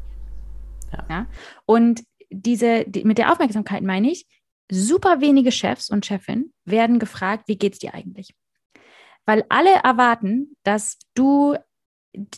Ja. 0.92 1.06
ja? 1.08 1.26
Und 1.66 2.02
diese, 2.30 2.84
die, 2.86 3.04
mit 3.04 3.18
der 3.18 3.32
Aufmerksamkeit 3.32 3.82
meine 3.82 4.10
ich, 4.10 4.26
super 4.70 5.20
wenige 5.20 5.52
Chefs 5.52 5.90
und 5.90 6.06
Chefinnen 6.06 6.52
werden 6.64 6.98
gefragt, 6.98 7.44
wie 7.46 7.58
geht's 7.58 7.78
dir 7.78 7.94
eigentlich? 7.94 8.34
Weil 9.26 9.44
alle 9.48 9.74
erwarten, 9.84 10.56
dass 10.62 10.98
du 11.14 11.56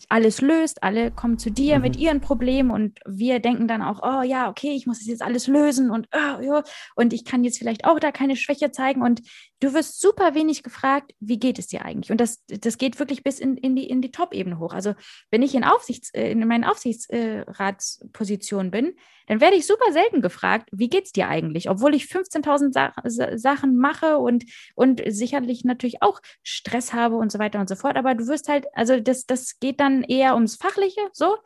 alles 0.08 0.40
löst, 0.40 0.82
alle 0.82 1.10
kommen 1.10 1.38
zu 1.38 1.50
dir 1.50 1.76
mhm. 1.76 1.82
mit 1.82 1.96
ihren 1.96 2.20
Problemen 2.20 2.70
und 2.70 2.98
wir 3.06 3.38
denken 3.38 3.68
dann 3.68 3.82
auch, 3.82 4.00
oh 4.02 4.22
ja, 4.22 4.50
okay, 4.50 4.72
ich 4.72 4.86
muss 4.86 4.98
das 4.98 5.06
jetzt 5.06 5.22
alles 5.22 5.46
lösen 5.46 5.90
und 5.90 6.08
oh, 6.12 6.42
ja, 6.42 6.62
und 6.96 7.12
ich 7.12 7.24
kann 7.24 7.44
jetzt 7.44 7.58
vielleicht 7.58 7.84
auch 7.84 8.00
da 8.00 8.10
keine 8.10 8.36
Schwäche 8.36 8.72
zeigen 8.72 9.02
und 9.02 9.22
du 9.60 9.72
wirst 9.72 10.00
super 10.00 10.34
wenig 10.34 10.62
gefragt, 10.62 11.12
wie 11.20 11.38
geht 11.38 11.58
es 11.58 11.68
dir 11.68 11.84
eigentlich? 11.84 12.10
Und 12.10 12.20
das, 12.20 12.44
das 12.46 12.78
geht 12.78 12.98
wirklich 12.98 13.22
bis 13.22 13.38
in, 13.38 13.56
in 13.56 13.76
die, 13.76 13.88
in 13.88 14.02
die 14.02 14.10
Top-Ebene 14.10 14.58
hoch. 14.58 14.74
Also 14.74 14.94
wenn 15.30 15.42
ich 15.42 15.54
in, 15.54 15.64
Aufsichts, 15.64 16.12
äh, 16.14 16.32
in 16.32 16.46
meinen 16.46 16.64
Aufsichtsratspositionen 16.64 18.70
bin, 18.70 18.94
dann 19.30 19.40
werde 19.40 19.54
ich 19.54 19.64
super 19.64 19.92
selten 19.92 20.22
gefragt, 20.22 20.68
wie 20.72 20.88
geht 20.88 21.04
es 21.04 21.12
dir 21.12 21.28
eigentlich? 21.28 21.70
Obwohl 21.70 21.94
ich 21.94 22.06
15.000 22.06 22.72
Sa 22.72 23.38
Sachen 23.38 23.76
mache 23.76 24.18
und, 24.18 24.44
und 24.74 25.00
sicherlich 25.06 25.62
natürlich 25.62 26.02
auch 26.02 26.20
Stress 26.42 26.92
habe 26.92 27.14
und 27.14 27.30
so 27.30 27.38
weiter 27.38 27.60
und 27.60 27.68
so 27.68 27.76
fort. 27.76 27.96
Aber 27.96 28.16
du 28.16 28.26
wirst 28.26 28.48
halt, 28.48 28.66
also 28.72 28.98
das, 28.98 29.26
das 29.26 29.60
geht 29.60 29.78
dann 29.78 30.02
eher 30.02 30.34
ums 30.34 30.56
Fachliche 30.56 31.00
so. 31.12 31.36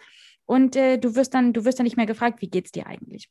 Und 0.47 0.77
äh, 0.77 0.97
du 0.97 1.15
wirst 1.15 1.35
dann, 1.35 1.53
du 1.53 1.67
wirst 1.67 1.79
dann 1.79 1.85
nicht 1.85 1.99
mehr 1.99 2.07
gefragt, 2.07 2.41
wie 2.41 2.49
geht 2.49 2.65
es 2.65 2.73
dir 2.73 2.87
eigentlich? 2.87 3.29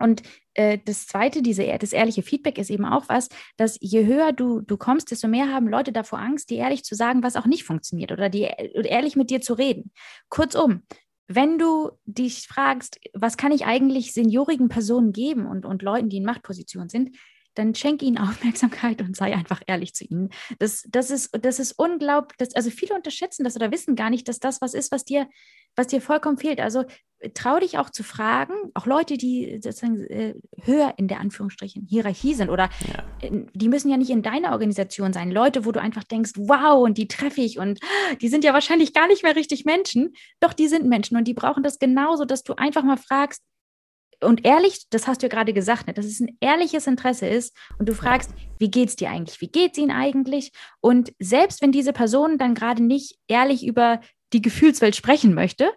Und 0.00 0.24
äh, 0.54 0.78
das 0.84 1.06
Zweite, 1.06 1.40
diese, 1.40 1.64
das 1.78 1.92
ehrliche 1.92 2.24
Feedback 2.24 2.58
ist 2.58 2.70
eben 2.70 2.86
auch 2.86 3.08
was, 3.08 3.28
dass 3.56 3.78
je 3.80 4.04
höher 4.04 4.32
du, 4.32 4.62
du 4.62 4.76
kommst, 4.76 5.12
desto 5.12 5.28
mehr 5.28 5.52
haben 5.52 5.68
Leute 5.68 5.92
davor 5.92 6.18
Angst, 6.18 6.50
dir 6.50 6.58
ehrlich 6.58 6.82
zu 6.82 6.96
sagen, 6.96 7.22
was 7.22 7.36
auch 7.36 7.46
nicht 7.46 7.62
funktioniert 7.62 8.10
oder 8.10 8.30
die, 8.30 8.42
ehrlich 8.42 9.14
mit 9.14 9.30
dir 9.30 9.40
zu 9.40 9.54
reden. 9.54 9.92
Kurzum, 10.28 10.82
wenn 11.28 11.58
du 11.58 11.90
dich 12.04 12.46
fragst, 12.46 13.00
was 13.12 13.36
kann 13.36 13.52
ich 13.52 13.66
eigentlich 13.66 14.12
seniorigen 14.12 14.68
Personen 14.68 15.12
geben 15.12 15.46
und, 15.46 15.64
und 15.64 15.82
Leuten, 15.82 16.08
die 16.08 16.18
in 16.18 16.24
Machtpositionen 16.24 16.88
sind, 16.88 17.16
dann 17.56 17.74
schenke 17.74 18.04
ihnen 18.04 18.18
Aufmerksamkeit 18.28 19.02
und 19.02 19.16
sei 19.16 19.34
einfach 19.34 19.60
ehrlich 19.66 19.94
zu 19.94 20.04
ihnen. 20.04 20.30
Das, 20.58 20.84
das, 20.88 21.10
ist, 21.10 21.36
das 21.42 21.58
ist 21.58 21.72
unglaublich. 21.72 22.36
Das, 22.38 22.54
also 22.54 22.70
viele 22.70 22.94
unterschätzen 22.94 23.44
das 23.44 23.56
oder 23.56 23.72
wissen 23.72 23.96
gar 23.96 24.10
nicht, 24.10 24.28
dass 24.28 24.38
das 24.38 24.60
was 24.60 24.74
ist, 24.74 24.92
was 24.92 25.04
dir, 25.04 25.28
was 25.74 25.88
dir 25.88 26.00
vollkommen 26.00 26.38
fehlt. 26.38 26.60
Also 26.60 26.84
trau 27.34 27.58
dich 27.58 27.78
auch 27.78 27.90
zu 27.90 28.02
fragen, 28.02 28.52
auch 28.74 28.86
Leute, 28.86 29.16
die 29.16 29.58
sozusagen 29.62 30.04
äh, 30.04 30.34
höher 30.62 30.94
in 30.98 31.08
der 31.08 31.20
Anführungsstrichen 31.20 31.86
Hierarchie 31.88 32.34
sind 32.34 32.50
oder 32.50 32.68
ja. 32.86 33.28
äh, 33.28 33.46
die 33.54 33.68
müssen 33.68 33.88
ja 33.88 33.96
nicht 33.96 34.10
in 34.10 34.22
deiner 34.22 34.52
Organisation 34.52 35.12
sein. 35.12 35.30
Leute, 35.30 35.64
wo 35.64 35.72
du 35.72 35.80
einfach 35.80 36.04
denkst, 36.04 36.32
wow, 36.36 36.84
und 36.84 36.98
die 36.98 37.08
treffe 37.08 37.40
ich 37.40 37.58
und 37.58 37.80
die 38.20 38.28
sind 38.28 38.44
ja 38.44 38.52
wahrscheinlich 38.52 38.92
gar 38.92 39.08
nicht 39.08 39.22
mehr 39.22 39.34
richtig 39.34 39.64
Menschen. 39.64 40.12
Doch, 40.40 40.52
die 40.52 40.68
sind 40.68 40.86
Menschen 40.86 41.16
und 41.16 41.24
die 41.24 41.34
brauchen 41.34 41.62
das 41.62 41.78
genauso, 41.78 42.24
dass 42.24 42.42
du 42.42 42.54
einfach 42.54 42.82
mal 42.82 42.98
fragst, 42.98 43.42
und 44.20 44.44
ehrlich, 44.44 44.86
das 44.90 45.06
hast 45.06 45.22
du 45.22 45.26
ja 45.26 45.30
gerade 45.30 45.52
gesagt, 45.52 45.86
ne, 45.86 45.94
dass 45.94 46.06
es 46.06 46.20
ein 46.20 46.36
ehrliches 46.40 46.86
Interesse 46.86 47.26
ist 47.26 47.56
und 47.78 47.88
du 47.88 47.94
fragst, 47.94 48.30
wie 48.58 48.70
geht 48.70 48.88
es 48.88 48.96
dir 48.96 49.10
eigentlich? 49.10 49.40
Wie 49.40 49.48
geht 49.48 49.72
es 49.72 49.78
ihnen 49.78 49.90
eigentlich? 49.90 50.52
Und 50.80 51.12
selbst 51.18 51.62
wenn 51.62 51.72
diese 51.72 51.92
Person 51.92 52.38
dann 52.38 52.54
gerade 52.54 52.82
nicht 52.82 53.18
ehrlich 53.28 53.66
über 53.66 54.00
die 54.32 54.42
Gefühlswelt 54.42 54.96
sprechen 54.96 55.34
möchte, 55.34 55.70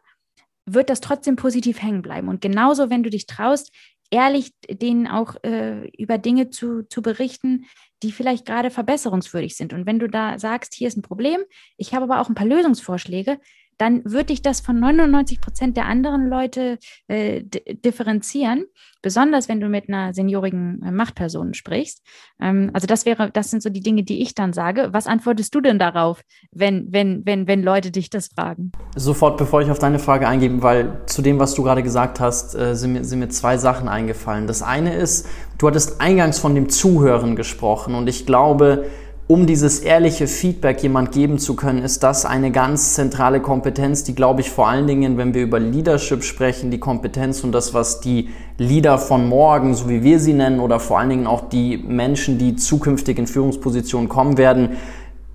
wird 0.66 0.90
das 0.90 1.02
trotzdem 1.02 1.36
positiv 1.36 1.82
hängen 1.82 2.02
bleiben. 2.02 2.28
Und 2.28 2.42
genauso, 2.42 2.90
wenn 2.90 3.04
du 3.04 3.10
dich 3.10 3.26
traust, 3.26 3.72
ehrlich 4.12 4.54
denen 4.70 5.08
auch 5.08 5.36
äh, 5.44 5.88
über 5.98 6.18
Dinge 6.18 6.50
zu, 6.50 6.84
zu 6.84 7.02
berichten, 7.02 7.66
die 8.02 8.12
vielleicht 8.12 8.46
gerade 8.46 8.72
verbesserungswürdig 8.72 9.56
sind. 9.56 9.74
Und 9.74 9.86
wenn 9.86 10.00
du 10.00 10.08
da 10.08 10.40
sagst, 10.40 10.74
hier 10.74 10.88
ist 10.88 10.98
ein 10.98 11.04
Problem, 11.04 11.42
ich 11.78 11.94
habe 11.94 12.06
aber 12.06 12.22
auch 12.22 12.30
ein 12.30 12.36
paar 12.36 12.48
Lösungsvorschläge, 12.48 13.40
dann 13.80 14.04
würde 14.04 14.34
ich 14.34 14.42
das 14.42 14.60
von 14.60 14.80
99 14.80 15.40
Prozent 15.42 15.78
der 15.78 15.86
anderen 15.86 16.28
Leute 16.28 16.78
äh, 17.08 17.44
differenzieren, 17.44 18.66
besonders 19.02 19.48
wenn 19.48 19.62
du 19.62 19.70
mit 19.70 19.88
einer 19.88 20.14
seniorigen 20.14 20.82
äh, 20.84 20.92
Machtperson 20.92 21.54
sprichst. 21.54 22.06
Ähm, 22.42 22.72
also 22.74 22.88
das 22.88 23.06
wäre, 23.06 23.32
das 23.32 23.50
sind 23.50 23.64
so 23.64 23.70
die 23.70 23.80
Dinge, 23.80 24.04
die 24.04 24.22
ich 24.22 24.36
dann 24.36 24.52
sage. 24.52 24.90
Was 24.92 25.08
antwortest 25.08 25.56
du 25.56 25.62
denn 25.62 25.80
darauf, 25.80 26.22
wenn, 26.52 26.92
wenn, 26.92 27.26
wenn, 27.26 27.48
wenn 27.48 27.64
Leute 27.64 27.90
dich 27.90 28.10
das 28.10 28.28
fragen? 28.28 28.74
Sofort, 28.98 29.38
bevor 29.38 29.62
ich 29.62 29.72
auf 29.72 29.80
deine 29.80 30.00
Frage 30.00 30.28
eingehe, 30.28 30.62
weil 30.62 31.02
zu 31.06 31.22
dem, 31.22 31.40
was 31.40 31.54
du 31.54 31.64
gerade 31.64 31.82
gesagt 31.82 32.20
hast, 32.20 32.56
äh, 32.56 32.76
sind, 32.76 32.92
mir, 32.92 33.06
sind 33.06 33.20
mir 33.20 33.30
zwei 33.30 33.58
Sachen 33.58 33.88
eingefallen. 33.88 34.46
Das 34.46 34.62
eine 34.62 34.94
ist, 34.94 35.26
du 35.58 35.68
hattest 35.68 36.02
eingangs 36.02 36.38
von 36.38 36.54
dem 36.54 36.68
Zuhören 36.68 37.38
gesprochen 37.38 37.96
und 37.96 38.10
ich 38.10 38.26
glaube, 38.26 38.88
um 39.30 39.46
dieses 39.46 39.82
ehrliche 39.82 40.26
Feedback 40.26 40.82
jemand 40.82 41.12
geben 41.12 41.38
zu 41.38 41.56
können, 41.56 41.84
ist 41.84 42.02
das 42.02 42.26
eine 42.26 42.50
ganz 42.50 42.96
zentrale 42.96 43.42
Kompetenz, 43.42 44.04
die, 44.04 44.16
glaube 44.16 44.42
ich, 44.42 44.50
vor 44.50 44.68
allen 44.68 44.88
Dingen, 44.88 45.20
wenn 45.20 45.36
wir 45.36 45.44
über 45.44 45.60
Leadership 45.60 46.24
sprechen, 46.24 46.72
die 46.72 46.80
Kompetenz 46.80 47.44
und 47.44 47.52
das, 47.52 47.76
was 47.76 48.00
die 48.00 48.30
Leader 48.58 48.98
von 48.98 49.30
morgen, 49.30 49.76
so 49.76 49.88
wie 49.88 50.02
wir 50.02 50.20
sie 50.20 50.34
nennen, 50.34 50.60
oder 50.60 50.80
vor 50.80 50.98
allen 50.98 51.12
Dingen 51.12 51.28
auch 51.28 51.48
die 51.48 51.78
Menschen, 51.78 52.40
die 52.40 52.56
zukünftig 52.56 53.20
in 53.20 53.28
Führungspositionen 53.28 54.10
kommen 54.10 54.40
werden, 54.40 54.78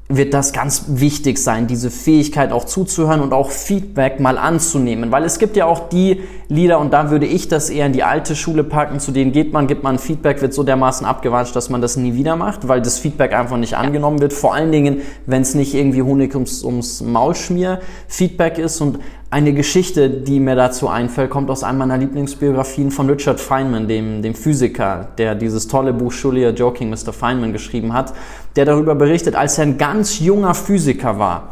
wird 0.09 0.35
das 0.35 0.53
ganz 0.53 0.85
wichtig 0.89 1.39
sein, 1.39 1.67
diese 1.67 1.91
Fähigkeit 1.91 2.53
auch 2.53 2.65
zuzuhören 2.65 3.23
und 3.23 3.33
auch 3.33 3.51
Feedback 3.51 4.21
mal 4.21 4.37
anzunehmen. 4.37 5.11
Weil 5.11 5.25
es 5.25 5.39
gibt 5.39 5.57
ja 5.57 5.65
auch 5.65 5.89
die 5.89 6.21
Lieder, 6.49 6.79
und 6.79 6.93
da 6.93 7.11
würde 7.11 7.25
ich 7.25 7.49
das 7.49 7.71
eher 7.71 7.87
in 7.87 7.95
die 7.95 8.03
alte 8.03 8.37
Schule 8.37 8.65
packen, 8.65 9.01
zu 9.01 9.13
denen 9.13 9.33
geht 9.33 9.55
man, 9.55 9.67
gibt 9.67 9.83
man 9.83 9.99
Feedback, 9.99 10.43
wird 10.43 10.53
so 10.53 10.63
dermaßen 10.63 11.07
abgewatscht, 11.07 11.57
dass 11.57 11.71
man 11.71 11.81
das 11.81 11.97
nie 11.97 12.15
wieder 12.15 12.37
macht, 12.37 12.69
weil 12.69 12.83
das 12.83 12.99
Feedback 12.99 13.33
einfach 13.33 13.57
nicht 13.57 13.79
angenommen 13.79 14.21
wird. 14.21 14.35
Vor 14.35 14.55
allen 14.55 14.73
Dingen, 14.73 15.01
wenn 15.25 15.41
es 15.41 15.55
nicht 15.55 15.73
irgendwie 15.73 16.03
Honig 16.03 16.35
ums, 16.35 16.63
ums 16.65 17.01
Maulschmier 17.01 17.81
Feedback 18.07 18.59
ist. 18.59 18.83
Und 18.83 18.99
eine 19.35 19.53
Geschichte, 19.53 20.11
die 20.11 20.39
mir 20.39 20.55
dazu 20.55 20.89
einfällt, 20.89 21.29
kommt 21.29 21.51
aus 21.51 21.65
einer 21.65 21.79
meiner 21.79 21.99
Lieblingsbiografien 21.99 22.93
von 22.93 23.11
Richard 23.11 23.41
Feynman, 23.41 23.89
dem, 23.89 24.23
dem 24.23 24.33
Physiker, 24.33 25.09
der 25.19 25.35
dieses 25.35 25.67
tolle 25.67 25.93
Buch 25.93 26.13
Surely 26.13 26.51
Joking 26.51 26.89
Mr. 26.89 27.13
Feynman 27.13 27.53
geschrieben 27.53 27.93
hat, 27.93 28.15
der 28.55 28.65
darüber 28.65 28.95
berichtet, 28.95 29.35
als 29.35 29.59
er 29.59 29.65
ein 29.65 29.77
ganz 29.77 30.21
junger 30.21 30.55
Physiker 30.55 31.19
war, 31.19 31.49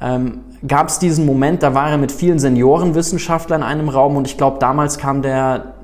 ähm, 0.00 0.44
gab 0.66 0.88
es 0.88 0.98
diesen 0.98 1.26
Moment, 1.26 1.62
da 1.62 1.74
war 1.74 1.90
er 1.90 1.98
mit 1.98 2.10
vielen 2.10 2.38
Seniorenwissenschaftlern 2.38 3.60
in 3.60 3.66
einem 3.66 3.90
Raum 3.90 4.16
und 4.16 4.26
ich 4.26 4.38
glaube, 4.38 4.58
damals 4.58 4.96
kam 4.96 5.20
der, 5.20 5.74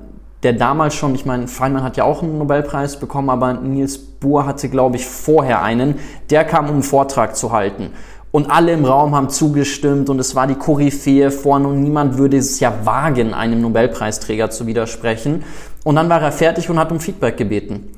der 0.41 0.53
damals 0.53 0.95
schon, 0.95 1.13
ich 1.13 1.27
meine, 1.27 1.47
Feynman 1.47 1.83
hat 1.83 1.97
ja 1.97 2.03
auch 2.03 2.23
einen 2.23 2.39
Nobelpreis 2.39 2.99
bekommen, 2.99 3.29
aber 3.29 3.53
Niels 3.53 3.99
Bohr 3.99 4.47
hatte, 4.47 4.69
glaube 4.69 4.95
ich, 4.95 5.05
vorher 5.05 5.61
einen, 5.61 5.99
der 6.31 6.45
kam, 6.45 6.65
um 6.65 6.71
einen 6.71 6.83
Vortrag 6.83 7.35
zu 7.35 7.51
halten. 7.51 7.91
Und 8.33 8.49
alle 8.49 8.71
im 8.73 8.83
Raum 8.83 9.13
haben 9.13 9.29
zugestimmt 9.29 10.09
und 10.09 10.17
es 10.17 10.33
war 10.33 10.47
die 10.47 10.55
Koryphäe 10.55 11.29
vorne 11.29 11.67
und 11.67 11.83
niemand 11.83 12.17
würde 12.17 12.37
es 12.37 12.59
ja 12.59 12.73
wagen, 12.83 13.31
einem 13.31 13.61
Nobelpreisträger 13.61 14.49
zu 14.49 14.65
widersprechen. 14.65 15.43
Und 15.83 15.97
dann 15.97 16.09
war 16.09 16.19
er 16.19 16.31
fertig 16.31 16.67
und 16.67 16.79
hat 16.79 16.91
um 16.91 16.99
Feedback 16.99 17.37
gebeten. 17.37 17.91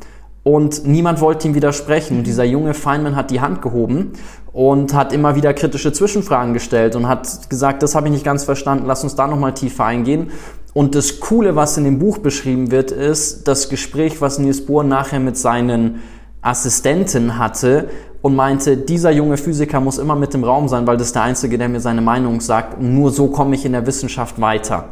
Und 0.43 0.85
niemand 0.85 1.21
wollte 1.21 1.47
ihm 1.47 1.55
widersprechen. 1.55 2.17
Und 2.17 2.27
dieser 2.27 2.43
junge 2.43 2.73
Feynman 2.73 3.15
hat 3.15 3.31
die 3.31 3.39
Hand 3.39 3.61
gehoben 3.61 4.11
und 4.51 4.93
hat 4.93 5.13
immer 5.13 5.37
wieder 5.37 5.53
kritische 5.53 5.93
Zwischenfragen 5.93 6.53
gestellt 6.53 6.97
und 6.97 7.07
hat 7.07 7.49
gesagt, 7.49 7.81
das 7.81 7.95
habe 7.95 8.09
ich 8.09 8.13
nicht 8.13 8.25
ganz 8.25 8.43
verstanden, 8.43 8.87
lass 8.87 9.03
uns 9.03 9.15
da 9.15 9.27
nochmal 9.27 9.53
tiefer 9.53 9.85
eingehen. 9.85 10.31
Und 10.73 10.95
das 10.95 11.21
Coole, 11.21 11.55
was 11.55 11.77
in 11.77 11.85
dem 11.85 11.97
Buch 11.97 12.17
beschrieben 12.17 12.71
wird, 12.71 12.91
ist 12.91 13.47
das 13.47 13.69
Gespräch, 13.69 14.19
was 14.19 14.37
Niels 14.37 14.65
Bohr 14.65 14.83
nachher 14.83 15.21
mit 15.21 15.37
seinen 15.37 16.01
Assistenten 16.41 17.39
hatte 17.39 17.89
und 18.25 18.35
meinte, 18.35 18.75
dieser 18.75 19.11
junge 19.11 19.37
Physiker 19.37 19.79
muss 19.79 19.99
immer 19.99 20.15
mit 20.15 20.33
im 20.33 20.43
Raum 20.43 20.67
sein, 20.67 20.87
weil 20.87 20.97
das 20.97 21.09
ist 21.09 21.15
der 21.15 21.21
Einzige, 21.21 21.59
der 21.59 21.69
mir 21.69 21.79
seine 21.79 22.01
Meinung 22.01 22.41
sagt. 22.41 22.81
Nur 22.81 23.11
so 23.11 23.27
komme 23.27 23.53
ich 23.53 23.65
in 23.65 23.73
der 23.73 23.85
Wissenschaft 23.85 24.41
weiter. 24.41 24.85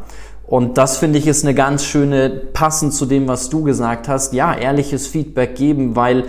Und 0.46 0.78
das 0.78 0.98
finde 0.98 1.18
ich 1.18 1.26
ist 1.26 1.44
eine 1.44 1.56
ganz 1.56 1.84
schöne, 1.84 2.30
passend 2.30 2.94
zu 2.94 3.08
dem, 3.08 3.28
was 3.28 3.50
du 3.50 3.64
gesagt 3.64 4.08
hast. 4.08 4.34
Ja, 4.34 4.54
ehrliches 4.54 5.08
Feedback 5.08 5.56
geben, 5.56 5.96
weil 5.96 6.26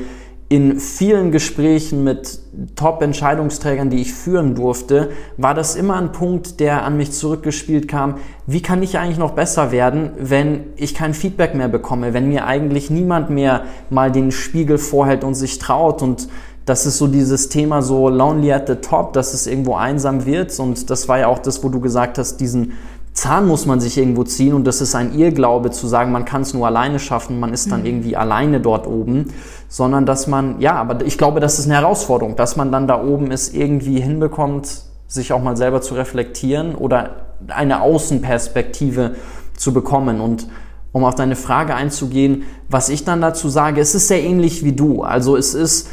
in 0.49 0.81
vielen 0.81 1.31
Gesprächen 1.31 2.05
mit 2.05 2.39
Top-Entscheidungsträgern, 2.75 3.91
die 3.91 4.01
ich 4.01 4.15
führen 4.15 4.55
durfte, 4.55 5.11
war 5.37 5.53
das 5.53 5.77
immer 5.77 5.97
ein 5.97 6.13
Punkt, 6.13 6.59
der 6.59 6.85
an 6.85 6.97
mich 6.97 7.13
zurückgespielt 7.13 7.87
kam. 7.87 8.15
Wie 8.47 8.63
kann 8.63 8.83
ich 8.83 8.97
eigentlich 8.97 9.19
noch 9.19 9.33
besser 9.33 9.73
werden, 9.73 10.13
wenn 10.19 10.65
ich 10.77 10.95
kein 10.95 11.13
Feedback 11.13 11.55
mehr 11.55 11.69
bekomme, 11.69 12.15
wenn 12.15 12.29
mir 12.29 12.47
eigentlich 12.47 12.89
niemand 12.89 13.29
mehr 13.29 13.65
mal 13.91 14.11
den 14.11 14.31
Spiegel 14.31 14.79
vorhält 14.79 15.23
und 15.23 15.35
sich 15.35 15.59
traut 15.59 16.01
und 16.01 16.29
das 16.65 16.87
ist 16.87 16.99
so 16.99 17.07
dieses 17.07 17.49
Thema 17.49 17.83
so 17.83 18.09
lonely 18.09 18.53
at 18.53 18.69
the 18.69 18.77
top, 18.77 19.13
dass 19.13 19.35
es 19.35 19.47
irgendwo 19.47 19.75
einsam 19.75 20.25
wird. 20.25 20.59
Und 20.59 20.89
das 20.89 21.09
war 21.09 21.19
ja 21.19 21.27
auch 21.27 21.39
das, 21.39 21.63
wo 21.63 21.69
du 21.69 21.81
gesagt 21.81 22.19
hast, 22.19 22.39
diesen 22.39 22.73
Zahn 23.15 23.47
muss 23.47 23.65
man 23.65 23.79
sich 23.81 23.97
irgendwo 23.97 24.25
ziehen 24.25 24.55
und 24.55 24.67
das 24.67 24.81
ist 24.81 24.97
ein 24.97 25.17
Irrglaube 25.17 25.71
zu 25.71 25.87
sagen, 25.87 26.11
man 26.11 26.25
kann 26.25 26.43
es 26.43 26.53
nur 26.53 26.67
alleine 26.67 26.99
schaffen, 26.99 27.39
man 27.39 27.53
ist 27.53 27.71
dann 27.71 27.81
mhm. 27.81 27.87
irgendwie 27.87 28.17
alleine 28.17 28.61
dort 28.61 28.89
oben, 28.89 29.33
sondern 29.69 30.05
dass 30.05 30.27
man, 30.27 30.61
ja, 30.61 30.75
aber 30.75 31.07
ich 31.07 31.17
glaube, 31.17 31.39
das 31.39 31.61
ist 31.61 31.67
eine 31.67 31.75
Herausforderung, 31.75 32.35
dass 32.35 32.57
man 32.57 32.73
dann 32.73 32.89
da 32.89 33.01
oben 33.01 33.31
es 33.31 33.55
irgendwie 33.55 34.01
hinbekommt, 34.01 34.83
sich 35.07 35.33
auch 35.33 35.41
mal 35.41 35.57
selber 35.57 35.81
zu 35.81 35.95
reflektieren 35.95 36.75
oder 36.75 37.27
eine 37.47 37.83
Außenperspektive 37.83 39.15
zu 39.57 39.73
bekommen. 39.73 40.21
Und 40.21 40.49
um 40.91 41.05
auf 41.05 41.15
deine 41.15 41.37
Frage 41.37 41.77
einzugehen, 41.77 42.43
was 42.69 42.89
ich 42.89 43.05
dann 43.05 43.21
dazu 43.21 43.49
sage, 43.49 43.81
es 43.81 43.95
ist 43.95 44.09
sehr 44.09 44.25
ähnlich 44.25 44.65
wie 44.65 44.73
du. 44.73 45.03
Also 45.03 45.37
es 45.37 45.55
ist, 45.55 45.89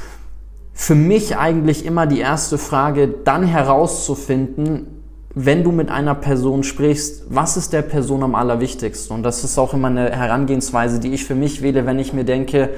für 0.82 0.96
mich 0.96 1.38
eigentlich 1.38 1.86
immer 1.86 2.08
die 2.08 2.18
erste 2.18 2.58
Frage, 2.58 3.08
dann 3.08 3.44
herauszufinden, 3.44 4.88
wenn 5.36 5.64
du 5.64 5.72
mit 5.72 5.92
einer 5.92 6.16
Person 6.16 6.64
sprichst, 6.64 7.26
was 7.30 7.56
ist 7.56 7.72
der 7.72 7.84
Person 7.84 8.24
am 8.24 8.34
allerwichtigsten? 8.34 9.16
Und 9.16 9.22
das 9.22 9.44
ist 9.44 9.60
auch 9.60 9.76
immer 9.76 9.90
eine 9.90 10.10
Herangehensweise, 10.10 11.00
die 11.00 11.14
ich 11.14 11.24
für 11.24 11.36
mich 11.36 11.62
wähle, 11.62 11.86
wenn 11.86 12.00
ich 12.00 12.14
mir 12.14 12.24
denke, 12.24 12.70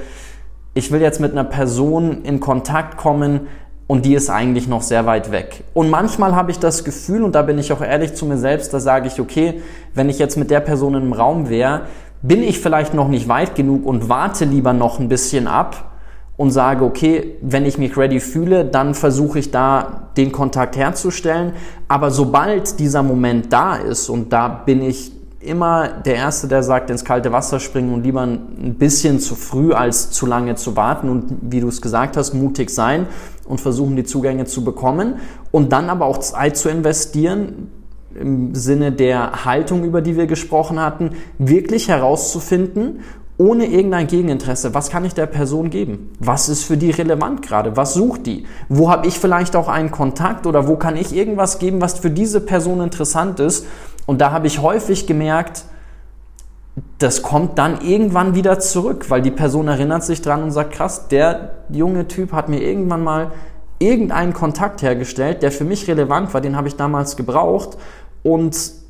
ich 0.74 0.92
will 0.92 1.00
jetzt 1.00 1.18
mit 1.18 1.32
einer 1.32 1.44
Person 1.44 2.24
in 2.24 2.40
Kontakt 2.40 2.98
kommen 2.98 3.46
und 3.86 4.04
die 4.04 4.14
ist 4.14 4.28
eigentlich 4.28 4.68
noch 4.68 4.82
sehr 4.82 5.06
weit 5.06 5.32
weg. 5.32 5.64
Und 5.72 5.88
manchmal 5.88 6.36
habe 6.36 6.50
ich 6.50 6.58
das 6.58 6.84
Gefühl, 6.84 7.22
und 7.24 7.34
da 7.34 7.40
bin 7.40 7.56
ich 7.58 7.72
auch 7.72 7.80
ehrlich 7.80 8.12
zu 8.12 8.26
mir 8.26 8.36
selbst, 8.36 8.74
da 8.74 8.80
sage 8.80 9.06
ich, 9.06 9.18
okay, 9.18 9.62
wenn 9.94 10.10
ich 10.10 10.18
jetzt 10.18 10.36
mit 10.36 10.50
der 10.50 10.60
Person 10.60 10.94
im 10.94 11.14
Raum 11.14 11.48
wäre, 11.48 11.86
bin 12.20 12.42
ich 12.42 12.60
vielleicht 12.60 12.92
noch 12.92 13.08
nicht 13.08 13.28
weit 13.28 13.54
genug 13.54 13.86
und 13.86 14.10
warte 14.10 14.44
lieber 14.44 14.74
noch 14.74 14.98
ein 14.98 15.08
bisschen 15.08 15.46
ab, 15.46 15.93
und 16.36 16.50
sage, 16.50 16.84
okay, 16.84 17.36
wenn 17.42 17.64
ich 17.64 17.78
mich 17.78 17.96
ready 17.96 18.20
fühle, 18.20 18.64
dann 18.64 18.94
versuche 18.94 19.38
ich 19.38 19.50
da 19.50 20.08
den 20.16 20.32
Kontakt 20.32 20.76
herzustellen. 20.76 21.52
Aber 21.86 22.10
sobald 22.10 22.78
dieser 22.80 23.02
Moment 23.02 23.52
da 23.52 23.76
ist, 23.76 24.08
und 24.08 24.32
da 24.32 24.48
bin 24.48 24.82
ich 24.82 25.12
immer 25.40 25.88
der 25.88 26.16
Erste, 26.16 26.48
der 26.48 26.62
sagt, 26.62 26.90
ins 26.90 27.04
kalte 27.04 27.30
Wasser 27.30 27.60
springen 27.60 27.92
und 27.92 28.02
lieber 28.02 28.22
ein 28.22 28.74
bisschen 28.78 29.20
zu 29.20 29.34
früh 29.34 29.72
als 29.72 30.10
zu 30.10 30.26
lange 30.26 30.54
zu 30.54 30.74
warten 30.74 31.08
und 31.08 31.36
wie 31.42 31.60
du 31.60 31.68
es 31.68 31.82
gesagt 31.82 32.16
hast, 32.16 32.32
mutig 32.32 32.70
sein 32.70 33.06
und 33.46 33.60
versuchen, 33.60 33.94
die 33.94 34.04
Zugänge 34.04 34.46
zu 34.46 34.64
bekommen 34.64 35.16
und 35.50 35.72
dann 35.72 35.90
aber 35.90 36.06
auch 36.06 36.18
Zeit 36.18 36.56
zu 36.56 36.68
investieren, 36.68 37.70
im 38.18 38.54
Sinne 38.54 38.92
der 38.92 39.44
Haltung, 39.44 39.84
über 39.84 40.00
die 40.00 40.16
wir 40.16 40.26
gesprochen 40.26 40.80
hatten, 40.80 41.10
wirklich 41.38 41.88
herauszufinden 41.88 43.00
ohne 43.36 43.66
irgendein 43.66 44.06
Gegeninteresse, 44.06 44.74
was 44.74 44.90
kann 44.90 45.04
ich 45.04 45.14
der 45.14 45.26
Person 45.26 45.70
geben? 45.70 46.12
Was 46.20 46.48
ist 46.48 46.64
für 46.64 46.76
die 46.76 46.90
relevant 46.90 47.42
gerade? 47.42 47.76
Was 47.76 47.94
sucht 47.94 48.26
die? 48.26 48.46
Wo 48.68 48.90
habe 48.90 49.08
ich 49.08 49.18
vielleicht 49.18 49.56
auch 49.56 49.68
einen 49.68 49.90
Kontakt 49.90 50.46
oder 50.46 50.68
wo 50.68 50.76
kann 50.76 50.96
ich 50.96 51.14
irgendwas 51.14 51.58
geben, 51.58 51.80
was 51.80 51.98
für 51.98 52.10
diese 52.10 52.40
Person 52.40 52.80
interessant 52.80 53.40
ist? 53.40 53.66
Und 54.06 54.20
da 54.20 54.30
habe 54.30 54.46
ich 54.46 54.62
häufig 54.62 55.06
gemerkt, 55.06 55.64
das 56.98 57.22
kommt 57.22 57.58
dann 57.58 57.80
irgendwann 57.80 58.34
wieder 58.34 58.58
zurück, 58.60 59.10
weil 59.10 59.22
die 59.22 59.30
Person 59.30 59.68
erinnert 59.68 60.04
sich 60.04 60.22
dran 60.22 60.42
und 60.42 60.50
sagt, 60.50 60.72
krass, 60.72 61.08
der 61.08 61.54
junge 61.70 62.06
Typ 62.08 62.32
hat 62.32 62.48
mir 62.48 62.60
irgendwann 62.60 63.02
mal 63.02 63.32
irgendeinen 63.78 64.32
Kontakt 64.32 64.82
hergestellt, 64.82 65.42
der 65.42 65.50
für 65.50 65.64
mich 65.64 65.88
relevant 65.88 66.34
war, 66.34 66.40
den 66.40 66.56
habe 66.56 66.68
ich 66.68 66.76
damals 66.76 67.16
gebraucht 67.16 67.76
und 68.22 68.83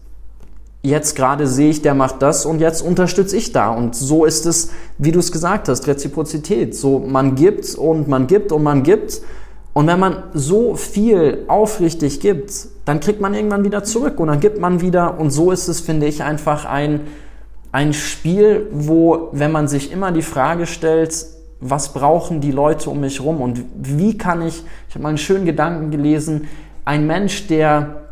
jetzt 0.85 1.17
gerade 1.17 1.47
sehe 1.47 1.71
ich, 1.71 1.83
der 1.83 1.95
macht 1.95 2.21
das 2.21 2.45
und 2.45 2.61
jetzt 2.61 2.83
unterstütze 2.83 3.37
ich 3.37 3.53
da. 3.53 3.71
Und 3.71 3.97
so 3.97 4.27
ist 4.27 4.45
es, 4.45 4.71
wie 4.99 5.13
du 5.13 5.19
es 5.19 5.33
gesagt 5.33 5.69
hast, 5.69 5.87
Reziprozität. 5.87 6.77
So, 6.77 6.99
man 6.99 7.35
gibt 7.35 7.75
und 7.75 8.07
man 8.07 8.27
gibt 8.27 8.53
und 8.53 8.63
man 8.63 8.83
gibt. 8.83 9.23
Und 9.73 9.87
wenn 9.87 9.99
man 9.99 10.25
so 10.35 10.77
viel 10.77 11.45
aufrichtig 11.49 12.21
gibt, 12.21 12.53
dann 12.85 13.01
kriegt 13.01 13.21
man 13.21 13.35
irgendwann 13.35 13.65
wieder 13.65 13.83
zurück 13.83 14.21
und 14.21 14.29
dann 14.29 14.41
gibt 14.41 14.61
man 14.61 14.83
wieder. 14.83 15.19
Und 15.19 15.31
so 15.31 15.51
ist 15.51 15.69
es, 15.69 15.81
finde 15.81 16.07
ich, 16.07 16.23
einfach 16.23 16.67
ein, 16.67 17.01
ein 17.73 17.95
Spiel, 17.95 18.69
wo, 18.71 19.31
wenn 19.33 19.51
man 19.51 19.67
sich 19.67 19.91
immer 19.91 20.13
die 20.13 20.23
Frage 20.23 20.67
stellt, 20.67 21.27
was 21.61 21.95
brauchen 21.95 22.43
die 22.43 22.53
Leute 22.53 22.91
um 22.91 23.01
mich 23.01 23.23
rum 23.23 23.41
und 23.41 23.65
wie 23.75 24.19
kann 24.19 24.43
ich, 24.43 24.63
ich 24.89 24.95
habe 24.95 25.03
mal 25.03 25.09
einen 25.09 25.19
schönen 25.19 25.47
Gedanken 25.47 25.91
gelesen, 25.91 26.47
ein 26.85 27.07
Mensch, 27.07 27.47
der 27.47 28.04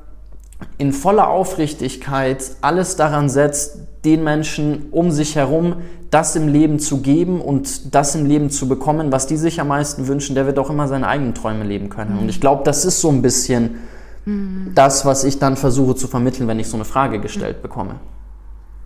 in 0.78 0.92
voller 0.92 1.28
Aufrichtigkeit 1.28 2.42
alles 2.60 2.96
daran 2.96 3.28
setzt, 3.28 3.78
den 4.04 4.24
Menschen 4.24 4.88
um 4.90 5.10
sich 5.10 5.36
herum 5.36 5.76
das 6.12 6.36
im 6.36 6.46
Leben 6.46 6.78
zu 6.78 7.00
geben 7.00 7.40
und 7.40 7.94
das 7.94 8.14
im 8.14 8.26
Leben 8.26 8.50
zu 8.50 8.68
bekommen, 8.68 9.10
was 9.10 9.26
die 9.26 9.38
sich 9.38 9.62
am 9.62 9.68
meisten 9.68 10.06
wünschen, 10.08 10.34
der 10.34 10.44
wird 10.46 10.58
auch 10.58 10.68
immer 10.68 10.86
seine 10.86 11.08
eigenen 11.08 11.34
Träume 11.34 11.64
leben 11.64 11.88
können. 11.88 12.18
Und 12.18 12.28
ich 12.28 12.38
glaube, 12.38 12.64
das 12.64 12.84
ist 12.84 13.00
so 13.00 13.08
ein 13.08 13.22
bisschen 13.22 13.78
mhm. 14.26 14.72
das, 14.74 15.06
was 15.06 15.24
ich 15.24 15.38
dann 15.38 15.56
versuche 15.56 15.94
zu 15.94 16.08
vermitteln, 16.08 16.46
wenn 16.48 16.60
ich 16.60 16.68
so 16.68 16.76
eine 16.76 16.84
Frage 16.84 17.18
gestellt 17.18 17.62
bekomme. 17.62 17.98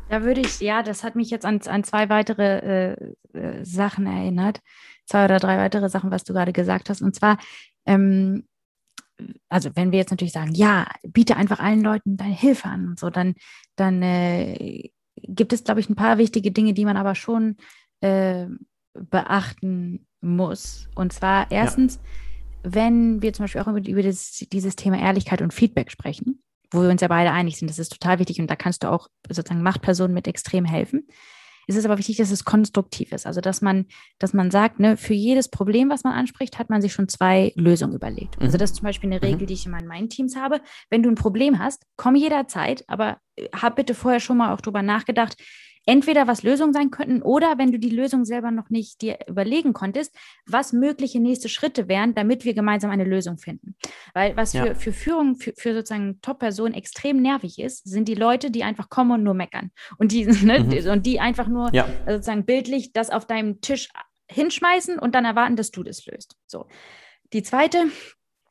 Da 0.08 0.22
würde 0.22 0.40
ich, 0.40 0.60
ja, 0.60 0.84
das 0.84 1.02
hat 1.02 1.16
mich 1.16 1.30
jetzt 1.30 1.44
an, 1.44 1.60
an 1.66 1.82
zwei 1.82 2.08
weitere 2.08 2.92
äh, 2.92 3.38
äh, 3.38 3.64
Sachen 3.64 4.06
erinnert. 4.06 4.60
Zwei 5.04 5.24
oder 5.24 5.40
drei 5.40 5.58
weitere 5.58 5.88
Sachen, 5.88 6.12
was 6.12 6.22
du 6.22 6.32
gerade 6.32 6.52
gesagt 6.52 6.90
hast. 6.90 7.02
Und 7.02 7.16
zwar, 7.16 7.38
ähm, 7.86 8.44
also 9.48 9.70
wenn 9.74 9.92
wir 9.92 9.98
jetzt 9.98 10.10
natürlich 10.10 10.32
sagen, 10.32 10.54
ja, 10.54 10.86
biete 11.02 11.36
einfach 11.36 11.60
allen 11.60 11.82
Leuten 11.82 12.16
deine 12.16 12.34
Hilfe 12.34 12.68
an 12.68 12.88
und 12.88 12.98
so, 12.98 13.10
dann, 13.10 13.34
dann 13.76 14.02
äh, 14.02 14.90
gibt 15.16 15.52
es, 15.52 15.64
glaube 15.64 15.80
ich, 15.80 15.88
ein 15.88 15.96
paar 15.96 16.18
wichtige 16.18 16.50
Dinge, 16.50 16.74
die 16.74 16.84
man 16.84 16.96
aber 16.96 17.14
schon 17.14 17.56
äh, 18.00 18.46
beachten 18.94 20.06
muss. 20.20 20.88
Und 20.94 21.12
zwar 21.12 21.50
erstens, 21.50 21.96
ja. 21.96 22.70
wenn 22.74 23.22
wir 23.22 23.32
zum 23.32 23.44
Beispiel 23.44 23.60
auch 23.60 23.68
über, 23.68 23.86
über 23.86 24.02
das, 24.02 24.44
dieses 24.52 24.76
Thema 24.76 24.98
Ehrlichkeit 24.98 25.42
und 25.42 25.54
Feedback 25.54 25.90
sprechen, 25.90 26.42
wo 26.70 26.82
wir 26.82 26.90
uns 26.90 27.00
ja 27.00 27.08
beide 27.08 27.32
einig 27.32 27.56
sind, 27.56 27.68
das 27.68 27.78
ist 27.78 27.92
total 27.92 28.18
wichtig 28.18 28.40
und 28.40 28.50
da 28.50 28.56
kannst 28.56 28.82
du 28.82 28.90
auch 28.90 29.08
sozusagen 29.28 29.62
Machtpersonen 29.62 30.14
mit 30.14 30.26
extrem 30.26 30.64
helfen. 30.64 31.06
Es 31.66 31.76
ist 31.76 31.84
aber 31.84 31.98
wichtig, 31.98 32.16
dass 32.16 32.30
es 32.30 32.44
konstruktiv 32.44 33.12
ist. 33.12 33.26
Also, 33.26 33.40
dass 33.40 33.60
man, 33.62 33.86
dass 34.18 34.32
man 34.32 34.50
sagt, 34.50 34.78
ne, 34.80 34.96
für 34.96 35.14
jedes 35.14 35.48
Problem, 35.48 35.90
was 35.90 36.04
man 36.04 36.12
anspricht, 36.12 36.58
hat 36.58 36.70
man 36.70 36.80
sich 36.80 36.92
schon 36.92 37.08
zwei 37.08 37.52
Lösungen 37.56 37.94
überlegt. 37.94 38.36
Also, 38.36 38.38
mhm. 38.38 38.46
Also, 38.46 38.58
das 38.58 38.70
ist 38.70 38.76
zum 38.76 38.84
Beispiel 38.84 39.12
eine 39.12 39.22
Regel, 39.22 39.42
mhm. 39.42 39.46
die 39.46 39.54
ich 39.54 39.66
immer 39.66 39.80
in 39.80 39.86
meinen 39.86 40.08
Teams 40.08 40.36
habe. 40.36 40.60
Wenn 40.90 41.02
du 41.02 41.10
ein 41.10 41.16
Problem 41.16 41.58
hast, 41.58 41.84
komm 41.96 42.14
jederzeit, 42.14 42.84
aber 42.88 43.18
äh, 43.36 43.48
hab 43.54 43.76
bitte 43.76 43.94
vorher 43.94 44.20
schon 44.20 44.36
mal 44.36 44.54
auch 44.54 44.60
drüber 44.60 44.82
nachgedacht, 44.82 45.36
entweder 45.86 46.26
was 46.26 46.42
Lösungen 46.42 46.72
sein 46.72 46.90
könnten 46.90 47.22
oder 47.22 47.58
wenn 47.58 47.72
du 47.72 47.78
die 47.78 47.90
Lösung 47.90 48.24
selber 48.24 48.50
noch 48.50 48.70
nicht 48.70 49.00
dir 49.00 49.18
überlegen 49.26 49.72
konntest, 49.72 50.14
was 50.44 50.72
mögliche 50.72 51.20
nächste 51.20 51.48
Schritte 51.48 51.88
wären, 51.88 52.14
damit 52.14 52.44
wir 52.44 52.54
gemeinsam 52.54 52.90
eine 52.90 53.04
Lösung 53.04 53.38
finden. 53.38 53.76
Weil 54.12 54.36
was 54.36 54.52
ja. 54.52 54.66
für, 54.66 54.74
für 54.74 54.92
Führung, 54.92 55.36
für, 55.36 55.54
für 55.56 55.74
sozusagen 55.74 56.20
Top-Personen 56.20 56.74
extrem 56.74 57.22
nervig 57.22 57.58
ist, 57.58 57.88
sind 57.88 58.08
die 58.08 58.14
Leute, 58.14 58.50
die 58.50 58.64
einfach 58.64 58.90
kommen 58.90 59.12
und 59.12 59.22
nur 59.22 59.34
meckern. 59.34 59.70
Und 59.98 60.12
die, 60.12 60.26
ne, 60.44 60.60
mhm. 60.60 60.90
und 60.90 61.06
die 61.06 61.20
einfach 61.20 61.46
nur 61.46 61.72
ja. 61.72 61.88
sozusagen 62.06 62.44
bildlich 62.44 62.92
das 62.92 63.10
auf 63.10 63.26
deinem 63.26 63.60
Tisch 63.60 63.88
hinschmeißen 64.28 64.98
und 64.98 65.14
dann 65.14 65.24
erwarten, 65.24 65.56
dass 65.56 65.70
du 65.70 65.84
das 65.84 66.04
löst. 66.06 66.36
So. 66.46 66.66
Die 67.32 67.44
zweite 67.44 67.86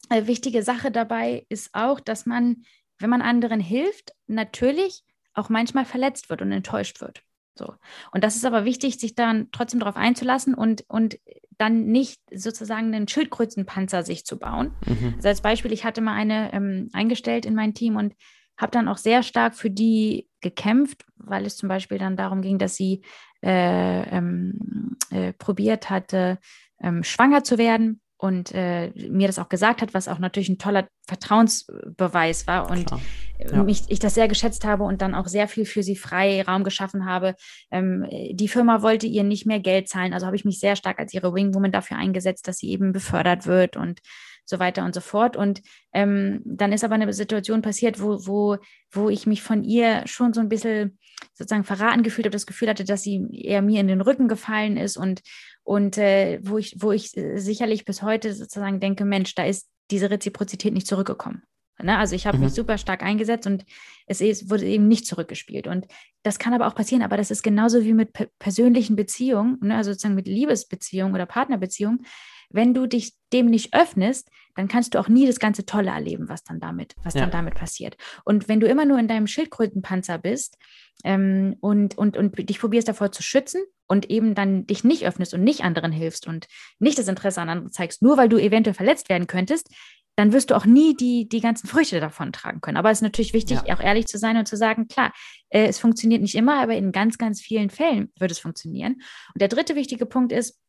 äh, 0.09 0.25
wichtige 0.25 0.63
Sache 0.63 0.89
dabei 0.89 1.45
ist 1.49 1.69
auch, 1.73 1.99
dass 1.99 2.25
man, 2.25 2.63
wenn 2.97 3.09
man 3.09 3.21
anderen 3.21 3.59
hilft, 3.59 4.13
natürlich 4.27 5.03
auch 5.36 5.49
manchmal 5.49 5.86
verletzt 5.86 6.29
wird 6.29 6.41
und 6.41 6.51
enttäuscht 6.51 7.01
wird. 7.01 7.21
So. 7.57 7.73
Und 8.11 8.23
das 8.23 8.36
ist 8.36 8.45
aber 8.45 8.65
wichtig, 8.65 8.99
sich 8.99 9.15
dann 9.15 9.47
trotzdem 9.51 9.79
darauf 9.79 9.95
einzulassen 9.95 10.53
und, 10.53 10.83
und 10.88 11.17
dann 11.57 11.86
nicht 11.86 12.21
sozusagen 12.33 12.93
einen 12.93 13.07
Schildkrötenpanzer 13.07 14.03
sich 14.03 14.25
zu 14.25 14.38
bauen. 14.38 14.73
Mhm. 14.86 15.13
Also 15.15 15.29
als 15.29 15.41
Beispiel, 15.41 15.71
ich 15.71 15.86
hatte 15.86 16.01
mal 16.01 16.15
eine 16.15 16.53
ähm, 16.53 16.89
eingestellt 16.91 17.45
in 17.45 17.55
mein 17.55 17.73
Team 17.73 17.95
und 17.95 18.13
habe 18.57 18.71
dann 18.71 18.88
auch 18.88 18.97
sehr 18.97 19.23
stark 19.23 19.55
für 19.55 19.69
die 19.69 20.27
gekämpft, 20.41 21.05
weil 21.17 21.45
es 21.45 21.57
zum 21.57 21.69
Beispiel 21.69 21.97
dann 21.97 22.17
darum 22.17 22.41
ging, 22.41 22.57
dass 22.57 22.75
sie 22.75 23.03
äh, 23.41 24.09
ähm, 24.09 24.97
äh, 25.11 25.33
probiert 25.33 25.89
hatte, 25.89 26.39
ähm, 26.81 27.03
schwanger 27.03 27.43
zu 27.43 27.57
werden 27.57 28.01
und 28.17 28.53
äh, 28.53 28.91
mir 29.09 29.27
das 29.27 29.39
auch 29.39 29.49
gesagt 29.49 29.81
hat, 29.81 29.93
was 29.93 30.07
auch 30.07 30.19
natürlich 30.19 30.49
ein 30.49 30.57
toller 30.57 30.88
Vertrauensbeweis 31.07 32.47
war 32.47 32.69
und 32.69 32.91
ja. 33.39 33.63
mich, 33.63 33.83
ich 33.88 33.99
das 33.99 34.15
sehr 34.15 34.27
geschätzt 34.27 34.65
habe 34.65 34.83
und 34.83 35.01
dann 35.01 35.15
auch 35.15 35.27
sehr 35.27 35.47
viel 35.47 35.65
für 35.65 35.83
sie 35.83 35.95
frei 35.95 36.41
Raum 36.41 36.63
geschaffen 36.63 37.05
habe. 37.05 37.36
Ähm, 37.71 38.05
die 38.31 38.47
Firma 38.47 38.81
wollte 38.81 39.07
ihr 39.07 39.23
nicht 39.23 39.45
mehr 39.45 39.59
Geld 39.59 39.89
zahlen, 39.89 40.13
also 40.13 40.25
habe 40.25 40.36
ich 40.36 40.45
mich 40.45 40.59
sehr 40.59 40.75
stark 40.75 40.99
als 40.99 41.13
ihre 41.13 41.33
Wingwoman 41.33 41.71
dafür 41.71 41.97
eingesetzt, 41.97 42.47
dass 42.47 42.57
sie 42.57 42.69
eben 42.69 42.91
befördert 42.91 43.45
wird 43.45 43.77
und 43.77 44.01
so 44.45 44.59
weiter 44.59 44.86
und 44.86 44.93
so 44.93 45.01
fort. 45.01 45.36
Und 45.36 45.61
ähm, 45.93 46.41
dann 46.45 46.71
ist 46.71 46.83
aber 46.83 46.95
eine 46.95 47.11
Situation 47.13 47.61
passiert, 47.61 48.01
wo, 48.01 48.25
wo, 48.25 48.57
wo 48.91 49.09
ich 49.09 49.25
mich 49.25 49.41
von 49.41 49.63
ihr 49.63 50.03
schon 50.05 50.33
so 50.33 50.41
ein 50.41 50.49
bisschen 50.49 50.99
sozusagen 51.33 51.63
verraten 51.63 52.03
gefühlt 52.03 52.25
habe, 52.25 52.36
das 52.36 52.45
Gefühl 52.45 52.69
hatte, 52.69 52.86
dass 52.86 53.01
sie 53.01 53.27
eher 53.31 53.61
mir 53.61 53.81
in 53.81 53.88
den 53.88 54.01
Rücken 54.01 54.27
gefallen 54.27 54.77
ist 54.77 54.97
und, 54.97 55.21
und 55.63 55.97
äh, 55.97 56.39
wo 56.43 56.57
ich, 56.57 56.75
wo 56.79 56.91
ich 56.91 57.15
äh, 57.17 57.38
sicherlich 57.38 57.86
bis 57.86 58.01
heute 58.01 58.33
sozusagen 58.33 58.79
denke, 58.79 59.03
Mensch, 59.03 59.36
da 59.36 59.45
ist 59.45 59.67
diese 59.91 60.09
Reziprozität 60.09 60.73
nicht 60.73 60.88
zurückgekommen. 60.88 61.43
Ne? 61.82 61.97
Also 61.97 62.15
ich 62.15 62.28
habe 62.28 62.38
mhm. 62.38 62.45
mich 62.45 62.53
super 62.53 62.78
stark 62.78 63.03
eingesetzt 63.03 63.47
und 63.47 63.65
es 64.07 64.21
wurde 64.49 64.65
eben 64.65 64.88
nicht 64.88 65.05
zurückgespielt. 65.05 65.67
Und 65.67 65.88
das 66.23 66.39
kann 66.39 66.53
aber 66.53 66.67
auch 66.67 66.76
passieren, 66.76 67.03
aber 67.03 67.17
das 67.17 67.32
ist 67.32 67.43
genauso 67.43 67.84
wie 67.84 67.93
mit 67.93 68.11
persönlichen 68.39 68.95
Beziehungen, 68.95 69.57
ne? 69.61 69.76
also 69.76 69.91
sozusagen 69.91 70.15
mit 70.15 70.28
Liebesbeziehungen 70.28 71.13
oder 71.13 71.26
Partnerbeziehungen. 71.26 72.05
Wenn 72.49 72.73
du 72.73 72.86
dich 72.86 73.13
dem 73.34 73.47
nicht 73.47 73.73
öffnest, 73.73 74.30
dann 74.55 74.67
kannst 74.67 74.93
du 74.93 74.99
auch 74.99 75.09
nie 75.09 75.26
das 75.26 75.39
ganze 75.39 75.65
Tolle 75.65 75.89
erleben, 75.89 76.30
was 76.30 76.43
dann 76.43 76.59
damit, 76.59 76.95
was 77.03 77.15
ja. 77.15 77.21
dann 77.21 77.32
damit 77.32 77.55
passiert. 77.55 77.97
Und 78.23 78.47
wenn 78.47 78.59
du 78.59 78.67
immer 78.67 78.86
nur 78.86 78.99
in 78.99 79.07
deinem 79.07 79.28
Schildkrötenpanzer 79.28 80.17
bist 80.17 80.57
ähm, 81.03 81.57
und, 81.59 81.97
und, 81.97 82.15
und 82.15 82.49
dich 82.49 82.59
probierst 82.59 82.88
davor 82.88 83.11
zu 83.11 83.23
schützen 83.23 83.61
und 83.88 84.09
eben 84.09 84.36
dann 84.36 84.65
dich 84.65 84.84
nicht 84.84 85.05
öffnest 85.05 85.34
und 85.34 85.43
nicht 85.43 85.63
anderen 85.63 85.91
hilfst 85.91 86.28
und 86.28 86.47
nicht 86.80 86.97
das 86.97 87.07
Interesse 87.07 87.41
an 87.41 87.49
anderen 87.49 87.71
zeigst, 87.71 88.01
nur 88.01 88.17
weil 88.17 88.30
du 88.30 88.38
eventuell 88.38 88.76
verletzt 88.76 89.09
werden 89.09 89.28
könntest, 89.28 89.69
dann 90.16 90.32
wirst 90.34 90.49
du 90.49 90.55
auch 90.55 90.66
nie 90.66 90.95
die, 90.95 91.28
die 91.28 91.41
ganzen 91.41 91.68
Früchte 91.68 91.99
davon 91.99 92.32
tragen 92.32 92.61
können. 92.61 92.78
Aber 92.78 92.91
es 92.91 92.99
ist 92.99 93.03
natürlich 93.03 93.34
wichtig, 93.34 93.59
ja. 93.66 93.76
auch 93.76 93.82
ehrlich 93.82 94.07
zu 94.07 94.18
sein 94.18 94.38
und 94.38 94.47
zu 94.47 94.57
sagen, 94.57 94.88
klar, 94.88 95.11
äh, 95.49 95.66
es 95.66 95.80
funktioniert 95.80 96.22
nicht 96.22 96.36
immer, 96.36 96.61
aber 96.61 96.76
in 96.76 96.91
ganz, 96.91 97.18
ganz 97.18 97.41
vielen 97.41 97.70
Fällen 97.70 98.11
wird 98.18 98.32
es 98.32 98.39
funktionieren. 98.39 98.93
Und 99.34 99.41
der 99.41 99.47
dritte 99.47 99.76
wichtige 99.76 100.05
Punkt 100.05 100.32
ist, 100.32 100.59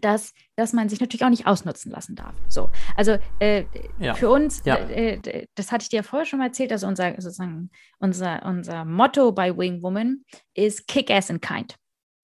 dass, 0.00 0.32
dass 0.56 0.72
man 0.72 0.88
sich 0.88 1.00
natürlich 1.00 1.24
auch 1.24 1.30
nicht 1.30 1.46
ausnutzen 1.46 1.90
lassen 1.90 2.14
darf. 2.14 2.34
So, 2.48 2.70
also 2.96 3.18
äh, 3.40 3.64
ja. 3.98 4.14
für 4.14 4.30
uns, 4.30 4.62
ja. 4.64 4.76
äh, 4.76 5.46
das 5.56 5.72
hatte 5.72 5.82
ich 5.82 5.88
dir 5.88 5.96
ja 5.96 6.02
vorher 6.02 6.24
schon 6.24 6.38
mal 6.38 6.46
erzählt, 6.46 6.70
also 6.70 6.86
unser 6.86 7.20
sozusagen 7.20 7.70
unser, 7.98 8.44
unser 8.44 8.84
Motto 8.84 9.32
bei 9.32 9.56
Wing 9.56 9.82
Woman 9.82 10.24
ist 10.54 10.86
Kick 10.86 11.10
Ass 11.10 11.30
and 11.30 11.42
Kind. 11.42 11.76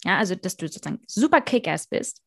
Ja, 0.05 0.19
also 0.19 0.35
dass 0.35 0.57
du 0.57 0.67
sozusagen 0.69 1.01
super 1.07 1.41
Kick-Ass 1.41 1.89
bist 1.89 2.23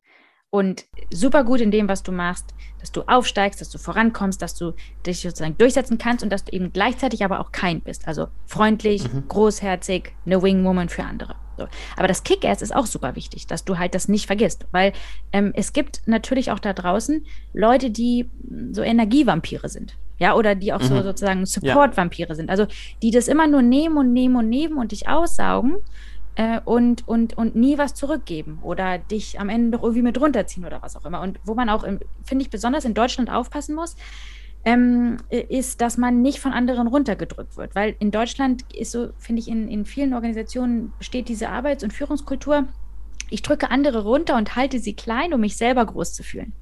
und 0.51 0.85
super 1.11 1.43
gut 1.43 1.61
in 1.61 1.71
dem, 1.71 1.87
was 1.87 2.03
du 2.03 2.11
machst, 2.11 2.53
dass 2.79 2.91
du 2.91 3.03
aufsteigst, 3.03 3.61
dass 3.61 3.69
du 3.69 3.77
vorankommst, 3.77 4.41
dass 4.41 4.53
du 4.53 4.73
dich 5.05 5.21
sozusagen 5.21 5.57
durchsetzen 5.57 5.97
kannst 5.97 6.23
und 6.23 6.29
dass 6.29 6.43
du 6.43 6.51
eben 6.51 6.73
gleichzeitig 6.73 7.23
aber 7.23 7.39
auch 7.39 7.51
kein 7.51 7.79
bist. 7.81 8.07
Also 8.07 8.27
freundlich, 8.45 9.11
mhm. 9.11 9.27
großherzig, 9.29 10.11
eine 10.25 10.43
Wingwoman 10.43 10.89
für 10.89 11.03
andere. 11.03 11.35
So. 11.57 11.67
Aber 11.95 12.07
das 12.07 12.23
Kick-Ass 12.23 12.61
ist 12.61 12.75
auch 12.75 12.85
super 12.85 13.15
wichtig, 13.15 13.47
dass 13.47 13.63
du 13.63 13.77
halt 13.77 13.95
das 13.95 14.09
nicht 14.09 14.25
vergisst, 14.25 14.65
weil 14.71 14.91
ähm, 15.31 15.53
es 15.55 15.73
gibt 15.73 16.01
natürlich 16.05 16.51
auch 16.51 16.59
da 16.59 16.73
draußen 16.73 17.25
Leute, 17.53 17.89
die 17.89 18.29
so 18.71 18.81
Energievampire 18.81 19.69
sind. 19.69 19.97
Ja, 20.19 20.35
oder 20.35 20.53
die 20.53 20.71
auch 20.71 20.81
mhm. 20.81 20.85
so 20.85 21.01
sozusagen 21.01 21.45
Support-Vampire 21.47 22.29
ja. 22.29 22.35
sind. 22.35 22.49
Also 22.51 22.67
die 23.01 23.09
das 23.09 23.27
immer 23.27 23.47
nur 23.47 23.63
nehmen 23.63 23.97
und 23.97 24.13
nehmen 24.13 24.35
und 24.35 24.49
nehmen 24.49 24.77
und 24.77 24.91
dich 24.91 25.07
aussaugen 25.07 25.77
äh, 26.35 26.59
und, 26.63 27.07
und, 27.07 27.37
und 27.37 27.55
nie 27.55 27.77
was 27.77 27.93
zurückgeben 27.93 28.59
oder 28.61 28.97
dich 28.97 29.39
am 29.39 29.49
Ende 29.49 29.77
doch 29.77 29.83
irgendwie 29.83 30.01
mit 30.01 30.19
runterziehen 30.19 30.65
oder 30.65 30.81
was 30.81 30.95
auch 30.95 31.05
immer. 31.05 31.21
Und 31.21 31.39
wo 31.43 31.53
man 31.53 31.69
auch, 31.69 31.83
finde 32.23 32.43
ich, 32.43 32.49
besonders 32.49 32.85
in 32.85 32.93
Deutschland 32.93 33.29
aufpassen 33.29 33.75
muss, 33.75 33.95
ähm, 34.63 35.17
ist, 35.29 35.81
dass 35.81 35.97
man 35.97 36.21
nicht 36.21 36.39
von 36.39 36.53
anderen 36.53 36.87
runtergedrückt 36.87 37.57
wird. 37.57 37.75
Weil 37.75 37.95
in 37.99 38.11
Deutschland 38.11 38.63
ist 38.73 38.91
so, 38.91 39.09
finde 39.17 39.41
ich, 39.41 39.47
in, 39.47 39.67
in 39.67 39.85
vielen 39.85 40.13
Organisationen 40.13 40.93
besteht 40.97 41.29
diese 41.29 41.49
Arbeits- 41.49 41.83
und 41.83 41.91
Führungskultur, 41.91 42.67
ich 43.29 43.41
drücke 43.41 43.71
andere 43.71 44.03
runter 44.03 44.35
und 44.35 44.55
halte 44.55 44.79
sie 44.79 44.93
klein, 44.93 45.33
um 45.33 45.39
mich 45.39 45.57
selber 45.57 45.85
groß 45.85 46.13
zu 46.13 46.21
fühlen. 46.21 46.53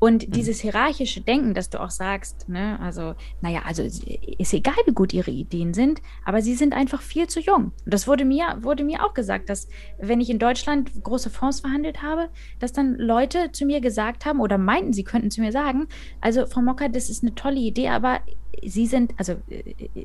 Und 0.00 0.26
mhm. 0.26 0.32
dieses 0.32 0.60
hierarchische 0.60 1.20
Denken, 1.20 1.54
dass 1.54 1.70
du 1.70 1.80
auch 1.80 1.90
sagst, 1.90 2.48
ne, 2.48 2.80
also, 2.80 3.14
naja, 3.42 3.62
also 3.66 3.82
ist 3.82 4.54
egal, 4.54 4.74
wie 4.86 4.92
gut 4.92 5.12
ihre 5.12 5.30
Ideen 5.30 5.74
sind, 5.74 6.00
aber 6.24 6.40
sie 6.40 6.54
sind 6.54 6.72
einfach 6.72 7.02
viel 7.02 7.28
zu 7.28 7.38
jung. 7.38 7.72
Und 7.84 7.94
das 7.94 8.08
wurde 8.08 8.24
mir, 8.24 8.58
wurde 8.62 8.82
mir 8.82 9.04
auch 9.04 9.14
gesagt, 9.14 9.50
dass 9.50 9.68
wenn 9.98 10.20
ich 10.20 10.30
in 10.30 10.38
Deutschland 10.38 10.90
große 11.04 11.30
Fonds 11.30 11.60
verhandelt 11.60 12.02
habe, 12.02 12.30
dass 12.58 12.72
dann 12.72 12.96
Leute 12.96 13.52
zu 13.52 13.66
mir 13.66 13.80
gesagt 13.80 14.24
haben 14.24 14.40
oder 14.40 14.56
meinten, 14.56 14.94
sie 14.94 15.04
könnten 15.04 15.30
zu 15.30 15.42
mir 15.42 15.52
sagen, 15.52 15.86
also 16.22 16.46
Frau 16.46 16.62
Mocker, 16.62 16.88
das 16.88 17.10
ist 17.10 17.22
eine 17.22 17.34
tolle 17.34 17.60
Idee, 17.60 17.88
aber 17.88 18.20
Sie 18.62 18.86
sind, 18.86 19.14
also 19.16 19.36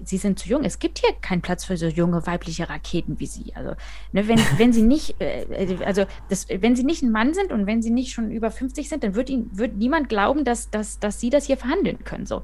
Sie 0.04 0.18
sind 0.18 0.39
zu 0.39 0.48
jung. 0.48 0.64
Es 0.64 0.80
gibt 0.80 1.00
hier 1.00 1.14
keinen 1.22 1.41
Platz 1.41 1.66
für 1.66 1.78
so 1.78 1.88
junge 1.88 2.26
weibliche 2.26 2.70
Raketen 2.70 3.20
wie 3.20 3.26
Sie. 3.26 3.54
Also, 3.56 3.72
ne, 4.12 4.28
wenn, 4.28 4.39
wenn 4.58 4.74
Sie 4.74 4.84
nicht, 4.84 5.20
äh, 5.20 5.78
also 5.84 6.06
das, 6.30 6.48
wenn 6.50 6.76
Sie 6.76 6.84
nicht 6.84 7.02
ein 7.02 7.12
Mann 7.12 7.34
sind 7.34 7.52
und 7.52 7.66
wenn 7.66 7.82
Sie 7.82 7.89
nicht 7.89 8.14
schon 8.14 8.32
über 8.32 8.52
50 8.52 8.88
sind, 8.88 9.04
dann 9.04 9.16
wird 9.16 9.30
Ihnen 9.30 9.50
wird 9.58 9.78
niemand 9.86 10.10
glauben, 10.10 10.44
dass, 10.44 10.72
dass, 10.72 11.00
dass 11.00 11.20
Sie 11.20 11.30
das 11.30 11.46
hier 11.46 11.58
verhandeln 11.58 12.04
können. 12.04 12.26
So. 12.26 12.42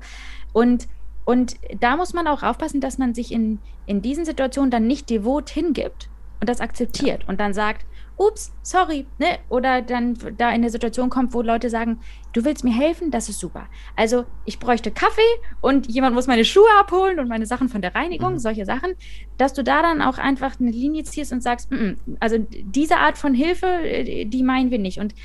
Und, 0.54 0.88
und 1.26 1.56
da 1.80 1.98
muss 1.98 2.14
man 2.14 2.28
auch 2.28 2.44
aufpassen, 2.44 2.82
dass 2.82 3.00
man 3.00 3.16
sich 3.16 3.32
in, 3.32 3.58
in 3.88 4.04
diesen 4.04 4.26
Situationen 4.26 4.70
dann 4.70 4.86
nicht 4.86 5.10
devot 5.10 5.50
hingibt 5.50 6.08
und 6.39 6.48
das 6.48 6.62
akzeptiert 6.62 7.24
ja. 7.24 7.30
und 7.30 7.39
dann 7.39 7.54
sagt, 7.54 7.86
ups, 8.22 8.54
sorry, 8.62 9.08
ne? 9.18 9.39
Oder 9.50 9.82
dann 9.82 10.16
da 10.38 10.50
in 10.50 10.56
eine 10.56 10.70
Situation 10.70 11.10
kommt, 11.10 11.34
wo 11.34 11.42
Leute 11.42 11.70
sagen, 11.70 12.00
du 12.34 12.46
willst 12.46 12.64
mir 12.64 12.74
helfen, 12.74 13.10
das 13.10 13.30
ist 13.30 13.39
super. 13.39 13.68
Also 13.96 14.26
ich 14.46 14.60
bräuchte 14.60 14.92
Kaffee 14.92 15.22
und 15.62 15.88
jemand 15.88 16.14
muss 16.14 16.28
meine 16.28 16.46
Schuhe 16.46 16.70
abholen 16.80 17.20
und 17.20 17.28
meine 17.28 17.48
Sachen 17.48 17.70
von 17.70 17.82
der 17.82 17.96
Reinigung, 17.96 18.34
mhm. 18.34 18.39
solche 18.39 18.66
Sachen, 18.66 18.94
dass 19.38 19.54
du 19.54 19.64
da 19.64 19.82
dann 19.82 20.02
auch 20.02 20.20
einfach 20.20 20.60
eine 20.60 20.72
Linie 20.72 21.04
ziehst 21.04 21.34
und 21.34 21.42
sagst, 21.42 21.72
mm 21.72 21.76
-mm, 21.76 21.98
also 22.20 22.38
diese 22.50 22.98
Art 22.98 23.18
von 23.18 23.34
Hilfe, 23.34 23.66
äh, 23.66 24.26
die 24.26 24.44
meinen 24.44 24.70
wir 24.70 24.80
nicht. 24.80 25.00
Und 25.00 25.16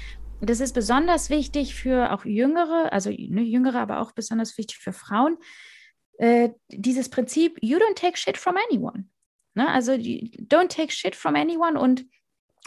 das 0.40 0.60
ist 0.60 0.74
besonders 0.74 1.30
wichtig 1.30 1.74
für 1.74 2.12
auch 2.12 2.24
Jüngere, 2.24 2.92
also 2.92 3.10
ne, 3.10 3.42
Jüngere, 3.42 3.80
aber 3.80 4.00
auch 4.00 4.12
besonders 4.12 4.58
wichtig 4.58 4.78
für 4.78 4.92
Frauen. 4.92 5.38
Äh, 6.18 6.50
dieses 6.68 7.08
Prinzip, 7.08 7.58
you 7.62 7.78
don't 7.78 7.96
take 7.96 8.16
shit 8.16 8.36
from 8.36 8.56
anyone. 8.70 9.06
Ne? 9.54 9.68
Also 9.68 9.92
don't 9.92 10.68
take 10.68 10.92
shit 10.92 11.14
from 11.16 11.34
anyone 11.34 11.78
und 11.78 12.06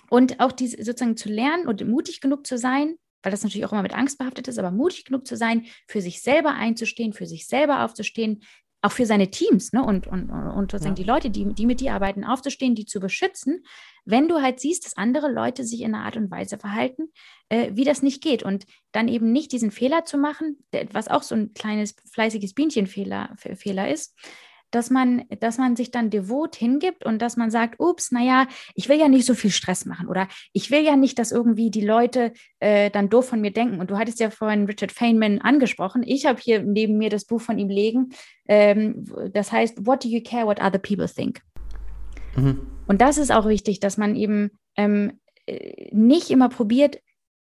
und 0.10 0.40
auch 0.40 0.52
diese 0.52 0.84
sozusagen 0.84 1.18
zu 1.18 1.30
lernen 1.30 1.68
und 1.68 1.86
mutig 1.88 2.20
genug 2.20 2.48
zu 2.48 2.58
sein, 2.58 2.96
weil 3.22 3.32
das 3.32 3.44
natürlich 3.44 3.66
auch 3.66 3.72
immer 3.72 3.84
mit 3.84 3.94
Angst 3.94 4.18
behaftet 4.18 4.48
ist, 4.48 4.58
aber 4.58 4.72
mutig 4.72 5.06
genug 5.06 5.28
zu 5.28 5.38
sein, 5.38 5.68
für 5.88 6.02
sich 6.02 6.22
selber 6.22 6.54
einzustehen, 6.54 7.14
für 7.14 7.28
sich 7.28 7.48
selber 7.48 7.84
aufzustehen, 7.84 8.42
auch 8.82 8.92
für 8.92 9.06
seine 9.06 9.30
Teams 9.30 9.74
ne? 9.74 9.84
und, 9.84 10.08
und, 10.08 10.30
und 10.30 10.72
sozusagen 10.72 10.96
ja. 10.96 11.04
die 11.04 11.10
Leute, 11.10 11.30
die, 11.30 11.54
die 11.54 11.66
mit 11.66 11.82
dir 11.82 11.94
arbeiten, 11.94 12.24
aufzustehen, 12.24 12.76
die 12.76 12.86
zu 12.86 13.00
beschützen, 13.00 13.64
wenn 14.06 14.28
du 14.28 14.42
halt 14.42 14.60
siehst, 14.60 14.86
dass 14.86 14.96
andere 14.96 15.32
Leute 15.32 15.64
sich 15.64 15.82
in 15.82 15.94
einer 15.94 16.06
Art 16.06 16.16
und 16.16 16.32
Weise 16.32 16.58
verhalten, 16.58 17.12
äh, 17.50 17.72
wie 17.74 17.84
das 17.84 18.02
nicht 18.02 18.24
geht. 18.24 18.44
Und 18.44 18.66
dann 18.92 19.08
eben 19.08 19.32
nicht 19.32 19.52
diesen 19.52 19.72
Fehler 19.72 20.06
zu 20.06 20.18
machen, 20.18 20.58
was 20.92 21.10
auch 21.10 21.24
so 21.24 21.36
ein 21.36 21.54
kleines 21.54 21.96
fleißiges 22.12 22.54
Bienchenfehler 22.54 23.36
Fehler 23.38 23.92
ist, 23.92 24.16
dass 24.72 24.90
man, 24.90 25.24
dass 25.40 25.58
man 25.58 25.76
sich 25.76 25.92
dann 25.92 26.10
devot 26.10 26.56
hingibt 26.56 27.06
und 27.06 27.22
dass 27.22 27.38
man 27.38 27.52
sagt, 27.52 27.80
ups, 27.80 28.12
naja, 28.12 28.48
ich 28.76 28.90
will 28.90 29.00
ja 29.00 29.08
nicht 29.08 29.26
so 29.26 29.34
viel 29.34 29.52
Stress 29.52 29.86
machen 29.86 30.08
oder 30.08 30.28
ich 30.54 30.72
will 30.72 30.84
ja 30.84 30.96
nicht, 30.96 31.20
dass 31.20 31.32
irgendwie 31.32 31.72
die 31.72 31.86
Leute 31.86 32.34
äh, 32.60 32.90
dann 32.90 33.10
doof 33.10 33.30
von 33.30 33.42
mir 33.42 33.52
denken. 33.52 33.80
Und 33.80 33.90
du 33.92 33.98
hattest 33.98 34.20
ja 34.20 34.30
vorhin 34.30 34.66
Richard 34.66 34.92
Feynman 34.92 35.40
angesprochen. 35.40 36.04
Ich 36.06 36.26
habe 36.26 36.40
hier 36.40 36.62
neben 36.62 36.98
mir 36.98 37.10
das 37.10 37.26
Buch 37.26 37.42
von 37.42 37.58
ihm 37.58 37.70
legen. 37.70 38.10
Ähm, 38.48 39.06
das 39.34 39.52
heißt, 39.52 39.86
What 39.86 40.04
do 40.04 40.10
you 40.10 40.22
care 40.24 40.46
what 40.46 40.62
other 40.62 40.80
people 40.80 41.08
think? 41.08 41.42
Mhm. 42.36 42.60
Und 42.88 43.02
das 43.02 43.18
ist 43.18 43.32
auch 43.32 43.48
wichtig, 43.48 43.80
dass 43.80 43.98
man 43.98 44.16
eben 44.16 44.52
ähm, 44.76 45.20
äh, 45.46 45.90
nicht 45.92 46.30
immer 46.30 46.50
probiert, 46.50 47.00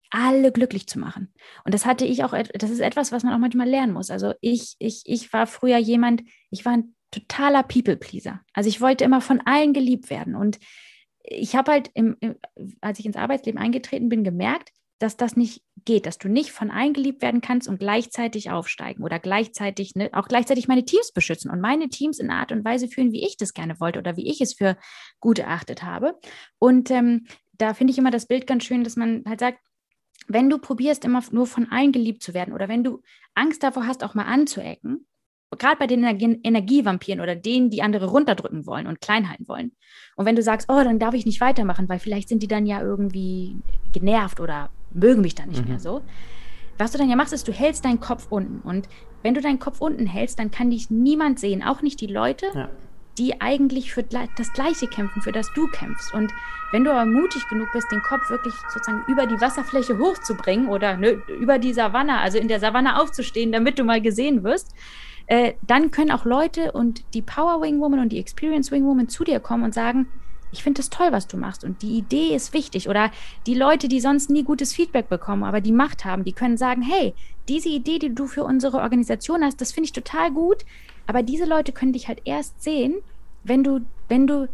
alle 0.09 0.51
glücklich 0.51 0.88
zu 0.88 0.99
machen. 0.99 1.34
Und 1.66 1.74
das 1.74 1.86
hatte 1.86 2.05
ich 2.05 2.24
auch, 2.24 2.34
das 2.53 2.70
ist 2.70 2.80
etwas, 2.80 3.11
was 3.11 3.24
man 3.24 3.34
auch 3.34 3.39
manchmal 3.39 3.68
lernen 3.68 3.93
muss. 3.93 4.09
Also 4.09 4.34
ich, 4.39 4.76
ich, 4.80 5.01
ich 5.05 5.34
war 5.34 5.47
früher 5.47 5.78
jemand, 5.78 6.24
ich 6.51 6.63
war 6.63 6.74
ein 6.74 6.95
totaler 7.16 7.63
People-Pleaser. 7.63 8.41
Also 8.53 8.70
ich 8.70 8.82
wollte 8.82 9.03
immer 9.03 9.22
von 9.22 9.41
allen 9.45 9.74
geliebt 9.74 10.09
werden. 10.09 10.36
Und 10.36 10.59
ich 11.24 11.55
habe 11.55 11.72
halt, 11.72 11.91
im, 11.93 12.18
im, 12.20 12.36
als 12.82 12.99
ich 12.99 13.05
ins 13.05 13.16
Arbeitsleben 13.16 13.59
eingetreten 13.59 14.09
bin, 14.09 14.24
gemerkt, 14.24 14.72
dass 14.99 15.18
das 15.18 15.36
nicht 15.36 15.61
geht, 15.84 16.05
dass 16.05 16.18
du 16.18 16.30
nicht 16.30 16.51
von 16.51 16.72
allen 16.72 16.93
geliebt 16.93 17.22
werden 17.22 17.41
kannst 17.41 17.68
und 17.68 17.80
gleichzeitig 17.80 18.49
aufsteigen 18.49 19.03
oder 19.03 19.20
gleichzeitig, 19.20 19.93
ne, 19.95 20.09
auch 20.13 20.28
gleichzeitig 20.28 20.68
meine 20.68 20.86
Teams 20.86 21.11
beschützen 21.11 21.51
und 21.51 21.59
meine 21.59 21.89
Teams 21.89 22.20
in 22.20 22.30
Art 22.30 22.51
und 22.51 22.63
Weise 22.63 22.88
führen, 22.88 23.11
wie 23.11 23.26
ich 23.26 23.36
das 23.36 23.53
gerne 23.53 23.80
wollte 23.80 23.99
oder 23.99 24.16
wie 24.16 24.30
ich 24.30 24.39
es 24.39 24.53
für 24.53 24.78
gut 25.20 25.39
erachtet 25.39 25.84
habe. 25.84 26.18
Und 26.59 26.91
ähm, 26.91 27.26
da 27.53 27.74
finde 27.74 27.91
ich 27.91 27.97
immer 27.97 28.11
das 28.11 28.26
Bild 28.26 28.47
ganz 28.47 28.63
schön, 28.63 28.84
dass 28.84 28.95
man 28.95 29.24
halt 29.28 29.41
sagt, 29.41 29.59
wenn 30.28 30.49
du 30.49 30.57
probierst, 30.57 31.05
immer 31.05 31.24
nur 31.32 31.45
von 31.45 31.70
allen 31.72 31.91
geliebt 31.91 32.24
zu 32.24 32.34
werden 32.34 32.53
oder 32.53 32.70
wenn 32.70 32.84
du 32.84 33.01
Angst 33.34 33.63
davor 33.63 33.86
hast, 33.86 34.03
auch 34.03 34.16
mal 34.16 34.24
anzuecken, 34.24 35.05
gerade 35.52 35.78
bei 35.78 35.88
den 35.88 36.04
Energievampiren 36.04 37.22
oder 37.22 37.36
denen, 37.36 37.70
die 37.70 37.82
andere 37.82 38.08
runterdrücken 38.08 38.66
wollen 38.66 38.88
und 38.88 39.02
klein 39.02 39.30
halten 39.30 39.48
wollen. 39.48 39.72
Und 40.16 40.26
wenn 40.26 40.36
du 40.36 40.41
sagst, 40.41 40.70
oh, 40.70 40.84
dann 40.84 41.00
darf 41.00 41.14
ich 41.14 41.26
nicht 41.26 41.41
weitermachen, 41.41 41.88
weil 41.89 42.00
vielleicht 42.00 42.30
sind 42.30 42.43
die 42.43 42.48
dann 42.48 42.66
ja 42.66 42.82
irgendwie 42.82 43.56
genervt 43.93 44.39
oder 44.39 44.70
mögen 44.91 45.22
mich 45.22 45.36
dann 45.36 45.50
nicht 45.50 45.64
mhm. 45.64 45.70
mehr 45.70 45.80
so. 45.80 46.02
Was 46.78 46.91
du 46.91 46.98
dann 46.98 47.10
ja 47.10 47.16
machst, 47.16 47.34
ist, 47.34 47.48
du 47.48 47.54
hältst 47.54 47.86
deinen 47.86 48.00
Kopf 48.00 48.28
unten. 48.30 48.60
Und 48.68 48.89
wenn 49.24 49.34
du 49.34 49.41
deinen 49.41 49.60
Kopf 49.60 49.82
unten 49.82 50.06
hältst, 50.06 50.39
dann 50.39 50.52
kann 50.52 50.72
dich 50.72 50.89
niemand 50.89 51.39
sehen, 51.39 51.64
auch 51.64 51.82
nicht 51.82 52.02
die 52.02 52.08
Leute, 52.08 52.48
ja. 52.54 52.70
die 53.18 53.39
eigentlich 53.39 53.93
für 53.93 54.04
das 54.04 54.54
Gleiche 54.54 54.88
kämpfen, 54.88 55.22
für 55.22 55.32
das 55.32 55.52
du 55.54 55.68
kämpfst. 55.68 56.14
Und 56.14 56.32
wenn 56.72 56.84
du 56.84 56.91
aber 56.91 57.06
mutig 57.06 57.48
genug 57.48 57.70
bist, 57.72 57.91
den 57.91 58.02
Kopf 58.02 58.30
wirklich 58.30 58.54
sozusagen 58.74 59.04
über 59.08 59.26
die 59.26 59.39
Wasserfläche 59.39 59.98
hochzubringen 59.98 60.68
oder 60.68 60.98
ne, 60.98 61.22
über 61.39 61.60
die 61.60 61.74
Savanne, 61.74 62.20
also 62.20 62.38
in 62.38 62.50
der 62.50 62.60
Savanne 62.60 63.02
aufzustehen, 63.02 63.54
damit 63.54 63.80
du 63.80 63.84
mal 63.84 64.02
gesehen 64.02 64.43
wirst, 64.43 64.74
äh, 65.28 65.53
dann 65.65 65.91
können 65.91 66.11
auch 66.11 66.26
Leute 66.26 66.71
und 66.71 67.03
die 67.13 67.21
Power 67.21 67.61
Wing 67.61 67.80
Woman 67.80 67.99
und 67.99 68.09
die 68.09 68.19
Experience 68.19 68.71
Wing 68.71 68.86
Woman 68.86 69.09
zu 69.09 69.23
dir 69.23 69.39
kommen 69.39 69.63
und 69.63 69.73
sagen, 69.73 70.07
ich 70.51 70.63
finde 70.63 70.82
es 70.82 70.89
toll, 70.89 71.11
was 71.11 71.28
du 71.28 71.38
machst 71.38 71.63
und 71.63 71.82
die 71.82 71.97
Idee 71.97 72.36
ist 72.36 72.53
wichtig. 72.53 72.88
Oder 72.88 73.11
die 73.45 73.55
Leute, 73.55 73.88
die 73.88 73.99
sonst 73.99 74.30
nie 74.30 74.43
gutes 74.43 74.73
Feedback 74.73 75.09
bekommen, 75.09 75.43
aber 75.43 75.59
die 75.59 75.71
Macht 75.71 76.05
haben, 76.05 76.23
die 76.23 76.34
können 76.34 76.57
sagen, 76.57 76.82
hey, 76.82 77.13
diese 77.49 77.69
Idee, 77.69 77.99
die 77.99 78.13
du 78.13 78.28
für 78.28 78.43
unsere 78.43 78.78
Organisation 78.78 79.43
hast, 79.43 79.59
das 79.59 79.71
finde 79.71 79.86
ich 79.86 79.93
total 79.93 80.32
gut, 80.32 80.65
aber 81.07 81.23
diese 81.23 81.45
Leute 81.45 81.71
können 81.71 81.93
dich 81.93 82.07
halt 82.07 82.21
erst 82.26 82.61
sehen, 82.63 82.95
wenn 83.43 83.63
du, 83.63 83.82
wenn 84.07 84.28
du 84.28 84.47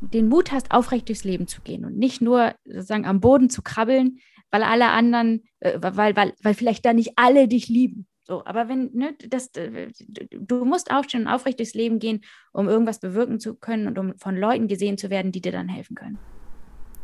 den 0.00 0.28
Mut 0.28 0.50
hast, 0.52 0.70
aufrecht 0.72 1.08
durchs 1.08 1.24
Leben 1.24 1.46
zu 1.46 1.60
gehen 1.60 1.84
und 1.84 1.96
nicht 1.96 2.20
nur 2.20 2.54
sozusagen 2.64 3.06
am 3.06 3.20
Boden 3.20 3.50
zu 3.50 3.62
krabbeln, 3.62 4.18
weil 4.50 4.62
alle 4.62 4.88
anderen, 4.88 5.44
äh, 5.60 5.78
weil, 5.80 6.16
weil, 6.16 6.34
weil 6.42 6.54
vielleicht 6.54 6.84
da 6.84 6.92
nicht 6.92 7.12
alle 7.16 7.48
dich 7.48 7.68
lieben. 7.68 8.06
So, 8.30 8.44
aber 8.44 8.68
wenn, 8.68 8.90
ne, 8.92 9.16
das, 9.28 9.50
du 9.50 10.64
musst 10.64 10.92
aufstehen 10.92 11.22
und 11.22 11.26
aufrecht 11.26 11.58
durchs 11.58 11.74
Leben 11.74 11.98
gehen, 11.98 12.20
um 12.52 12.68
irgendwas 12.68 13.00
bewirken 13.00 13.40
zu 13.40 13.56
können 13.56 13.88
und 13.88 13.98
um 13.98 14.16
von 14.18 14.36
Leuten 14.36 14.68
gesehen 14.68 14.96
zu 14.98 15.10
werden, 15.10 15.32
die 15.32 15.40
dir 15.40 15.50
dann 15.50 15.68
helfen 15.68 15.96
können. 15.96 16.16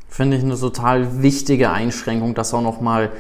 Finde 0.07 0.37
ich 0.37 0.45
eine 0.45 0.57
total 0.57 1.25
wichtige 1.25 1.71
Einschränkung, 1.71 2.37
das 2.37 2.55
auch 2.55 2.63
nochmal 2.63 3.11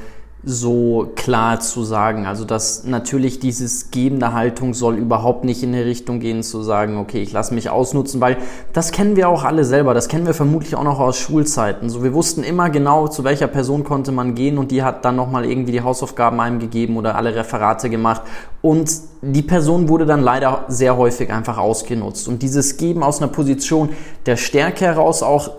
so 0.44 1.10
klar 1.16 1.58
zu 1.60 1.82
sagen. 1.82 2.26
Also 2.26 2.44
dass 2.44 2.84
natürlich 2.84 3.40
dieses 3.40 3.90
gebende 3.90 4.32
Haltung 4.32 4.74
soll 4.74 4.96
überhaupt 4.96 5.44
nicht 5.44 5.62
in 5.62 5.72
die 5.72 5.80
Richtung 5.80 6.20
gehen 6.20 6.42
zu 6.42 6.62
sagen, 6.62 6.98
okay, 6.98 7.20
ich 7.20 7.32
lasse 7.32 7.52
mich 7.52 7.68
ausnutzen, 7.68 8.20
weil 8.20 8.36
das 8.72 8.92
kennen 8.92 9.16
wir 9.16 9.28
auch 9.28 9.42
alle 9.42 9.64
selber, 9.64 9.92
das 9.92 10.08
kennen 10.08 10.26
wir 10.26 10.34
vermutlich 10.34 10.76
auch 10.76 10.84
noch 10.84 11.00
aus 11.00 11.18
Schulzeiten. 11.18 11.90
So 11.90 12.04
wir 12.04 12.14
wussten 12.14 12.44
immer 12.44 12.70
genau, 12.70 13.08
zu 13.08 13.24
welcher 13.24 13.48
Person 13.48 13.82
konnte 13.82 14.12
man 14.12 14.34
gehen 14.34 14.58
und 14.58 14.70
die 14.70 14.82
hat 14.82 15.04
dann 15.04 15.16
nochmal 15.16 15.46
irgendwie 15.46 15.72
die 15.72 15.82
Hausaufgaben 15.82 16.38
einem 16.38 16.60
gegeben 16.60 16.96
oder 16.96 17.16
alle 17.16 17.34
Referate 17.34 17.90
gemacht 17.90 18.22
und 18.62 18.90
die 19.22 19.42
Person 19.42 19.88
wurde 19.88 20.06
dann 20.06 20.22
leider 20.22 20.64
sehr 20.68 20.96
häufig 20.96 21.32
einfach 21.32 21.58
ausgenutzt 21.58 22.28
und 22.28 22.42
dieses 22.42 22.76
Geben 22.76 23.02
aus 23.02 23.20
einer 23.20 23.32
Position 23.32 23.88
der 24.26 24.36
Stärke 24.36 24.84
heraus 24.84 25.22
auch 25.22 25.50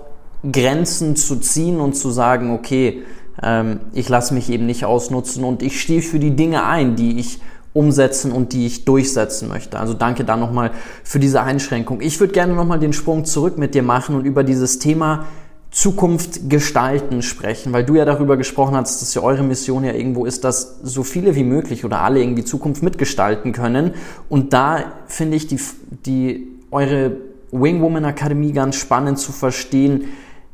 Grenzen 0.50 1.16
zu 1.16 1.38
ziehen 1.38 1.82
und 1.82 1.94
zu 1.96 2.12
sagen, 2.12 2.54
okay, 2.54 3.04
ähm, 3.44 3.80
ich 3.94 4.10
lasse 4.10 4.34
mich 4.34 4.50
eben 4.50 4.66
nicht 4.66 4.86
ausnutzen 4.86 5.44
und 5.44 5.62
ich 5.62 5.82
stehe 5.82 6.02
für 6.02 6.20
die 6.20 6.36
Dinge 6.36 6.66
ein, 6.66 6.96
die 6.96 7.20
ich 7.20 7.40
umsetzen 7.74 8.32
und 8.32 8.54
die 8.54 8.66
ich 8.66 8.86
durchsetzen 8.86 9.50
möchte. 9.50 9.80
Also 9.80 9.94
danke 9.94 10.24
da 10.24 10.36
nochmal 10.36 10.72
für 11.04 11.20
diese 11.20 11.44
Einschränkung. 11.44 12.02
Ich 12.02 12.20
würde 12.20 12.34
gerne 12.34 12.54
nochmal 12.54 12.80
den 12.80 12.94
Sprung 12.94 13.26
zurück 13.26 13.58
mit 13.58 13.76
dir 13.76 13.84
machen 13.84 14.16
und 14.16 14.26
über 14.26 14.44
dieses 14.44 14.80
Thema 14.80 15.26
Zukunft 15.70 16.50
gestalten 16.50 17.22
sprechen, 17.22 17.74
weil 17.74 17.84
du 17.84 17.96
ja 17.96 18.06
darüber 18.06 18.38
gesprochen 18.38 18.76
hast, 18.76 19.02
dass 19.02 19.14
ja 19.14 19.22
eure 19.22 19.44
Mission 19.44 19.84
ja 19.84 19.94
irgendwo 19.94 20.26
ist, 20.26 20.44
dass 20.44 20.80
so 20.82 21.04
viele 21.04 21.36
wie 21.36 21.44
möglich 21.44 21.86
oder 21.86 22.02
alle 22.02 22.20
irgendwie 22.20 22.46
Zukunft 22.46 22.82
mitgestalten 22.82 23.52
können. 23.52 23.92
Und 24.28 24.54
da 24.54 24.94
finde 25.06 25.38
ich 25.38 25.46
die, 25.46 25.60
die, 26.06 26.48
eure 26.72 27.18
Wing 27.52 27.82
Woman 27.82 28.06
Akademie 28.06 28.52
ganz 28.52 28.76
spannend 28.76 29.20
zu 29.20 29.32
verstehen, 29.32 30.06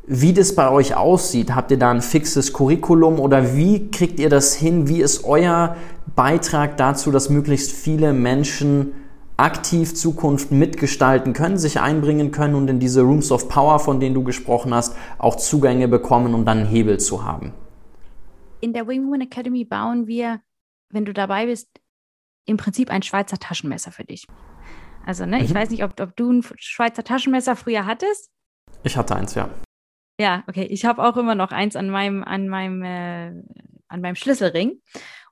wie 0.05 0.33
das 0.33 0.55
bei 0.55 0.69
euch 0.69 0.95
aussieht. 0.95 1.55
Habt 1.55 1.71
ihr 1.71 1.79
da 1.79 1.91
ein 1.91 2.01
fixes 2.01 2.53
Curriculum 2.53 3.19
oder 3.19 3.55
wie 3.55 3.89
kriegt 3.89 4.19
ihr 4.19 4.29
das 4.29 4.53
hin? 4.53 4.87
Wie 4.87 5.01
ist 5.01 5.23
euer 5.23 5.75
Beitrag 6.15 6.77
dazu, 6.77 7.11
dass 7.11 7.29
möglichst 7.29 7.71
viele 7.71 8.13
Menschen 8.13 8.93
aktiv 9.37 9.95
Zukunft 9.95 10.51
mitgestalten 10.51 11.33
können, 11.33 11.57
sich 11.57 11.79
einbringen 11.79 12.31
können 12.31 12.55
und 12.55 12.69
in 12.69 12.79
diese 12.79 13.01
Rooms 13.01 13.31
of 13.31 13.49
Power, 13.49 13.79
von 13.79 13.99
denen 13.99 14.13
du 14.13 14.23
gesprochen 14.23 14.73
hast, 14.73 14.95
auch 15.17 15.35
Zugänge 15.35 15.87
bekommen, 15.87 16.33
um 16.33 16.45
dann 16.45 16.59
einen 16.59 16.67
Hebel 16.67 16.99
zu 16.99 17.25
haben? 17.25 17.53
in 18.63 18.71
der 18.71 18.87
Wing 18.87 19.05
Woman 19.05 19.19
Academy 19.21 19.65
bauen 19.65 20.07
wir, 20.07 20.41
wenn 20.89 21.03
du 21.03 21.13
dabei 21.13 21.47
bist, 21.47 21.81
im 22.45 22.55
Prinzip 22.55 22.89
ein 22.89 23.03
Schweizer 23.03 23.37
Taschenmesser 23.37 23.91
für 23.91 24.05
dich. 24.05 24.25
Also, 25.05 25.25
ne, 25.25 25.39
mhm. 25.39 25.43
ich 25.43 25.53
weiß 25.53 25.69
nicht, 25.69 25.83
ob, 25.83 25.99
ob 25.99 26.15
du 26.15 26.31
ein 26.31 26.45
Schweizer 26.55 27.03
Taschenmesser 27.03 27.57
früher 27.57 27.85
hattest. 27.85 28.31
Ich 28.83 28.95
hatte 28.95 29.17
eins, 29.17 29.35
ja. 29.35 29.49
Ja, 30.19 30.43
okay. 30.47 30.65
Ich 30.69 30.85
habe 30.85 31.03
auch 31.03 31.17
immer 31.17 31.35
noch 31.35 31.51
eins 31.51 31.75
an 31.75 31.89
meinem, 31.89 32.23
an 32.23 32.47
meinem, 32.47 32.83
äh, 32.83 33.31
an 33.87 34.01
meinem 34.01 34.15
Schlüsselring. 34.15 34.81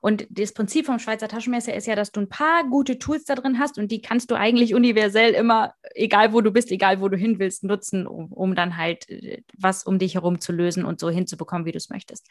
Und 0.00 0.26
das 0.30 0.52
Prinzip 0.52 0.86
vom 0.86 0.98
Schweizer 0.98 1.28
Taschenmesser 1.28 1.74
ist 1.74 1.86
ja, 1.86 1.94
dass 1.94 2.10
du 2.10 2.20
ein 2.20 2.28
paar 2.28 2.64
gute 2.68 2.98
Tools 2.98 3.24
da 3.24 3.36
drin 3.36 3.60
hast 3.60 3.78
und 3.78 3.92
die 3.92 4.02
kannst 4.02 4.32
du 4.32 4.34
eigentlich 4.34 4.74
universell 4.74 5.32
immer, 5.32 5.74
egal 5.94 6.32
wo 6.32 6.40
du 6.40 6.50
bist, 6.50 6.72
egal 6.72 7.00
wo 7.00 7.08
du 7.08 7.16
hin 7.16 7.38
willst, 7.38 7.62
nutzen, 7.62 8.08
um, 8.08 8.32
um 8.32 8.56
dann 8.56 8.76
halt 8.76 9.08
äh, 9.08 9.42
was 9.56 9.84
um 9.84 10.00
dich 10.00 10.14
herum 10.14 10.40
zu 10.40 10.50
lösen 10.50 10.84
und 10.84 10.98
so 10.98 11.08
hinzubekommen, 11.08 11.66
wie 11.66 11.72
du 11.72 11.78
es 11.78 11.88
möchtest. 11.88 12.28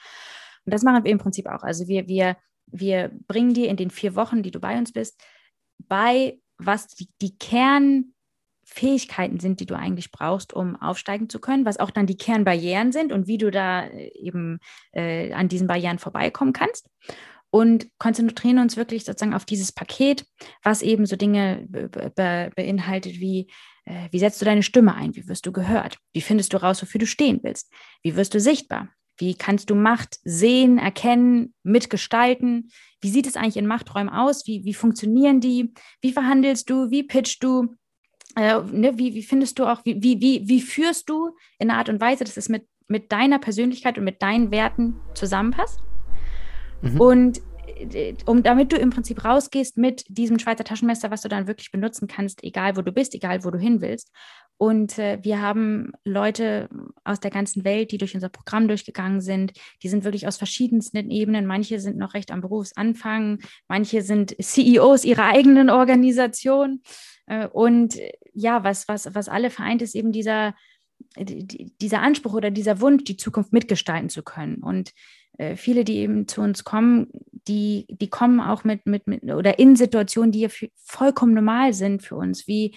Und 0.65 0.73
das 0.73 0.83
machen 0.83 1.05
wir 1.05 1.11
im 1.11 1.17
Prinzip 1.17 1.47
auch. 1.47 1.63
Also 1.63 1.87
wir, 1.87 2.09
wir, 2.09 2.35
wir 2.67 3.11
bringen 3.27 3.53
dir 3.53 3.69
in 3.69 3.77
den 3.77 3.89
vier 3.89 4.15
Wochen, 4.15 4.43
die 4.43 4.51
du 4.51 4.59
bei 4.59 4.77
uns 4.77 4.91
bist, 4.91 5.21
bei, 5.79 6.39
was 6.57 6.87
die, 6.87 7.07
die 7.21 7.37
Kern 7.37 8.13
Fähigkeiten 8.73 9.39
sind, 9.39 9.59
die 9.59 9.65
du 9.65 9.75
eigentlich 9.75 10.11
brauchst, 10.11 10.53
um 10.53 10.77
aufsteigen 10.77 11.27
zu 11.27 11.39
können, 11.39 11.65
was 11.65 11.79
auch 11.79 11.91
dann 11.91 12.05
die 12.05 12.15
Kernbarrieren 12.15 12.93
sind 12.93 13.11
und 13.11 13.27
wie 13.27 13.37
du 13.37 13.51
da 13.51 13.85
äh, 13.85 14.11
eben 14.17 14.59
äh, 14.93 15.33
an 15.33 15.49
diesen 15.49 15.67
Barrieren 15.67 15.99
vorbeikommen 15.99 16.53
kannst. 16.53 16.89
Und 17.49 17.89
konzentrieren 17.97 18.59
uns 18.59 18.77
wirklich 18.77 19.03
sozusagen 19.03 19.33
auf 19.33 19.43
dieses 19.43 19.73
Paket, 19.73 20.25
was 20.63 20.81
eben 20.81 21.05
so 21.05 21.17
Dinge 21.17 21.65
be 21.67 21.89
be 21.89 22.49
beinhaltet 22.55 23.19
wie, 23.19 23.51
äh, 23.83 24.07
wie 24.09 24.19
setzt 24.19 24.39
du 24.39 24.45
deine 24.45 24.63
Stimme 24.63 24.95
ein? 24.95 25.17
Wie 25.17 25.27
wirst 25.27 25.45
du 25.45 25.51
gehört? 25.51 25.97
Wie 26.13 26.21
findest 26.21 26.53
du 26.53 26.61
raus, 26.61 26.81
wofür 26.81 26.99
du 26.99 27.05
stehen 27.05 27.41
willst? 27.43 27.69
Wie 28.03 28.15
wirst 28.15 28.33
du 28.33 28.39
sichtbar? 28.39 28.87
Wie 29.17 29.35
kannst 29.35 29.69
du 29.69 29.75
Macht 29.75 30.19
sehen, 30.23 30.77
erkennen, 30.77 31.53
mitgestalten? 31.63 32.71
Wie 33.01 33.09
sieht 33.09 33.27
es 33.27 33.35
eigentlich 33.35 33.57
in 33.57 33.67
Machträumen 33.67 34.09
aus? 34.09 34.47
Wie, 34.47 34.63
wie 34.63 34.73
funktionieren 34.73 35.41
die? 35.41 35.73
Wie 36.01 36.13
verhandelst 36.13 36.69
du? 36.69 36.89
Wie 36.89 37.03
pitchst 37.03 37.43
du? 37.43 37.75
Äh, 38.35 38.61
ne, 38.71 38.97
wie, 38.97 39.13
wie 39.13 39.23
findest 39.23 39.59
du 39.59 39.65
auch, 39.65 39.83
wie, 39.83 40.01
wie, 40.01 40.47
wie, 40.47 40.61
führst 40.61 41.09
du 41.09 41.35
in 41.59 41.69
einer 41.69 41.79
Art 41.79 41.89
und 41.89 41.99
Weise, 41.99 42.23
dass 42.23 42.37
es 42.37 42.49
mit, 42.49 42.65
mit 42.87 43.11
deiner 43.11 43.39
Persönlichkeit 43.39 43.97
und 43.97 44.03
mit 44.03 44.21
deinen 44.21 44.51
Werten 44.51 44.95
zusammenpasst? 45.13 45.79
Mhm. 46.81 47.01
Und 47.01 47.41
äh, 47.93 48.15
um, 48.25 48.43
damit 48.43 48.71
du 48.71 48.77
im 48.77 48.89
Prinzip 48.89 49.23
rausgehst 49.25 49.77
mit 49.77 50.05
diesem 50.07 50.39
Schweizer 50.39 50.63
Taschenmesser, 50.63 51.11
was 51.11 51.21
du 51.21 51.29
dann 51.29 51.47
wirklich 51.47 51.71
benutzen 51.71 52.07
kannst, 52.07 52.43
egal 52.43 52.77
wo 52.77 52.81
du 52.81 52.91
bist, 52.91 53.13
egal 53.15 53.43
wo 53.43 53.51
du 53.51 53.57
hin 53.57 53.81
willst. 53.81 54.11
Und 54.57 54.99
äh, 54.99 55.17
wir 55.23 55.41
haben 55.41 55.91
Leute 56.05 56.69
aus 57.03 57.19
der 57.19 57.31
ganzen 57.31 57.63
Welt, 57.63 57.91
die 57.91 57.97
durch 57.97 58.13
unser 58.13 58.29
Programm 58.29 58.67
durchgegangen 58.67 59.19
sind. 59.19 59.53
Die 59.81 59.89
sind 59.89 60.03
wirklich 60.03 60.27
aus 60.27 60.37
verschiedensten 60.37 61.09
Ebenen. 61.09 61.47
Manche 61.47 61.79
sind 61.79 61.97
noch 61.97 62.13
recht 62.13 62.31
am 62.31 62.41
Berufsanfang, 62.41 63.39
manche 63.67 64.03
sind 64.03 64.35
CEOs 64.39 65.03
ihrer 65.03 65.25
eigenen 65.25 65.71
Organisation. 65.71 66.81
Äh, 67.27 67.47
und 67.47 67.97
ja, 68.33 68.63
was, 68.63 68.87
was, 68.87 69.13
was 69.13 69.29
alle 69.29 69.49
vereint, 69.49 69.81
ist 69.81 69.95
eben 69.95 70.11
dieser, 70.11 70.55
dieser 71.17 72.01
Anspruch 72.01 72.33
oder 72.33 72.51
dieser 72.51 72.79
Wunsch, 72.81 73.03
die 73.03 73.17
Zukunft 73.17 73.53
mitgestalten 73.53 74.09
zu 74.09 74.23
können. 74.23 74.57
Und 74.57 74.93
äh, 75.37 75.55
viele, 75.55 75.83
die 75.83 75.97
eben 75.97 76.27
zu 76.27 76.41
uns 76.41 76.63
kommen, 76.63 77.07
die, 77.47 77.87
die 77.89 78.09
kommen 78.09 78.39
auch 78.39 78.63
mit, 78.63 78.85
mit, 78.85 79.07
mit 79.07 79.23
oder 79.23 79.59
in 79.59 79.75
Situationen, 79.75 80.31
die 80.31 80.41
ja 80.41 80.49
vollkommen 80.75 81.33
normal 81.33 81.73
sind 81.73 82.03
für 82.03 82.15
uns, 82.15 82.47
wie 82.47 82.75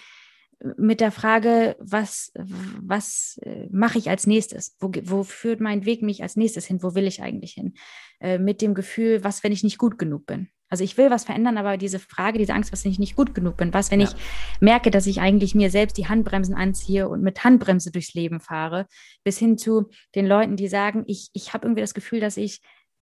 mit 0.79 1.01
der 1.01 1.13
Frage, 1.13 1.77
was, 1.79 2.33
was 2.35 3.39
äh, 3.43 3.67
mache 3.71 3.99
ich 3.99 4.09
als 4.09 4.27
nächstes? 4.27 4.77
Wo, 4.79 4.91
wo 5.05 5.23
führt 5.23 5.61
mein 5.61 5.85
Weg 5.85 6.03
mich 6.03 6.23
als 6.23 6.37
nächstes 6.37 6.65
hin? 6.65 6.83
Wo 6.83 6.95
will 6.95 7.07
ich 7.07 7.23
eigentlich 7.23 7.53
hin? 7.53 7.75
Äh, 8.21 8.39
mit 8.39 8.63
dem 8.63 8.75
Gefühl, 8.75 9.23
was, 9.25 9.45
wenn 9.45 9.53
ich 9.53 9.63
nicht 9.63 9.79
gut 9.79 9.99
genug 9.99 10.27
bin? 10.27 10.49
Also 10.75 10.83
ich 10.83 10.99
will 10.99 11.09
was 11.09 11.23
verändern, 11.23 11.57
aber 11.57 11.77
diese 11.77 12.01
Frage, 12.01 12.37
diese 12.37 12.53
Angst, 12.53 12.73
was, 12.73 12.85
wenn 12.85 12.91
ich 12.91 12.99
nicht 12.99 13.15
gut 13.15 13.33
genug 13.33 13.57
bin? 13.57 13.73
Was, 13.73 13.93
wenn 13.93 14.01
ja. 14.01 14.09
ich 14.09 14.17
merke, 14.59 14.91
dass 14.91 15.07
ich 15.07 15.21
eigentlich 15.21 15.55
mir 15.55 15.71
selbst 15.71 15.97
die 15.97 16.09
Handbremsen 16.09 16.57
anziehe 16.57 17.09
und 17.09 17.23
mit 17.23 17.45
Handbremse 17.45 17.93
durchs 17.93 18.13
Leben 18.15 18.41
fahre? 18.41 18.89
Bis 19.23 19.39
hin 19.39 19.57
zu 19.57 19.89
den 20.17 20.27
Leuten, 20.27 20.57
die 20.57 20.67
sagen, 20.67 21.05
ich, 21.07 21.31
ich 21.33 21.55
habe 21.55 21.67
irgendwie 21.67 21.81
das 21.81 21.95
Gefühl, 21.95 22.19
dass 22.19 22.37
ich 22.37 22.61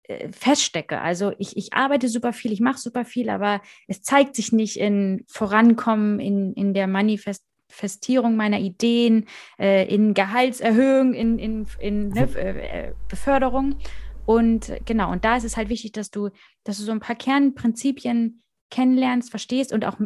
äh, 0.03 0.31
feststecke. 0.31 1.01
Also 1.01 1.33
ich, 1.39 1.57
ich 1.57 1.73
arbeite 1.73 2.07
super 2.07 2.33
viel, 2.33 2.51
ich 2.51 2.59
mache 2.59 2.77
super 2.77 3.03
viel, 3.03 3.31
aber 3.31 3.61
es 3.87 4.03
zeigt 4.03 4.35
sich 4.35 4.51
nicht 4.51 4.77
in 4.77 5.23
Vorankommen, 5.27 6.19
in, 6.19 6.53
in 6.53 6.75
der 6.75 6.85
Manifestierung 6.85 8.35
meiner 8.35 8.59
Ideen, 8.59 9.25
äh, 9.57 9.91
in 9.91 10.13
Gehaltserhöhung, 10.13 11.15
in, 11.15 11.39
in, 11.39 11.65
in 11.79 12.09
ne, 12.09 12.29
äh, 12.35 12.91
Beförderung. 13.09 13.77
Und 14.25 14.73
genau, 14.85 15.11
und 15.11 15.23
da 15.23 15.37
ist 15.37 15.43
es 15.43 15.57
halt 15.57 15.69
wichtig, 15.69 15.91
dass 15.91 16.09
du, 16.09 16.29
dass 16.63 16.77
du 16.77 16.83
so 16.83 16.91
ein 16.91 16.99
paar 16.99 17.15
Kernprinzipien 17.15 18.41
kennenlernst, 18.71 19.29
verstehst 19.29 19.71
und 19.71 19.85
auch 19.85 19.97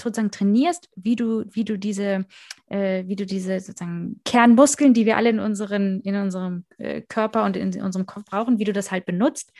sozusagen 0.00 0.30
trainierst, 0.30 0.90
wie 0.96 1.16
du, 1.16 1.44
wie 1.50 1.64
du 1.64 1.78
diese, 1.78 2.26
äh, 2.66 3.04
wie 3.06 3.16
du 3.16 3.24
diese 3.24 3.60
sozusagen 3.60 4.20
Kernmuskeln, 4.24 4.92
die 4.92 5.06
wir 5.06 5.16
alle 5.16 5.30
in 5.30 5.38
unseren, 5.38 6.00
in 6.00 6.16
unserem 6.16 6.64
äh, 6.78 7.00
Körper 7.02 7.44
und 7.44 7.56
in 7.56 7.80
unserem 7.80 8.06
Kopf 8.06 8.24
brauchen, 8.24 8.58
wie 8.58 8.64
du 8.64 8.72
das 8.72 8.90
halt 8.90 9.06
benutzt, 9.06 9.52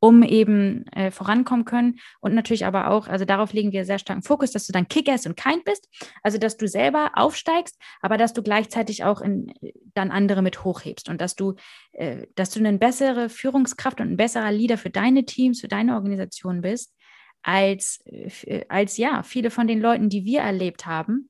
um 0.00 0.22
eben 0.22 0.86
äh, 0.88 1.10
vorankommen 1.10 1.64
können. 1.64 2.00
Und 2.20 2.34
natürlich 2.34 2.66
aber 2.66 2.90
auch, 2.90 3.06
also 3.06 3.24
darauf 3.24 3.52
legen 3.52 3.72
wir 3.72 3.84
sehr 3.84 3.98
starken 3.98 4.22
Fokus, 4.22 4.50
dass 4.50 4.66
du 4.66 4.72
dann 4.72 4.88
Kick-Ass 4.88 5.26
und 5.26 5.36
Kind 5.36 5.64
bist, 5.64 5.88
also 6.22 6.38
dass 6.38 6.56
du 6.56 6.66
selber 6.66 7.12
aufsteigst, 7.14 7.78
aber 8.00 8.16
dass 8.16 8.32
du 8.32 8.42
gleichzeitig 8.42 9.04
auch 9.04 9.20
in, 9.20 9.52
dann 9.94 10.10
andere 10.10 10.42
mit 10.42 10.64
hochhebst 10.64 11.08
und 11.08 11.20
dass 11.20 11.36
du, 11.36 11.54
äh, 11.92 12.26
dass 12.34 12.50
du 12.50 12.60
eine 12.60 12.76
bessere 12.78 13.28
Führungskraft 13.28 14.00
und 14.00 14.08
ein 14.08 14.16
besserer 14.16 14.50
Leader 14.52 14.78
für 14.78 14.90
deine 14.90 15.24
Teams, 15.24 15.60
für 15.60 15.68
deine 15.68 15.94
Organisation 15.94 16.62
bist, 16.62 16.94
als, 17.42 18.00
äh, 18.06 18.64
als 18.68 18.96
ja, 18.96 19.22
viele 19.22 19.50
von 19.50 19.66
den 19.66 19.80
Leuten, 19.80 20.08
die 20.08 20.24
wir 20.24 20.40
erlebt 20.40 20.86
haben. 20.86 21.29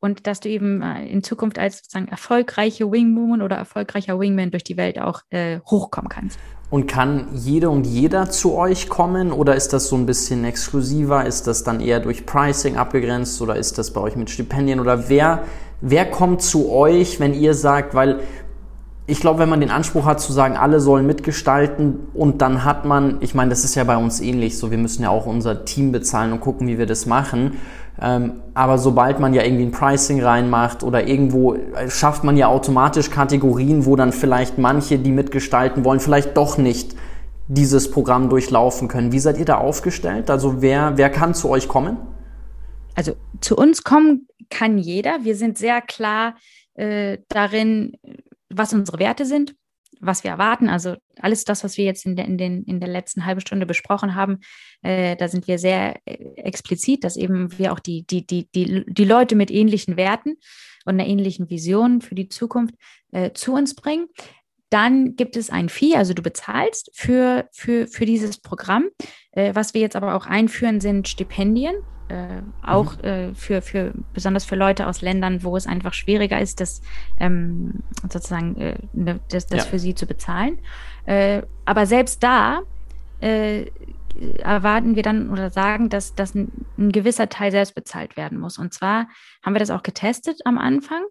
Und 0.00 0.26
dass 0.26 0.40
du 0.40 0.48
eben 0.48 0.82
äh, 0.82 1.06
in 1.06 1.22
Zukunft 1.22 1.58
als 1.58 1.78
sozusagen 1.78 2.08
erfolgreiche 2.08 2.90
Wingwoman 2.90 3.42
oder 3.42 3.56
erfolgreicher 3.56 4.18
Wingman 4.18 4.50
durch 4.50 4.64
die 4.64 4.76
Welt 4.76 4.98
auch 4.98 5.22
äh, 5.30 5.60
hochkommen 5.60 6.08
kannst. 6.08 6.38
Und 6.68 6.88
kann 6.88 7.28
jede 7.32 7.70
und 7.70 7.86
jeder 7.86 8.28
zu 8.28 8.54
euch 8.54 8.88
kommen 8.88 9.32
oder 9.32 9.54
ist 9.54 9.72
das 9.72 9.88
so 9.88 9.96
ein 9.96 10.04
bisschen 10.04 10.44
exklusiver? 10.44 11.24
Ist 11.24 11.46
das 11.46 11.62
dann 11.62 11.80
eher 11.80 12.00
durch 12.00 12.26
Pricing 12.26 12.76
abgegrenzt 12.76 13.40
oder 13.40 13.56
ist 13.56 13.78
das 13.78 13.92
bei 13.92 14.00
euch 14.00 14.16
mit 14.16 14.30
Stipendien? 14.30 14.80
Oder 14.80 15.08
wer, 15.08 15.44
wer 15.80 16.10
kommt 16.10 16.42
zu 16.42 16.70
euch, 16.70 17.20
wenn 17.20 17.34
ihr 17.34 17.54
sagt, 17.54 17.94
weil 17.94 18.20
ich 19.08 19.20
glaube, 19.20 19.38
wenn 19.38 19.48
man 19.48 19.60
den 19.60 19.70
Anspruch 19.70 20.04
hat 20.04 20.20
zu 20.20 20.32
sagen, 20.32 20.56
alle 20.56 20.80
sollen 20.80 21.06
mitgestalten 21.06 22.08
und 22.12 22.42
dann 22.42 22.64
hat 22.64 22.84
man, 22.84 23.18
ich 23.20 23.34
meine, 23.34 23.50
das 23.50 23.62
ist 23.62 23.76
ja 23.76 23.84
bei 23.84 23.96
uns 23.96 24.20
ähnlich, 24.20 24.58
so 24.58 24.70
wir 24.70 24.78
müssen 24.78 25.02
ja 25.02 25.10
auch 25.10 25.26
unser 25.26 25.64
Team 25.64 25.92
bezahlen 25.92 26.32
und 26.32 26.40
gucken, 26.40 26.66
wie 26.66 26.78
wir 26.78 26.86
das 26.86 27.06
machen. 27.06 27.58
Ähm, 28.00 28.42
aber 28.52 28.78
sobald 28.78 29.20
man 29.20 29.32
ja 29.32 29.42
irgendwie 29.42 29.64
ein 29.64 29.70
Pricing 29.70 30.22
reinmacht 30.22 30.82
oder 30.82 31.06
irgendwo 31.06 31.54
äh, 31.54 31.88
schafft 31.88 32.24
man 32.24 32.36
ja 32.36 32.48
automatisch 32.48 33.10
Kategorien, 33.10 33.86
wo 33.86 33.96
dann 33.96 34.12
vielleicht 34.12 34.58
manche, 34.58 34.98
die 34.98 35.12
mitgestalten 35.12 35.84
wollen, 35.84 36.00
vielleicht 36.00 36.36
doch 36.36 36.58
nicht 36.58 36.94
dieses 37.48 37.90
Programm 37.90 38.28
durchlaufen 38.28 38.88
können. 38.88 39.12
Wie 39.12 39.20
seid 39.20 39.38
ihr 39.38 39.44
da 39.44 39.58
aufgestellt? 39.58 40.30
Also 40.30 40.60
wer, 40.60 40.98
wer 40.98 41.10
kann 41.10 41.32
zu 41.32 41.48
euch 41.48 41.68
kommen? 41.68 41.96
Also 42.94 43.14
zu 43.40 43.56
uns 43.56 43.82
kommen 43.84 44.26
kann 44.50 44.78
jeder. 44.78 45.18
Wir 45.22 45.36
sind 45.36 45.56
sehr 45.56 45.80
klar 45.80 46.34
äh, 46.74 47.18
darin, 47.28 47.92
was 48.56 48.72
unsere 48.72 48.98
Werte 48.98 49.24
sind, 49.24 49.54
was 50.00 50.24
wir 50.24 50.30
erwarten. 50.30 50.68
Also 50.68 50.96
alles 51.20 51.44
das, 51.44 51.64
was 51.64 51.76
wir 51.76 51.84
jetzt 51.84 52.06
in 52.06 52.16
der, 52.16 52.26
in 52.26 52.38
den, 52.38 52.64
in 52.64 52.80
der 52.80 52.88
letzten 52.88 53.24
halben 53.24 53.40
Stunde 53.40 53.66
besprochen 53.66 54.14
haben, 54.14 54.40
äh, 54.82 55.16
da 55.16 55.28
sind 55.28 55.48
wir 55.48 55.58
sehr 55.58 55.96
äh, 56.04 56.14
explizit, 56.36 57.04
dass 57.04 57.16
eben 57.16 57.56
wir 57.58 57.72
auch 57.72 57.80
die, 57.80 58.06
die, 58.06 58.26
die, 58.26 58.48
die, 58.54 58.84
die 58.86 59.04
Leute 59.04 59.36
mit 59.36 59.50
ähnlichen 59.50 59.96
Werten 59.96 60.36
und 60.84 60.94
einer 60.94 61.06
ähnlichen 61.06 61.50
Vision 61.50 62.00
für 62.00 62.14
die 62.14 62.28
Zukunft 62.28 62.74
äh, 63.12 63.32
zu 63.32 63.54
uns 63.54 63.74
bringen. 63.74 64.08
Dann 64.70 65.14
gibt 65.14 65.36
es 65.36 65.50
ein 65.50 65.68
Fee, 65.68 65.94
also 65.94 66.12
du 66.12 66.22
bezahlst 66.22 66.90
für, 66.92 67.48
für, 67.52 67.86
für 67.86 68.04
dieses 68.04 68.38
Programm. 68.38 68.88
Äh, 69.32 69.54
was 69.54 69.74
wir 69.74 69.80
jetzt 69.80 69.96
aber 69.96 70.14
auch 70.14 70.26
einführen, 70.26 70.80
sind 70.80 71.08
Stipendien 71.08 71.76
äh, 72.08 72.42
auch 72.62 72.96
mhm. 72.98 73.04
äh, 73.04 73.34
für, 73.34 73.62
für 73.62 73.92
besonders 74.12 74.44
für 74.44 74.56
Leute 74.56 74.86
aus 74.86 75.02
Ländern, 75.02 75.42
wo 75.42 75.56
es 75.56 75.66
einfach 75.66 75.92
schwieriger 75.92 76.40
ist, 76.40 76.60
das 76.60 76.80
ähm, 77.18 77.82
sozusagen 78.02 78.56
äh, 78.56 78.78
ne, 78.92 79.20
das, 79.28 79.46
das 79.46 79.64
ja. 79.64 79.70
für 79.70 79.78
sie 79.78 79.94
zu 79.94 80.06
bezahlen. 80.06 80.58
Äh, 81.06 81.42
aber 81.64 81.86
selbst 81.86 82.22
da 82.22 82.60
äh, 83.20 83.66
erwarten 84.38 84.96
wir 84.96 85.02
dann 85.02 85.30
oder 85.30 85.50
sagen, 85.50 85.88
dass, 85.88 86.14
dass 86.14 86.34
ein, 86.34 86.50
ein, 86.78 86.92
gewisser 86.92 87.28
Teil 87.28 87.50
selbst 87.50 87.74
bezahlt 87.74 88.16
werden 88.16 88.38
muss. 88.38 88.58
Und 88.58 88.72
zwar 88.72 89.08
haben 89.42 89.54
wir 89.54 89.60
das 89.60 89.70
auch 89.70 89.82
getestet 89.82 90.40
am 90.44 90.58
Anfang 90.58 91.02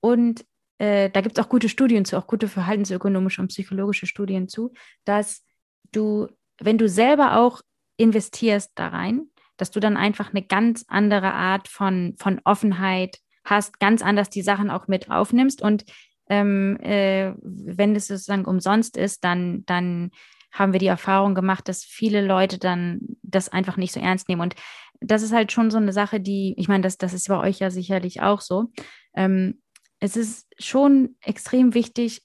und 0.00 0.44
äh, 0.78 1.10
da 1.10 1.20
gibt 1.20 1.36
es 1.36 1.44
auch 1.44 1.48
gute 1.48 1.68
Studien 1.68 2.04
zu, 2.04 2.16
auch 2.16 2.26
gute 2.26 2.48
verhaltensökonomische 2.48 3.42
und 3.42 3.48
psychologische 3.48 4.06
Studien 4.06 4.48
zu, 4.48 4.72
dass 5.04 5.44
du, 5.92 6.28
wenn 6.60 6.78
du 6.78 6.88
selber 6.88 7.38
auch 7.38 7.60
investierst 7.96 8.72
da 8.76 8.88
rein, 8.88 9.28
dass 9.58 9.70
du 9.70 9.80
dann 9.80 9.96
einfach 9.96 10.30
eine 10.30 10.42
ganz 10.42 10.84
andere 10.88 11.34
Art 11.34 11.68
von, 11.68 12.14
von 12.18 12.40
Offenheit 12.44 13.18
hast, 13.44 13.78
ganz 13.80 14.02
anders 14.02 14.30
die 14.30 14.42
Sachen 14.42 14.70
auch 14.70 14.88
mit 14.88 15.10
aufnimmst. 15.10 15.60
Und 15.60 15.84
ähm, 16.30 16.78
äh, 16.80 17.32
wenn 17.42 17.94
es 17.94 18.06
sozusagen 18.06 18.44
umsonst 18.44 18.96
ist, 18.96 19.24
dann, 19.24 19.64
dann 19.66 20.10
haben 20.52 20.72
wir 20.72 20.80
die 20.80 20.86
Erfahrung 20.86 21.34
gemacht, 21.34 21.68
dass 21.68 21.84
viele 21.84 22.24
Leute 22.24 22.58
dann 22.58 23.00
das 23.22 23.48
einfach 23.48 23.76
nicht 23.76 23.92
so 23.92 24.00
ernst 24.00 24.28
nehmen. 24.28 24.42
Und 24.42 24.54
das 25.00 25.22
ist 25.22 25.32
halt 25.32 25.52
schon 25.52 25.70
so 25.70 25.76
eine 25.78 25.92
Sache, 25.92 26.20
die, 26.20 26.54
ich 26.56 26.68
meine, 26.68 26.82
das, 26.82 26.98
das 26.98 27.12
ist 27.12 27.28
bei 27.28 27.38
euch 27.38 27.58
ja 27.58 27.70
sicherlich 27.70 28.22
auch 28.22 28.40
so. 28.40 28.72
Ähm, 29.14 29.60
es 30.00 30.16
ist 30.16 30.46
schon 30.58 31.16
extrem 31.20 31.74
wichtig, 31.74 32.22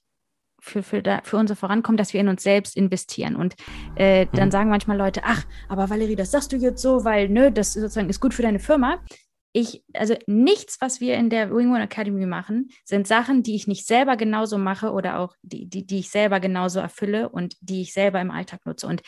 für, 0.64 0.82
für, 0.82 1.02
da, 1.02 1.20
für 1.22 1.36
unser 1.36 1.56
Vorankommen, 1.56 1.98
dass 1.98 2.14
wir 2.14 2.20
in 2.20 2.28
uns 2.28 2.42
selbst 2.42 2.76
investieren. 2.76 3.36
Und 3.36 3.54
äh, 3.96 4.26
dann 4.32 4.48
mhm. 4.48 4.52
sagen 4.52 4.70
manchmal 4.70 4.96
Leute, 4.96 5.20
ach, 5.24 5.44
aber 5.68 5.90
Valerie, 5.90 6.16
das 6.16 6.30
sagst 6.30 6.52
du 6.52 6.56
jetzt 6.56 6.80
so, 6.80 7.04
weil, 7.04 7.28
nö, 7.28 7.50
das 7.50 7.74
sozusagen 7.74 8.08
ist 8.08 8.20
gut 8.20 8.32
für 8.32 8.42
deine 8.42 8.58
Firma. 8.58 9.04
Ich, 9.52 9.84
also 9.92 10.16
nichts, 10.26 10.80
was 10.80 11.00
wir 11.00 11.14
in 11.14 11.28
der 11.28 11.54
Wing 11.54 11.70
One 11.70 11.84
Academy 11.84 12.24
machen, 12.26 12.70
sind 12.84 13.06
Sachen, 13.06 13.42
die 13.42 13.54
ich 13.54 13.68
nicht 13.68 13.86
selber 13.86 14.16
genauso 14.16 14.56
mache 14.56 14.90
oder 14.90 15.18
auch 15.20 15.36
die, 15.42 15.68
die, 15.68 15.86
die 15.86 15.98
ich 15.98 16.10
selber 16.10 16.40
genauso 16.40 16.80
erfülle 16.80 17.28
und 17.28 17.56
die 17.60 17.82
ich 17.82 17.92
selber 17.92 18.20
im 18.20 18.30
Alltag 18.30 18.64
nutze. 18.64 18.86
Und 18.86 19.02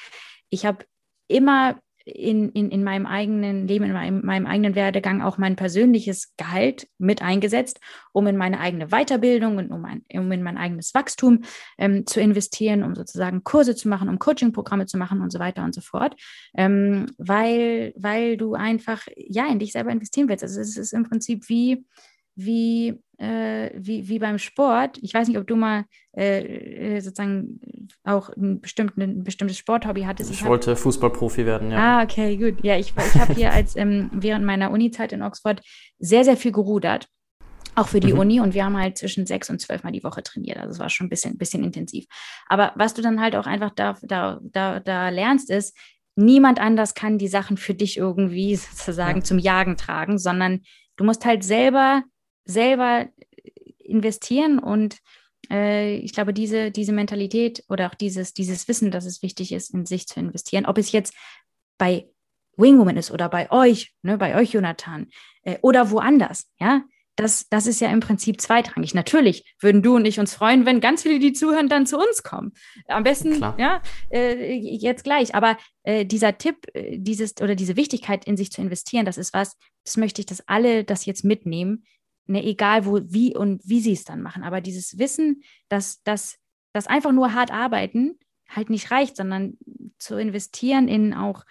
ich 0.51 0.67
habe 0.67 0.85
immer 1.27 1.81
in, 2.07 2.51
in, 2.51 2.71
in 2.71 2.85
meinem 2.85 3.05
eigenen 3.05 3.67
Leben, 3.67 3.85
in 3.85 3.93
meinem, 3.93 4.25
meinem 4.25 4.47
eigenen 4.47 4.77
Werdegang 4.77 5.23
auch 5.23 5.39
mein 5.39 5.57
persönliches 5.57 6.37
Gehalt 6.37 6.87
mit 6.99 7.21
eingesetzt, 7.21 7.81
um 8.13 8.29
in 8.29 8.37
meine 8.37 8.61
eigene 8.61 8.89
Weiterbildung 8.89 9.59
und 9.59 9.73
um, 9.73 9.85
ein, 9.85 10.05
um 10.13 10.31
in 10.31 10.45
mein 10.45 10.57
eigenes 10.57 10.95
Wachstum 10.95 11.43
ähm, 11.79 12.07
zu 12.07 12.21
investieren, 12.21 12.85
um 12.85 12.95
sozusagen 12.95 13.43
Kurse 13.43 13.75
zu 13.75 13.89
machen, 13.89 14.09
um 14.09 14.21
Coaching-Programme 14.21 14.87
zu 14.87 14.99
machen 14.99 15.21
und 15.21 15.33
so 15.33 15.41
weiter 15.41 15.65
und 15.65 15.75
so 15.75 15.81
fort, 15.81 16.15
ähm, 16.57 17.07
weil, 17.19 17.93
weil 17.97 18.37
du 18.37 18.55
einfach 18.55 19.03
ja 19.17 19.49
in 19.49 19.59
dich 19.59 19.73
selber 19.73 19.91
investieren 19.91 20.29
willst. 20.29 20.45
Also 20.45 20.61
es 20.61 20.77
ist 20.77 20.93
im 20.93 21.09
Prinzip 21.09 21.49
wie, 21.49 21.85
wie, 22.37 23.03
äh, 23.19 23.71
wie, 23.75 24.09
wie 24.09 24.19
beim 24.19 24.39
Sport. 24.39 24.99
Ich 25.03 25.13
weiß 25.13 25.27
nicht, 25.27 25.39
ob 25.39 25.47
du 25.47 25.57
mal 25.57 25.87
äh, 26.17 26.97
äh 26.97 27.01
sozusagen 27.01 27.61
auch 28.05 28.29
ein, 28.31 28.61
bestimmten, 28.61 29.03
ein 29.03 29.25
bestimmtes 29.25 29.59
Sporthobby 29.59 30.03
hattest. 30.03 30.31
Ich, 30.31 30.43
ich 30.43 30.47
wollte 30.47 30.73
hab... 30.73 30.79
Fußballprofi 30.79 31.47
werden, 31.47 31.71
ja. 31.71 31.79
Ah, 31.79 32.03
okay, 32.05 32.37
gut. 32.37 32.63
Ja, 32.63 32.77
ich, 32.77 32.93
ich 32.97 33.21
habe 33.21 33.35
hier 33.35 33.53
als 33.53 33.75
ähm, 33.77 34.11
während 34.13 34.45
meiner 34.45 34.71
Uni-Zeit 34.71 35.13
in 35.13 35.23
Oxford 35.23 35.63
sehr, 35.99 36.25
sehr 36.25 36.37
viel 36.37 36.53
gerudert. 36.53 37.09
Auch 37.75 37.89
für 37.89 38.01
die 38.01 38.15
mhm. 38.15 38.21
Uni 38.21 38.41
und 38.41 38.55
wir 38.55 38.65
haben 38.65 38.77
halt 38.77 38.97
zwischen 38.97 39.27
sechs 39.27 39.51
und 39.51 39.61
zwölf 39.61 39.83
Mal 39.83 39.93
die 39.93 40.05
Woche 40.05 40.23
trainiert. 40.23 40.59
Also 40.59 40.71
es 40.73 40.79
war 40.79 40.89
schon 40.89 41.07
ein 41.07 41.11
bisschen, 41.11 41.37
bisschen 41.37 41.63
intensiv. 41.63 42.07
Aber 42.49 42.73
was 42.75 42.95
du 42.95 43.03
dann 43.03 43.21
halt 43.21 43.37
auch 43.37 43.47
einfach 43.47 43.71
da, 43.71 43.97
da, 44.03 44.41
da, 44.43 44.81
da 44.81 45.11
lernst, 45.11 45.51
ist, 45.51 45.77
niemand 46.17 46.59
anders 46.59 46.95
kann 46.95 47.19
die 47.19 47.29
Sachen 47.29 47.57
für 47.57 47.75
dich 47.75 47.99
irgendwie 47.99 48.57
sozusagen 48.57 49.19
ja. 49.19 49.25
zum 49.25 49.39
Jagen 49.39 49.77
tragen, 49.77 50.19
sondern 50.19 50.63
du 50.97 51.05
musst 51.05 51.25
halt 51.25 51.45
selber 51.45 52.03
selber 52.47 53.07
investieren 53.79 54.59
und 54.59 54.97
äh, 55.51 55.97
ich 55.97 56.13
glaube, 56.13 56.33
diese, 56.33 56.71
diese 56.71 56.93
Mentalität 56.93 57.65
oder 57.69 57.89
auch 57.89 57.95
dieses, 57.95 58.33
dieses 58.33 58.67
Wissen, 58.69 58.91
dass 58.91 59.05
es 59.05 59.23
wichtig 59.23 59.53
ist, 59.53 59.73
in 59.75 59.87
sich 59.87 60.07
zu 60.07 60.21
investieren, 60.21 60.67
ob 60.67 60.79
es 60.79 60.93
jetzt 60.93 61.15
bei 61.79 62.09
Wingwoman 62.57 62.97
ist 62.97 63.11
oder 63.11 63.29
bei 63.29 63.51
euch, 63.51 63.93
ne, 64.03 64.17
bei 64.17 64.35
euch, 64.37 64.53
Jonathan, 64.53 65.09
äh, 65.43 65.59
oder 65.61 65.91
woanders, 65.91 66.51
ja, 66.59 66.83
das, 67.17 67.49
das 67.49 67.67
ist 67.67 67.81
ja 67.81 67.89
im 67.89 68.01
Prinzip 68.01 68.41
zweitrangig. 68.41 68.95
Natürlich 68.95 69.57
würden 69.61 69.83
du 69.83 69.97
und 69.97 70.05
ich 70.05 70.21
uns 70.21 70.35
freuen, 70.35 70.67
wenn 70.67 70.81
ganz 70.81 71.03
viele, 71.03 71.19
die 71.19 71.33
zuhören, 71.33 71.69
dann 71.69 71.87
zu 71.87 71.97
uns 71.97 72.23
kommen. 72.23 72.53
Am 72.89 73.05
besten, 73.05 73.39
Klar. 73.39 73.57
ja, 73.59 73.83
äh, 74.11 74.53
jetzt 74.53 75.05
gleich. 75.05 75.35
Aber 75.35 75.57
äh, 75.83 76.05
dieser 76.05 76.37
Tipp, 76.37 76.67
äh, 76.75 76.99
dieses 76.99 77.41
oder 77.41 77.55
diese 77.55 77.77
Wichtigkeit, 77.77 78.27
in 78.27 78.37
sich 78.37 78.53
zu 78.53 78.61
investieren, 78.61 79.07
das 79.07 79.17
ist 79.17 79.33
was, 79.33 79.57
das 79.85 79.97
möchte 79.97 80.21
ich, 80.21 80.27
dass 80.27 80.47
alle 80.47 80.85
das 80.85 81.07
jetzt 81.07 81.25
mitnehmen, 81.25 81.85
ne, 82.27 82.45
egal 82.45 82.87
wo, 82.87 83.01
wie 83.05 83.37
und 83.37 83.63
wie 83.65 83.81
sie 83.81 83.93
es 83.93 84.05
dann 84.05 84.23
machen. 84.23 84.43
Aber 84.43 84.61
dieses 84.61 84.99
Wissen, 84.99 85.43
dass 85.69 86.03
das 86.03 86.39
einfach 86.87 87.13
nur 87.13 87.33
hart 87.33 87.51
arbeiten 87.53 88.19
halt 88.49 88.71
nicht 88.71 88.91
reicht, 88.91 89.17
sondern 89.17 89.57
zu 89.99 90.17
investieren 90.17 90.89
in 90.89 91.15
auch 91.15 91.45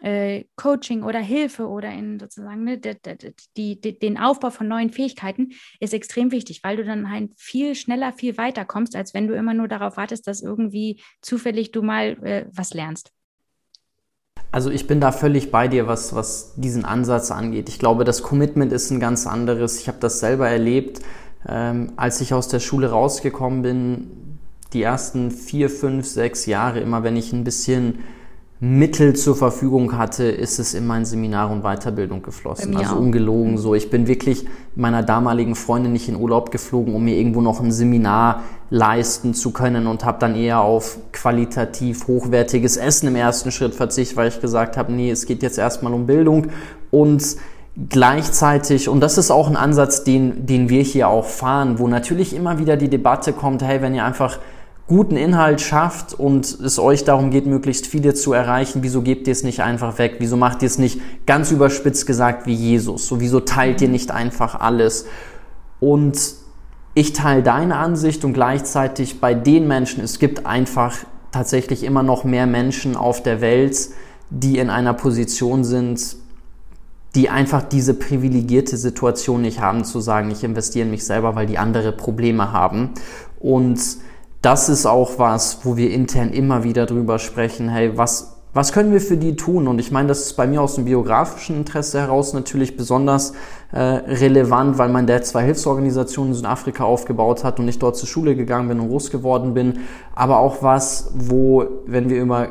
äh, 0.00 0.44
Coaching 0.56 1.02
oder 1.02 1.18
Hilfe 1.18 1.68
oder 1.68 1.92
in 1.92 2.18
sozusagen 2.18 2.64
ne, 2.64 2.78
die, 2.78 3.80
die, 3.80 3.98
den 3.98 4.18
Aufbau 4.18 4.50
von 4.50 4.66
neuen 4.66 4.90
Fähigkeiten 4.90 5.50
ist 5.78 5.92
extrem 5.92 6.32
wichtig, 6.32 6.64
weil 6.64 6.76
du 6.76 6.84
dann 6.84 7.10
halt 7.10 7.32
viel 7.36 7.74
schneller, 7.74 8.12
viel 8.12 8.38
weiter 8.38 8.64
kommst, 8.64 8.96
als 8.96 9.12
wenn 9.12 9.28
du 9.28 9.34
immer 9.34 9.54
nur 9.54 9.68
darauf 9.68 9.96
wartest, 9.96 10.26
dass 10.26 10.42
irgendwie 10.42 11.02
zufällig 11.20 11.72
du 11.72 11.82
mal 11.82 12.16
äh, 12.24 12.46
was 12.50 12.72
lernst. 12.72 13.12
Also 14.52 14.70
ich 14.70 14.86
bin 14.86 15.00
da 15.00 15.12
völlig 15.12 15.50
bei 15.52 15.68
dir, 15.68 15.86
was, 15.86 16.14
was 16.14 16.54
diesen 16.56 16.84
Ansatz 16.84 17.30
angeht. 17.30 17.68
Ich 17.68 17.78
glaube, 17.78 18.04
das 18.04 18.22
Commitment 18.22 18.72
ist 18.72 18.90
ein 18.90 18.98
ganz 18.98 19.26
anderes. 19.26 19.78
Ich 19.78 19.86
habe 19.86 19.98
das 20.00 20.18
selber 20.18 20.48
erlebt, 20.48 21.00
ähm, 21.48 21.92
als 21.96 22.20
ich 22.20 22.34
aus 22.34 22.48
der 22.48 22.58
Schule 22.58 22.90
rausgekommen 22.90 23.62
bin, 23.62 24.10
die 24.72 24.82
ersten 24.82 25.30
vier, 25.30 25.70
fünf, 25.70 26.06
sechs 26.06 26.46
Jahre, 26.46 26.80
immer 26.80 27.02
wenn 27.02 27.16
ich 27.16 27.32
ein 27.32 27.44
bisschen 27.44 28.00
Mittel 28.62 29.16
zur 29.16 29.36
Verfügung 29.36 29.96
hatte, 29.96 30.24
ist 30.24 30.58
es 30.58 30.74
in 30.74 30.86
mein 30.86 31.06
Seminar 31.06 31.50
und 31.50 31.62
Weiterbildung 31.62 32.22
geflossen. 32.22 32.76
Also 32.76 32.96
ungelogen 32.96 33.56
so. 33.56 33.74
Ich 33.74 33.88
bin 33.88 34.06
wirklich 34.06 34.44
meiner 34.74 35.02
damaligen 35.02 35.54
Freundin 35.54 35.94
nicht 35.94 36.10
in 36.10 36.16
Urlaub 36.16 36.50
geflogen, 36.50 36.94
um 36.94 37.02
mir 37.02 37.16
irgendwo 37.16 37.40
noch 37.40 37.60
ein 37.60 37.72
Seminar 37.72 38.42
leisten 38.68 39.32
zu 39.32 39.52
können 39.52 39.86
und 39.86 40.04
habe 40.04 40.18
dann 40.20 40.36
eher 40.36 40.60
auf 40.60 40.98
qualitativ 41.12 42.06
hochwertiges 42.06 42.76
Essen 42.76 43.08
im 43.08 43.16
ersten 43.16 43.50
Schritt 43.50 43.74
verzichtet, 43.74 44.18
weil 44.18 44.28
ich 44.28 44.42
gesagt 44.42 44.76
habe, 44.76 44.92
nee, 44.92 45.10
es 45.10 45.24
geht 45.24 45.42
jetzt 45.42 45.56
erstmal 45.56 45.94
um 45.94 46.06
Bildung 46.06 46.48
und 46.90 47.36
gleichzeitig, 47.88 48.90
und 48.90 49.00
das 49.00 49.16
ist 49.16 49.30
auch 49.30 49.48
ein 49.48 49.56
Ansatz, 49.56 50.04
den, 50.04 50.44
den 50.44 50.68
wir 50.68 50.82
hier 50.82 51.08
auch 51.08 51.24
fahren, 51.24 51.78
wo 51.78 51.88
natürlich 51.88 52.36
immer 52.36 52.58
wieder 52.58 52.76
die 52.76 52.88
Debatte 52.88 53.32
kommt, 53.32 53.62
hey, 53.62 53.80
wenn 53.80 53.94
ihr 53.94 54.04
einfach 54.04 54.38
guten 54.90 55.16
Inhalt 55.16 55.60
schafft 55.60 56.14
und 56.14 56.46
es 56.46 56.80
euch 56.80 57.04
darum 57.04 57.30
geht, 57.30 57.46
möglichst 57.46 57.86
viele 57.86 58.12
zu 58.12 58.32
erreichen, 58.32 58.82
wieso 58.82 59.02
gebt 59.02 59.28
ihr 59.28 59.32
es 59.32 59.44
nicht 59.44 59.60
einfach 59.60 59.98
weg? 59.98 60.16
Wieso 60.18 60.36
macht 60.36 60.62
ihr 60.62 60.66
es 60.66 60.78
nicht 60.78 61.00
ganz 61.26 61.52
überspitzt 61.52 62.08
gesagt 62.08 62.44
wie 62.46 62.54
Jesus? 62.54 63.06
So, 63.06 63.20
wieso 63.20 63.38
teilt 63.38 63.80
ihr 63.82 63.88
nicht 63.88 64.10
einfach 64.10 64.58
alles? 64.58 65.06
Und 65.78 66.18
ich 66.94 67.12
teile 67.12 67.44
deine 67.44 67.76
Ansicht 67.76 68.24
und 68.24 68.32
gleichzeitig 68.32 69.20
bei 69.20 69.32
den 69.32 69.68
Menschen, 69.68 70.02
es 70.02 70.18
gibt 70.18 70.44
einfach 70.44 70.96
tatsächlich 71.30 71.84
immer 71.84 72.02
noch 72.02 72.24
mehr 72.24 72.48
Menschen 72.48 72.96
auf 72.96 73.22
der 73.22 73.40
Welt, 73.40 73.90
die 74.28 74.58
in 74.58 74.70
einer 74.70 74.94
Position 74.94 75.62
sind, 75.62 76.16
die 77.14 77.30
einfach 77.30 77.62
diese 77.62 77.94
privilegierte 77.94 78.76
Situation 78.76 79.42
nicht 79.42 79.60
haben, 79.60 79.84
zu 79.84 80.00
sagen, 80.00 80.32
ich 80.32 80.42
investiere 80.42 80.86
in 80.86 80.90
mich 80.90 81.04
selber, 81.06 81.36
weil 81.36 81.46
die 81.46 81.58
andere 81.58 81.92
Probleme 81.92 82.52
haben. 82.52 82.90
Und 83.38 83.78
das 84.42 84.68
ist 84.68 84.86
auch 84.86 85.18
was, 85.18 85.64
wo 85.64 85.76
wir 85.76 85.90
intern 85.90 86.30
immer 86.30 86.64
wieder 86.64 86.86
drüber 86.86 87.18
sprechen, 87.18 87.68
hey, 87.68 87.96
was, 87.96 88.40
was 88.54 88.72
können 88.72 88.92
wir 88.92 89.00
für 89.00 89.16
die 89.16 89.36
tun? 89.36 89.68
Und 89.68 89.78
ich 89.78 89.92
meine, 89.92 90.08
das 90.08 90.20
ist 90.22 90.32
bei 90.32 90.46
mir 90.46 90.62
aus 90.62 90.76
dem 90.76 90.86
biografischen 90.86 91.56
Interesse 91.56 92.00
heraus 92.00 92.32
natürlich 92.32 92.76
besonders 92.76 93.34
äh, 93.72 93.78
relevant, 93.80 94.78
weil 94.78 94.88
mein 94.88 95.06
Dad 95.06 95.26
zwei 95.26 95.44
Hilfsorganisationen 95.44 96.32
in 96.32 96.36
Südafrika 96.36 96.84
aufgebaut 96.84 97.44
hat 97.44 97.60
und 97.60 97.68
ich 97.68 97.78
dort 97.78 97.96
zur 97.96 98.08
Schule 98.08 98.34
gegangen 98.34 98.68
bin 98.68 98.80
und 98.80 98.88
groß 98.88 99.10
geworden 99.10 99.54
bin. 99.54 99.80
Aber 100.14 100.38
auch 100.38 100.62
was, 100.62 101.12
wo, 101.14 101.64
wenn 101.86 102.08
wir 102.08 102.20
über 102.20 102.48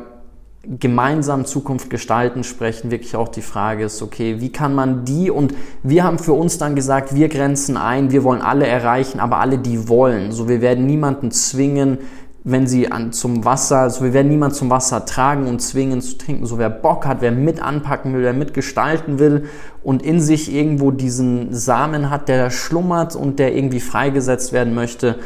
gemeinsam 0.62 1.46
Zukunft 1.46 1.88
gestalten 1.88 2.44
sprechen, 2.44 2.90
wirklich 2.90 3.16
auch 3.16 3.28
die 3.28 3.40
Frage 3.40 3.84
ist, 3.84 4.02
okay, 4.02 4.40
wie 4.40 4.52
kann 4.52 4.74
man 4.74 5.04
die 5.06 5.30
und 5.30 5.54
wir 5.82 6.04
haben 6.04 6.18
für 6.18 6.34
uns 6.34 6.58
dann 6.58 6.74
gesagt, 6.74 7.14
wir 7.14 7.28
grenzen 7.28 7.78
ein, 7.78 8.10
wir 8.10 8.24
wollen 8.24 8.42
alle 8.42 8.66
erreichen, 8.66 9.20
aber 9.20 9.38
alle, 9.38 9.56
die 9.56 9.88
wollen. 9.88 10.32
So, 10.32 10.48
wir 10.48 10.60
werden 10.60 10.86
niemanden 10.86 11.30
zwingen, 11.30 11.98
wenn 12.44 12.66
sie 12.66 12.92
an, 12.92 13.12
zum 13.12 13.44
Wasser, 13.44 13.78
also 13.78 14.04
wir 14.04 14.12
werden 14.12 14.28
niemanden 14.28 14.54
zum 14.54 14.68
Wasser 14.70 15.06
tragen 15.06 15.46
und 15.46 15.60
zwingen 15.60 16.02
zu 16.02 16.18
trinken. 16.18 16.44
So, 16.44 16.58
wer 16.58 16.70
Bock 16.70 17.06
hat, 17.06 17.22
wer 17.22 17.32
mit 17.32 17.62
anpacken 17.62 18.12
will, 18.14 18.22
wer 18.22 18.34
mitgestalten 18.34 19.18
will 19.18 19.44
und 19.82 20.02
in 20.02 20.20
sich 20.20 20.54
irgendwo 20.54 20.90
diesen 20.90 21.54
Samen 21.54 22.10
hat, 22.10 22.28
der 22.28 22.44
da 22.44 22.50
schlummert 22.50 23.16
und 23.16 23.38
der 23.38 23.54
irgendwie 23.54 23.80
freigesetzt 23.80 24.52
werden 24.52 24.74
möchte, 24.74 25.16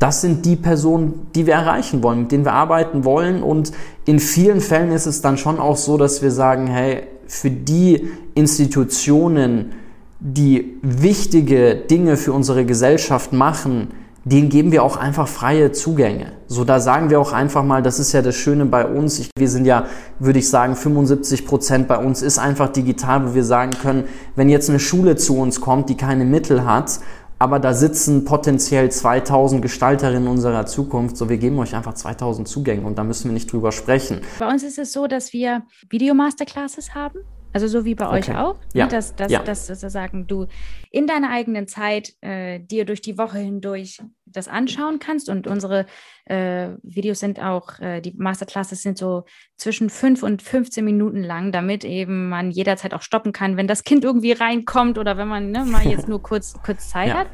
das 0.00 0.22
sind 0.22 0.46
die 0.46 0.56
Personen, 0.56 1.26
die 1.34 1.46
wir 1.46 1.54
erreichen 1.54 2.02
wollen, 2.02 2.22
mit 2.22 2.32
denen 2.32 2.44
wir 2.44 2.54
arbeiten 2.54 3.04
wollen. 3.04 3.42
Und 3.42 3.70
in 4.06 4.18
vielen 4.18 4.62
Fällen 4.62 4.92
ist 4.92 5.06
es 5.06 5.20
dann 5.20 5.36
schon 5.36 5.60
auch 5.60 5.76
so, 5.76 5.98
dass 5.98 6.22
wir 6.22 6.30
sagen, 6.30 6.66
hey, 6.66 7.02
für 7.26 7.50
die 7.50 8.08
Institutionen, 8.34 9.72
die 10.18 10.78
wichtige 10.82 11.76
Dinge 11.76 12.16
für 12.16 12.32
unsere 12.32 12.64
Gesellschaft 12.64 13.34
machen, 13.34 13.88
denen 14.24 14.48
geben 14.48 14.72
wir 14.72 14.82
auch 14.84 14.96
einfach 14.96 15.28
freie 15.28 15.72
Zugänge. 15.72 16.32
So, 16.46 16.64
da 16.64 16.80
sagen 16.80 17.08
wir 17.10 17.20
auch 17.20 17.32
einfach 17.32 17.64
mal, 17.64 17.82
das 17.82 17.98
ist 17.98 18.12
ja 18.12 18.20
das 18.20 18.36
Schöne 18.36 18.66
bei 18.66 18.86
uns. 18.86 19.18
Ich, 19.18 19.30
wir 19.36 19.48
sind 19.48 19.64
ja, 19.64 19.86
würde 20.18 20.38
ich 20.38 20.48
sagen, 20.48 20.76
75 20.76 21.46
Prozent 21.46 21.88
bei 21.88 21.96
uns 21.96 22.20
ist 22.20 22.38
einfach 22.38 22.68
digital, 22.68 23.28
wo 23.28 23.34
wir 23.34 23.44
sagen 23.44 23.72
können, 23.82 24.04
wenn 24.36 24.48
jetzt 24.48 24.68
eine 24.68 24.78
Schule 24.78 25.16
zu 25.16 25.38
uns 25.38 25.60
kommt, 25.60 25.88
die 25.88 25.96
keine 25.96 26.24
Mittel 26.24 26.64
hat 26.64 27.00
aber 27.40 27.58
da 27.58 27.72
sitzen 27.72 28.26
potenziell 28.26 28.90
2000 28.90 29.62
Gestalterinnen 29.62 30.28
unserer 30.28 30.66
Zukunft. 30.66 31.16
So, 31.16 31.30
wir 31.30 31.38
geben 31.38 31.58
euch 31.58 31.74
einfach 31.74 31.94
2000 31.94 32.46
Zugänge 32.46 32.86
und 32.86 32.98
da 32.98 33.02
müssen 33.02 33.24
wir 33.28 33.32
nicht 33.32 33.50
drüber 33.50 33.72
sprechen. 33.72 34.20
Bei 34.38 34.46
uns 34.46 34.62
ist 34.62 34.78
es 34.78 34.92
so, 34.92 35.06
dass 35.06 35.32
wir 35.32 35.62
Video-Masterclasses 35.88 36.94
haben 36.94 37.20
Also 37.54 37.66
so 37.66 37.86
wie 37.86 37.94
bei 37.94 38.06
okay. 38.06 38.18
euch 38.18 38.36
auch, 38.36 38.56
ne, 38.74 38.80
ja. 38.80 38.86
dass, 38.86 39.16
dass, 39.16 39.32
ja. 39.32 39.42
dass 39.42 39.66
sozusagen 39.66 40.26
du 40.26 40.48
in 40.90 41.06
deiner 41.06 41.30
eigenen 41.30 41.66
Zeit 41.66 42.12
äh, 42.20 42.60
dir 42.60 42.84
durch 42.84 43.00
die 43.00 43.16
Woche 43.16 43.38
hindurch 43.38 44.02
das 44.32 44.48
anschauen 44.48 44.98
kannst. 44.98 45.28
Und 45.28 45.46
unsere 45.46 45.86
äh, 46.24 46.70
Videos 46.82 47.20
sind 47.20 47.40
auch, 47.40 47.78
äh, 47.80 48.00
die 48.00 48.14
Masterclasses 48.16 48.82
sind 48.82 48.98
so 48.98 49.24
zwischen 49.56 49.90
fünf 49.90 50.22
und 50.22 50.42
15 50.42 50.84
Minuten 50.84 51.22
lang, 51.22 51.52
damit 51.52 51.84
eben 51.84 52.28
man 52.28 52.50
jederzeit 52.50 52.94
auch 52.94 53.02
stoppen 53.02 53.32
kann, 53.32 53.56
wenn 53.56 53.66
das 53.66 53.84
Kind 53.84 54.04
irgendwie 54.04 54.32
reinkommt 54.32 54.98
oder 54.98 55.16
wenn 55.16 55.28
man 55.28 55.50
ne, 55.50 55.64
mal 55.64 55.86
jetzt 55.86 56.08
nur 56.08 56.22
kurz, 56.22 56.54
kurz 56.62 56.90
Zeit 56.90 57.08
ja. 57.08 57.14
hat. 57.14 57.28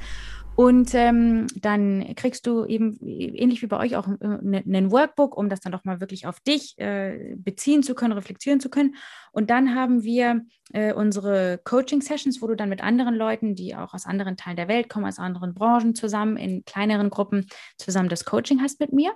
Und 0.56 0.94
ähm, 0.94 1.46
dann 1.54 2.14
kriegst 2.16 2.46
du 2.46 2.64
eben, 2.64 2.98
ähnlich 3.06 3.60
wie 3.60 3.66
bei 3.66 3.78
euch, 3.78 3.94
auch 3.94 4.06
einen 4.06 4.54
äh, 4.54 4.90
Workbook, 4.90 5.36
um 5.36 5.50
das 5.50 5.60
dann 5.60 5.72
doch 5.72 5.84
mal 5.84 6.00
wirklich 6.00 6.26
auf 6.26 6.40
dich 6.40 6.78
äh, 6.78 7.34
beziehen 7.36 7.82
zu 7.82 7.94
können, 7.94 8.14
reflektieren 8.14 8.58
zu 8.58 8.70
können. 8.70 8.96
Und 9.32 9.50
dann 9.50 9.74
haben 9.74 10.02
wir 10.02 10.46
äh, 10.72 10.94
unsere 10.94 11.60
Coaching-Sessions, 11.62 12.40
wo 12.40 12.46
du 12.46 12.56
dann 12.56 12.70
mit 12.70 12.82
anderen 12.82 13.14
Leuten, 13.14 13.54
die 13.54 13.76
auch 13.76 13.92
aus 13.92 14.06
anderen 14.06 14.38
Teilen 14.38 14.56
der 14.56 14.68
Welt 14.68 14.88
kommen, 14.88 15.04
aus 15.04 15.18
anderen 15.18 15.52
Branchen 15.52 15.94
zusammen 15.94 16.38
in 16.38 16.64
kleineren 16.64 17.10
Gruppen 17.10 17.46
zusammen 17.76 18.08
das 18.08 18.24
Coaching 18.24 18.62
hast 18.62 18.80
mit 18.80 18.94
mir. 18.94 19.12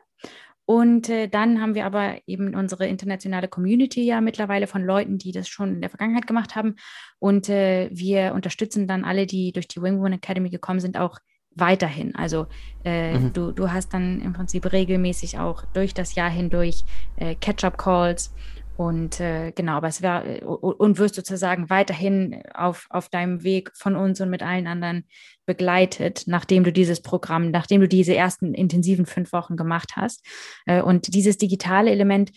Und 0.66 1.08
äh, 1.08 1.26
dann 1.26 1.60
haben 1.60 1.74
wir 1.74 1.86
aber 1.86 2.18
eben 2.26 2.54
unsere 2.54 2.86
internationale 2.86 3.48
Community 3.48 4.04
ja 4.04 4.20
mittlerweile 4.20 4.66
von 4.66 4.84
Leuten, 4.84 5.18
die 5.18 5.32
das 5.32 5.48
schon 5.48 5.74
in 5.74 5.80
der 5.80 5.90
Vergangenheit 5.90 6.26
gemacht 6.26 6.54
haben. 6.54 6.76
Und 7.18 7.48
äh, 7.48 7.88
wir 7.92 8.34
unterstützen 8.34 8.86
dann 8.86 9.04
alle, 9.04 9.26
die 9.26 9.52
durch 9.52 9.66
die 9.68 9.82
Wing 9.82 9.96
Woman 9.98 10.12
Academy 10.12 10.50
gekommen 10.50 10.78
sind, 10.78 10.96
auch 10.96 11.18
weiterhin. 11.54 12.14
Also 12.14 12.46
äh, 12.84 13.18
mhm. 13.18 13.32
du, 13.32 13.52
du 13.52 13.70
hast 13.70 13.92
dann 13.92 14.20
im 14.20 14.32
Prinzip 14.32 14.72
regelmäßig 14.72 15.38
auch 15.38 15.64
durch 15.72 15.94
das 15.94 16.14
Jahr 16.14 16.30
hindurch 16.30 16.84
äh, 17.16 17.34
Catch-up-Calls 17.34 18.32
und 18.80 19.20
äh, 19.20 19.52
genau, 19.54 19.74
aber 19.74 19.88
es 19.88 20.02
war 20.02 20.24
und 20.42 20.96
wirst 20.96 21.14
sozusagen 21.14 21.68
weiterhin 21.68 22.42
auf, 22.54 22.86
auf 22.88 23.10
deinem 23.10 23.42
Weg 23.42 23.70
von 23.74 23.94
uns 23.94 24.22
und 24.22 24.30
mit 24.30 24.42
allen 24.42 24.66
anderen 24.66 25.04
begleitet, 25.44 26.22
nachdem 26.26 26.64
du 26.64 26.72
dieses 26.72 27.02
Programm, 27.02 27.50
nachdem 27.50 27.82
du 27.82 27.88
diese 27.88 28.14
ersten 28.14 28.54
intensiven 28.54 29.04
fünf 29.04 29.34
Wochen 29.34 29.58
gemacht 29.58 29.96
hast. 29.96 30.24
Äh, 30.64 30.80
und 30.80 31.14
dieses 31.14 31.36
digitale 31.36 31.90
Element 31.90 32.32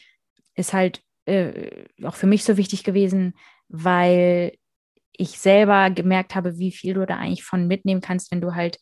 ist 0.56 0.74
halt 0.74 1.02
äh, 1.28 1.86
auch 2.04 2.16
für 2.16 2.28
mich 2.28 2.44
so 2.44 2.58
wichtig 2.58 2.84
gewesen, 2.84 3.36
weil 3.70 4.58
ich 5.16 5.40
selber 5.40 5.92
gemerkt 5.92 6.36
habe, 6.36 6.58
wie 6.58 6.74
viel 6.74 6.96
du 6.96 7.06
da 7.06 7.16
eigentlich 7.16 7.46
von 7.46 7.68
mitnehmen 7.68 8.02
kannst, 8.02 8.32
wenn 8.32 8.42
du 8.42 8.54
halt 8.54 8.80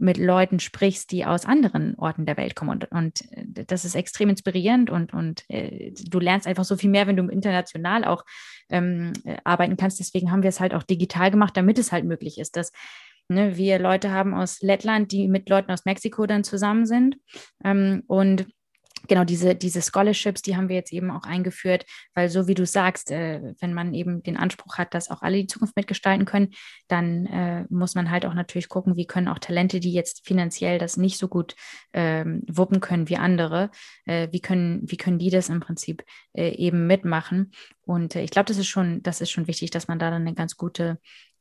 mit 0.00 0.16
Leuten 0.16 0.60
sprichst, 0.60 1.12
die 1.12 1.24
aus 1.24 1.44
anderen 1.44 1.94
Orten 1.96 2.26
der 2.26 2.36
Welt 2.36 2.56
kommen. 2.56 2.70
Und, 2.70 2.90
und 2.90 3.20
äh, 3.32 3.64
das 3.66 3.84
ist 3.84 3.94
extrem 3.94 4.30
inspirierend 4.30 4.90
und, 4.90 5.12
und 5.12 5.44
äh, 5.48 5.92
du 6.08 6.18
lernst 6.18 6.46
einfach 6.46 6.64
so 6.64 6.76
viel 6.76 6.90
mehr, 6.90 7.06
wenn 7.06 7.16
du 7.16 7.26
international 7.28 8.04
auch 8.04 8.24
ähm, 8.70 9.12
äh, 9.24 9.36
arbeiten 9.44 9.76
kannst. 9.76 10.00
Deswegen 10.00 10.30
haben 10.30 10.42
wir 10.42 10.48
es 10.48 10.60
halt 10.60 10.74
auch 10.74 10.82
digital 10.82 11.30
gemacht, 11.30 11.56
damit 11.56 11.78
es 11.78 11.92
halt 11.92 12.04
möglich 12.04 12.38
ist, 12.38 12.56
dass 12.56 12.72
ne, 13.28 13.56
wir 13.56 13.78
Leute 13.78 14.10
haben 14.10 14.34
aus 14.34 14.60
Lettland, 14.60 15.12
die 15.12 15.28
mit 15.28 15.48
Leuten 15.48 15.70
aus 15.70 15.84
Mexiko 15.84 16.26
dann 16.26 16.44
zusammen 16.44 16.86
sind. 16.86 17.16
Ähm, 17.64 18.02
und 18.06 18.46
genau 19.08 19.24
diese, 19.24 19.54
diese 19.54 19.82
Scholarships, 19.82 20.42
die 20.42 20.56
haben 20.56 20.68
wir 20.68 20.76
jetzt 20.76 20.92
eben 20.92 21.10
auch 21.10 21.22
eingeführt, 21.22 21.84
weil 22.14 22.28
so 22.28 22.46
wie 22.46 22.54
du 22.54 22.66
sagst, 22.66 23.10
äh, 23.10 23.54
wenn 23.60 23.74
man 23.74 23.94
eben 23.94 24.22
den 24.22 24.36
Anspruch 24.36 24.78
hat, 24.78 24.94
dass 24.94 25.10
auch 25.10 25.22
alle 25.22 25.38
die 25.38 25.46
Zukunft 25.46 25.76
mitgestalten 25.76 26.24
können, 26.24 26.50
dann 26.88 27.26
äh, 27.26 27.64
muss 27.70 27.94
man 27.94 28.10
halt 28.10 28.26
auch 28.26 28.34
natürlich 28.34 28.68
gucken, 28.68 28.96
wie 28.96 29.06
können 29.06 29.28
auch 29.28 29.38
Talente, 29.38 29.80
die 29.80 29.92
jetzt 29.92 30.26
finanziell 30.26 30.78
das 30.78 30.96
nicht 30.96 31.18
so 31.18 31.28
gut 31.28 31.54
ähm, 31.92 32.42
wuppen 32.48 32.80
können 32.80 33.08
wie 33.08 33.16
andere, 33.16 33.70
äh, 34.06 34.28
wie 34.30 34.40
können, 34.40 34.82
wie 34.84 34.96
können 34.96 35.18
die 35.18 35.30
das 35.30 35.48
im 35.48 35.60
Prinzip 35.60 36.04
äh, 36.32 36.50
eben 36.50 36.86
mitmachen. 36.86 37.52
Und 37.82 38.14
äh, 38.16 38.22
ich 38.22 38.30
glaube, 38.30 38.46
das 38.46 38.58
ist 38.58 38.68
schon, 38.68 39.02
das 39.02 39.20
ist 39.20 39.30
schon 39.30 39.46
wichtig, 39.46 39.70
dass 39.70 39.88
man 39.88 39.98
da 39.98 40.10
dann 40.10 40.22
eine 40.22 40.34
ganz 40.34 40.56
gute 40.56 40.98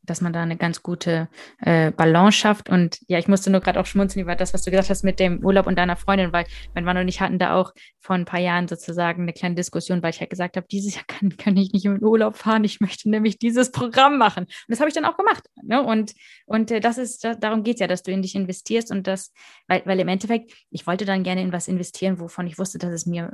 dass 0.10 0.22
man 0.22 0.34
da 0.34 0.42
eine 0.42 0.58
ganz 0.58 0.84
gute 0.84 1.30
äh, 1.60 1.92
Balance 1.92 2.38
schafft. 2.38 2.70
Und 2.70 3.00
ja, 3.08 3.20
ich 3.20 3.28
musste 3.28 3.50
nur 3.50 3.62
gerade 3.62 3.80
auch 3.80 3.86
schmunzeln 3.86 4.24
über 4.24 4.36
das, 4.36 4.54
was 4.54 4.64
du 4.64 4.72
gesagt 4.72 4.90
hast 4.90 5.04
mit 5.04 5.20
dem 5.20 5.44
Urlaub 5.44 5.68
und 5.68 5.78
deiner 5.78 5.96
Freundin, 5.96 6.34
weil 6.34 6.46
mein 6.74 6.84
Mann 6.84 6.98
und 6.98 7.08
ich 7.08 7.22
hatten 7.22 7.40
da 7.40 7.56
auch 7.56 7.74
vor 8.00 8.16
ein 8.16 8.26
paar 8.26 8.40
Jahren 8.40 8.68
sozusagen 8.68 9.24
eine 9.24 9.34
kleine 9.34 9.56
Diskussion, 9.56 10.02
weil 10.02 10.12
ich 10.12 10.20
halt 10.20 10.30
gesagt 10.30 10.58
habe, 10.58 10.68
dieses 10.70 10.96
Jahr 10.96 11.06
kann, 11.08 11.36
kann 11.38 11.58
ich 11.58 11.74
nicht 11.74 11.86
in 11.86 11.96
den 11.96 12.04
Urlaub 12.04 12.36
fahren, 12.36 12.64
ich 12.64 12.80
möchte 12.80 13.10
nämlich 13.10 13.40
dieses 13.40 13.72
Programm 13.72 14.18
machen. 14.18 14.46
Und 14.46 14.70
das 14.70 14.80
habe 14.80 14.90
ich 14.90 14.96
dann 14.96 15.06
auch 15.06 15.18
gemacht. 15.18 15.44
Ne? 15.64 15.84
Und, 15.84 16.14
und 16.46 16.72
äh, 16.72 16.80
das 16.80 16.98
ist, 16.98 17.24
da, 17.24 17.36
darum 17.36 17.64
geht 17.64 17.76
es 17.76 17.82
ja, 17.82 17.88
dass 17.88 18.04
du 18.04 18.12
in 18.12 18.22
dich 18.22 18.36
investierst 18.36 18.92
und 18.92 19.08
das, 19.08 19.34
weil, 19.68 19.82
weil 19.86 20.00
im 20.00 20.08
Endeffekt, 20.08 20.54
ich 20.72 20.88
wollte 20.88 21.06
dann 21.06 21.24
gerne 21.24 21.42
in 21.42 21.54
was 21.54 21.68
investieren, 21.68 22.20
wovon 22.20 22.48
ich 22.48 22.58
wusste, 22.58 22.78
dass 22.78 22.92
es 22.92 23.06
mir 23.06 23.34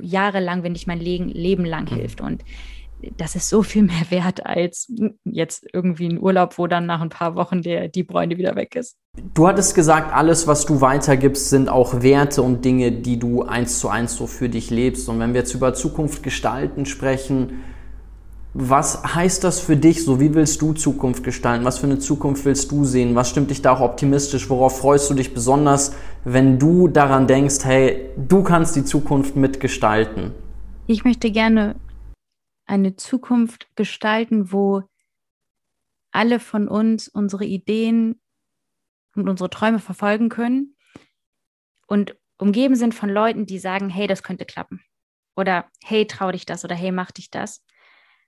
jahrelang, 0.00 0.62
wenn 0.62 0.72
nicht 0.72 0.86
mein 0.86 1.00
Leben, 1.00 1.64
lang 1.64 1.86
hilft. 1.86 2.20
Und 2.20 2.44
das 3.16 3.36
ist 3.36 3.48
so 3.48 3.62
viel 3.62 3.82
mehr 3.84 4.10
wert 4.10 4.44
als 4.44 4.92
jetzt 5.24 5.66
irgendwie 5.72 6.08
ein 6.08 6.20
Urlaub, 6.20 6.58
wo 6.58 6.66
dann 6.66 6.86
nach 6.86 7.00
ein 7.00 7.10
paar 7.10 7.34
Wochen 7.34 7.62
der, 7.62 7.88
die 7.88 8.02
Bräune 8.02 8.36
wieder 8.36 8.56
weg 8.56 8.74
ist. 8.74 8.96
Du 9.34 9.46
hattest 9.46 9.74
gesagt, 9.74 10.12
alles, 10.12 10.46
was 10.46 10.66
du 10.66 10.80
weitergibst, 10.80 11.50
sind 11.50 11.68
auch 11.68 12.02
Werte 12.02 12.42
und 12.42 12.64
Dinge, 12.64 12.92
die 12.92 13.18
du 13.18 13.42
eins 13.42 13.78
zu 13.78 13.88
eins 13.88 14.16
so 14.16 14.26
für 14.26 14.48
dich 14.48 14.70
lebst. 14.70 15.08
Und 15.08 15.20
wenn 15.20 15.32
wir 15.32 15.40
jetzt 15.40 15.54
über 15.54 15.74
Zukunft 15.74 16.22
gestalten 16.22 16.86
sprechen, 16.86 17.60
was 18.54 19.02
heißt 19.14 19.44
das 19.44 19.60
für 19.60 19.76
dich 19.76 20.04
so? 20.04 20.20
Wie 20.20 20.34
willst 20.34 20.60
du 20.62 20.72
Zukunft 20.72 21.22
gestalten? 21.22 21.64
Was 21.64 21.78
für 21.78 21.86
eine 21.86 21.98
Zukunft 21.98 22.44
willst 22.44 22.72
du 22.72 22.84
sehen? 22.84 23.14
Was 23.14 23.30
stimmt 23.30 23.50
dich 23.50 23.62
da 23.62 23.72
auch 23.74 23.80
optimistisch? 23.80 24.48
Worauf 24.50 24.78
freust 24.78 25.08
du 25.10 25.14
dich 25.14 25.34
besonders, 25.34 25.92
wenn 26.24 26.58
du 26.58 26.88
daran 26.88 27.26
denkst, 27.26 27.58
hey, 27.62 28.10
du 28.16 28.42
kannst 28.42 28.74
die 28.74 28.84
Zukunft 28.84 29.36
mitgestalten? 29.36 30.32
Ich 30.86 31.04
möchte 31.04 31.30
gerne 31.30 31.76
eine 32.68 32.96
Zukunft 32.96 33.68
gestalten, 33.74 34.52
wo 34.52 34.82
alle 36.10 36.40
von 36.40 36.68
uns 36.68 37.08
unsere 37.08 37.44
Ideen 37.44 38.20
und 39.14 39.28
unsere 39.28 39.50
Träume 39.50 39.78
verfolgen 39.78 40.28
können 40.28 40.76
und 41.86 42.16
umgeben 42.38 42.76
sind 42.76 42.94
von 42.94 43.10
Leuten, 43.10 43.46
die 43.46 43.58
sagen, 43.58 43.88
hey, 43.88 44.06
das 44.06 44.22
könnte 44.22 44.44
klappen. 44.44 44.80
Oder 45.36 45.68
hey, 45.84 46.06
trau 46.06 46.30
dich 46.30 46.46
das 46.46 46.64
oder 46.64 46.74
hey, 46.74 46.92
mach 46.92 47.10
dich 47.10 47.30
das. 47.30 47.64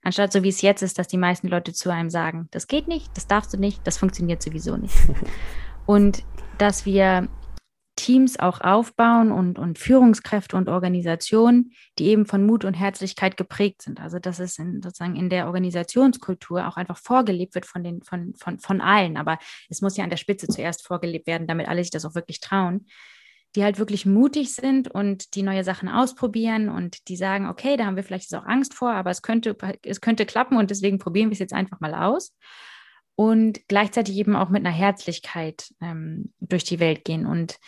Anstatt 0.02 0.32
so 0.32 0.42
wie 0.42 0.48
es 0.48 0.62
jetzt 0.62 0.82
ist, 0.82 0.98
dass 0.98 1.08
die 1.08 1.18
meisten 1.18 1.48
Leute 1.48 1.72
zu 1.72 1.90
einem 1.90 2.10
sagen, 2.10 2.48
das 2.50 2.66
geht 2.66 2.88
nicht, 2.88 3.16
das 3.16 3.26
darfst 3.26 3.52
du 3.52 3.58
nicht, 3.58 3.86
das 3.86 3.98
funktioniert 3.98 4.42
sowieso 4.42 4.76
nicht. 4.76 4.96
und 5.86 6.24
dass 6.58 6.86
wir 6.86 7.28
Teams 8.00 8.40
auch 8.40 8.62
aufbauen 8.62 9.30
und, 9.30 9.58
und 9.58 9.78
Führungskräfte 9.78 10.56
und 10.56 10.70
Organisationen, 10.70 11.72
die 11.98 12.06
eben 12.06 12.24
von 12.24 12.46
Mut 12.46 12.64
und 12.64 12.72
Herzlichkeit 12.72 13.36
geprägt 13.36 13.82
sind. 13.82 14.00
Also 14.00 14.18
dass 14.18 14.38
es 14.38 14.58
in, 14.58 14.80
sozusagen 14.82 15.16
in 15.16 15.28
der 15.28 15.46
Organisationskultur 15.46 16.66
auch 16.66 16.78
einfach 16.78 16.96
vorgelebt 16.96 17.54
wird 17.54 17.66
von, 17.66 17.84
den, 17.84 18.02
von, 18.02 18.32
von, 18.38 18.58
von 18.58 18.80
allen. 18.80 19.18
Aber 19.18 19.38
es 19.68 19.82
muss 19.82 19.98
ja 19.98 20.04
an 20.04 20.08
der 20.08 20.16
Spitze 20.16 20.48
zuerst 20.48 20.86
vorgelebt 20.86 21.26
werden, 21.26 21.46
damit 21.46 21.68
alle 21.68 21.82
sich 21.82 21.90
das 21.90 22.06
auch 22.06 22.14
wirklich 22.14 22.40
trauen. 22.40 22.86
Die 23.54 23.64
halt 23.64 23.78
wirklich 23.78 24.06
mutig 24.06 24.54
sind 24.54 24.88
und 24.88 25.34
die 25.34 25.42
neue 25.42 25.64
Sachen 25.64 25.90
ausprobieren 25.90 26.70
und 26.70 27.06
die 27.08 27.16
sagen, 27.16 27.48
okay, 27.48 27.76
da 27.76 27.84
haben 27.84 27.96
wir 27.96 28.04
vielleicht 28.04 28.34
auch 28.34 28.46
Angst 28.46 28.72
vor, 28.72 28.92
aber 28.92 29.10
es 29.10 29.20
könnte, 29.20 29.54
es 29.84 30.00
könnte 30.00 30.24
klappen 30.24 30.56
und 30.56 30.70
deswegen 30.70 30.98
probieren 30.98 31.28
wir 31.28 31.34
es 31.34 31.40
jetzt 31.40 31.52
einfach 31.52 31.80
mal 31.80 31.94
aus 31.94 32.34
und 33.14 33.60
gleichzeitig 33.68 34.16
eben 34.16 34.34
auch 34.34 34.48
mit 34.48 34.64
einer 34.64 34.74
Herzlichkeit 34.74 35.74
ähm, 35.82 36.32
durch 36.40 36.64
die 36.64 36.80
Welt 36.80 37.04
gehen. 37.04 37.26
Und 37.26 37.58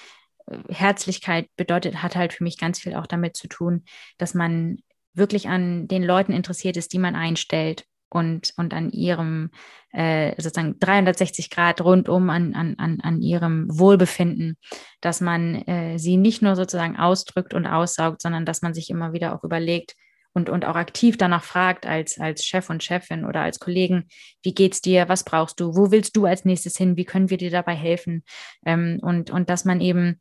Herzlichkeit 0.69 1.49
bedeutet, 1.57 2.03
hat 2.03 2.17
halt 2.17 2.33
für 2.33 2.45
mich 2.45 2.59
ganz 2.59 2.81
viel 2.81 2.95
auch 2.95 3.07
damit 3.07 3.37
zu 3.37 3.49
tun, 3.49 3.85
dass 4.19 4.35
man 4.35 4.79
wirklich 5.15 5.49
an 5.49 5.89
den 5.89 6.03
Leuten 6.03 6.33
interessiert 6.33 6.77
ist, 6.77 6.93
die 6.93 6.99
man 6.99 7.15
einstellt 7.15 7.85
und, 8.09 8.53
und 8.57 8.75
an 8.75 8.91
ihrem 8.91 9.51
äh, 9.93 10.35
sozusagen 10.41 10.79
360 10.79 11.51
Grad 11.51 11.81
rundum 11.81 12.31
an, 12.31 12.55
an, 12.55 12.75
an, 12.79 13.01
an 13.01 13.23
ihrem 13.23 13.67
Wohlbefinden, 13.71 14.57
dass 15.01 15.21
man 15.21 15.55
äh, 15.67 15.99
sie 15.99 16.17
nicht 16.17 16.43
nur 16.43 16.57
sozusagen 16.57 16.97
ausdrückt 16.99 17.55
und 17.55 17.67
aussaugt, 17.67 18.23
sondern 18.23 18.45
dass 18.45 18.63
man 18.63 18.75
sich 18.75 18.91
immer 18.91 19.13
wieder 19.13 19.35
auch 19.35 19.45
überlegt, 19.45 19.95
und, 20.35 20.49
und 20.49 20.65
auch 20.65 20.77
aktiv 20.77 21.17
danach 21.19 21.45
fragt 21.45 21.87
als, 21.87 22.19
als 22.19 22.45
Chef 22.45 22.71
und 22.71 22.83
Chefin 22.83 23.25
oder 23.25 23.43
als 23.43 23.59
Kollegen, 23.59 24.09
wie 24.43 24.55
geht's 24.55 24.81
dir, 24.81 25.09
was 25.09 25.25
brauchst 25.25 25.61
du, 25.61 25.77
wo 25.77 25.91
willst 25.91 26.17
du 26.17 26.25
als 26.25 26.45
nächstes 26.45 26.77
hin, 26.77 26.97
wie 26.97 27.05
können 27.05 27.31
wir 27.31 27.37
dir 27.37 27.51
dabei 27.51 27.75
helfen? 27.75 28.25
Ähm, 28.65 28.99
und, 29.03 29.31
und 29.31 29.51
dass 29.51 29.65
man 29.65 29.81
eben 29.81 30.19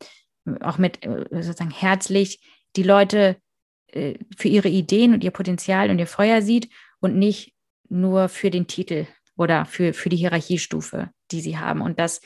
auch 0.60 0.78
mit 0.78 1.04
äh, 1.04 1.26
sozusagen 1.30 1.70
herzlich 1.70 2.40
die 2.76 2.82
Leute 2.82 3.36
äh, 3.88 4.14
für 4.36 4.48
ihre 4.48 4.68
Ideen 4.68 5.14
und 5.14 5.24
ihr 5.24 5.30
Potenzial 5.30 5.90
und 5.90 5.98
ihr 5.98 6.06
Feuer 6.06 6.42
sieht 6.42 6.68
und 7.00 7.16
nicht 7.16 7.54
nur 7.88 8.28
für 8.28 8.50
den 8.50 8.66
Titel 8.66 9.06
oder 9.36 9.64
für, 9.66 9.92
für 9.92 10.08
die 10.08 10.16
Hierarchiestufe, 10.16 11.10
die 11.30 11.40
sie 11.40 11.58
haben. 11.58 11.80
Und 11.80 11.98
dass 11.98 12.20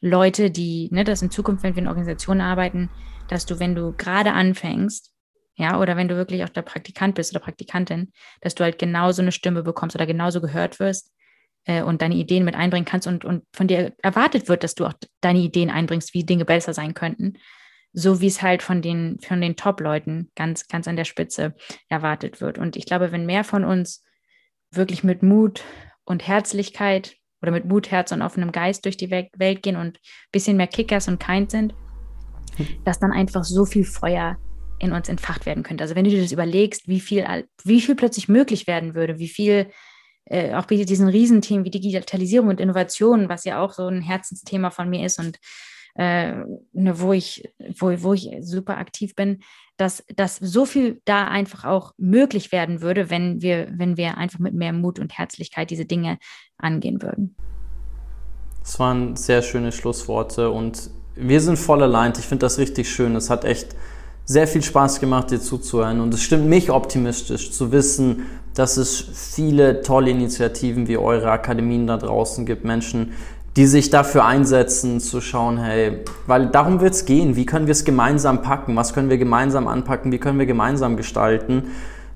Leute, 0.00 0.50
die, 0.50 0.88
ne, 0.92 1.04
dass 1.04 1.22
in 1.22 1.30
Zukunft, 1.30 1.62
wenn 1.62 1.74
wir 1.74 1.82
in 1.82 1.88
Organisationen 1.88 2.40
arbeiten, 2.40 2.90
dass 3.28 3.46
du, 3.46 3.60
wenn 3.60 3.74
du 3.74 3.92
gerade 3.92 4.32
anfängst, 4.32 5.12
ja, 5.56 5.78
oder 5.78 5.96
wenn 5.96 6.08
du 6.08 6.16
wirklich 6.16 6.44
auch 6.44 6.48
der 6.48 6.62
Praktikant 6.62 7.14
bist 7.14 7.32
oder 7.32 7.44
Praktikantin, 7.44 8.12
dass 8.40 8.54
du 8.54 8.64
halt 8.64 8.78
genauso 8.78 9.22
eine 9.22 9.32
Stimme 9.32 9.62
bekommst 9.62 9.96
oder 9.96 10.06
genauso 10.06 10.40
gehört 10.40 10.80
wirst 10.80 11.12
äh, 11.64 11.82
und 11.82 12.02
deine 12.02 12.14
Ideen 12.14 12.44
mit 12.44 12.54
einbringen 12.54 12.86
kannst 12.86 13.06
und, 13.06 13.24
und 13.24 13.44
von 13.52 13.66
dir 13.66 13.92
erwartet 14.02 14.48
wird, 14.48 14.64
dass 14.64 14.74
du 14.74 14.86
auch 14.86 14.94
deine 15.20 15.40
Ideen 15.40 15.70
einbringst, 15.70 16.14
wie 16.14 16.24
Dinge 16.24 16.44
besser 16.44 16.72
sein 16.72 16.94
könnten 16.94 17.34
so 17.92 18.20
wie 18.20 18.26
es 18.26 18.42
halt 18.42 18.62
von 18.62 18.82
den, 18.82 19.18
von 19.20 19.40
den 19.40 19.56
Top-Leuten 19.56 20.30
ganz, 20.36 20.68
ganz 20.68 20.86
an 20.86 20.96
der 20.96 21.04
Spitze 21.04 21.54
erwartet 21.88 22.40
wird. 22.40 22.58
Und 22.58 22.76
ich 22.76 22.86
glaube, 22.86 23.12
wenn 23.12 23.26
mehr 23.26 23.44
von 23.44 23.64
uns 23.64 24.04
wirklich 24.70 25.02
mit 25.02 25.22
Mut 25.22 25.62
und 26.04 26.26
Herzlichkeit 26.26 27.16
oder 27.42 27.50
mit 27.50 27.64
Mut, 27.64 27.90
Herz 27.90 28.12
und 28.12 28.22
offenem 28.22 28.52
Geist 28.52 28.84
durch 28.84 28.96
die 28.96 29.10
Welt 29.10 29.62
gehen 29.62 29.76
und 29.76 29.96
ein 29.96 30.30
bisschen 30.30 30.56
mehr 30.56 30.68
Kickers 30.68 31.08
und 31.08 31.18
kind 31.18 31.50
sind, 31.50 31.74
dass 32.84 33.00
dann 33.00 33.12
einfach 33.12 33.44
so 33.44 33.64
viel 33.64 33.84
Feuer 33.84 34.36
in 34.80 34.92
uns 34.92 35.08
entfacht 35.08 35.46
werden 35.46 35.62
könnte. 35.62 35.84
Also 35.84 35.94
wenn 35.94 36.04
du 36.04 36.10
dir 36.10 36.22
das 36.22 36.32
überlegst, 36.32 36.88
wie 36.88 37.00
viel, 37.00 37.24
wie 37.64 37.80
viel 37.80 37.94
plötzlich 37.94 38.28
möglich 38.28 38.66
werden 38.66 38.94
würde, 38.94 39.18
wie 39.18 39.28
viel 39.28 39.70
äh, 40.24 40.54
auch 40.54 40.66
bei 40.66 40.76
diesen 40.76 41.08
Riesenthemen 41.08 41.64
wie 41.64 41.70
Digitalisierung 41.70 42.48
und 42.48 42.60
Innovation, 42.60 43.28
was 43.28 43.44
ja 43.44 43.62
auch 43.62 43.72
so 43.72 43.86
ein 43.86 44.00
Herzensthema 44.00 44.70
von 44.70 44.88
mir 44.88 45.04
ist 45.04 45.18
und 45.18 45.38
äh, 45.96 46.32
ne, 46.72 47.00
wo 47.00 47.12
ich, 47.12 47.48
wo, 47.78 47.92
wo 48.02 48.14
ich 48.14 48.30
super 48.40 48.78
aktiv 48.78 49.14
bin, 49.14 49.40
dass, 49.76 50.04
dass 50.14 50.36
so 50.36 50.64
viel 50.64 51.00
da 51.04 51.26
einfach 51.26 51.64
auch 51.64 51.92
möglich 51.98 52.52
werden 52.52 52.80
würde, 52.80 53.10
wenn 53.10 53.42
wir, 53.42 53.68
wenn 53.72 53.96
wir 53.96 54.16
einfach 54.16 54.38
mit 54.38 54.54
mehr 54.54 54.72
Mut 54.72 54.98
und 54.98 55.16
Herzlichkeit 55.18 55.70
diese 55.70 55.84
Dinge 55.84 56.18
angehen 56.58 57.02
würden. 57.02 57.34
Das 58.60 58.78
waren 58.78 59.16
sehr 59.16 59.42
schöne 59.42 59.72
Schlussworte 59.72 60.50
und 60.50 60.90
wir 61.16 61.40
sind 61.40 61.58
voll 61.58 61.82
allein. 61.82 62.12
Ich 62.16 62.26
finde 62.26 62.46
das 62.46 62.58
richtig 62.58 62.88
schön. 62.88 63.16
Es 63.16 63.30
hat 63.30 63.44
echt 63.44 63.74
sehr 64.30 64.46
viel 64.46 64.62
Spaß 64.62 65.00
gemacht, 65.00 65.32
dir 65.32 65.40
zuzuhören. 65.40 66.00
Und 66.00 66.14
es 66.14 66.22
stimmt 66.22 66.46
mich 66.46 66.70
optimistisch 66.70 67.50
zu 67.50 67.72
wissen, 67.72 68.26
dass 68.54 68.76
es 68.76 69.04
viele 69.12 69.82
tolle 69.82 70.10
Initiativen 70.10 70.86
wie 70.86 70.98
eure 70.98 71.32
Akademien 71.32 71.88
da 71.88 71.96
draußen 71.96 72.46
gibt, 72.46 72.64
Menschen, 72.64 73.10
die 73.56 73.66
sich 73.66 73.90
dafür 73.90 74.24
einsetzen, 74.24 75.00
zu 75.00 75.20
schauen, 75.20 75.58
hey, 75.58 76.04
weil 76.28 76.46
darum 76.46 76.80
wird 76.80 76.94
es 76.94 77.06
gehen, 77.06 77.34
wie 77.34 77.44
können 77.44 77.66
wir 77.66 77.72
es 77.72 77.84
gemeinsam 77.84 78.40
packen, 78.42 78.76
was 78.76 78.92
können 78.92 79.10
wir 79.10 79.18
gemeinsam 79.18 79.66
anpacken, 79.66 80.12
wie 80.12 80.18
können 80.18 80.38
wir 80.38 80.46
gemeinsam 80.46 80.96
gestalten. 80.96 81.64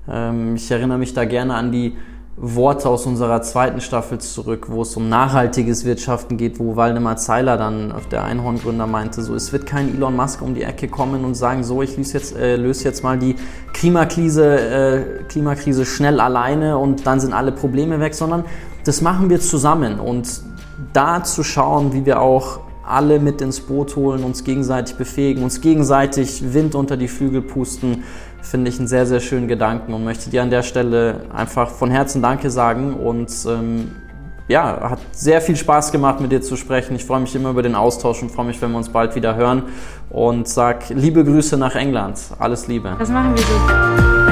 Ähm, 0.09 0.55
ich 0.55 0.71
erinnere 0.71 0.97
mich 0.97 1.13
da 1.13 1.25
gerne 1.25 1.55
an 1.55 1.73
die 1.73 1.97
Worte 2.37 2.89
aus 2.89 3.05
unserer 3.05 3.41
zweiten 3.41 3.79
Staffel 3.79 4.17
zurück, 4.19 4.67
wo 4.69 4.81
es 4.81 4.97
um 4.97 5.07
nachhaltiges 5.07 5.85
Wirtschaften 5.85 6.35
geht, 6.35 6.59
wo 6.59 6.75
Waldemar 6.75 7.15
Zeiler 7.15 7.55
dann, 7.55 7.93
der 8.11 8.25
Einhorngründer, 8.25 8.87
meinte, 8.87 9.21
so 9.21 9.35
es 9.35 9.53
wird 9.53 9.65
kein 9.65 9.95
Elon 9.95 10.17
Musk 10.17 10.41
um 10.41 10.53
die 10.53 10.63
Ecke 10.63 10.89
kommen 10.89 11.23
und 11.23 11.35
sagen, 11.35 11.63
so 11.63 11.81
ich 11.81 11.95
löse 11.95 12.13
jetzt, 12.13 12.35
äh, 12.35 12.57
löse 12.57 12.83
jetzt 12.83 13.03
mal 13.03 13.17
die 13.17 13.35
Klimakrise, 13.71 14.59
äh, 14.59 15.23
Klimakrise 15.29 15.85
schnell 15.85 16.19
alleine 16.19 16.77
und 16.77 17.07
dann 17.07 17.21
sind 17.21 17.31
alle 17.31 17.53
Probleme 17.53 18.01
weg, 18.01 18.13
sondern 18.13 18.43
das 18.83 19.01
machen 19.01 19.29
wir 19.29 19.39
zusammen. 19.39 20.01
Und 20.01 20.41
da 20.91 21.23
zu 21.23 21.41
schauen, 21.41 21.93
wie 21.93 22.05
wir 22.05 22.21
auch 22.21 22.59
alle 22.85 23.19
mit 23.19 23.41
ins 23.41 23.61
Boot 23.61 23.95
holen, 23.95 24.23
uns 24.23 24.43
gegenseitig 24.43 24.95
befähigen, 24.95 25.43
uns 25.43 25.61
gegenseitig 25.61 26.53
Wind 26.53 26.75
unter 26.75 26.97
die 26.97 27.07
Flügel 27.07 27.41
pusten, 27.41 28.03
finde 28.45 28.69
ich 28.69 28.79
einen 28.79 28.87
sehr, 28.87 29.05
sehr 29.05 29.19
schönen 29.19 29.47
Gedanken 29.47 29.93
und 29.93 30.03
möchte 30.03 30.29
dir 30.29 30.41
an 30.41 30.49
der 30.49 30.63
Stelle 30.63 31.21
einfach 31.33 31.69
von 31.69 31.91
Herzen 31.91 32.21
Danke 32.21 32.49
sagen 32.49 32.93
und 32.93 33.31
ähm, 33.47 33.91
ja, 34.47 34.91
hat 34.91 34.99
sehr 35.11 35.41
viel 35.41 35.55
Spaß 35.55 35.91
gemacht, 35.91 36.21
mit 36.21 36.31
dir 36.31 36.41
zu 36.41 36.55
sprechen. 36.55 36.95
Ich 36.95 37.05
freue 37.05 37.19
mich 37.19 37.35
immer 37.35 37.49
über 37.49 37.63
den 37.63 37.75
Austausch 37.75 38.21
und 38.21 38.31
freue 38.31 38.45
mich, 38.45 38.61
wenn 38.61 38.71
wir 38.71 38.77
uns 38.77 38.89
bald 38.89 39.15
wieder 39.15 39.35
hören 39.35 39.63
und 40.09 40.47
sag 40.47 40.89
liebe 40.89 41.23
Grüße 41.23 41.57
nach 41.57 41.75
England. 41.75 42.19
Alles 42.37 42.67
Liebe. 42.67 42.95
Das 42.99 43.09
machen 43.09 43.35
wir 43.35 43.41
so. 43.41 44.24